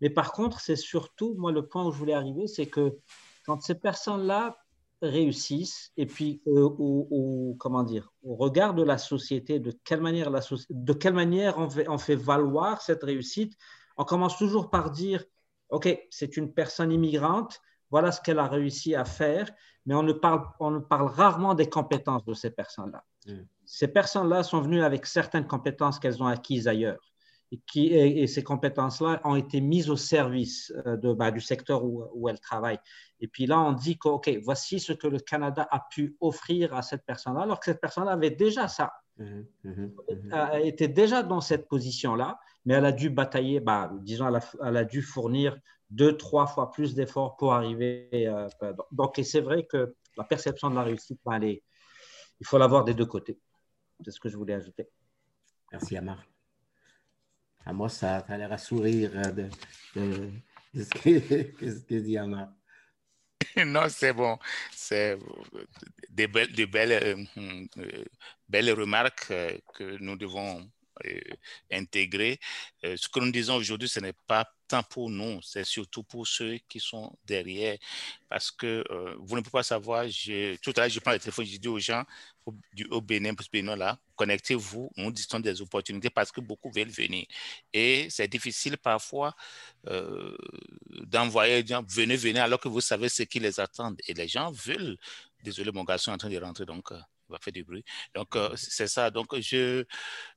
Mais 0.00 0.08
par 0.08 0.32
contre, 0.32 0.60
c'est 0.60 0.76
surtout, 0.76 1.34
moi, 1.36 1.52
le 1.52 1.66
point 1.66 1.84
où 1.84 1.92
je 1.92 1.98
voulais 1.98 2.14
arriver, 2.14 2.46
c'est 2.46 2.66
que 2.66 2.96
quand 3.44 3.60
ces 3.60 3.74
personnes-là 3.74 4.56
réussissent, 5.02 5.92
et 5.96 6.06
puis 6.06 6.42
au, 6.46 7.56
comment 7.58 7.82
dire, 7.82 8.12
au 8.22 8.34
regard 8.34 8.74
de 8.74 8.82
la 8.82 8.98
société, 8.98 9.60
de 9.60 9.72
quelle 9.84 10.00
manière, 10.00 10.30
la 10.30 10.40
de 10.70 10.92
quelle 10.92 11.14
manière 11.14 11.58
on 11.58 11.70
fait, 11.70 11.88
on 11.88 11.98
fait 11.98 12.16
valoir 12.16 12.82
cette 12.82 13.04
réussite, 13.04 13.54
on 13.96 14.04
commence 14.04 14.36
toujours 14.36 14.70
par 14.70 14.90
dire, 14.90 15.24
OK, 15.70 15.88
c'est 16.10 16.36
une 16.36 16.52
personne 16.52 16.92
immigrante, 16.92 17.60
voilà 17.90 18.12
ce 18.12 18.20
qu'elle 18.20 18.38
a 18.38 18.46
réussi 18.46 18.94
à 18.94 19.04
faire, 19.04 19.50
mais 19.86 19.94
on 19.94 20.02
ne 20.02 20.12
parle, 20.12 20.42
on 20.60 20.70
ne 20.70 20.78
parle 20.78 21.08
rarement 21.08 21.54
des 21.54 21.68
compétences 21.68 22.24
de 22.24 22.34
ces 22.34 22.50
personnes-là. 22.50 23.04
Mm. 23.26 23.42
Ces 23.64 23.88
personnes-là 23.88 24.42
sont 24.42 24.60
venues 24.60 24.82
avec 24.82 25.06
certaines 25.06 25.46
compétences 25.46 25.98
qu'elles 25.98 26.22
ont 26.22 26.26
acquises 26.26 26.68
ailleurs. 26.68 27.12
Et, 27.50 27.60
qui, 27.66 27.86
et, 27.86 28.26
ces 28.26 28.42
compétences-là 28.42 29.22
ont 29.24 29.34
été 29.34 29.62
mises 29.62 29.88
au 29.88 29.96
service 29.96 30.70
euh, 30.86 30.96
de, 30.98 31.14
bah, 31.14 31.30
du 31.30 31.40
secteur 31.40 31.82
où, 31.82 32.04
où, 32.12 32.28
elles 32.28 32.40
travaillent. 32.40 32.80
Et 33.20 33.28
puis 33.28 33.46
là, 33.46 33.58
on 33.60 33.72
dit 33.72 33.98
que, 33.98 34.08
OK, 34.08 34.30
voici 34.42 34.80
ce 34.80 34.92
que 34.92 35.06
le 35.06 35.18
Canada 35.18 35.66
a 35.70 35.86
pu 35.90 36.16
offrir 36.20 36.74
à 36.74 36.82
cette 36.82 37.06
personne-là, 37.06 37.42
alors 37.42 37.58
que 37.58 37.64
cette 37.64 37.80
personne 37.80 38.06
avait 38.06 38.30
déjà 38.30 38.68
ça. 38.68 38.92
Mm-hmm. 39.18 39.46
Mm-hmm. 39.64 39.94
Mm-hmm. 40.10 40.50
Elle 40.52 40.66
était 40.66 40.88
déjà 40.88 41.22
dans 41.22 41.40
cette 41.40 41.68
position-là, 41.68 42.38
mais 42.64 42.74
elle 42.74 42.84
a 42.84 42.92
dû 42.92 43.08
batailler, 43.10 43.60
bah, 43.60 43.90
disons, 44.02 44.28
elle 44.28 44.36
a, 44.36 44.52
elle 44.64 44.76
a, 44.76 44.84
dû 44.84 45.00
fournir 45.00 45.58
deux, 45.90 46.16
trois 46.16 46.46
fois 46.46 46.70
plus 46.70 46.94
d'efforts 46.94 47.36
pour 47.36 47.54
arriver. 47.54 48.08
Euh, 48.12 48.48
donc, 48.92 49.18
et 49.18 49.24
c'est 49.24 49.40
vrai 49.40 49.64
que 49.64 49.94
la 50.16 50.24
perception 50.24 50.70
de 50.70 50.74
la 50.74 50.82
réussite, 50.82 51.20
il 51.40 52.46
faut 52.46 52.58
l'avoir 52.58 52.84
des 52.84 52.94
deux 52.94 53.06
côtés. 53.06 53.38
C'est 54.04 54.10
ce 54.10 54.20
que 54.20 54.28
je 54.28 54.36
voulais 54.36 54.54
ajouter. 54.54 54.88
Merci, 55.72 55.96
Amar. 55.96 56.24
À 57.68 57.72
moi, 57.74 57.90
ça 57.90 58.16
a 58.16 58.36
l'air 58.38 58.50
à 58.50 58.56
sourire 58.56 59.10
euh, 59.14 59.30
de, 59.30 60.30
ce, 60.82 60.88
que, 60.88 61.98
dit 61.98 62.16
Amar. 62.16 62.48
Non, 63.66 63.90
c'est 63.90 64.14
bon. 64.14 64.38
C'est 64.72 65.18
des 66.08 66.28
belles, 66.28 66.50
des 66.54 66.66
belles, 66.66 67.26
euh, 67.36 68.04
belles 68.48 68.72
remarques 68.72 69.28
que 69.74 69.98
nous 70.00 70.16
devons 70.16 70.66
intégrer. 71.70 72.38
ce 72.82 73.08
que 73.08 73.20
nous 73.20 73.30
disons 73.32 73.56
aujourd'hui, 73.56 73.88
ce 73.88 74.00
n'est 74.00 74.14
pas 74.26 74.44
tant 74.68 74.82
pour 74.82 75.10
nous, 75.10 75.40
c'est 75.42 75.64
surtout 75.64 76.04
pour 76.04 76.26
ceux 76.26 76.58
qui 76.68 76.78
sont 76.78 77.16
derrière. 77.24 77.78
Parce 78.28 78.50
que 78.50 78.84
euh, 78.90 79.14
vous 79.18 79.36
ne 79.36 79.40
pouvez 79.40 79.52
pas 79.52 79.62
savoir, 79.62 80.04
tout 80.62 80.72
à 80.76 80.80
l'heure, 80.80 80.88
je 80.90 81.00
prends 81.00 81.12
le 81.12 81.18
téléphone, 81.18 81.46
je 81.46 81.56
dis 81.56 81.68
aux 81.68 81.78
gens 81.78 82.04
du, 82.72 82.86
au 82.90 83.00
Bénin, 83.00 83.34
pour 83.34 83.44
ce 83.44 83.50
Bénin 83.50 83.76
là, 83.76 83.98
connectez-vous, 84.14 84.90
nous 84.96 85.10
disons 85.10 85.40
des 85.40 85.60
opportunités 85.60 86.10
parce 86.10 86.30
que 86.30 86.40
beaucoup 86.40 86.70
veulent 86.70 86.88
venir. 86.88 87.26
Et 87.72 88.08
c'est 88.10 88.28
difficile 88.28 88.76
parfois 88.76 89.34
euh, 89.88 90.36
d'envoyer 91.06 91.62
des 91.62 91.68
gens, 91.74 91.84
venez, 91.88 92.16
venez, 92.16 92.40
alors 92.40 92.60
que 92.60 92.68
vous 92.68 92.80
savez 92.82 93.08
ce 93.08 93.22
qui 93.22 93.40
les 93.40 93.58
attend. 93.58 93.94
Et 94.06 94.14
les 94.14 94.28
gens 94.28 94.52
veulent, 94.52 94.98
désolé, 95.42 95.72
mon 95.72 95.84
garçon 95.84 96.10
est 96.10 96.14
en 96.14 96.18
train 96.18 96.30
de 96.30 96.38
rentrer, 96.38 96.66
donc 96.66 96.92
euh, 96.92 97.00
va 97.28 97.38
faire 97.38 97.52
du 97.52 97.64
bruit. 97.64 97.84
Donc, 98.14 98.36
c'est 98.56 98.88
ça. 98.88 99.10
Donc, 99.10 99.38
je, 99.40 99.84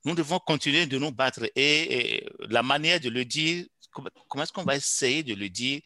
nous 0.04 0.14
devons 0.14 0.38
continuer 0.38 0.86
de 0.86 0.98
nous 0.98 1.12
battre. 1.12 1.44
et 1.56 2.26
la 2.48 2.62
manière 2.62 3.00
de 3.00 3.08
le 3.08 3.24
dire, 3.24 3.64
comment 4.28 4.42
est-ce 4.42 4.52
qu'on 4.52 4.64
va 4.64 4.76
essayer 4.76 5.22
de 5.22 5.34
le 5.34 5.48
dire 5.48 5.80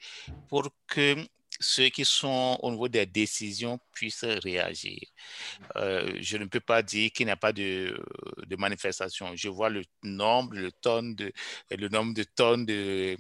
pour 0.49 0.69
que 0.87 1.17
ceux 1.61 1.89
qui 1.89 2.05
sont 2.05 2.59
au 2.63 2.71
niveau 2.71 2.89
des 2.89 3.07
décisions 3.07 3.79
puissent 3.93 4.25
réagir. 4.25 4.99
Euh, 5.77 6.17
je 6.21 6.37
ne 6.37 6.45
peux 6.45 6.61
pas 6.61 6.83
dire 6.83 7.11
qu'il 7.13 7.27
n'y 7.27 7.33
a 7.33 7.37
pas 7.37 7.53
de, 7.53 7.99
de 8.47 8.57
manifestation. 8.57 9.35
Je 9.35 9.49
vois 9.49 9.71
le 9.71 9.83
nombre, 10.03 10.55
le 10.55 10.73
tonne 10.73 11.15
de, 11.15 11.33
le 11.71 11.89
nombre 11.89 12.15
de 12.15 12.25
tonnes 12.25 12.67
de, 12.67 13.17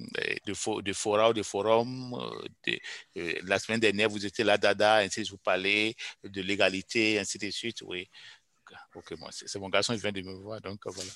de, 0.47 0.81
de 0.83 0.93
forats, 0.93 1.33
de 1.33 1.43
forums. 1.43 2.19
De, 2.67 2.79
euh, 3.17 3.41
la 3.45 3.59
semaine 3.59 3.81
dernière, 3.81 4.09
vous 4.09 4.25
étiez 4.25 4.45
là, 4.45 4.59
Dada, 4.59 4.97
ainsi 4.97 5.23
vous 5.25 5.39
parler 5.39 5.97
de 6.23 6.43
l'égalité, 6.43 7.19
ainsi 7.19 7.39
de 7.39 7.51
suite. 7.51 7.83
Oui. 7.83 8.09
Ok, 8.95 9.13
moi, 9.19 9.31
c'est 9.33 9.59
mon 9.59 9.69
garçon 9.69 9.95
qui 9.95 10.01
vient 10.01 10.13
de 10.13 10.23
me 10.23 10.35
voir, 10.35 10.61
donc 10.61 10.81
voilà. 10.87 11.11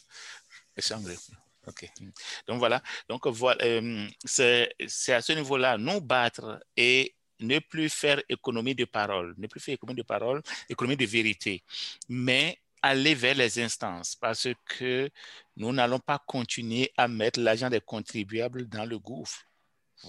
Donc 2.46 2.58
voilà. 2.58 2.82
Donc 3.08 3.26
voilà, 3.26 3.64
euh, 3.64 4.06
c'est 4.24 5.12
à 5.12 5.20
ce 5.20 5.32
niveau-là, 5.32 5.78
nous 5.78 6.00
battre 6.00 6.60
et 6.76 7.14
ne 7.40 7.58
plus 7.58 7.88
faire 7.88 8.22
économie 8.28 8.74
de 8.74 8.84
parole, 8.84 9.34
ne 9.38 9.46
plus 9.46 9.60
faire 9.60 9.74
économie 9.74 9.98
de 9.98 10.06
parole, 10.06 10.42
économie 10.68 10.96
de 10.96 11.06
vérité, 11.06 11.62
mais 12.08 12.58
aller 12.82 13.14
vers 13.14 13.34
les 13.34 13.58
instances 13.60 14.16
parce 14.16 14.48
que 14.64 15.10
nous 15.56 15.72
n'allons 15.72 15.98
pas 15.98 16.18
continuer 16.26 16.92
à 16.96 17.08
mettre 17.08 17.40
l'argent 17.40 17.68
des 17.68 17.80
contribuables 17.80 18.68
dans 18.68 18.84
le 18.84 18.98
gouffre. 18.98 19.44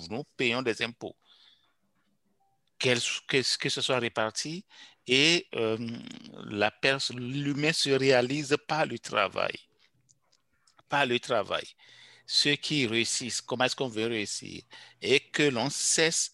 Nous 0.10 0.24
payons 0.38 0.62
des 0.62 0.82
impôts. 0.82 1.16
Que, 2.80 2.96
que, 3.58 3.70
ce 3.70 3.82
soit 3.82 4.00
réparti 4.00 4.66
et 5.06 5.46
euh, 5.54 5.78
l'humain 7.14 7.74
se 7.74 7.92
réalise 7.92 8.58
par 8.68 8.88
le 8.88 8.98
travail 8.98 9.54
par 10.92 11.06
le 11.06 11.20
travail, 11.20 11.68
ceux 12.28 12.58
qui 12.58 12.86
réussissent, 12.86 13.42
comment 13.42 13.64
est-ce 13.64 13.76
qu'on 13.76 13.88
veut 13.88 14.08
réussir, 14.08 14.62
et 15.02 15.22
que 15.32 15.44
l'on 15.44 15.70
cesse 15.70 16.34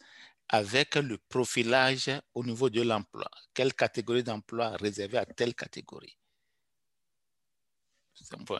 avec 0.50 0.96
le 0.96 1.18
profilage 1.30 2.10
au 2.34 2.44
niveau 2.44 2.70
de 2.70 2.82
l'emploi. 2.82 3.30
Quelle 3.54 3.74
catégorie 3.74 4.24
d'emploi 4.24 4.76
réservée 4.78 5.20
à 5.20 5.26
telle 5.26 5.54
catégorie? 5.54 6.18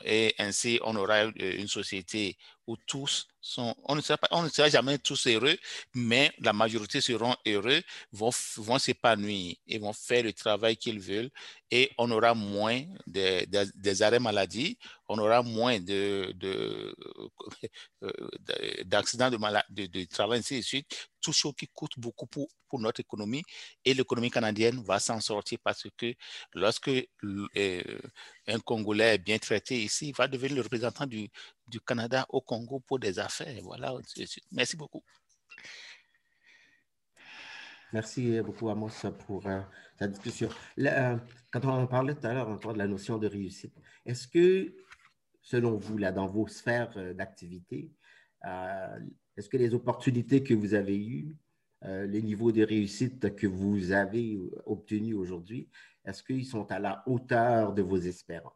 Et 0.06 0.36
ainsi, 0.38 0.80
on 0.84 0.96
aura 0.96 1.24
une 1.24 1.68
société 1.68 2.38
où 2.68 2.76
tous 2.86 3.28
sont, 3.40 3.74
on 3.86 3.96
ne 3.96 4.02
sera, 4.02 4.70
jamais 4.70 4.98
tous 4.98 5.28
heureux, 5.28 5.58
mais 5.96 6.32
la 6.40 6.52
majorité 6.52 7.00
seront 7.00 7.34
heureux, 7.46 7.82
vont, 8.12 8.30
vont 8.58 8.78
s'épanouir 8.78 9.56
et 9.68 9.80
vont 9.80 9.94
faire 9.94 10.24
le 10.24 10.34
travail 10.34 10.76
qu'ils 10.76 11.00
veulent 11.00 11.32
et 11.72 11.92
on 11.98 12.12
aura 12.12 12.34
moins 12.34 12.84
de, 13.08 13.46
des 13.76 14.02
arrêts 14.02 14.20
maladie, 14.20 14.78
on 15.08 15.18
aura 15.18 15.42
moins 15.42 15.80
de, 15.80 16.34
de, 16.36 16.96
d'accidents 18.86 19.32
de, 19.32 19.38
de, 19.70 19.86
de, 19.86 20.04
travail, 20.06 20.40
ainsi 20.40 20.58
de 20.58 20.62
suite, 20.62 21.10
tout 21.22 21.34
ce 21.34 21.48
qui 21.50 21.68
coûte 21.68 21.94
beaucoup 21.98 22.28
pour, 22.28 22.48
pour 22.70 22.80
notre 22.80 23.00
économie 23.00 23.44
et 23.84 23.94
l'économie 23.94 24.30
canadienne 24.30 24.82
va 24.84 25.00
s'en 25.00 25.20
sortir 25.20 25.58
parce 25.64 25.88
que 25.98 26.14
lorsque 26.54 26.90
euh, 26.90 28.00
un 28.48 28.60
Congolais 28.60 29.16
est 29.16 29.18
bien 29.18 29.38
traité 29.38 29.82
ici, 29.84 30.10
il 30.10 30.16
va 30.16 30.28
devenir 30.28 30.56
le 30.56 30.62
représentant 30.62 31.06
du, 31.06 31.30
du 31.68 31.80
Canada 31.82 32.26
au 32.30 32.42
Congo 32.42 32.80
pour 32.80 33.00
des 33.00 33.20
affaires. 33.20 33.62
Voilà. 33.64 33.94
Merci 34.52 34.78
beaucoup. 34.78 35.04
Merci 37.94 38.42
beaucoup, 38.42 38.70
Amos, 38.70 38.90
pour 39.26 39.48
euh, 39.48 39.62
discussion. 40.08 40.50
Euh, 40.80 41.18
quand 41.50 41.64
on 41.66 41.88
parlait 41.88 42.16
tout 42.16 42.28
à 42.28 42.34
l'heure 42.34 42.50
encore 42.50 42.74
de 42.74 42.80
la 42.80 42.88
notion 42.88 43.18
de 43.18 43.28
réussite, 43.28 43.74
est-ce 44.06 44.28
que, 44.28 44.76
selon 45.42 45.78
vous, 45.78 45.98
là, 45.98 46.12
dans 46.12 46.28
vos 46.28 46.48
sphères 46.48 46.92
euh, 46.98 47.14
d'activité, 47.14 47.92
est-ce 49.36 49.50
que 49.50 49.58
les 49.58 49.74
opportunités 49.74 50.44
que 50.44 50.54
vous 50.54 50.74
avez 50.74 50.98
eues, 50.98 51.36
les 51.82 52.22
niveaux 52.22 52.52
de 52.52 52.64
réussite 52.64 53.36
que 53.36 53.48
vous 53.48 53.92
avez 53.92 54.40
obtenus 54.66 55.16
aujourd'hui, 55.16 55.70
est-ce 56.06 56.24
qu'ils 56.24 56.46
sont 56.46 56.72
à 56.72 56.80
la 56.80 57.04
hauteur 57.08 57.74
de 57.74 57.82
vos 57.82 57.98
espérances? 57.98 58.54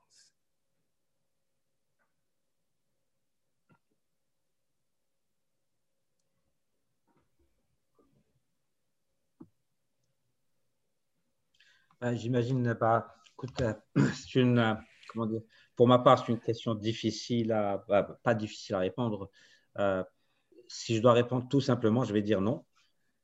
Ben, 11.90 11.90
j'imagine 12.14 12.76
pas. 12.76 13.15
Écoute, 13.34 13.61
euh, 13.61 13.73
c'est 14.14 14.40
une, 14.40 14.60
euh, 14.60 14.73
comment 15.10 15.26
dire, 15.26 15.41
pour 15.76 15.88
ma 15.88 15.99
part, 15.99 16.19
c'est 16.19 16.32
une 16.32 16.40
question 16.40 16.76
difficile 16.76 17.52
à, 17.52 17.84
bah, 17.88 18.19
pas 18.23 18.34
difficile 18.34 18.76
à 18.76 18.80
répondre. 18.80 19.30
Euh, 19.78 20.03
si 20.68 20.95
je 20.95 21.02
dois 21.02 21.14
répondre 21.14 21.48
tout 21.49 21.61
simplement, 21.61 22.03
je 22.03 22.14
vais 22.14 22.22
dire 22.22 22.41
non. 22.41 22.65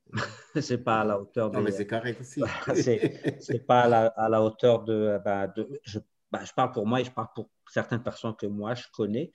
c'est 0.61 0.83
pas 0.83 1.01
à 1.01 1.03
la 1.03 1.19
hauteur 1.19 1.51
de. 1.51 1.57
Non, 1.57 1.63
mais 1.63 1.71
c'est 1.71 1.87
correct 1.87 2.21
aussi. 2.21 2.41
c'est 3.39 3.65
pas 3.65 3.81
à 3.81 3.87
la, 3.87 4.05
à 4.07 4.29
la, 4.29 4.41
hauteur 4.41 4.83
de. 4.83 5.19
Bah, 5.23 5.47
de 5.47 5.67
je, 5.83 5.99
bah, 6.31 6.43
je, 6.45 6.53
parle 6.53 6.71
pour 6.71 6.87
moi 6.87 7.01
et 7.01 7.03
je 7.03 7.11
parle 7.11 7.27
pour 7.35 7.49
certaines 7.69 8.01
personnes 8.01 8.35
que 8.35 8.45
moi 8.45 8.73
je 8.73 8.85
connais, 8.93 9.31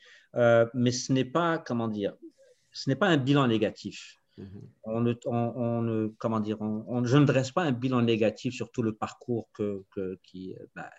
mais 0.74 0.92
ce 0.92 1.12
n'est 1.12 1.26
pas, 1.26 1.58
comment 1.58 1.88
dire, 1.88 2.14
ce 2.70 2.88
n'est 2.88 2.96
pas 2.96 3.08
un 3.08 3.18
bilan 3.18 3.46
négatif. 3.46 4.21
Mhm. 4.38 4.68
On 4.84 5.00
ne, 5.00 5.14
on, 5.26 6.14
comment 6.18 6.40
dire, 6.40 6.60
on, 6.60 7.04
je 7.04 7.16
ne 7.16 7.24
dresse 7.24 7.52
pas 7.52 7.62
un 7.62 7.72
bilan 7.72 8.02
négatif 8.02 8.54
sur 8.54 8.70
tout 8.70 8.82
le 8.82 8.94
parcours 8.94 9.50
que, 9.52 9.84
que, 9.90 10.18
qui, 10.22 10.54
bah, 10.74 10.90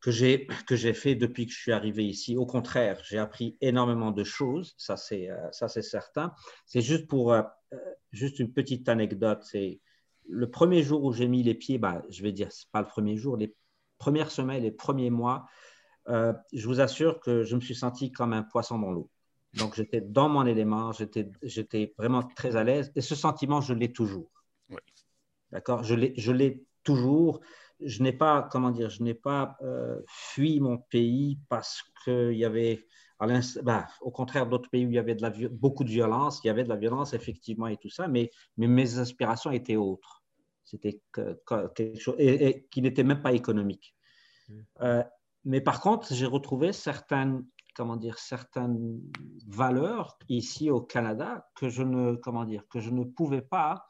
que 0.00 0.10
j'ai 0.10 0.94
fait 0.94 1.14
depuis 1.14 1.46
que 1.46 1.52
je 1.52 1.58
suis 1.58 1.72
arrivé 1.72 2.06
ici. 2.06 2.36
Au 2.36 2.46
contraire, 2.46 3.00
j'ai 3.04 3.18
appris 3.18 3.56
énormément 3.60 4.12
de 4.12 4.24
choses, 4.24 4.74
ça 4.78 4.96
c'est 4.96 5.28
euh, 5.30 5.50
certain. 5.82 6.32
C'est 6.66 6.80
juste 6.80 7.08
pour 7.08 7.32
euh, 7.32 7.42
juste 8.12 8.38
une 8.38 8.52
petite 8.52 8.88
anecdote. 8.88 9.42
C'est 9.42 9.80
le 10.28 10.50
premier 10.50 10.82
jour 10.82 11.04
où 11.04 11.12
j'ai 11.12 11.26
mis 11.26 11.42
les 11.42 11.54
pieds, 11.54 11.78
bah, 11.78 12.02
je 12.08 12.22
vais 12.22 12.32
dire, 12.32 12.52
c'est 12.52 12.70
pas 12.70 12.80
le 12.80 12.86
premier 12.86 13.16
jour, 13.16 13.36
les 13.36 13.54
premières 13.98 14.30
semaines, 14.30 14.62
les 14.62 14.70
premiers 14.70 15.10
mois, 15.10 15.46
euh, 16.08 16.32
je 16.52 16.66
vous 16.66 16.80
assure 16.80 17.20
que 17.20 17.42
je 17.42 17.56
me 17.56 17.60
suis 17.60 17.74
senti 17.74 18.12
comme 18.12 18.32
un 18.32 18.42
poisson 18.42 18.78
dans 18.78 18.92
l'eau. 18.92 19.10
Donc, 19.54 19.74
j'étais 19.74 20.00
dans 20.00 20.28
mon 20.28 20.46
élément, 20.46 20.92
j'étais 20.92 21.94
vraiment 21.96 22.22
très 22.22 22.56
à 22.56 22.64
l'aise. 22.64 22.92
Et 22.94 23.00
ce 23.00 23.14
sentiment, 23.14 23.60
je 23.60 23.74
l'ai 23.74 23.92
toujours. 23.92 24.30
D'accord? 25.50 25.82
Je 25.82 25.94
l'ai 26.32 26.64
toujours. 26.84 27.40
Je 27.80 28.02
n'ai 28.02 28.12
pas, 28.12 28.48
comment 28.50 28.70
dire, 28.70 28.90
je 28.90 29.02
n'ai 29.02 29.14
pas 29.14 29.56
euh, 29.62 30.00
fui 30.06 30.60
mon 30.60 30.78
pays 30.78 31.38
parce 31.48 31.82
qu'il 32.04 32.34
y 32.34 32.44
avait, 32.44 32.84
bah, 33.62 33.86
au 34.00 34.10
contraire 34.10 34.48
d'autres 34.48 34.68
pays 34.68 34.84
où 34.84 34.90
il 34.90 34.96
y 34.96 34.98
avait 34.98 35.14
de 35.14 35.22
la, 35.22 35.30
beaucoup 35.50 35.84
de 35.84 35.90
violence, 35.90 36.40
il 36.42 36.48
y 36.48 36.50
avait 36.50 36.64
de 36.64 36.68
la 36.68 36.76
violence, 36.76 37.14
effectivement, 37.14 37.68
et 37.68 37.76
tout 37.76 37.88
ça, 37.88 38.08
mais, 38.08 38.30
mais 38.56 38.66
mes 38.66 38.98
aspirations 38.98 39.52
étaient 39.52 39.76
autres. 39.76 40.22
C'était 40.64 41.00
quelque 41.12 41.98
chose, 41.98 42.16
et, 42.18 42.66
qui 42.70 42.82
n'était 42.82 43.04
même 43.04 43.22
pas 43.22 43.32
économique. 43.32 43.94
Euh, 44.82 45.02
mais 45.44 45.60
par 45.60 45.80
contre, 45.80 46.12
j'ai 46.12 46.26
retrouvé 46.26 46.72
certaines 46.72 47.44
comment 47.78 47.96
dire, 47.96 48.18
certaines 48.18 49.00
valeurs 49.46 50.18
ici 50.28 50.68
au 50.68 50.80
Canada 50.80 51.48
que 51.54 51.68
je 51.68 51.84
ne, 51.84 52.16
comment 52.16 52.44
dire, 52.44 52.66
que 52.68 52.80
je 52.80 52.90
ne 52.90 53.04
pouvais 53.04 53.40
pas, 53.40 53.86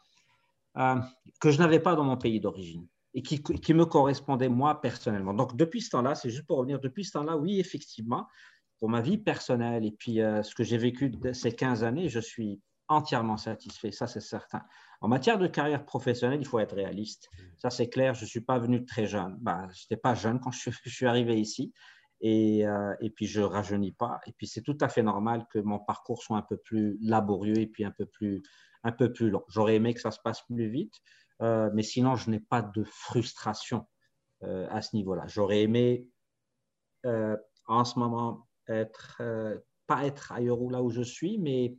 euh, 0.77 0.97
que 1.41 1.51
je 1.51 1.59
n'avais 1.59 1.81
pas 1.81 1.97
dans 1.97 2.05
mon 2.05 2.19
pays 2.19 2.39
d'origine 2.39 2.87
et 3.15 3.23
qui, 3.23 3.43
qui, 3.43 3.73
me 3.73 3.87
correspondaient 3.87 4.51
moi 4.51 4.83
personnellement. 4.83 5.33
Donc 5.33 5.57
depuis 5.57 5.81
ce 5.81 5.89
temps-là, 5.89 6.15
c'est 6.15 6.29
juste 6.29 6.47
pour 6.47 6.59
revenir, 6.59 6.81
depuis 6.81 7.03
ce 7.03 7.13
temps-là, 7.13 7.39
oui, 7.39 7.59
effectivement, 7.59 8.27
pour 8.79 8.91
ma 8.91 9.01
vie 9.01 9.17
personnelle 9.17 9.87
et 9.87 9.93
puis 9.93 10.21
euh, 10.21 10.43
ce 10.43 10.55
que 10.55 10.65
j'ai 10.65 10.77
vécu 10.77 11.11
ces 11.33 11.53
15 11.53 11.83
années, 11.83 12.11
je 12.11 12.21
suis 12.21 12.61
entièrement 12.89 13.39
satisfait, 13.39 13.91
ça 13.91 14.07
c'est 14.07 14.21
certain. 14.21 14.61
En 15.01 15.09
matière 15.09 15.39
de 15.39 15.47
carrière 15.47 15.87
professionnelle, 15.87 16.41
il 16.43 16.47
faut 16.47 16.59
être 16.59 16.75
réaliste. 16.75 17.31
Ça 17.57 17.71
c'est 17.71 17.89
clair, 17.89 18.13
je 18.13 18.25
ne 18.25 18.29
suis 18.29 18.43
pas 18.43 18.59
venu 18.59 18.85
très 18.85 19.07
jeune. 19.07 19.39
Bah, 19.41 19.67
je 19.73 19.85
n'étais 19.85 20.01
pas 20.01 20.15
jeune 20.15 20.41
quand 20.41 20.51
je, 20.51 20.71
je 20.85 20.91
suis 20.91 21.07
arrivé 21.07 21.41
ici. 21.41 21.73
Et, 22.21 22.67
euh, 22.67 22.95
et, 23.01 23.11
puis 23.11 23.27
je 23.27 23.41
rajeunis 23.41 23.93
pas. 23.93 24.21
Et 24.27 24.33
puis 24.33 24.47
c'est 24.47 24.63
tout 24.63 24.77
à 24.81 24.89
fait 24.89 25.03
normal 25.03 25.47
que 25.51 25.59
mon 25.59 25.79
parcours 25.79 26.23
soit 26.23 26.37
un 26.37 26.43
peu 26.43 26.57
plus 26.57 26.99
laborieux 27.01 27.59
et 27.59 27.67
puis 27.67 27.85
un 27.85 27.93
peu 27.93 28.07
plus, 28.07 28.43
un 28.83 28.93
peu 28.93 29.13
plus 29.13 29.31
long. 29.31 29.45
J'aurais 29.49 29.77
aimé 29.77 29.95
que 29.95 30.01
ça 30.01 30.11
se 30.11 30.19
passe 30.21 30.43
plus 30.43 30.69
vite, 30.69 30.95
euh, 31.43 31.71
mais 31.75 31.83
sinon 31.83 32.17
je 32.17 32.31
n'ai 32.31 32.41
pas 32.41 32.63
de 32.63 32.83
frustration 32.85 33.87
euh, 34.43 34.67
à 34.71 34.83
ce 34.83 34.97
niveau-là. 34.97 35.25
J'aurais 35.27 35.63
aimé 35.63 36.09
en 37.67 37.85
ce 37.85 37.99
moment 37.99 38.49
être, 38.67 39.23
pas 39.87 40.05
être 40.05 40.33
ailleurs 40.33 40.61
où 40.61 40.69
là 40.69 40.83
où 40.83 40.91
je 40.91 41.01
suis, 41.01 41.39
mais 41.39 41.79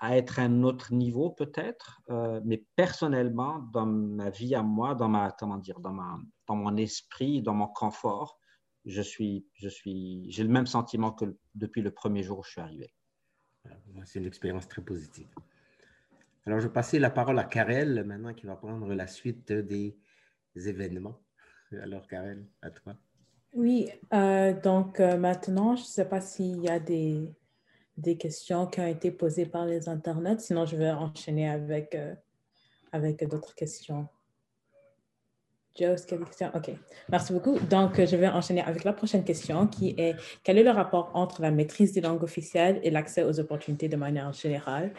à 0.00 0.18
être 0.18 0.40
à 0.40 0.42
un 0.42 0.62
autre 0.62 0.92
niveau 0.92 1.30
peut-être. 1.30 2.02
mais 2.44 2.66
personnellement, 2.76 3.60
dans 3.72 3.86
ma 3.86 4.28
vie 4.28 4.54
à 4.54 4.62
moi, 4.62 4.94
dans 4.94 5.08
ma, 5.08 5.30
comment 5.30 5.56
dire, 5.56 5.80
dans 5.80 5.92
ma, 5.92 6.18
dans 6.48 6.56
mon 6.56 6.76
esprit, 6.76 7.40
dans 7.40 7.54
mon 7.54 7.68
confort, 7.68 8.39
je 8.86 9.02
suis, 9.02 9.46
je 9.54 9.68
suis, 9.68 10.26
j'ai 10.30 10.42
le 10.42 10.48
même 10.48 10.66
sentiment 10.66 11.12
que 11.12 11.36
depuis 11.54 11.82
le 11.82 11.90
premier 11.90 12.22
jour 12.22 12.38
où 12.38 12.42
je 12.42 12.50
suis 12.50 12.60
arrivé. 12.60 12.92
C'est 14.04 14.18
une 14.18 14.26
expérience 14.26 14.68
très 14.68 14.82
positive. 14.82 15.28
Alors, 16.46 16.60
je 16.60 16.66
vais 16.66 16.72
passer 16.72 16.98
la 16.98 17.10
parole 17.10 17.38
à 17.38 17.44
Karel 17.44 18.04
maintenant 18.04 18.32
qui 18.32 18.46
va 18.46 18.56
prendre 18.56 18.92
la 18.94 19.06
suite 19.06 19.52
des 19.52 19.94
événements. 20.54 21.20
Alors, 21.82 22.06
Karel, 22.06 22.46
à 22.62 22.70
toi. 22.70 22.96
Oui, 23.52 23.90
euh, 24.12 24.52
donc 24.60 25.00
euh, 25.00 25.16
maintenant, 25.16 25.76
je 25.76 25.82
ne 25.82 25.86
sais 25.86 26.04
pas 26.04 26.20
s'il 26.20 26.62
y 26.62 26.68
a 26.68 26.78
des, 26.78 27.28
des 27.96 28.16
questions 28.16 28.66
qui 28.66 28.80
ont 28.80 28.86
été 28.86 29.10
posées 29.10 29.46
par 29.46 29.66
les 29.66 29.88
internets, 29.88 30.38
sinon 30.38 30.66
je 30.66 30.76
vais 30.76 30.90
enchaîner 30.90 31.48
avec, 31.48 31.94
euh, 31.94 32.14
avec 32.92 33.28
d'autres 33.28 33.54
questions. 33.54 34.08
OK. 36.54 36.70
Merci 37.10 37.32
beaucoup. 37.32 37.58
Donc, 37.58 38.04
je 38.04 38.16
vais 38.16 38.28
enchaîner 38.28 38.60
avec 38.62 38.84
la 38.84 38.92
prochaine 38.92 39.24
question 39.24 39.66
qui 39.66 39.94
est 39.96 40.16
quel 40.42 40.58
est 40.58 40.62
le 40.62 40.70
rapport 40.70 41.10
entre 41.14 41.42
la 41.42 41.50
maîtrise 41.50 41.92
des 41.92 42.00
langues 42.00 42.22
officielles 42.22 42.80
et 42.82 42.90
l'accès 42.90 43.22
aux 43.22 43.38
opportunités 43.40 43.88
de 43.88 43.96
manière 43.96 44.32
générale? 44.32 44.92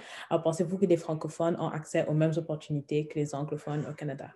Pensez-vous 0.43 0.77
que 0.77 0.85
les 0.85 0.97
francophones 0.97 1.55
ont 1.59 1.69
accès 1.69 2.05
aux 2.07 2.13
mêmes 2.13 2.33
opportunités 2.37 3.05
que 3.05 3.19
les 3.19 3.35
anglophones 3.35 3.85
au 3.89 3.93
Canada? 3.93 4.29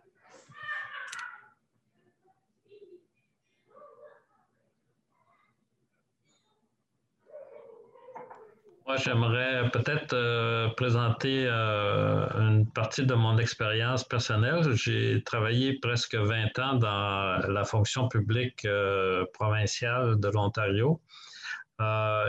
Moi, 8.88 8.98
j'aimerais 8.98 9.68
peut-être 9.72 10.14
euh, 10.14 10.70
présenter 10.70 11.48
euh, 11.48 12.28
une 12.38 12.70
partie 12.70 13.03
de 13.03 13.16
mon 13.16 13.40
expérience 13.40 14.03
personnelle. 14.03 14.76
J'ai 14.76 15.24
travaillé 15.24 15.80
presque 15.80 16.14
20 16.14 16.60
ans 16.60 16.76
dans 16.76 17.48
la 17.48 17.64
fonction 17.64 18.07
publique 18.07 18.64
euh, 18.66 19.26
provinciale 19.34 20.20
de 20.20 20.28
l'Ontario 20.28 21.02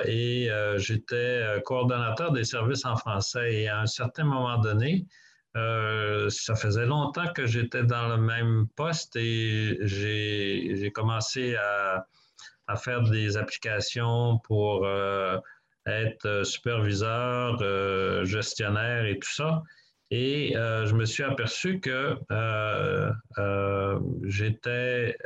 et 0.06 0.48
j'étais 0.78 1.62
coordonnateur 1.64 2.32
des 2.32 2.44
services 2.44 2.84
en 2.84 2.96
français. 2.96 3.54
Et 3.54 3.68
à 3.68 3.80
un 3.80 3.86
certain 3.86 4.24
moment 4.24 4.58
donné, 4.58 5.06
ça 5.54 6.56
faisait 6.56 6.86
longtemps 6.86 7.32
que 7.32 7.46
j'étais 7.46 7.84
dans 7.84 8.08
le 8.08 8.16
même 8.16 8.66
poste 8.74 9.14
et 9.14 9.78
j'ai 9.82 10.90
commencé 10.92 11.54
à, 11.54 12.06
à, 12.66 12.76
faire 12.76 13.02
des 13.02 13.36
applications 13.36 14.38
pour 14.38 14.84
être 15.86 16.26
euh, 16.26 16.44
superviseur, 16.44 17.58
euh, 17.62 18.24
gestionnaire 18.24 19.06
et 19.06 19.18
tout 19.18 19.32
ça. 19.32 19.62
Et 20.10 20.56
euh, 20.56 20.86
je 20.86 20.94
me 20.94 21.04
suis 21.04 21.24
aperçu 21.24 21.80
que 21.80 22.16
j'étais 24.24 25.16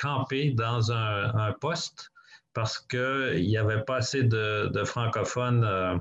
campé 0.00 0.52
dans 0.52 0.90
un, 0.90 1.52
poste 1.60 2.10
parce 2.54 2.78
qu'il 2.78 3.46
n'y 3.46 3.58
avait 3.58 3.82
pas 3.82 3.96
assez 3.96 4.22
de, 4.22 4.84
francophones 4.84 6.00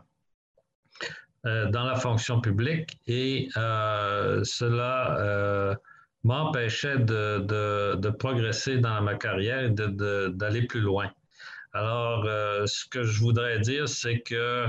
dans 1.43 1.83
la 1.83 1.95
fonction 1.95 2.39
publique 2.39 3.01
et 3.05 3.49
cela 3.53 5.77
m'empêchait 6.23 6.99
de, 6.99 8.09
progresser 8.11 8.77
dans 8.77 9.01
ma 9.01 9.15
carrière 9.15 9.65
et 9.65 9.71
d'aller 9.71 10.61
plus 10.67 10.79
loin. 10.79 11.11
Alors, 11.73 12.25
ce 12.67 12.85
que 12.89 13.03
je 13.03 13.19
voudrais 13.19 13.59
dire, 13.59 13.87
c'est 13.87 14.21
que 14.21 14.67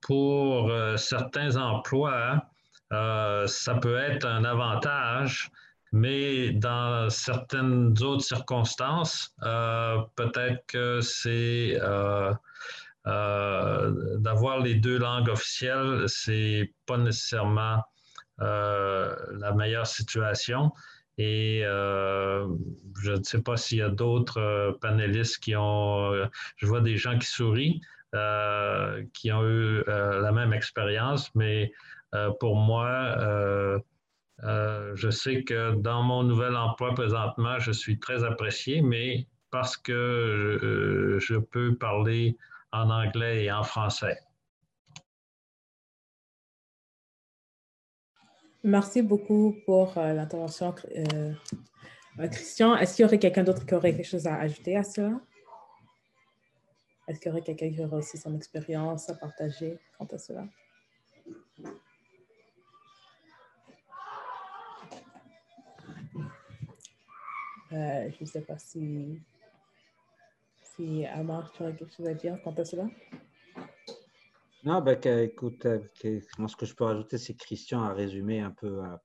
pour 0.00 0.72
certains 0.96 1.56
emplois, 1.56 2.44
euh, 2.92 3.46
ça 3.46 3.74
peut 3.74 3.96
être 3.96 4.26
un 4.26 4.44
avantage, 4.44 5.50
mais 5.92 6.50
dans 6.52 7.08
certaines 7.10 7.94
autres 8.02 8.22
circonstances, 8.24 9.34
euh, 9.42 9.98
peut-être 10.16 10.64
que 10.66 11.00
c'est 11.00 11.78
euh, 11.80 12.32
d'avoir 14.18 14.60
les 14.60 14.74
deux 14.74 14.98
langues 14.98 15.28
officielles, 15.28 16.04
c'est 16.08 16.72
pas 16.86 16.98
nécessairement 16.98 17.82
la 18.38 19.52
meilleure 19.54 19.86
situation. 19.86 20.72
Et 21.18 21.62
je 21.64 23.12
ne 23.12 23.22
sais 23.22 23.42
pas 23.42 23.56
s'il 23.56 23.78
y 23.78 23.82
a 23.82 23.88
d'autres 23.88 24.76
panélistes 24.80 25.38
qui 25.38 25.54
ont, 25.56 26.12
je 26.56 26.66
vois 26.66 26.80
des 26.80 26.96
gens 26.96 27.18
qui 27.18 27.26
sourient, 27.26 27.80
qui 29.12 29.32
ont 29.32 29.46
eu 29.46 29.84
la 29.86 30.32
même 30.32 30.52
expérience, 30.52 31.34
mais 31.34 31.72
euh, 32.14 32.30
pour 32.38 32.56
moi, 32.56 32.88
euh, 33.18 33.78
euh, 34.44 34.92
je 34.94 35.10
sais 35.10 35.42
que 35.42 35.74
dans 35.74 36.02
mon 36.02 36.22
nouvel 36.22 36.56
emploi 36.56 36.94
présentement, 36.94 37.58
je 37.58 37.72
suis 37.72 37.98
très 37.98 38.24
apprécié, 38.24 38.82
mais 38.82 39.26
parce 39.50 39.76
que 39.76 41.18
je, 41.20 41.36
peux 41.36 41.76
parler 41.76 42.36
en 42.72 42.90
anglais 42.90 43.44
et 43.44 43.52
en 43.52 43.62
français. 43.62 44.18
Merci 48.66 49.02
beaucoup 49.02 49.54
pour 49.66 49.92
l'intervention, 49.96 50.74
Christian. 52.32 52.74
Est-ce 52.76 52.96
qu'il 52.96 53.02
y 53.02 53.06
aurait 53.06 53.18
quelqu'un 53.18 53.44
d'autre 53.44 53.66
qui 53.66 53.74
aurait 53.74 53.94
quelque 53.94 54.06
chose 54.06 54.26
à 54.26 54.36
ajouter 54.36 54.74
à 54.78 54.82
cela? 54.82 55.20
Est-ce 57.06 57.20
qu'il 57.20 57.28
y 57.28 57.32
aurait 57.32 57.42
quelqu'un 57.42 57.70
qui 57.70 57.84
aurait 57.84 57.98
aussi 57.98 58.16
son 58.16 58.34
expérience 58.34 59.10
à 59.10 59.16
partager 59.16 59.78
quant 59.98 60.06
à 60.06 60.16
cela? 60.16 60.46
Euh, 67.72 68.10
je 68.10 68.16
ne 68.20 68.26
sais 68.26 68.40
pas 68.40 68.56
si, 68.56 69.20
si 70.62 71.04
Amar, 71.04 71.52
tu 71.52 71.64
as 71.64 71.72
quelque 71.72 71.94
chose 71.94 72.06
à 72.06 72.14
dire 72.14 72.40
quant 72.42 72.54
à 72.54 72.64
cela? 72.64 72.86
Non, 74.64 74.80
ben, 74.80 74.98
écoute, 75.20 75.66
euh, 75.66 75.80
moi, 76.38 76.48
ce 76.48 76.56
que 76.56 76.66
je 76.66 76.74
peux 76.74 76.84
rajouter, 76.84 77.18
c'est 77.18 77.34
que 77.34 77.44
Christian 77.44 77.82
a 77.82 77.92
résumé 77.92 78.40
un 78.40 78.50
peu, 78.50 78.82
euh, 78.82 78.96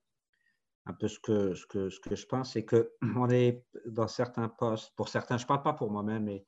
un 0.86 0.94
peu 0.94 1.08
ce, 1.08 1.20
que, 1.20 1.54
ce, 1.54 1.66
que, 1.68 1.90
ce 1.90 2.00
que 2.00 2.16
je 2.16 2.26
pense. 2.26 2.54
C'est 2.54 2.66
qu'on 2.66 3.30
est 3.30 3.66
dans 3.86 4.08
certains 4.08 4.50
postes, 4.50 4.94
pour 4.96 5.10
certains, 5.10 5.38
je 5.38 5.44
ne 5.44 5.48
parle 5.48 5.64
pas 5.64 5.74
pour 5.74 5.92
moi-même, 5.92 6.24
mais 6.24 6.46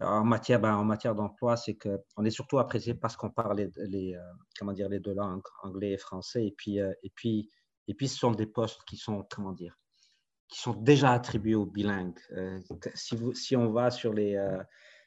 en 0.00 0.24
matière, 0.24 0.60
ben, 0.60 0.74
en 0.74 0.84
matière 0.84 1.14
d'emploi, 1.14 1.56
c'est 1.56 1.76
qu'on 1.76 2.24
est 2.24 2.30
surtout 2.30 2.58
apprécié 2.58 2.94
parce 2.94 3.16
qu'on 3.16 3.30
parle 3.30 3.56
les, 3.56 3.70
les 3.88 4.18
comment 4.58 4.72
dire, 4.72 4.88
les 4.88 5.00
deux 5.00 5.14
langues, 5.14 5.42
anglais 5.62 5.92
et 5.92 5.98
français. 5.98 6.46
Et 6.46 6.52
puis, 6.52 6.78
et, 6.78 7.10
puis, 7.14 7.50
et 7.88 7.94
puis, 7.94 8.08
ce 8.08 8.18
sont 8.18 8.32
des 8.32 8.46
postes 8.46 8.84
qui 8.84 8.96
sont, 8.96 9.26
comment 9.30 9.52
dire, 9.52 9.80
qui 10.50 10.58
sont 10.60 10.74
déjà 10.74 11.12
attribués 11.12 11.54
aux 11.54 11.66
bilingues. 11.66 12.18
Euh, 12.32 12.60
si, 12.94 13.16
vous, 13.16 13.32
si, 13.34 13.56
on 13.56 13.70
va 13.70 13.90
sur 13.90 14.12
les, 14.12 14.34
euh, 14.34 14.62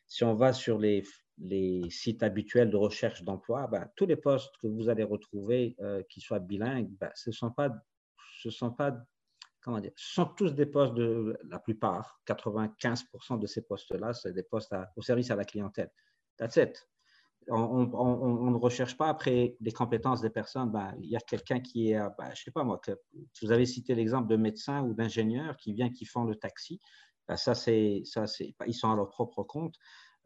si 0.08 0.24
on 0.24 0.36
va 0.36 0.54
sur 0.54 0.80
les, 0.80 1.04
les 1.38 1.90
sites 1.90 2.24
habituels 2.24 2.70
de 2.70 2.78
recherche 2.78 3.24
d'emploi, 3.24 3.68
ben, 3.68 3.90
tous 3.96 4.06
les 4.06 4.16
postes 4.16 4.56
que 4.62 4.68
vous 4.68 4.90
allez 4.90 5.04
retrouver 5.04 5.76
euh, 5.82 6.04
qui 6.10 6.22
soient 6.22 6.40
bilingues, 6.40 6.90
ben, 7.00 7.12
ce 7.16 7.30
ne 7.30 7.34
sont 7.34 7.52
pas, 7.52 7.72
ce 8.40 8.50
sont 8.50 8.72
pas 8.72 8.96
comment 9.62 9.80
dire, 9.80 9.94
sont 9.96 10.26
tous 10.26 10.54
des 10.54 10.66
postes 10.66 10.94
de 10.94 11.38
la 11.50 11.58
plupart, 11.58 12.22
95% 12.28 13.40
de 13.40 13.48
ces 13.48 13.62
postes-là, 13.62 14.14
c'est 14.14 14.34
des 14.34 14.44
postes 14.44 14.76
au 14.98 15.02
service 15.02 15.32
à 15.32 15.36
la 15.36 15.46
clientèle. 15.46 15.90
That's 16.38 16.58
it 16.58 16.86
on, 17.50 18.52
ne 18.52 18.58
recherche 18.58 18.98
pas 18.98 19.10
après 19.10 19.56
les 19.60 19.72
compétences 19.72 20.22
des 20.22 20.30
personnes. 20.30 20.72
Ben, 20.72 20.96
il 21.02 21.10
y 21.10 21.16
a 21.16 21.20
quelqu'un 21.20 21.60
qui 21.60 21.92
est, 21.92 21.98
je 21.98 22.30
ne 22.30 22.36
sais 22.36 22.52
pas 22.52 22.64
moi, 22.64 22.80
vous 23.42 23.52
avez 23.52 23.66
cité 23.66 23.96
l'exemple 23.96 24.28
de 24.28 24.36
médecins 24.36 24.82
ou 24.84 24.94
d'ingénieurs 24.94 25.58
qui 25.58 25.74
viennent, 25.74 25.94
qui 25.94 26.06
font 26.06 26.24
le 26.24 26.36
taxi. 26.36 26.80
Ça, 27.36 27.56
c'est, 27.56 28.02
ça, 28.06 28.28
c'est, 28.28 28.54
ils 28.68 28.74
sont 28.74 28.92
à 28.92 28.96
leur 28.96 29.10
propre 29.10 29.44
compte. 29.44 29.76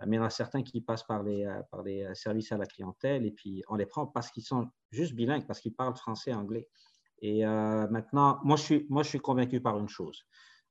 Mais 0.05 0.17
il 0.17 0.19
y 0.19 0.21
en 0.21 0.25
a 0.25 0.29
certains 0.29 0.61
qui 0.61 0.81
passent 0.81 1.03
par 1.03 1.23
les, 1.23 1.45
euh, 1.45 1.61
euh, 1.73 2.13
services 2.13 2.51
à 2.51 2.57
la 2.57 2.65
clientèle 2.65 3.25
et 3.25 3.31
puis 3.31 3.63
on 3.67 3.75
les 3.75 3.87
prend 3.87 4.05
parce 4.05 4.29
qu'ils 4.29 4.43
sont 4.43 4.69
juste 4.91 5.13
bilingues, 5.13 5.47
parce 5.47 5.59
qu'ils 5.59 5.73
parlent 5.73 5.95
français 5.95 6.31
et 6.31 6.35
anglais. 6.35 6.69
Et 7.19 7.45
euh, 7.45 7.87
maintenant, 7.87 8.39
moi 8.43 8.57
je, 8.57 8.63
suis, 8.63 8.85
moi, 8.89 9.03
convaincu 9.23 9.59
par 9.59 9.79
une 9.79 9.89
chose. 9.89 10.23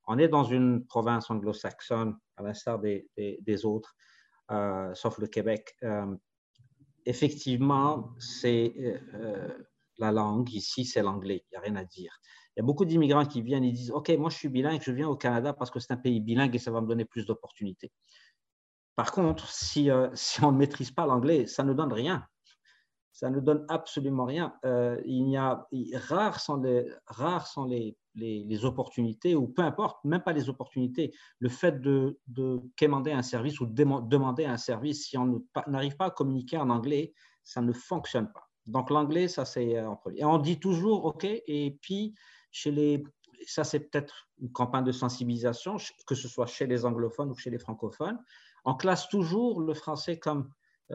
On 0.07 0.19
est 0.19 0.29
dans 0.29 0.45
une 0.45 0.87
province 0.87 1.29
anglo-saxonne, 1.31 2.17
à 2.37 2.43
l'instar 2.45 2.79
des, 2.79 3.65
autres, 3.65 3.97
sauf 4.95 5.19
le 5.19 5.27
Québec 5.27 5.77
effectivement, 7.07 8.11
c'est 8.19 8.75
euh, 8.79 8.99
euh, 9.15 9.67
la 9.99 10.13
langue. 10.13 10.53
Ici, 10.53 10.85
c'est 10.85 11.03
l'anglais. 11.03 11.45
Il 11.47 11.55
n'y 11.55 11.57
a 11.57 11.61
rien 11.61 11.77
à 11.77 11.85
dire. 11.85 12.21
Il 12.55 12.61
y 12.61 12.63
a 12.63 12.65
beaucoup 12.65 12.85
d'immigrants 12.85 13.25
qui 13.25 13.43
viennent 13.43 13.65
et 13.65 13.73
disent 13.73 13.93
OK, 13.93 14.11
moi, 14.19 14.29
je 14.29 14.37
suis 14.37 14.49
bilingue, 14.49 14.83
je 14.83 14.91
viens 14.91 15.09
au 15.09 15.17
Canada 15.17 15.53
parce 15.53 15.71
que 15.71 15.79
c'est 15.79 15.93
un 15.93 15.97
pays 15.97 16.21
bilingue 16.21 16.55
et 16.55 16.59
ça 16.59 16.71
va 16.71 16.81
me 16.81 16.87
donner 16.87 17.05
plus 17.05 17.25
d'opportunités. 17.25 17.93
Par 18.97 19.13
contre, 19.13 19.49
si, 19.49 19.91
euh, 19.91 20.09
si 20.15 20.43
on 20.43 20.53
ne 20.53 20.59
maîtrise 20.59 20.91
pas 20.91 21.07
l'anglais, 21.07 21.47
ça 21.47 21.63
ne 21.63 21.73
donne 21.73 21.93
rien 21.93 22.27
ça 23.17 23.31
ne 23.31 23.41
donne 23.41 23.65
absolument 23.71 24.27
rien. 24.27 24.53
Euh, 24.67 25.01
il 25.07 25.31
y 25.31 25.39
a, 25.39 25.67
rares 25.95 26.39
sont, 26.39 26.59
les, 26.59 26.87
rares 27.07 27.47
sont 27.47 27.65
les, 27.65 27.97
les, 28.15 28.65
opportunités, 28.67 29.35
ou 29.35 29.49
peu 29.49 29.63
importe, 29.63 30.05
même 30.05 30.21
pas 30.23 30.35
les 30.35 30.51
opportunités, 30.51 31.15
le 31.39 31.49
fait 31.49 31.81
de, 31.81 32.21
de 32.27 32.61
commander 32.79 33.13
un 33.13 33.23
service 33.23 33.59
ou 33.59 33.65
de 33.65 33.73
demander 33.73 34.45
un 34.45 34.59
service, 34.59 35.07
si 35.07 35.17
on 35.17 35.43
n'arrive 35.67 35.97
pas 35.97 36.07
à 36.07 36.11
communiquer 36.11 36.59
en 36.59 36.69
anglais, 36.69 37.15
ça 37.43 37.63
ne 37.63 37.73
fonctionne 37.73 38.31
pas. 38.31 38.51
Donc 38.67 38.91
l'anglais, 38.91 39.29
ça 39.29 39.47
c'est 39.47 39.79
euh, 39.79 39.89
en 39.89 39.97
premier. 39.97 40.21
Et 40.21 40.25
on 40.27 40.37
dit 40.37 40.61
toujours, 40.61 41.07
OK, 41.07 41.25
et 41.25 41.79
puis 41.81 42.15
chez 42.51 42.71
les, 42.71 43.03
ça 43.47 43.65
c'est 43.65 43.81
peut-être 43.81 44.29
une 44.43 44.53
campagne 44.53 44.85
de 44.85 44.93
sensibilisation, 44.93 45.79
que 46.07 46.15
ce 46.15 46.29
soit 46.29 46.47
chez 46.47 46.67
les 46.67 46.85
anglophones 46.85 47.31
ou 47.31 47.35
chez 47.35 47.49
les 47.49 47.59
francophones, 47.59 48.19
on 48.67 48.75
classe 48.75 49.09
toujours 49.09 49.61
le 49.61 49.73
français 49.75 50.19
comme 50.19 50.51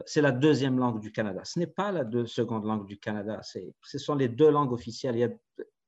c'est 0.06 0.20
la 0.22 0.30
deuxième 0.30 0.78
langue 0.78 1.00
du 1.00 1.10
Canada. 1.10 1.42
Ce 1.44 1.58
n'est 1.58 1.66
pas 1.66 1.90
la 1.90 2.04
seconde 2.26 2.64
langue 2.64 2.86
du 2.86 2.98
Canada. 2.98 3.40
Ce 3.42 3.98
sont 3.98 4.14
les 4.14 4.28
deux 4.28 4.50
langues 4.50 4.72
officielles. 4.72 5.16
Il 5.16 5.20
y 5.20 5.24
a 5.24 5.30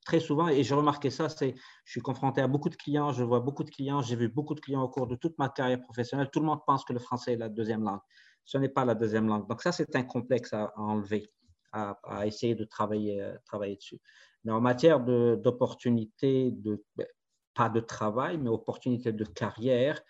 très 0.04 0.20
souvent, 0.20 0.48
et 0.48 0.62
j'ai 0.62 0.74
remarqué 0.74 1.08
ça, 1.10 1.28
je 1.28 1.52
suis 1.86 2.00
confronté 2.00 2.42
à 2.42 2.46
beaucoup 2.46 2.68
de 2.68 2.76
clients, 2.76 3.12
je 3.12 3.22
vois 3.22 3.40
beaucoup 3.40 3.64
de 3.64 3.70
clients, 3.70 4.02
j'ai 4.02 4.16
vu 4.16 4.28
beaucoup 4.28 4.54
de 4.54 4.60
clients 4.60 4.82
au 4.82 4.88
cours 4.88 5.06
de 5.06 5.16
toute 5.16 5.38
ma 5.38 5.48
carrière 5.48 5.80
professionnelle. 5.80 6.28
Tout 6.30 6.40
le 6.40 6.46
monde 6.46 6.60
pense 6.66 6.84
que 6.84 6.92
le 6.92 6.98
français 6.98 7.32
est 7.32 7.36
la 7.36 7.48
deuxième 7.48 7.82
langue. 7.82 8.00
Ce 8.44 8.58
n'est 8.58 8.68
pas 8.68 8.84
la 8.84 8.94
deuxième 8.94 9.26
langue. 9.26 9.48
Donc 9.48 9.62
ça, 9.62 9.72
c'est 9.72 9.96
un 9.96 10.02
complexe 10.02 10.52
à, 10.52 10.72
enlever, 10.76 11.30
à, 11.72 12.26
essayer 12.26 12.54
de 12.54 12.64
travailler, 12.64 13.22
euh, 13.22 13.34
travailler 13.46 13.76
dessus. 13.76 14.00
Mais 14.44 14.52
en 14.52 14.60
matière 14.60 15.00
d'opportunités, 15.00 16.50
de, 16.50 16.84
ben, 16.96 17.06
pas 17.54 17.70
de 17.70 17.80
travail, 17.80 18.36
mais 18.36 18.50
opportunités 18.50 19.12
de 19.12 19.24
carrière, 19.24 20.02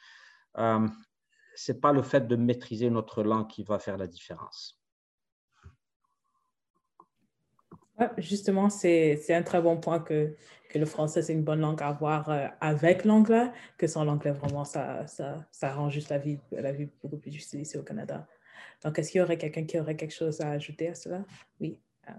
euh, 0.59 0.89
n'est 1.69 1.79
pas 1.79 1.93
le 1.93 2.03
fait 2.03 2.27
de 2.27 2.37
maîtriser 2.37 2.91
notre 2.91 3.23
langue 3.23 3.49
qui 3.49 3.63
va 3.63 3.79
faire 3.79 3.97
la 3.97 4.07
différence. 4.07 4.81
justement, 8.19 8.71
c'est 8.71 9.35
un 9.35 9.43
très 9.43 9.63
bon 9.63 9.77
point 9.77 10.01
que, 10.01 10.35
le 10.75 10.87
français, 10.87 11.23
c'est 11.23 11.33
une 11.33 11.45
bonne 11.45 11.61
langue 11.61 11.81
à 11.83 11.87
avoir 11.87 12.29
euh, 12.29 12.49
avec 12.61 13.05
l'anglais, 13.05 13.53
que 13.79 13.87
sans 13.87 14.03
l'anglais, 14.03 14.33
vraiment, 14.33 14.65
ça, 14.65 15.07
ça, 15.07 15.47
ça, 15.53 15.73
rend 15.73 15.89
juste 15.89 16.09
la 16.09 16.19
vie, 16.19 16.41
la 16.51 16.73
vie 16.73 16.89
beaucoup 17.01 17.17
plus 17.17 17.31
difficile 17.31 17.61
ici 17.61 17.79
au 17.79 17.85
Canada. 17.85 18.27
Donc, 18.83 18.99
est-ce 18.99 19.13
qu'il 19.13 19.21
y 19.21 19.23
aurait 19.23 19.39
quelqu'un 19.39 19.67
qui 19.67 19.79
aurait 19.79 19.95
quelque 19.95 20.15
chose 20.15 20.41
à 20.41 20.51
ajouter 20.51 20.89
à 20.89 20.95
cela? 20.97 21.25
Oui, 21.61 21.81
ah, 22.09 22.17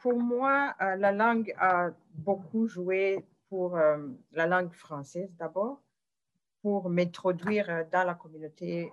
pour, 0.00 0.14
moi, 0.14 0.74
euh, 0.80 0.96
la 0.96 1.12
langue 1.12 1.54
a 1.58 1.90
beaucoup 2.14 2.66
joué 2.66 3.24
pour 3.48 3.76
euh, 3.76 4.08
la 4.32 4.46
langue 4.46 4.72
française 4.72 5.34
d'abord, 5.36 5.82
pour 6.62 6.88
m'introduire 6.88 7.68
euh, 7.70 7.84
dans 7.90 8.04
la 8.04 8.14
communauté 8.14 8.92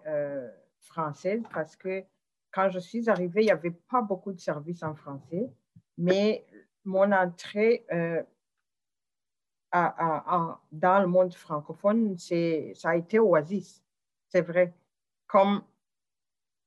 française 0.80 1.44
parce 1.54 1.76
que 1.76 2.04
quand 2.52 2.70
je 2.70 2.80
suis 2.80 3.10
arrivée, 3.10 3.42
il 3.42 3.46
n'y 3.46 3.52
avait 3.52 3.72
pas 3.72 4.02
beaucoup 4.02 4.32
de 4.32 4.40
services 4.40 4.84
en 4.84 4.96
français, 4.96 5.50
mais 5.98 6.46
mon 6.86 7.12
entrée 7.12 7.86
dans 9.74 11.00
le 11.02 11.08
monde 11.08 11.34
francophone, 11.34 12.18
ça 12.18 12.90
a 12.90 12.96
été 12.96 13.20
oasis, 13.20 13.84
c'est 14.30 14.42
vrai. 14.42 14.74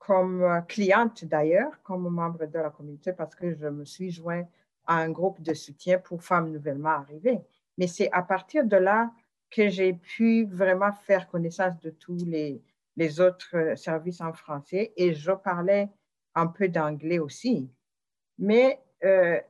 Comme 0.00 0.42
euh, 0.42 0.60
cliente 0.62 1.24
d'ailleurs, 1.26 1.80
comme 1.82 2.08
membre 2.08 2.46
de 2.46 2.58
la 2.58 2.70
communauté, 2.70 3.12
parce 3.12 3.34
que 3.34 3.54
je 3.54 3.66
me 3.68 3.84
suis 3.84 4.10
joint 4.10 4.44
à 4.86 4.96
un 4.96 5.10
groupe 5.10 5.40
de 5.42 5.54
soutien 5.54 5.98
pour 5.98 6.24
femmes 6.24 6.50
nouvellement 6.50 6.88
arrivées. 6.88 7.40
Mais 7.78 7.86
c'est 7.86 8.10
à 8.10 8.22
partir 8.22 8.64
de 8.64 8.76
là 8.76 9.12
que 9.50 9.68
j'ai 9.68 9.92
pu 9.92 10.46
vraiment 10.46 10.92
faire 10.92 11.28
connaissance 11.28 11.78
de 11.80 11.90
tous 11.90 12.24
les, 12.24 12.62
autres 13.20 13.74
services 13.76 14.20
en 14.20 14.34
français 14.34 14.92
et 14.96 15.14
je 15.14 15.32
parlais 15.32 15.88
un 16.34 16.46
peu 16.46 16.68
d'anglais 16.68 17.18
aussi. 17.18 17.70
Mais 18.38 18.78
euh, 19.04 19.40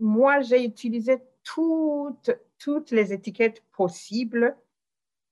moi, 0.00 0.40
j'ai 0.40 0.64
utilisé 0.64 1.18
toutes 1.42 2.90
les 2.90 3.12
étiquettes 3.12 3.62
possibles 3.72 4.56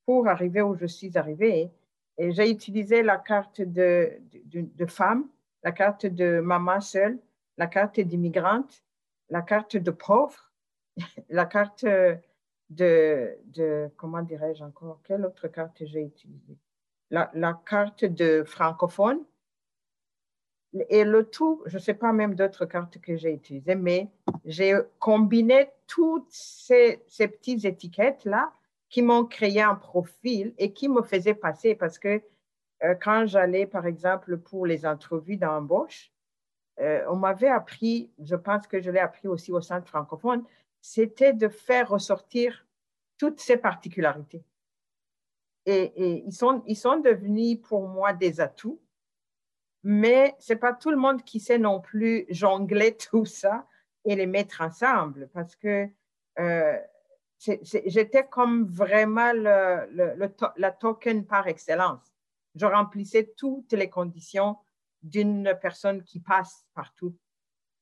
pour 0.06 0.28
arriver 0.28 0.62
où 0.62 0.76
je 0.76 0.86
suis 0.86 1.16
arrivée. 1.18 1.70
Et 2.18 2.32
j'ai 2.32 2.50
utilisé 2.50 3.02
la 3.02 3.18
carte 3.18 3.60
de, 3.60 4.20
femme, 4.86 5.28
la 5.62 5.72
carte 5.72 6.06
de 6.06 6.40
maman 6.40 6.80
seule, 6.80 7.18
la 7.56 7.66
carte 7.66 7.98
d'immigrante, 8.00 8.84
la 9.30 9.42
carte 9.42 9.76
de 9.76 9.90
pauvre, 9.90 10.52
la 11.28 11.46
carte 11.46 11.84
de, 12.70 13.38
de 13.46 13.90
comment 13.96 14.22
dirais-je 14.22 14.62
encore, 14.62 15.00
quelle 15.04 15.24
autre 15.24 15.48
carte 15.48 15.84
j'ai 15.84 16.02
utilisée? 16.02 16.58
La, 17.10 17.60
carte 17.66 18.04
de 18.04 18.42
francophone. 18.44 19.24
Et 20.88 21.04
le 21.04 21.30
tout, 21.30 21.62
je 21.66 21.76
ne 21.76 21.82
sais 21.82 21.94
pas 21.94 22.12
même 22.12 22.34
d'autres 22.34 22.64
cartes 22.64 22.98
que 22.98 23.16
j'ai 23.16 23.32
utilisées, 23.32 23.76
mais 23.76 24.10
j'ai 24.44 24.74
combiné 24.98 25.70
toutes 25.86 26.32
ces 26.32 26.98
petites 27.16 27.64
étiquettes-là 27.64 28.52
qui 28.94 29.02
m'ont 29.02 29.24
créé 29.24 29.60
un 29.60 29.74
profil 29.74 30.54
et 30.56 30.72
qui 30.72 30.88
me 30.88 31.02
faisaient 31.02 31.34
passer 31.34 31.74
parce 31.74 31.98
que 31.98 32.22
euh, 32.84 32.94
quand 32.94 33.26
j'allais, 33.26 33.66
par 33.66 33.86
exemple, 33.86 34.38
pour 34.38 34.66
les 34.66 34.86
entrevues 34.86 35.36
d'embauche, 35.36 36.12
euh, 36.78 37.04
on 37.08 37.16
m'avait 37.16 37.48
appris, 37.48 38.12
je 38.20 38.36
pense 38.36 38.68
que 38.68 38.80
je 38.80 38.92
l'ai 38.92 39.00
appris 39.00 39.26
aussi 39.26 39.50
au 39.50 39.60
centre 39.60 39.88
francophone, 39.88 40.44
c'était 40.80 41.32
de 41.32 41.48
faire 41.48 41.88
ressortir 41.88 42.68
toutes 43.18 43.40
ces 43.40 43.56
particularités. 43.56 44.44
Et, 45.66 46.22
ils, 46.24 46.32
sont, 46.32 46.62
ils 46.64 46.76
sont 46.76 47.00
devenus 47.00 47.60
pour 47.62 47.88
moi 47.88 48.12
des 48.12 48.40
atouts, 48.40 48.80
mais 49.82 50.36
ce 50.38 50.52
n'est 50.52 50.58
pas 50.60 50.72
tout 50.72 50.92
le 50.92 50.98
monde 50.98 51.24
qui 51.24 51.40
sait 51.40 51.58
non 51.58 51.80
plus 51.80 52.26
jongler 52.28 52.96
tout 53.10 53.24
ça 53.24 53.66
et 54.04 54.14
les 54.14 54.26
mettre 54.26 54.60
ensemble 54.60 55.28
parce 55.32 55.56
que 55.56 55.88
euh, 56.38 56.78
j'étais 57.62 58.26
comme 58.26 58.64
vraiment 58.66 59.32
le, 59.32 60.30
la 60.56 60.70
token 60.72 61.26
par 61.26 61.46
excellence. 61.46 62.12
Je 62.54 62.66
remplissais 62.66 63.32
toutes 63.36 63.72
les 63.72 63.90
conditions 63.90 64.56
d'une 65.02 65.52
personne 65.60 66.02
qui 66.02 66.20
passe 66.20 66.66
partout. 66.74 67.16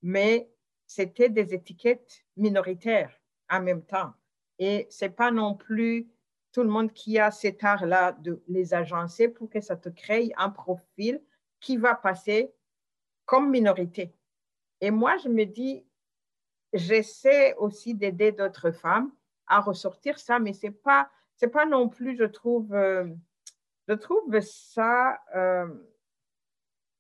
Mais 0.03 0.51
c'était 0.87 1.29
des 1.29 1.55
étiquettes 1.55 2.25
minoritaires 2.37 3.17
en 3.51 3.61
même 3.63 3.85
temps. 3.85 4.13
Et 4.59 4.87
ce 4.91 5.05
n'est 5.05 5.11
pas 5.11 5.31
non 5.31 5.55
plus 5.55 6.09
tout 6.53 6.63
le 6.63 6.69
monde 6.69 6.93
qui 6.93 7.19
a 7.19 7.31
cet 7.31 7.65
art-là 7.65 8.13
de 8.13 8.43
les 8.49 8.75
agencer 8.75 9.29
pour 9.29 9.49
que 9.49 9.61
ça 9.61 9.77
te 9.77 9.89
crée 9.89 10.33
un 10.37 10.51
profil 10.51 11.23
qui 11.61 11.77
va 11.77 11.95
passer 11.95 12.53
comme 13.25 13.51
minorité. 13.51 14.15
Et 14.81 14.91
moi, 14.91 15.17
je 15.19 15.29
me 15.29 15.45
dis, 15.45 15.87
j'essaie 16.73 17.55
aussi 17.55 17.95
d'aider 17.95 18.33
d'autres 18.33 18.73
femmes 18.73 19.13
à 19.53 19.61
ressortir 19.61 20.19
ça, 20.19 20.39
mais 20.39 20.55
ce 20.55 20.67
n'est 20.67 20.73
pas, 20.73 21.11
pas 21.53 21.67
non 21.67 21.89
plus, 21.89 22.17
je 22.17 22.25
trouve, 22.25 22.73
euh, 22.75 23.07
je 23.87 23.93
trouve 23.93 24.41
ça, 24.41 25.21
euh, 25.35 25.67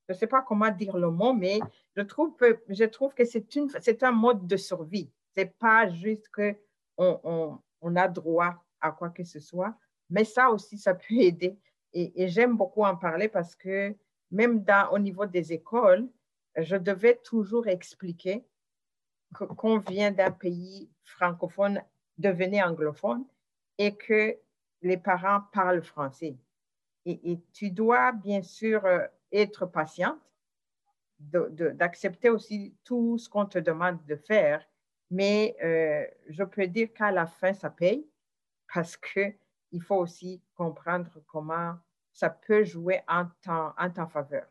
je 0.08 0.14
sais 0.14 0.26
pas 0.26 0.42
comment 0.42 0.70
dire 0.70 0.98
le 0.98 1.10
mot, 1.10 1.32
mais 1.32 1.60
je 1.96 2.02
trouve, 2.02 2.36
je 2.68 2.84
trouve 2.84 3.14
que 3.14 3.24
c'est 3.24 4.02
un 4.02 4.12
mode 4.12 4.46
de 4.46 4.56
survie. 4.56 5.10
Ce 5.34 5.40
n'est 5.40 5.46
pas 5.46 5.88
juste 5.88 6.28
qu'on 6.28 7.60
on, 7.80 7.96
a 7.96 8.08
droit 8.08 8.62
à 8.82 8.92
quoi 8.92 9.08
que 9.08 9.24
ce 9.24 9.40
soit, 9.40 9.74
mais 10.10 10.24
ça 10.24 10.50
aussi, 10.50 10.76
ça 10.76 10.94
peut 10.94 11.14
aider. 11.20 11.58
Et, 11.94 12.28
j'aime 12.28 12.56
beaucoup 12.56 12.84
en 12.84 12.96
parler 12.96 13.28
parce 13.28 13.54
que 13.54 13.94
même 14.30 14.62
dans, 14.62 14.90
au 14.92 14.98
niveau 14.98 15.24
des 15.26 15.52
écoles, 15.52 16.08
je 16.56 16.76
devais 16.76 17.16
toujours 17.16 17.66
expliquer 17.66 18.44
qu'on 19.56 19.78
vient 19.78 20.10
d'un 20.10 20.30
pays 20.30 20.90
francophone 21.04 21.82
devenu 22.22 22.62
anglophone 22.62 23.24
et 23.78 23.94
que 23.96 24.38
les 24.80 24.96
parents 24.96 25.42
parlent 25.52 25.82
français. 25.82 26.36
Et, 27.04 27.40
tu 27.52 27.70
dois 27.70 28.12
bien 28.12 28.42
sûr 28.42 28.84
euh, 28.86 29.06
être 29.32 29.66
patiente, 29.66 30.20
d'accepter 31.18 32.30
aussi 32.30 32.76
tout 32.84 33.18
ce 33.18 33.28
qu'on 33.28 33.46
te 33.46 33.58
demande 33.58 34.04
de 34.06 34.16
faire. 34.16 34.64
Mais 35.10 35.56
euh, 35.62 36.06
je 36.28 36.44
peux 36.44 36.66
dire 36.66 36.92
qu'à 36.92 37.10
la 37.10 37.26
fin, 37.26 37.52
ça 37.52 37.70
paye 37.70 38.08
parce 38.72 38.96
qu'il 38.96 39.82
faut 39.82 39.96
aussi 39.96 40.40
comprendre 40.54 41.10
comment 41.26 41.76
ça 42.12 42.30
peut 42.30 42.64
jouer 42.64 43.00
en, 43.08 43.26
temps, 43.42 43.74
en 43.76 44.08
faveur. 44.08 44.46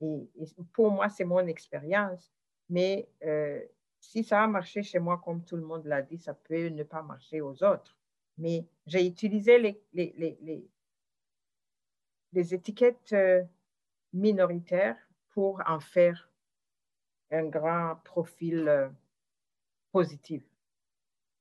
Et, 0.00 0.28
pour 0.72 0.90
moi, 0.90 1.08
c'est 1.08 1.24
mon 1.24 1.46
expérience. 1.46 2.32
Mais 2.68 3.08
euh, 3.24 3.60
si 4.06 4.22
ça 4.22 4.44
a 4.44 4.46
marché 4.46 4.82
chez 4.82 4.98
moi, 4.98 5.20
comme 5.24 5.44
tout 5.44 5.56
le 5.56 5.62
monde 5.62 5.84
l'a 5.84 6.02
dit, 6.02 6.18
ça 6.18 6.34
peut 6.34 6.68
ne 6.68 6.84
pas 6.84 7.02
marcher 7.02 7.40
aux 7.40 7.62
autres. 7.64 7.96
Mais 8.38 8.64
j'ai 8.86 9.06
utilisé 9.06 9.58
les, 9.58 9.82
les, 9.92 10.14
les, 10.16 10.68
les, 12.32 12.54
étiquettes 12.54 13.12
euh, 13.12 13.42
minoritaire 14.12 14.96
pour 15.30 15.62
en 15.66 15.80
faire 15.80 16.30
un 17.30 17.46
grand 17.46 17.96
profil 18.04 18.68
euh, 18.68 18.88
positif. 19.90 20.42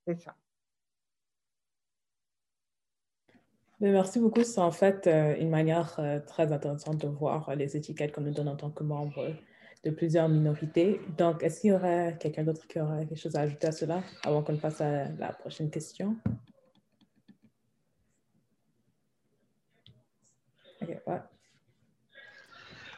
C'est 0.07 0.19
ça. 0.21 0.35
Merci 3.81 4.19
beaucoup. 4.19 4.43
C'est 4.43 4.61
en 4.61 4.71
fait 4.71 5.05
euh, 5.05 5.35
une 5.37 5.49
manière 5.49 5.99
très 6.25 6.51
intéressante 6.51 6.97
de 6.97 7.07
voir 7.07 7.53
les 7.55 7.75
étiquettes 7.75 8.13
qu'on 8.13 8.21
nous 8.21 8.31
donne 8.31 8.47
en 8.47 8.55
tant 8.55 8.71
que 8.71 8.83
membre 8.83 9.35
de 9.85 9.91
plusieurs 9.91 10.27
minorités. 10.27 10.99
Donc, 11.17 11.43
est-ce 11.43 11.61
qu'il 11.61 11.69
y 11.69 11.73
aurait 11.73 12.17
quelqu'un 12.19 12.43
d'autre 12.43 12.67
qui 12.67 12.79
aurait 12.79 13.05
quelque 13.05 13.19
chose 13.19 13.35
à 13.35 13.41
ajouter 13.41 13.67
à 13.67 13.71
cela 13.71 14.01
avant 14.25 14.41
qu'on 14.41 14.57
passe 14.57 14.81
à 14.81 15.09
la 15.19 15.31
prochaine 15.33 15.69
question? 15.69 16.17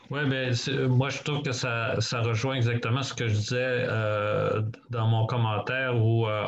Oui, 0.09 0.21
mais 0.25 0.51
moi, 0.87 1.09
je 1.09 1.21
trouve 1.21 1.41
que 1.41 1.51
ça, 1.51 1.99
ça, 1.99 2.21
rejoint 2.21 2.55
exactement 2.55 3.03
ce 3.03 3.13
que 3.13 3.27
je 3.27 3.33
disais 3.33 3.85
euh, 3.89 4.61
dans 4.89 5.07
mon 5.07 5.25
commentaire 5.25 6.01
où 6.01 6.25
euh, 6.25 6.45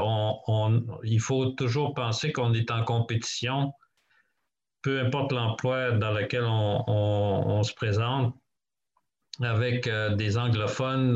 on, 0.48 0.82
il 1.04 1.20
faut 1.20 1.48
toujours 1.48 1.94
penser 1.94 2.32
qu'on 2.32 2.54
est 2.54 2.72
en 2.72 2.86
compétition, 2.86 3.74
peu 4.82 5.02
importe 5.02 5.34
l'emploi 5.34 5.92
dans 5.92 6.12
lequel 6.12 6.46
on, 6.46 6.84
on, 6.88 7.64
se 7.64 7.74
présente, 7.74 8.34
avec 9.42 9.88
euh, 9.88 10.16
des 10.16 10.38
anglophones, 10.38 11.16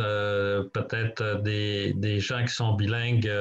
peut-être 0.74 1.42
des, 1.42 1.94
des, 1.94 2.20
gens 2.20 2.44
qui 2.46 2.54
sont 2.54 2.74
bilingues, 2.74 3.32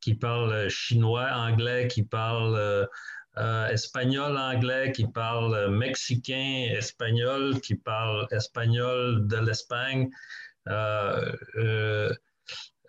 qui 0.00 0.14
parlent 0.14 0.68
chinois, 0.68 1.30
anglais, 1.32 1.88
qui 1.88 2.02
parlent 2.02 2.88
euh, 3.38 3.68
espagnol, 3.68 4.36
anglais, 4.38 4.92
qui 4.92 5.06
parle 5.06 5.70
mexicain, 5.70 6.68
espagnol, 6.70 7.60
qui 7.60 7.74
parle 7.74 8.26
espagnol 8.30 9.26
de 9.26 9.36
l'Espagne. 9.36 10.08
Euh, 10.68 11.32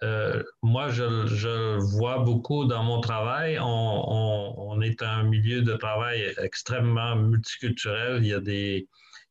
euh, 0.03 0.43
moi, 0.61 0.87
je, 0.89 1.27
je, 1.27 1.77
vois 1.97 2.19
beaucoup 2.19 2.63
dans 2.65 2.83
mon 2.83 3.01
travail. 3.01 3.59
On, 3.59 3.65
on, 3.67 4.81
est 4.81 5.01
un 5.01 5.23
milieu 5.23 5.63
de 5.63 5.73
travail 5.73 6.33
extrêmement 6.37 7.15
multiculturel. 7.15 8.23
Il 8.23 8.27
y 8.27 8.33
a 8.33 8.39
des, 8.39 8.87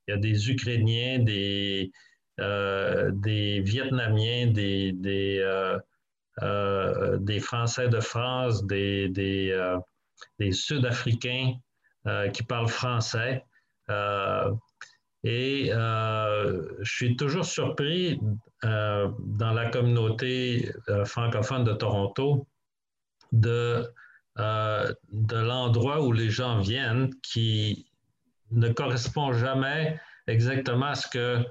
il 0.06 0.12
y 0.12 0.14
a 0.14 0.18
des 0.18 0.50
Ukrainiens, 0.50 1.18
des, 1.20 1.90
des 2.38 3.60
Vietnamiens, 3.60 4.48
des, 4.48 4.92
des, 4.92 5.78
des 7.20 7.40
Français 7.40 7.88
de 7.88 8.00
France, 8.00 8.66
des, 8.66 9.08
des 10.38 10.52
Sud-Africains 10.52 11.54
euh, 12.06 12.28
qui 12.28 12.42
parlent 12.42 12.68
français. 12.68 13.44
Euh, 13.90 14.52
et 15.24 15.70
euh, 15.72 16.68
je 16.80 16.92
suis 16.92 17.16
toujours 17.16 17.44
surpris 17.44 18.20
dans 18.62 19.52
la 19.52 19.70
communauté 19.70 20.72
francophone 21.04 21.64
de 21.64 21.72
Toronto 21.72 22.46
de, 23.32 23.88
de 24.36 25.36
l'endroit 25.36 26.02
où 26.02 26.12
les 26.12 26.30
gens 26.30 26.60
viennent 26.60 27.10
qui 27.22 27.86
ne 28.50 28.72
correspond 28.72 29.32
jamais 29.32 29.98
exactement 30.26 30.86
à 30.86 30.94
ce 30.94 31.08
que 31.08 31.44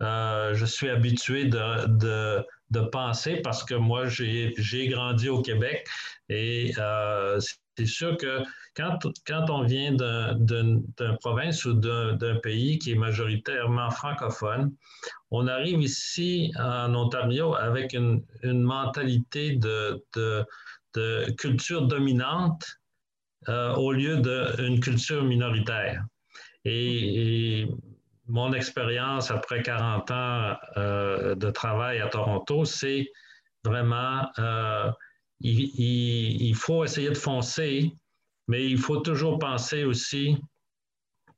je 0.00 0.64
suis 0.64 0.88
habitué 0.88 1.46
de, 1.46 2.44
penser 2.90 3.36
parce 3.42 3.62
que 3.64 3.74
moi, 3.74 4.08
j'ai 4.08 4.88
grandi 4.88 5.28
au 5.28 5.42
Québec 5.42 5.86
et 6.28 6.72
c'est 7.76 7.86
sûr 7.86 8.16
que 8.16 8.42
quand, 8.74 9.50
on 9.50 9.64
vient 9.64 9.92
d'une 9.92 10.84
province 11.20 11.64
ou 11.64 11.74
d'un 11.74 12.36
pays 12.42 12.78
qui 12.78 12.92
est 12.92 12.96
majoritairement 12.96 13.90
francophone, 13.90 14.72
on 15.30 15.46
arrive 15.46 15.80
ici 15.80 16.52
en 16.58 16.94
Ontario 16.94 17.54
avec 17.54 17.94
une, 17.94 18.22
mentalité 18.42 19.56
de, 19.56 20.02
culture 21.38 21.86
dominante 21.86 22.78
euh, 23.48 23.74
au 23.74 23.92
lieu 23.92 24.18
d'une 24.18 24.78
culture 24.78 25.24
minoritaire. 25.24 26.04
Et, 26.64 27.66
mon 28.28 28.52
expérience 28.52 29.30
après 29.30 29.62
40 29.62 30.10
ans 30.10 30.56
euh, 30.76 31.34
de 31.34 31.50
travail 31.50 32.00
à 32.00 32.06
Toronto, 32.06 32.64
c'est 32.64 33.10
vraiment 33.64 34.26
euh, 34.38 34.90
il, 35.40 36.54
faut 36.54 36.84
essayer 36.84 37.10
de 37.10 37.16
foncer, 37.16 37.92
mais 38.48 38.64
il 38.64 38.78
faut 38.78 38.98
toujours 38.98 39.38
penser 39.38 39.84
aussi 39.84 40.38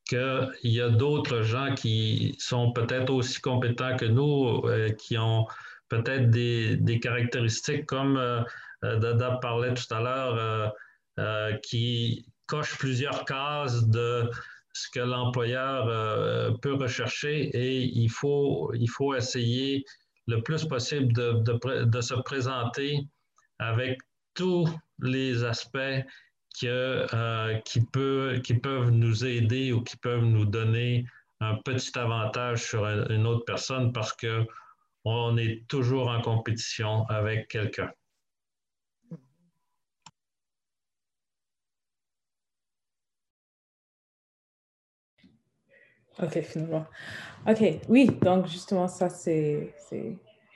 qu'il 0.06 0.50
y 0.62 0.80
a 0.80 0.90
d'autres 0.90 1.42
gens 1.42 1.74
qui 1.74 2.36
sont 2.38 2.72
peut-être 2.72 3.10
aussi 3.10 3.40
compétents 3.40 3.96
que 3.96 4.04
nous, 4.04 4.62
euh, 4.66 4.90
qui 4.90 5.16
ont 5.16 5.46
peut-être 5.88 6.30
des, 6.30 7.00
caractéristiques 7.02 7.86
comme 7.86 8.44
Dada 8.82 9.38
parlait 9.40 9.72
tout 9.72 9.92
à 9.92 10.00
l'heure, 10.00 11.60
qui 11.62 12.26
cochent 12.46 12.76
plusieurs 12.78 13.24
cases 13.24 13.88
de 13.88 14.30
ce 14.74 14.90
que 14.90 15.00
l'employeur 15.00 15.86
peut 16.60 16.74
rechercher 16.74 17.44
et 17.54 17.82
il 17.82 18.10
faut, 18.10 18.72
il 18.74 18.90
faut 18.90 19.14
essayer 19.14 19.84
le 20.26 20.42
plus 20.42 20.64
possible 20.64 21.12
de, 21.12 21.84
de 21.84 22.00
se 22.00 22.14
présenter 22.14 23.06
avec 23.58 24.00
tous 24.34 24.68
les 25.00 25.44
aspects 25.44 25.78
euh, 26.62 27.58
qui, 27.64 27.80
peut, 27.80 28.40
qui 28.44 28.54
peuvent 28.54 28.90
nous 28.90 29.24
aider 29.24 29.72
ou 29.72 29.82
qui 29.82 29.96
peuvent 29.96 30.24
nous 30.24 30.44
donner 30.44 31.04
un 31.40 31.56
petit 31.56 31.98
avantage 31.98 32.62
sur 32.62 32.86
une 32.86 33.26
autre 33.26 33.44
personne 33.44 33.92
parce 33.92 34.12
qu'on 34.12 35.36
est 35.36 35.66
toujours 35.68 36.08
en 36.08 36.20
compétition 36.20 37.06
avec 37.08 37.48
quelqu'un. 37.48 37.90
OK, 46.22 46.40
finalement. 46.42 46.84
OK, 47.48 47.80
oui, 47.88 48.06
donc 48.22 48.46
justement, 48.46 48.88
ça, 48.88 49.08
c'est 49.08 49.74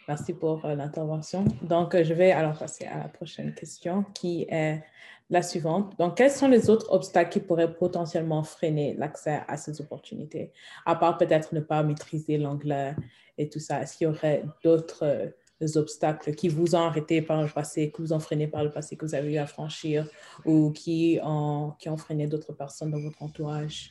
Merci 0.08 0.32
pour 0.32 0.64
euh, 0.64 0.74
l'intervention. 0.74 1.44
Donc, 1.60 1.94
euh, 1.94 2.02
je 2.02 2.14
vais 2.14 2.32
alors 2.32 2.58
passer 2.58 2.86
à 2.86 2.96
la 2.96 3.08
prochaine 3.08 3.54
question 3.54 4.06
qui 4.14 4.46
est 4.48 4.82
la 5.28 5.42
suivante. 5.42 5.98
Donc, 5.98 6.16
quels 6.16 6.30
sont 6.30 6.48
les 6.48 6.70
autres 6.70 6.90
obstacles 6.90 7.28
qui 7.28 7.40
pourraient 7.40 7.74
potentiellement 7.74 8.42
freiner 8.42 8.94
l'accès 8.94 9.42
à 9.46 9.58
ces 9.58 9.82
opportunités, 9.82 10.50
à 10.86 10.96
part 10.96 11.18
peut-être 11.18 11.52
ne 11.52 11.60
pas 11.60 11.82
maîtriser 11.82 12.38
l'anglais 12.38 12.96
et 13.36 13.50
tout 13.50 13.58
ça? 13.58 13.82
Est-ce 13.82 13.98
qu'il 13.98 14.06
y 14.06 14.10
aurait 14.10 14.44
d'autres 14.64 15.04
euh, 15.04 15.66
obstacles 15.74 16.34
qui 16.34 16.48
vous 16.48 16.74
ont 16.74 16.86
arrêté 16.86 17.20
par 17.20 17.42
le 17.42 17.48
passé, 17.48 17.90
que 17.90 18.00
vous 18.00 18.14
ont 18.14 18.20
freiné 18.20 18.46
par 18.46 18.64
le 18.64 18.70
passé, 18.70 18.96
que 18.96 19.04
vous 19.04 19.14
avez 19.14 19.34
eu 19.34 19.36
à 19.36 19.46
franchir 19.46 20.08
ou 20.46 20.70
qui 20.70 21.20
ont, 21.22 21.74
qui 21.78 21.90
ont 21.90 21.98
freiné 21.98 22.26
d'autres 22.26 22.54
personnes 22.54 22.92
dans 22.92 23.00
votre 23.00 23.22
entourage? 23.22 23.90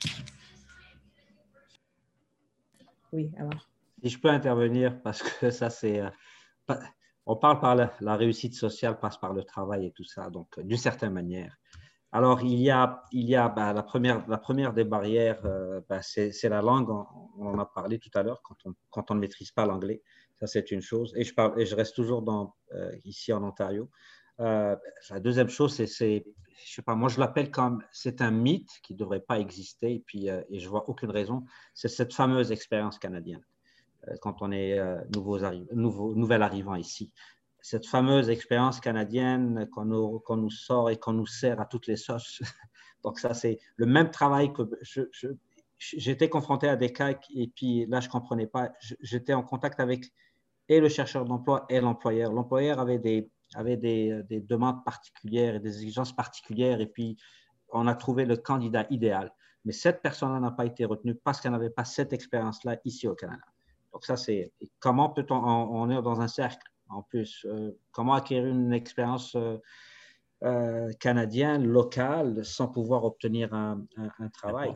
Oui, 3.13 3.31
alors. 3.37 3.67
Si 4.03 4.09
je 4.09 4.19
peux 4.19 4.29
intervenir, 4.29 5.01
parce 5.01 5.23
que 5.23 5.49
ça, 5.51 5.69
c'est. 5.69 6.01
Euh, 6.01 6.75
on 7.25 7.35
parle 7.35 7.59
par 7.59 7.75
la, 7.75 8.15
réussite 8.15 8.53
sociale, 8.53 8.99
passe 8.99 9.17
par 9.17 9.33
le 9.33 9.43
travail 9.43 9.85
et 9.85 9.91
tout 9.91 10.05
ça, 10.05 10.29
donc 10.29 10.59
d'une 10.59 10.77
certaine 10.77 11.11
manière. 11.11 11.57
Alors, 12.13 12.41
il 12.41 12.59
y 12.59 12.69
a, 12.69 13.03
il 13.11 13.27
y 13.27 13.35
a 13.35 13.49
bah, 13.49 13.73
la, 13.73 13.83
première, 13.83 14.25
la 14.29 14.37
première 14.37 14.73
des 14.73 14.85
barrières, 14.85 15.41
euh, 15.45 15.81
bah, 15.89 16.01
c'est 16.01 16.31
la 16.43 16.61
langue. 16.61 16.89
On, 16.89 17.47
en 17.47 17.59
a 17.59 17.65
parlé 17.65 17.99
tout 17.99 18.09
à 18.13 18.23
l'heure, 18.23 18.41
quand 18.43 18.55
on, 18.65 18.73
quand 18.89 19.11
on 19.11 19.15
ne 19.15 19.19
maîtrise 19.19 19.51
pas 19.51 19.65
l'anglais. 19.65 20.01
Ça, 20.39 20.47
c'est 20.47 20.71
une 20.71 20.81
chose. 20.81 21.13
Et 21.17 21.25
je, 21.25 21.33
parle, 21.33 21.59
et 21.59 21.65
je 21.65 21.75
reste 21.75 21.95
toujours 21.95 22.21
dans, 22.21 22.55
euh, 22.73 22.91
ici 23.03 23.33
en 23.33 23.43
Ontario. 23.43 23.89
la 24.39 24.79
deuxième 25.19 25.49
chose, 25.49 25.73
c'est, 25.73 26.25
je 26.65 26.73
sais 26.73 26.81
pas, 26.81 26.95
moi 26.95 27.09
je 27.09 27.19
l'appelle 27.19 27.51
comme, 27.51 27.83
c'est 27.91 28.21
un 28.21 28.31
mythe 28.31 28.79
qui 28.83 28.93
ne 28.93 28.97
devrait 28.99 29.19
pas 29.19 29.39
exister, 29.39 29.93
et 29.95 30.03
puis 30.05 30.27
et 30.27 30.59
je 30.59 30.69
vois 30.69 30.89
aucune 30.89 31.11
raison, 31.11 31.43
c'est 31.73 31.87
cette 31.87 32.13
fameuse 32.13 32.51
expérience 32.51 32.99
canadienne. 32.99 33.43
Euh, 34.07 34.15
quand 34.21 34.41
on 34.41 34.51
est 34.51 34.77
euh, 34.77 34.97
nouveau, 35.13 36.15
nouvel 36.15 36.43
arrivant 36.43 36.75
ici. 36.75 37.11
Cette 37.61 37.85
fameuse 37.85 38.29
expérience 38.29 38.79
canadienne 38.79 39.67
qu'on 39.71 39.85
nous, 39.85 40.21
nous, 40.29 40.49
sort 40.49 40.89
et 40.89 40.97
qu'on 40.97 41.13
nous 41.13 41.25
sert 41.25 41.59
à 41.59 41.65
toutes 41.65 41.87
les 41.87 41.97
sauces. 41.97 42.41
Donc 43.03 43.19
ça, 43.19 43.33
c'est 43.33 43.59
le 43.75 43.85
même 43.85 44.11
travail 44.11 44.53
que 44.53 44.63
j'étais 45.77 46.29
confronté 46.29 46.67
à 46.67 46.75
des 46.75 46.93
cas 46.93 47.13
et 47.33 47.47
puis 47.47 47.85
là, 47.87 47.99
je 47.99 48.09
comprenais 48.09 48.47
pas. 48.47 48.71
J'étais 49.01 49.33
en 49.33 49.43
contact 49.43 49.79
avec 49.79 50.11
et 50.69 50.79
le 50.79 50.89
chercheur 50.89 51.25
d'emploi 51.25 51.65
et 51.69 51.79
l'employeur. 51.79 52.31
L'employeur 52.31 52.79
avait, 52.79 52.99
des, 52.99 53.29
avait 53.55 53.77
des, 53.77 54.21
des, 54.29 54.41
demandes 54.41 54.83
particulières 54.83 55.55
et 55.55 55.59
des 55.59 55.81
exigences 55.81 56.15
particulières 56.15 56.81
et 56.81 56.87
puis 56.87 57.17
on 57.69 57.87
a 57.87 57.95
trouvé 57.95 58.25
le 58.25 58.37
candidat 58.37 58.85
idéal. 58.89 59.31
Mais 59.65 59.73
cette 59.73 60.01
personne-là 60.01 60.39
n'a 60.39 60.51
pas 60.51 60.65
été 60.65 60.85
retenue 60.85 61.15
parce 61.15 61.41
qu'elle 61.41 61.51
n'avait 61.51 61.69
pas 61.69 61.85
cette 61.85 62.13
expérience-là 62.13 62.77
ici 62.85 63.07
au 63.07 63.15
Canada. 63.15 63.43
Donc 63.91 64.05
ça, 64.05 64.15
c'est 64.15 64.51
comment 64.79 65.09
peut-on, 65.09 65.35
on, 65.35 65.89
est 65.89 66.01
dans 66.01 66.21
un 66.21 66.27
cercle? 66.27 66.71
En 66.89 67.01
plus, 67.01 67.45
euh, 67.49 67.71
comment 67.91 68.13
acquérir 68.13 68.47
une 68.47 68.71
expérience 68.71 69.35
euh, 69.35 69.57
euh, 70.43 70.91
canadienne, 70.99 71.65
locale, 71.65 72.45
sans 72.45 72.67
pouvoir 72.67 73.03
obtenir 73.03 73.53
un, 73.53 73.85
travail? 74.31 74.73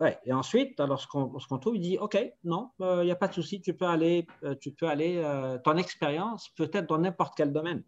Ouais. 0.00 0.18
Et 0.24 0.32
ensuite, 0.32 0.78
alors, 0.78 1.00
ce 1.00 1.06
trouve, 1.06 1.76
il 1.76 1.80
dit, 1.80 1.98
OK, 1.98 2.16
non, 2.44 2.70
il 2.80 3.04
n'y 3.04 3.10
a 3.10 3.16
pas 3.16 3.28
de 3.28 3.34
souci, 3.34 3.60
tu 3.60 3.74
peux 3.74 3.86
aller, 3.86 4.26
tu 4.60 4.70
peux 4.72 4.86
aller 4.86 5.22
ton 5.64 5.76
expérience 5.76 6.48
peut 6.50 6.70
être 6.72 6.88
dans 6.88 6.98
n'importe 6.98 7.34
quel 7.36 7.52
domaine. 7.52 7.82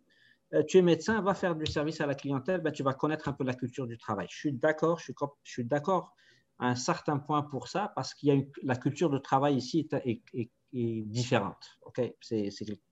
tu 0.66 0.78
es 0.78 0.82
médecin, 0.82 1.20
va 1.20 1.35
faire 1.35 1.55
du 1.55 1.66
service 1.66 2.01
à 2.01 2.07
la 2.07 2.16
clientèle, 2.16 2.62
ben, 2.62 2.73
tu 2.73 2.82
vas 2.82 2.95
connaître 2.95 3.28
un 3.28 3.32
peu 3.32 3.45
la 3.45 3.55
culture 3.55 3.87
du 3.87 3.97
travail. 3.97 4.27
Je 4.28 4.39
suis 4.39 4.53
d'accord, 4.53 4.99
je 4.99 5.05
suis, 5.05 5.15
suis 5.45 5.65
d'accord 5.65 6.12
un 6.61 6.74
certain 6.74 7.19
point 7.19 7.43
pour 7.43 7.69
ça 7.69 7.93
parce 7.97 8.15
qu'il 8.15 8.28
y 8.28 8.32
a 8.32 8.43
la 8.62 8.77
culture 8.77 9.11
de 9.11 9.19
travail 9.19 9.57
ici 9.57 9.89
est, 10.05 10.23
est, 10.35 10.51
différente. 10.73 11.78
Ok, 11.82 12.01
c'est 12.20 12.51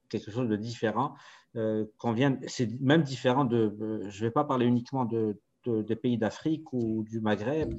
quelque 0.08 0.30
chose 0.30 0.48
de 0.48 0.56
différent. 0.56 1.14
Euh, 1.54 1.84
vient, 2.14 2.38
c'est 2.46 2.68
même 2.80 3.02
différent 3.02 3.44
de. 3.44 3.76
Euh, 3.80 4.10
je 4.10 4.24
ne 4.24 4.28
vais 4.28 4.32
pas 4.32 4.44
parler 4.44 4.66
uniquement 4.66 5.04
de, 5.04 5.40
des 5.64 5.96
pays 5.96 6.18
d'Afrique 6.18 6.72
ou 6.72 7.04
du 7.04 7.20
Maghreb. 7.20 7.78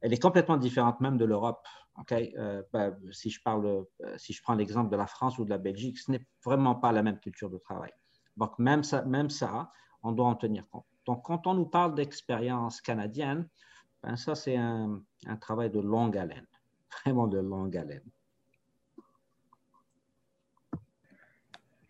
Elle 0.00 0.12
est 0.12 0.22
complètement 0.22 0.56
différente 0.56 1.00
même 1.00 1.16
de 1.16 1.24
l'Europe. 1.24 1.66
Euh, 2.12 2.62
ben, 2.72 2.96
si 3.10 3.30
je 3.30 3.40
euh, 3.46 3.84
si 4.18 4.32
je 4.32 4.42
prends 4.42 4.54
l'exemple 4.54 4.90
de 4.90 4.96
la 4.96 5.06
France 5.06 5.38
ou 5.38 5.44
de 5.44 5.50
la 5.50 5.58
Belgique, 5.58 5.98
ce 5.98 6.10
n'est 6.10 6.26
vraiment 6.44 6.74
pas 6.74 6.92
la 6.92 7.02
même 7.02 7.18
culture 7.18 7.48
de 7.48 7.58
travail. 7.58 7.90
Donc 8.36 8.58
même 8.58 8.84
ça, 8.84 9.02
même 9.02 9.30
ça, 9.30 9.72
on 10.02 10.12
doit 10.12 10.26
en 10.26 10.34
tenir 10.34 10.68
compte. 10.68 10.84
Donc 11.06 11.24
quand 11.24 11.46
on 11.46 11.54
nous 11.54 11.66
parle 11.66 11.94
d'expérience 11.94 12.80
canadienne, 12.80 13.48
ben, 14.02 14.16
ça, 14.16 14.34
c'est 14.34 14.56
un, 14.56 15.02
travail 15.40 15.70
de 15.70 15.80
longue 15.80 16.18
haleine, 16.18 16.46
vraiment 17.04 17.26
de 17.26 17.38
longue 17.38 17.76
haleine. 17.76 18.04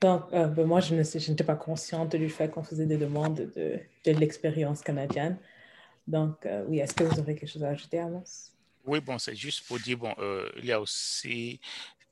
Donc, 0.01 0.23
euh, 0.33 0.47
ben, 0.47 0.67
moi, 0.67 0.81
je 0.81 0.95
n'étais 0.95 1.43
pas 1.45 1.57
consciente 1.57 2.15
du 2.15 2.29
fait 2.29 2.49
qu'on 2.51 2.63
faisait 2.63 2.87
des 2.87 2.99
demandes 2.99 3.35
de, 3.35 3.81
de 4.05 4.11
l'expérience 4.13 4.83
canadienne. 4.83 5.39
Donc, 6.07 6.47
euh, 6.47 6.65
oui, 6.67 6.79
est-ce 6.79 6.95
que 6.95 7.05
vous 7.05 7.19
aurez 7.21 7.35
quelque 7.35 7.51
chose 7.51 7.65
à 7.65 7.71
ajouter, 7.71 7.99
Amos? 7.99 8.53
Oui, 8.85 9.01
bon, 9.01 9.19
c'est 9.19 9.35
juste 9.35 9.67
pour 9.67 9.81
dire, 9.81 9.99
bon, 9.99 10.15
euh, 10.19 10.51
il 10.59 10.67
y 10.67 10.73
a 10.73 10.81
aussi 10.81 11.61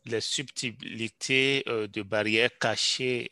les 0.05 0.21
subtilités 0.21 1.63
de 1.67 2.03
barrières 2.03 2.51
cachées. 2.59 3.31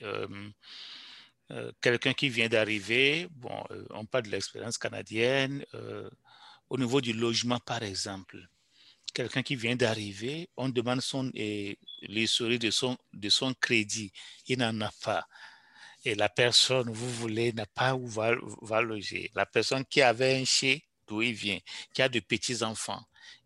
Quelqu'un 1.82 2.14
qui 2.14 2.30
vient 2.30 2.48
d'arriver, 2.48 3.28
bon, 3.30 3.62
on 3.90 4.06
parle 4.06 4.24
de 4.24 4.30
l'expérience 4.30 4.78
canadienne, 4.78 5.64
au 6.70 6.78
niveau 6.78 7.02
du 7.02 7.12
logement, 7.12 7.58
par 7.58 7.82
exemple, 7.82 8.38
quelqu'un 9.12 9.42
qui 9.42 9.56
vient 9.56 9.76
d'arriver, 9.76 10.48
on 10.56 10.68
demande 10.68 11.00
son, 11.00 11.30
l'historique 12.02 12.62
de 12.62 12.70
son, 12.70 12.96
de 13.12 13.28
son 13.28 13.52
crédit. 13.54 14.12
Il 14.46 14.58
n'en 14.58 14.80
a 14.80 14.90
pas. 15.02 15.26
Et 16.04 16.14
la 16.14 16.28
personne, 16.28 16.90
vous 16.90 17.10
voulez, 17.10 17.52
n'a 17.52 17.66
pas 17.66 17.94
où 17.94 18.06
va, 18.06 18.34
va 18.62 18.80
loger. 18.80 19.30
La 19.34 19.46
personne 19.46 19.84
qui 19.84 20.02
avait 20.02 20.40
un 20.40 20.44
chez 20.44 20.84
d'où 21.06 21.22
il 21.22 21.34
vient, 21.34 21.58
qui 21.94 22.02
a 22.02 22.08
de 22.08 22.20
petits-enfants. 22.20 23.02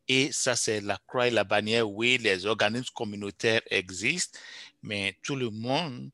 Et 0.08 0.30
ça, 0.32 0.54
c'est 0.56 0.80
la 0.80 0.98
croix 1.06 1.28
et 1.28 1.30
la 1.30 1.44
bannière. 1.44 1.90
Oui, 1.90 2.18
les 2.18 2.46
organismes 2.46 2.92
communautaires 2.94 3.62
existent, 3.70 4.38
mais 4.82 5.16
tout 5.22 5.36
le 5.36 5.50
monde 5.50 6.10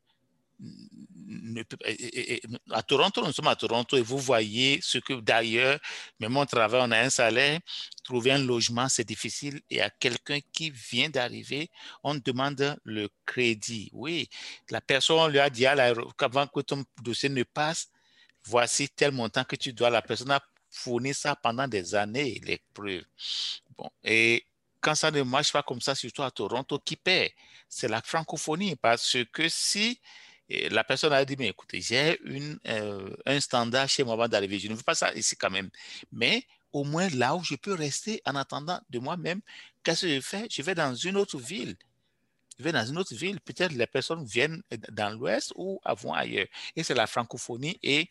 à 2.71 2.83
Toronto, 2.83 3.25
nous 3.25 3.31
sommes 3.31 3.47
à 3.47 3.55
Toronto 3.55 3.97
et 3.97 4.01
vous 4.01 4.17
voyez 4.17 4.79
ce 4.81 4.97
que 4.97 5.13
d'ailleurs, 5.13 5.79
même 6.19 6.35
on 6.37 6.45
travaille, 6.45 6.81
on 6.83 6.91
a 6.91 6.99
un 6.99 7.09
salaire, 7.09 7.59
trouver 8.03 8.31
un 8.31 8.37
logement, 8.39 8.87
c'est 8.89 9.03
difficile. 9.03 9.61
Et 9.69 9.81
à 9.81 9.89
quelqu'un 9.89 10.39
qui 10.51 10.69
vient 10.69 11.09
d'arriver, 11.09 11.69
on 12.03 12.15
demande 12.15 12.77
le 12.83 13.09
crédit. 13.25 13.89
Oui, 13.93 14.29
la 14.69 14.81
personne 14.81 15.31
lui 15.31 15.39
a 15.39 15.49
dit 15.49 15.65
qu'avant 16.17 16.47
que 16.47 16.61
ton 16.61 16.83
dossier 17.01 17.29
ne 17.29 17.43
passe, 17.43 17.89
voici 18.45 18.89
tel 18.89 19.11
montant 19.11 19.43
que 19.43 19.55
tu 19.55 19.73
dois. 19.73 19.89
La 19.89 20.01
personne 20.01 20.31
a 20.31 20.41
fourni 20.69 21.13
ça 21.13 21.35
pendant 21.35 21.67
des 21.67 21.95
années, 21.95 22.41
les 22.43 22.61
preuves. 22.73 23.05
Bon, 23.77 23.89
et 24.03 24.45
quand 24.81 24.95
ça 24.95 25.11
ne 25.11 25.21
marche 25.23 25.51
pas 25.51 25.63
comme 25.63 25.81
ça, 25.81 25.95
surtout 25.95 26.23
à 26.23 26.31
Toronto, 26.31 26.79
qui 26.79 26.95
paie? 26.95 27.33
C'est 27.69 27.87
la 27.87 28.01
francophonie, 28.01 28.75
parce 28.75 29.17
que 29.31 29.47
si 29.49 29.99
la 30.49 30.83
personne 30.83 31.13
a 31.13 31.23
dit, 31.25 31.35
mais 31.37 31.47
écoutez, 31.47 31.81
j'ai 31.81 32.19
euh, 32.67 33.15
un 33.25 33.39
standard 33.39 33.89
chez 33.89 34.03
moi 34.03 34.13
avant 34.13 34.27
d'arriver, 34.27 34.59
je 34.59 34.67
ne 34.67 34.75
veux 34.75 34.83
pas 34.83 34.95
ça 34.95 35.13
ici 35.13 35.35
quand 35.35 35.49
même, 35.49 35.69
mais 36.11 36.45
au 36.71 36.83
moins 36.83 37.07
là 37.09 37.35
où 37.35 37.43
je 37.43 37.55
peux 37.55 37.73
rester 37.73 38.21
en 38.25 38.35
attendant 38.35 38.79
de 38.89 38.99
moi-même, 38.99 39.41
qu'est-ce 39.83 40.05
que 40.05 40.15
je 40.15 40.21
fais? 40.21 40.47
Je 40.49 40.61
vais 40.61 40.75
dans 40.75 40.95
une 40.95 41.17
autre 41.17 41.37
ville. 41.37 41.75
Je 42.57 42.63
vais 42.63 42.71
dans 42.71 42.85
une 42.85 42.97
autre 42.97 43.15
ville, 43.15 43.39
peut-être 43.41 43.71
les 43.73 43.87
personnes 43.87 44.23
viennent 44.25 44.61
dans 44.91 45.09
l'Ouest 45.09 45.53
ou 45.55 45.79
vont 45.97 46.13
ailleurs. 46.13 46.47
Et 46.75 46.83
c'est 46.83 46.93
la 46.93 47.07
francophonie 47.07 47.79
et 47.81 48.09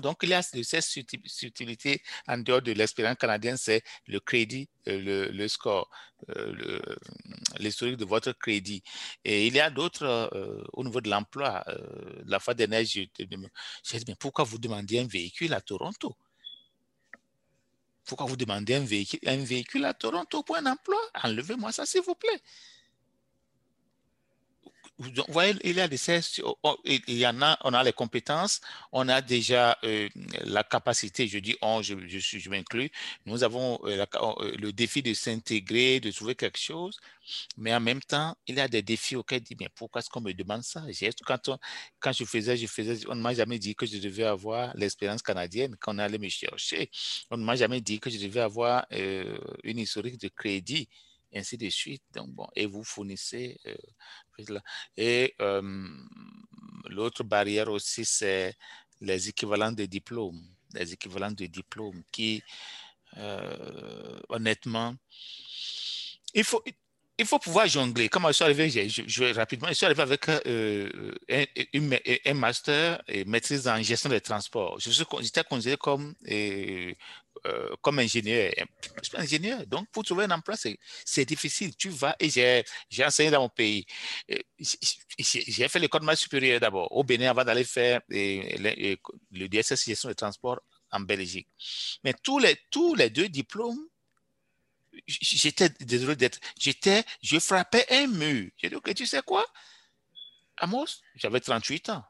donc, 0.00 0.18
il 0.22 0.28
y 0.30 0.34
a 0.34 0.42
de 0.54 0.62
ces 0.62 0.80
subtilités 0.80 2.02
en 2.28 2.38
dehors 2.38 2.62
de 2.62 2.72
l'expérience 2.72 3.16
canadienne, 3.16 3.56
c'est 3.56 3.82
le 4.06 4.20
crédit, 4.20 4.68
euh, 4.88 5.30
le, 5.32 5.48
score, 5.48 5.88
euh, 6.30 6.80
l'historique 7.58 7.96
de 7.96 8.04
votre 8.04 8.32
crédit. 8.32 8.82
Et 9.24 9.46
il 9.46 9.54
y 9.54 9.60
a 9.60 9.70
d'autres 9.70 10.04
euh, 10.04 10.62
au 10.72 10.84
niveau 10.84 11.00
de 11.00 11.10
l'emploi. 11.10 11.64
la 12.26 12.38
fois 12.40 12.54
dernière, 12.54 12.84
j'ai 12.84 13.10
dit, 13.18 13.36
mais 13.36 14.14
pourquoi 14.18 14.44
vous 14.44 14.58
demandez 14.58 14.98
un 14.98 15.06
véhicule 15.06 15.54
à 15.54 15.60
Toronto? 15.60 16.16
Pourquoi 18.04 18.26
vous 18.26 18.36
demandez 18.36 18.74
un 18.74 18.84
véhicule, 18.84 19.18
un 19.26 19.44
véhicule 19.44 19.84
à 19.84 19.94
Toronto 19.94 20.42
pour 20.42 20.56
un 20.56 20.66
emploi? 20.66 20.98
Enlevez-moi 21.24 21.72
ça, 21.72 21.84
s'il 21.86 22.02
vous 22.02 22.14
plaît 22.14 22.40
vous 24.98 25.10
voyez, 25.28 25.54
il 25.62 25.76
y 25.76 25.80
a 25.80 25.88
des 25.88 25.98
oh, 26.42 26.56
oh, 26.62 26.76
il 26.84 27.18
y 27.18 27.26
en 27.26 27.42
a, 27.42 27.58
on 27.64 27.74
a 27.74 27.84
les 27.84 27.92
compétences, 27.92 28.62
on 28.92 29.08
a 29.08 29.20
déjà 29.20 29.76
euh, 29.84 30.08
la 30.44 30.64
capacité, 30.64 31.28
je 31.28 31.38
dis 31.38 31.54
on, 31.60 31.82
je, 31.82 32.48
m'inclus, 32.48 32.90
nous 33.26 33.44
avons 33.44 33.78
euh, 33.84 34.06
euh, 34.14 34.56
le 34.58 34.72
défi 34.72 35.02
de 35.02 35.12
s'intégrer, 35.12 36.00
de 36.00 36.10
trouver 36.10 36.34
quelque 36.34 36.58
chose, 36.58 36.98
mais 37.58 37.74
en 37.74 37.80
même 37.80 38.00
temps, 38.00 38.36
il 38.46 38.56
y 38.56 38.60
a 38.60 38.68
des 38.68 38.80
défis 38.82 39.16
auxquels 39.16 39.40
je 39.40 39.54
dis, 39.54 39.56
mais 39.60 39.68
pourquoi 39.74 39.98
est-ce 39.98 40.08
qu'on 40.08 40.22
me 40.22 40.32
demande 40.32 40.62
ça? 40.62 40.82
Quand, 41.26 41.48
on, 41.50 41.58
quand 42.00 42.12
je 42.12 42.24
faisais, 42.24 42.56
je 42.56 42.66
faisais, 42.66 43.06
on 43.08 43.16
ne 43.16 43.20
m'a 43.20 43.34
jamais 43.34 43.58
dit 43.58 43.74
que 43.74 43.84
je 43.84 43.98
devais 43.98 44.24
avoir 44.24 44.74
l'expérience 44.76 45.20
canadienne 45.22 45.76
quand 45.78 45.94
on 45.94 45.98
allait 45.98 46.18
me 46.18 46.28
chercher. 46.30 46.90
On 47.30 47.36
ne 47.36 47.44
m'a 47.44 47.56
jamais 47.56 47.82
dit 47.82 48.00
que 48.00 48.08
je 48.08 48.18
devais 48.18 48.40
avoir 48.40 48.86
une 48.90 49.78
historique 49.78 50.18
de 50.18 50.28
crédit 50.28 50.88
ainsi 51.34 51.56
de 51.56 51.68
suite. 51.70 52.02
Donc, 52.14 52.30
bon, 52.30 52.46
et 52.54 52.66
vous 52.66 52.84
fournissez. 52.84 53.58
Euh, 53.66 53.74
et 54.96 55.34
l'autre 56.88 57.24
barrière 57.24 57.70
aussi, 57.70 58.04
c'est 58.04 58.54
les 59.00 59.28
équivalents 59.28 59.72
de 59.72 59.84
diplômes. 59.86 60.40
Les 60.74 60.92
équivalents 60.92 61.30
de 61.30 61.46
diplômes 61.46 62.02
qui, 62.12 62.42
euh, 63.18 64.18
honnêtement, 64.28 64.94
il 66.34 66.44
faut, 66.44 66.62
il 67.18 67.24
faut 67.24 67.38
pouvoir 67.38 67.66
jongler. 67.66 68.08
Comme 68.08 68.26
je 68.28 68.32
suis 68.32 68.44
arrivé, 68.44 68.68
je, 68.68 69.24
vais 69.24 69.32
rapidement, 69.32 69.68
je 69.68 69.74
suis 69.74 69.86
arrivé 69.86 70.02
avec 70.02 70.28
euh, 70.28 71.12
un, 71.30 72.34
master 72.34 73.02
et 73.08 73.24
maîtrise 73.24 73.66
en 73.68 73.80
gestion 73.82 74.10
des 74.10 74.20
transports. 74.20 74.78
Je 74.80 74.90
j'étais 74.90 75.44
considéré 75.44 75.76
comme 75.78 76.14
euh, 77.44 77.74
comme 77.82 77.98
ingénieur. 77.98 78.52
Je 79.02 79.08
suis 79.08 79.16
ingénieur. 79.16 79.66
Donc, 79.66 79.88
pour 79.90 80.04
trouver 80.04 80.24
un 80.24 80.30
emploi, 80.30 80.56
c'est 81.04 81.24
difficile. 81.24 81.74
Tu 81.76 81.90
vas, 81.90 82.16
et 82.18 82.30
j'ai 82.30 83.04
enseigné 83.04 83.30
dans 83.30 83.40
mon 83.40 83.48
pays. 83.48 83.86
J'ai 84.58 85.68
fait 85.68 85.78
l'école 85.78 86.16
supérieure 86.16 86.60
d'abord, 86.60 86.90
au 86.92 87.04
Bénin, 87.04 87.30
avant 87.30 87.44
d'aller 87.44 87.64
faire 87.64 88.00
le, 88.08 88.96
le 89.32 89.48
DSS 89.48 89.84
gestion 89.84 90.08
des 90.08 90.14
transports 90.14 90.60
en 90.90 91.00
Belgique. 91.00 91.48
Mais 92.04 92.14
tous 92.14 92.38
les, 92.38 92.56
tous 92.70 92.94
les 92.94 93.10
deux 93.10 93.28
diplômes, 93.28 93.88
j'étais 95.06 95.68
désolé 95.80 96.16
d'être, 96.16 96.38
j'étais, 96.58 97.04
je 97.22 97.38
frappais 97.38 97.86
un 97.90 98.06
mur. 98.06 98.50
J'ai 98.56 98.68
dit, 98.70 98.76
ok, 98.76 98.94
tu 98.94 99.06
sais 99.06 99.22
quoi? 99.22 99.44
Amos, 100.58 100.86
j'avais 101.16 101.40
38 101.40 101.90
ans 101.90 102.04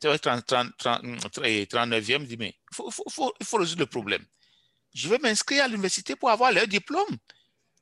tu 0.00 0.06
39e, 0.06 2.26
dit, 2.26 2.36
mais 2.36 2.54
il 2.70 2.74
faut, 2.74 2.90
faut, 2.90 3.32
faut, 3.42 3.56
résoudre 3.56 3.80
le 3.80 3.86
problème. 3.86 4.24
Je 4.94 5.08
vais 5.08 5.18
m'inscrire 5.18 5.64
à 5.64 5.68
l'université 5.68 6.16
pour 6.16 6.30
avoir 6.30 6.52
leur 6.52 6.66
diplôme. 6.66 7.16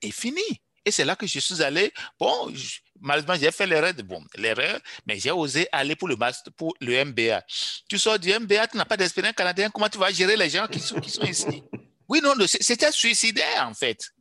Et 0.02 0.10
fini. 0.10 0.42
Et 0.84 0.90
c'est 0.90 1.04
là 1.04 1.16
que 1.16 1.26
je 1.26 1.38
suis 1.38 1.62
allé. 1.62 1.92
Bon, 2.18 2.52
malheureusement, 3.00 3.36
j'ai 3.40 3.50
fait 3.50 3.66
l'erreur, 3.66 3.94
bon, 4.04 4.24
l'erreur, 4.36 4.80
mais 5.06 5.18
j'ai 5.18 5.30
osé 5.30 5.66
aller 5.72 5.96
pour 5.96 6.08
le 6.08 6.16
master, 6.16 6.52
pour 6.52 6.74
le 6.80 7.04
MBA. 7.04 7.42
Tu 7.88 7.98
sors 7.98 8.18
du 8.18 8.32
MBA, 8.32 8.68
tu 8.68 8.76
n'as 8.76 8.84
pas 8.84 8.96
d'expérience 8.96 9.34
canadienne, 9.34 9.70
comment 9.72 9.88
tu 9.88 9.98
vas 9.98 10.12
gérer 10.12 10.36
les 10.36 10.50
gens 10.50 10.66
qui 10.66 10.78
sont, 10.78 11.00
qui 11.00 11.10
sont 11.10 11.24
ici? 11.24 11.62
Oui, 12.08 12.20
non, 12.22 12.34
c'était 12.46 12.92
suicidaire, 12.92 13.66
en 13.66 13.74
fait. 13.74 14.12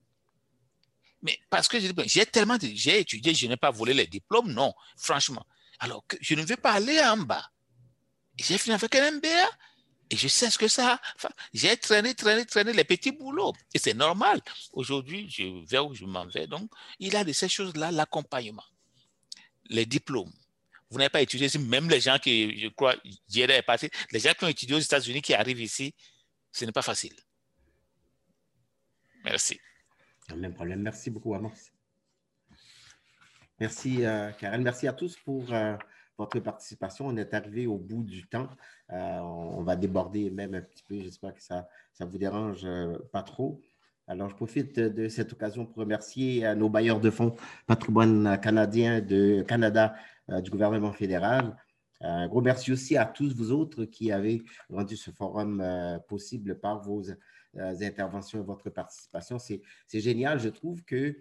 Mais 1.22 1.40
parce 1.50 1.68
que 1.68 1.78
j'ai 1.80 2.26
tellement, 2.26 2.58
j'ai 2.62 3.00
étudié, 3.00 3.34
je 3.34 3.48
n'ai 3.48 3.58
pas 3.58 3.72
volé 3.72 3.94
les 3.94 4.08
diplômes, 4.08 4.52
non, 4.52 4.74
franchement. 4.98 5.46
Alors 5.80 6.04
je 6.22 6.36
ne 6.36 6.44
veux 6.44 6.58
pas 6.58 6.74
aller 6.74 7.00
en 7.02 7.18
bas. 7.18 7.50
J'ai 8.38 8.58
fini 8.58 8.76
avec 8.76 8.94
un 8.96 9.12
MBA 9.12 9.50
et 10.10 10.18
je 10.18 10.28
sais 10.28 10.50
ce 10.50 10.58
que 10.58 10.68
ça. 10.68 11.02
Enfin, 11.16 11.30
j'ai 11.54 11.76
traîné, 11.78 12.14
traîné, 12.14 12.46
traîné 12.46 12.74
les 12.74 12.84
petits 12.84 13.12
boulots. 13.12 13.54
Et 13.74 13.80
c'est 13.80 13.94
normal. 13.94 14.42
Aujourd'hui, 14.74 15.30
je 15.30 15.66
vais 15.68 15.80
où 15.80 15.94
je 15.94 16.06
m'en 16.06 16.26
vais. 16.28 16.48
Donc, 16.48 16.70
il 17.00 17.14
y 17.14 17.16
a 17.16 17.24
de 17.24 17.34
ces 17.34 17.50
choses-là, 17.50 17.92
l'accompagnement, 17.92 18.66
les 19.70 19.86
diplômes. 19.86 20.32
Vous 20.90 20.98
n'avez 21.00 21.10
pas 21.10 21.22
étudié 21.22 21.48
ici, 21.48 21.58
même 21.58 21.90
les 21.90 22.00
gens 22.00 22.20
qui, 22.20 22.60
je 22.60 22.68
crois, 22.68 22.96
est 23.34 23.62
passé, 23.64 23.90
les 24.12 24.20
gens 24.20 24.34
qui 24.38 24.46
ont 24.46 24.48
étudié 24.48 24.76
aux 24.76 24.80
États-Unis 24.80 25.22
qui 25.22 25.34
arrivent 25.34 25.62
ici, 25.62 25.96
ce 26.52 26.66
n'est 26.66 26.72
pas 26.72 26.84
facile. 26.84 27.16
Merci. 29.24 29.60
Même 30.36 30.54
problème. 30.54 30.82
Merci 30.82 31.10
beaucoup, 31.10 31.34
Amos. 31.34 31.75
Merci, 33.60 34.06
euh, 34.06 34.32
Karen. 34.38 34.62
Merci 34.62 34.86
à 34.86 34.92
tous 34.92 35.16
pour 35.24 35.46
euh, 35.54 35.78
votre 36.18 36.40
participation. 36.42 37.08
On 37.08 37.16
est 37.16 37.34
arrivé 37.34 37.68
au 37.68 37.78
bout 37.78 38.04
du 38.04 38.28
temps. 38.28 38.50
Euh, 38.92 39.20
on 39.20 39.64
va 39.64 39.78
déborder 39.78 40.30
même 40.30 40.56
un 40.56 40.62
petit 40.62 40.84
peu. 40.84 41.00
J'espère 41.00 41.34
que 41.34 41.42
ça 41.42 41.66
ne 42.02 42.06
vous 42.06 42.18
dérange 42.18 42.68
pas 43.14 43.24
trop. 43.24 43.62
Alors, 44.08 44.30
je 44.30 44.36
profite 44.36 44.78
de 44.78 45.08
cette 45.08 45.32
occasion 45.32 45.66
pour 45.66 45.78
remercier 45.78 46.54
nos 46.54 46.70
bailleurs 46.70 47.00
de 47.00 47.10
fonds 47.10 47.34
patrimoine 47.66 48.40
canadien 48.42 49.00
de 49.00 49.42
Canada 49.48 49.96
du 50.44 50.52
gouvernement 50.52 50.92
fédéral. 50.92 51.56
Un 52.02 52.28
gros 52.28 52.42
merci 52.42 52.74
aussi 52.74 52.98
à 52.98 53.06
tous 53.06 53.34
vous 53.34 53.52
autres 53.52 53.86
qui 53.86 54.12
avez 54.12 54.44
rendu 54.70 54.98
ce 54.98 55.12
forum 55.12 55.64
possible 56.08 56.60
par 56.60 56.84
vos 56.84 57.04
interventions 57.56 58.42
et 58.42 58.44
votre 58.44 58.70
participation. 58.70 59.40
C'est 59.40 59.62
génial. 60.02 60.40
Je 60.40 60.50
trouve 60.50 60.84
que 60.84 61.18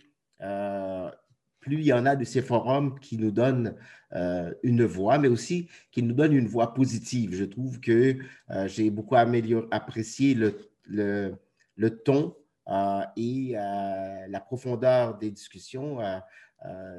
plus 1.64 1.78
il 1.78 1.86
y 1.86 1.92
en 1.94 2.04
a 2.04 2.14
de 2.14 2.24
ces 2.24 2.42
forums 2.42 3.00
qui 3.00 3.16
nous 3.16 3.30
donnent 3.30 3.74
euh, 4.12 4.52
une 4.62 4.84
voix, 4.84 5.18
mais 5.18 5.28
aussi 5.28 5.68
qui 5.90 6.02
nous 6.02 6.12
donnent 6.12 6.34
une 6.34 6.46
voix 6.46 6.74
positive. 6.74 7.34
Je 7.34 7.44
trouve 7.44 7.80
que 7.80 8.18
euh, 8.50 8.68
j'ai 8.68 8.90
beaucoup 8.90 9.16
apprécié 9.16 10.34
le, 10.34 11.90
ton 12.04 12.36
euh, 12.68 13.00
et 13.16 13.52
la 13.54 14.40
profondeur 14.40 15.16
des 15.16 15.30
discussions. 15.30 16.00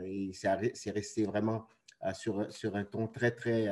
et 0.04 0.32
c'est 0.34 0.92
resté 0.92 1.26
vraiment 1.26 1.68
sur, 2.14 2.76
un 2.76 2.84
ton 2.84 3.08
très, 3.08 3.32
très 3.32 3.68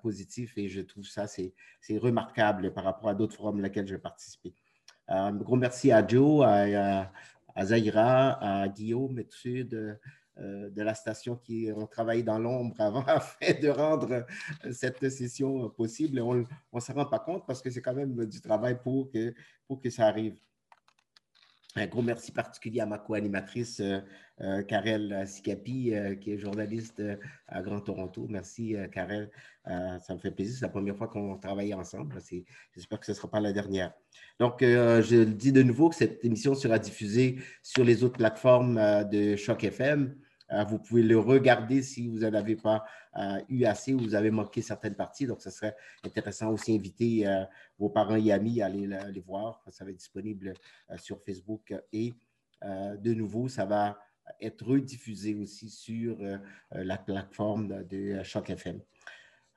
positif 0.00 0.56
et 0.56 0.68
je 0.68 0.80
trouve 0.82 1.04
ça, 1.04 1.26
c'est 1.26 1.52
remarquable 1.98 2.72
par 2.72 2.84
rapport 2.84 3.08
à 3.08 3.14
d'autres 3.14 3.34
forums 3.34 3.64
auxquels 3.64 3.88
j'ai 3.88 3.98
participé. 3.98 4.54
un 5.08 5.32
gros 5.32 5.56
merci 5.56 5.90
à 5.90 6.06
Joe, 6.06 6.46
À 7.54 8.68
Guillaume 8.68 9.18
et 9.18 9.24
tous 9.24 9.64
de, 9.64 9.98
euh, 10.38 10.70
de 10.70 10.82
la 10.82 10.94
station 10.94 11.36
qui 11.36 11.70
ont 11.76 11.86
travaillé 11.86 12.22
dans 12.22 12.38
l'ombre 12.38 12.80
avant 12.80 13.02
afin 13.06 13.52
de 13.60 13.68
rendre 13.68 14.24
euh, 14.64 14.72
cette 14.72 15.08
session 15.10 15.68
possible. 15.68 16.20
on 16.20 16.46
ne 16.72 16.80
se 16.80 16.92
rend 16.92 17.04
pas 17.04 17.18
compte 17.18 17.46
parce 17.46 17.60
que 17.60 17.68
c'est 17.70 17.82
quand 17.82 17.94
même 17.94 18.24
du 18.24 18.40
travail 18.40 18.78
pour 18.82 19.10
que 19.12 19.90
ça 19.90 20.06
arrive. 20.06 20.38
Un 21.74 21.86
gros 21.86 22.02
merci 22.02 22.32
particulier 22.32 22.80
à 22.80 22.86
ma 22.86 22.98
co-animatrice 22.98 23.80
euh, 23.80 24.62
Karel 24.64 25.26
Sikapi, 25.26 25.94
qui 26.20 26.32
est 26.32 26.38
journaliste 26.38 27.02
à 27.48 27.62
Grand 27.62 27.80
Toronto. 27.80 28.26
Merci, 28.28 28.76
Karel. 28.92 29.30
ça 29.64 30.14
me 30.14 30.18
fait 30.18 30.30
plaisir. 30.30 30.56
C'est 30.58 30.66
la 30.66 30.68
première 30.68 30.96
fois 30.96 31.08
qu'on 31.08 31.38
travaille 31.38 31.72
ensemble. 31.72 32.18
J'espère 32.74 33.00
que 33.00 33.06
ce 33.06 33.12
ne 33.12 33.16
sera 33.16 33.30
pas 33.30 33.40
la 33.40 33.52
dernière. 33.52 33.92
Donc, 34.38 34.56
je 34.60 35.16
le 35.16 35.32
dis 35.32 35.52
de 35.52 35.62
nouveau 35.62 35.88
que 35.88 35.94
cette 35.94 36.24
émission 36.24 36.54
sera 36.54 36.78
diffusée 36.78 37.36
sur 37.62 37.84
les 37.84 38.04
autres 38.04 38.18
plateformes 38.18 38.78
de 39.10 39.36
Choc 39.36 39.64
FM. 39.64 40.14
Vous 40.68 40.78
pouvez 40.78 41.02
le 41.02 41.18
regarder 41.18 41.82
si 41.82 42.08
vous 42.08 42.20
n'en 42.20 42.34
avez 42.34 42.56
pas 42.56 42.84
eu 43.48 43.64
assez 43.64 43.94
ou 43.94 43.98
vous 44.00 44.14
avez 44.14 44.30
manqué 44.30 44.62
certaines 44.62 44.94
parties. 44.94 45.26
Donc, 45.26 45.40
ce 45.40 45.50
serait 45.50 45.74
intéressant 46.04 46.50
aussi 46.50 46.76
d'inviter 46.76 47.26
vos 47.78 47.88
parents 47.88 48.16
et 48.16 48.32
amis 48.32 48.60
à 48.60 48.66
aller 48.66 48.86
les 49.12 49.20
voir. 49.20 49.62
Ça 49.70 49.84
va 49.84 49.90
être 49.90 49.96
disponible 49.96 50.54
sur 50.96 51.22
Facebook 51.22 51.74
et 51.92 52.12
de 52.62 53.14
nouveau, 53.14 53.48
ça 53.48 53.64
va 53.64 53.98
être 54.40 54.64
rediffusé 54.64 55.34
aussi 55.34 55.68
sur 55.68 56.16
la 56.70 56.98
plateforme 56.98 57.84
de 57.84 58.22
Choc 58.22 58.50
FM. 58.50 58.80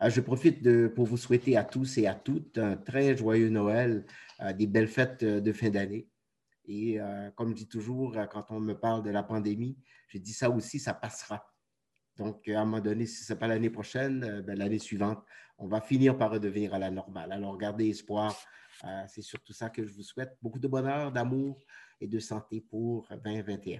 je 0.07 0.21
profite 0.21 0.87
pour 0.93 1.05
vous 1.05 1.17
souhaiter 1.17 1.57
à 1.57 1.63
tous 1.63 1.97
et 1.97 2.07
à 2.07 2.15
toutes 2.15 2.57
un 2.57 2.75
très 2.75 3.15
joyeux 3.15 3.49
Noël, 3.49 4.05
des 4.57 4.67
belles 4.67 4.87
fêtes 4.87 5.23
de 5.23 5.51
fin 5.51 5.69
d'année. 5.69 6.07
Et 6.67 6.99
comme 7.35 7.49
je 7.49 7.55
dis 7.55 7.67
toujours, 7.67 8.17
quand 8.31 8.45
on 8.49 8.59
me 8.59 8.73
parle 8.73 9.03
de 9.03 9.09
la 9.09 9.23
pandémie, 9.23 9.77
je 10.07 10.17
dis 10.17 10.33
ça 10.33 10.49
aussi, 10.49 10.79
ça 10.79 10.93
passera. 10.93 11.45
Donc, 12.17 12.47
à 12.47 12.61
un 12.61 12.65
moment 12.65 12.79
donné, 12.79 13.05
si 13.05 13.23
ce 13.23 13.33
n'est 13.33 13.39
pas 13.39 13.47
l'année 13.47 13.69
prochaine, 13.69 14.41
ben, 14.41 14.57
l'année 14.57 14.79
suivante, 14.79 15.23
on 15.57 15.67
va 15.67 15.81
finir 15.81 16.17
par 16.17 16.31
redevenir 16.31 16.73
à 16.73 16.79
la 16.79 16.91
normale. 16.91 17.31
Alors, 17.31 17.57
gardez 17.57 17.89
espoir. 17.89 18.35
c'est 19.07 19.21
surtout 19.21 19.53
ça 19.53 19.69
que 19.69 19.85
je 19.85 19.93
vous 19.93 20.03
souhaite. 20.03 20.37
Beaucoup 20.41 20.59
de 20.59 20.67
bonheur, 20.67 21.11
d'amour 21.11 21.59
et 21.99 22.07
de 22.07 22.19
santé 22.19 22.61
pour 22.61 23.07
2021. 23.23 23.79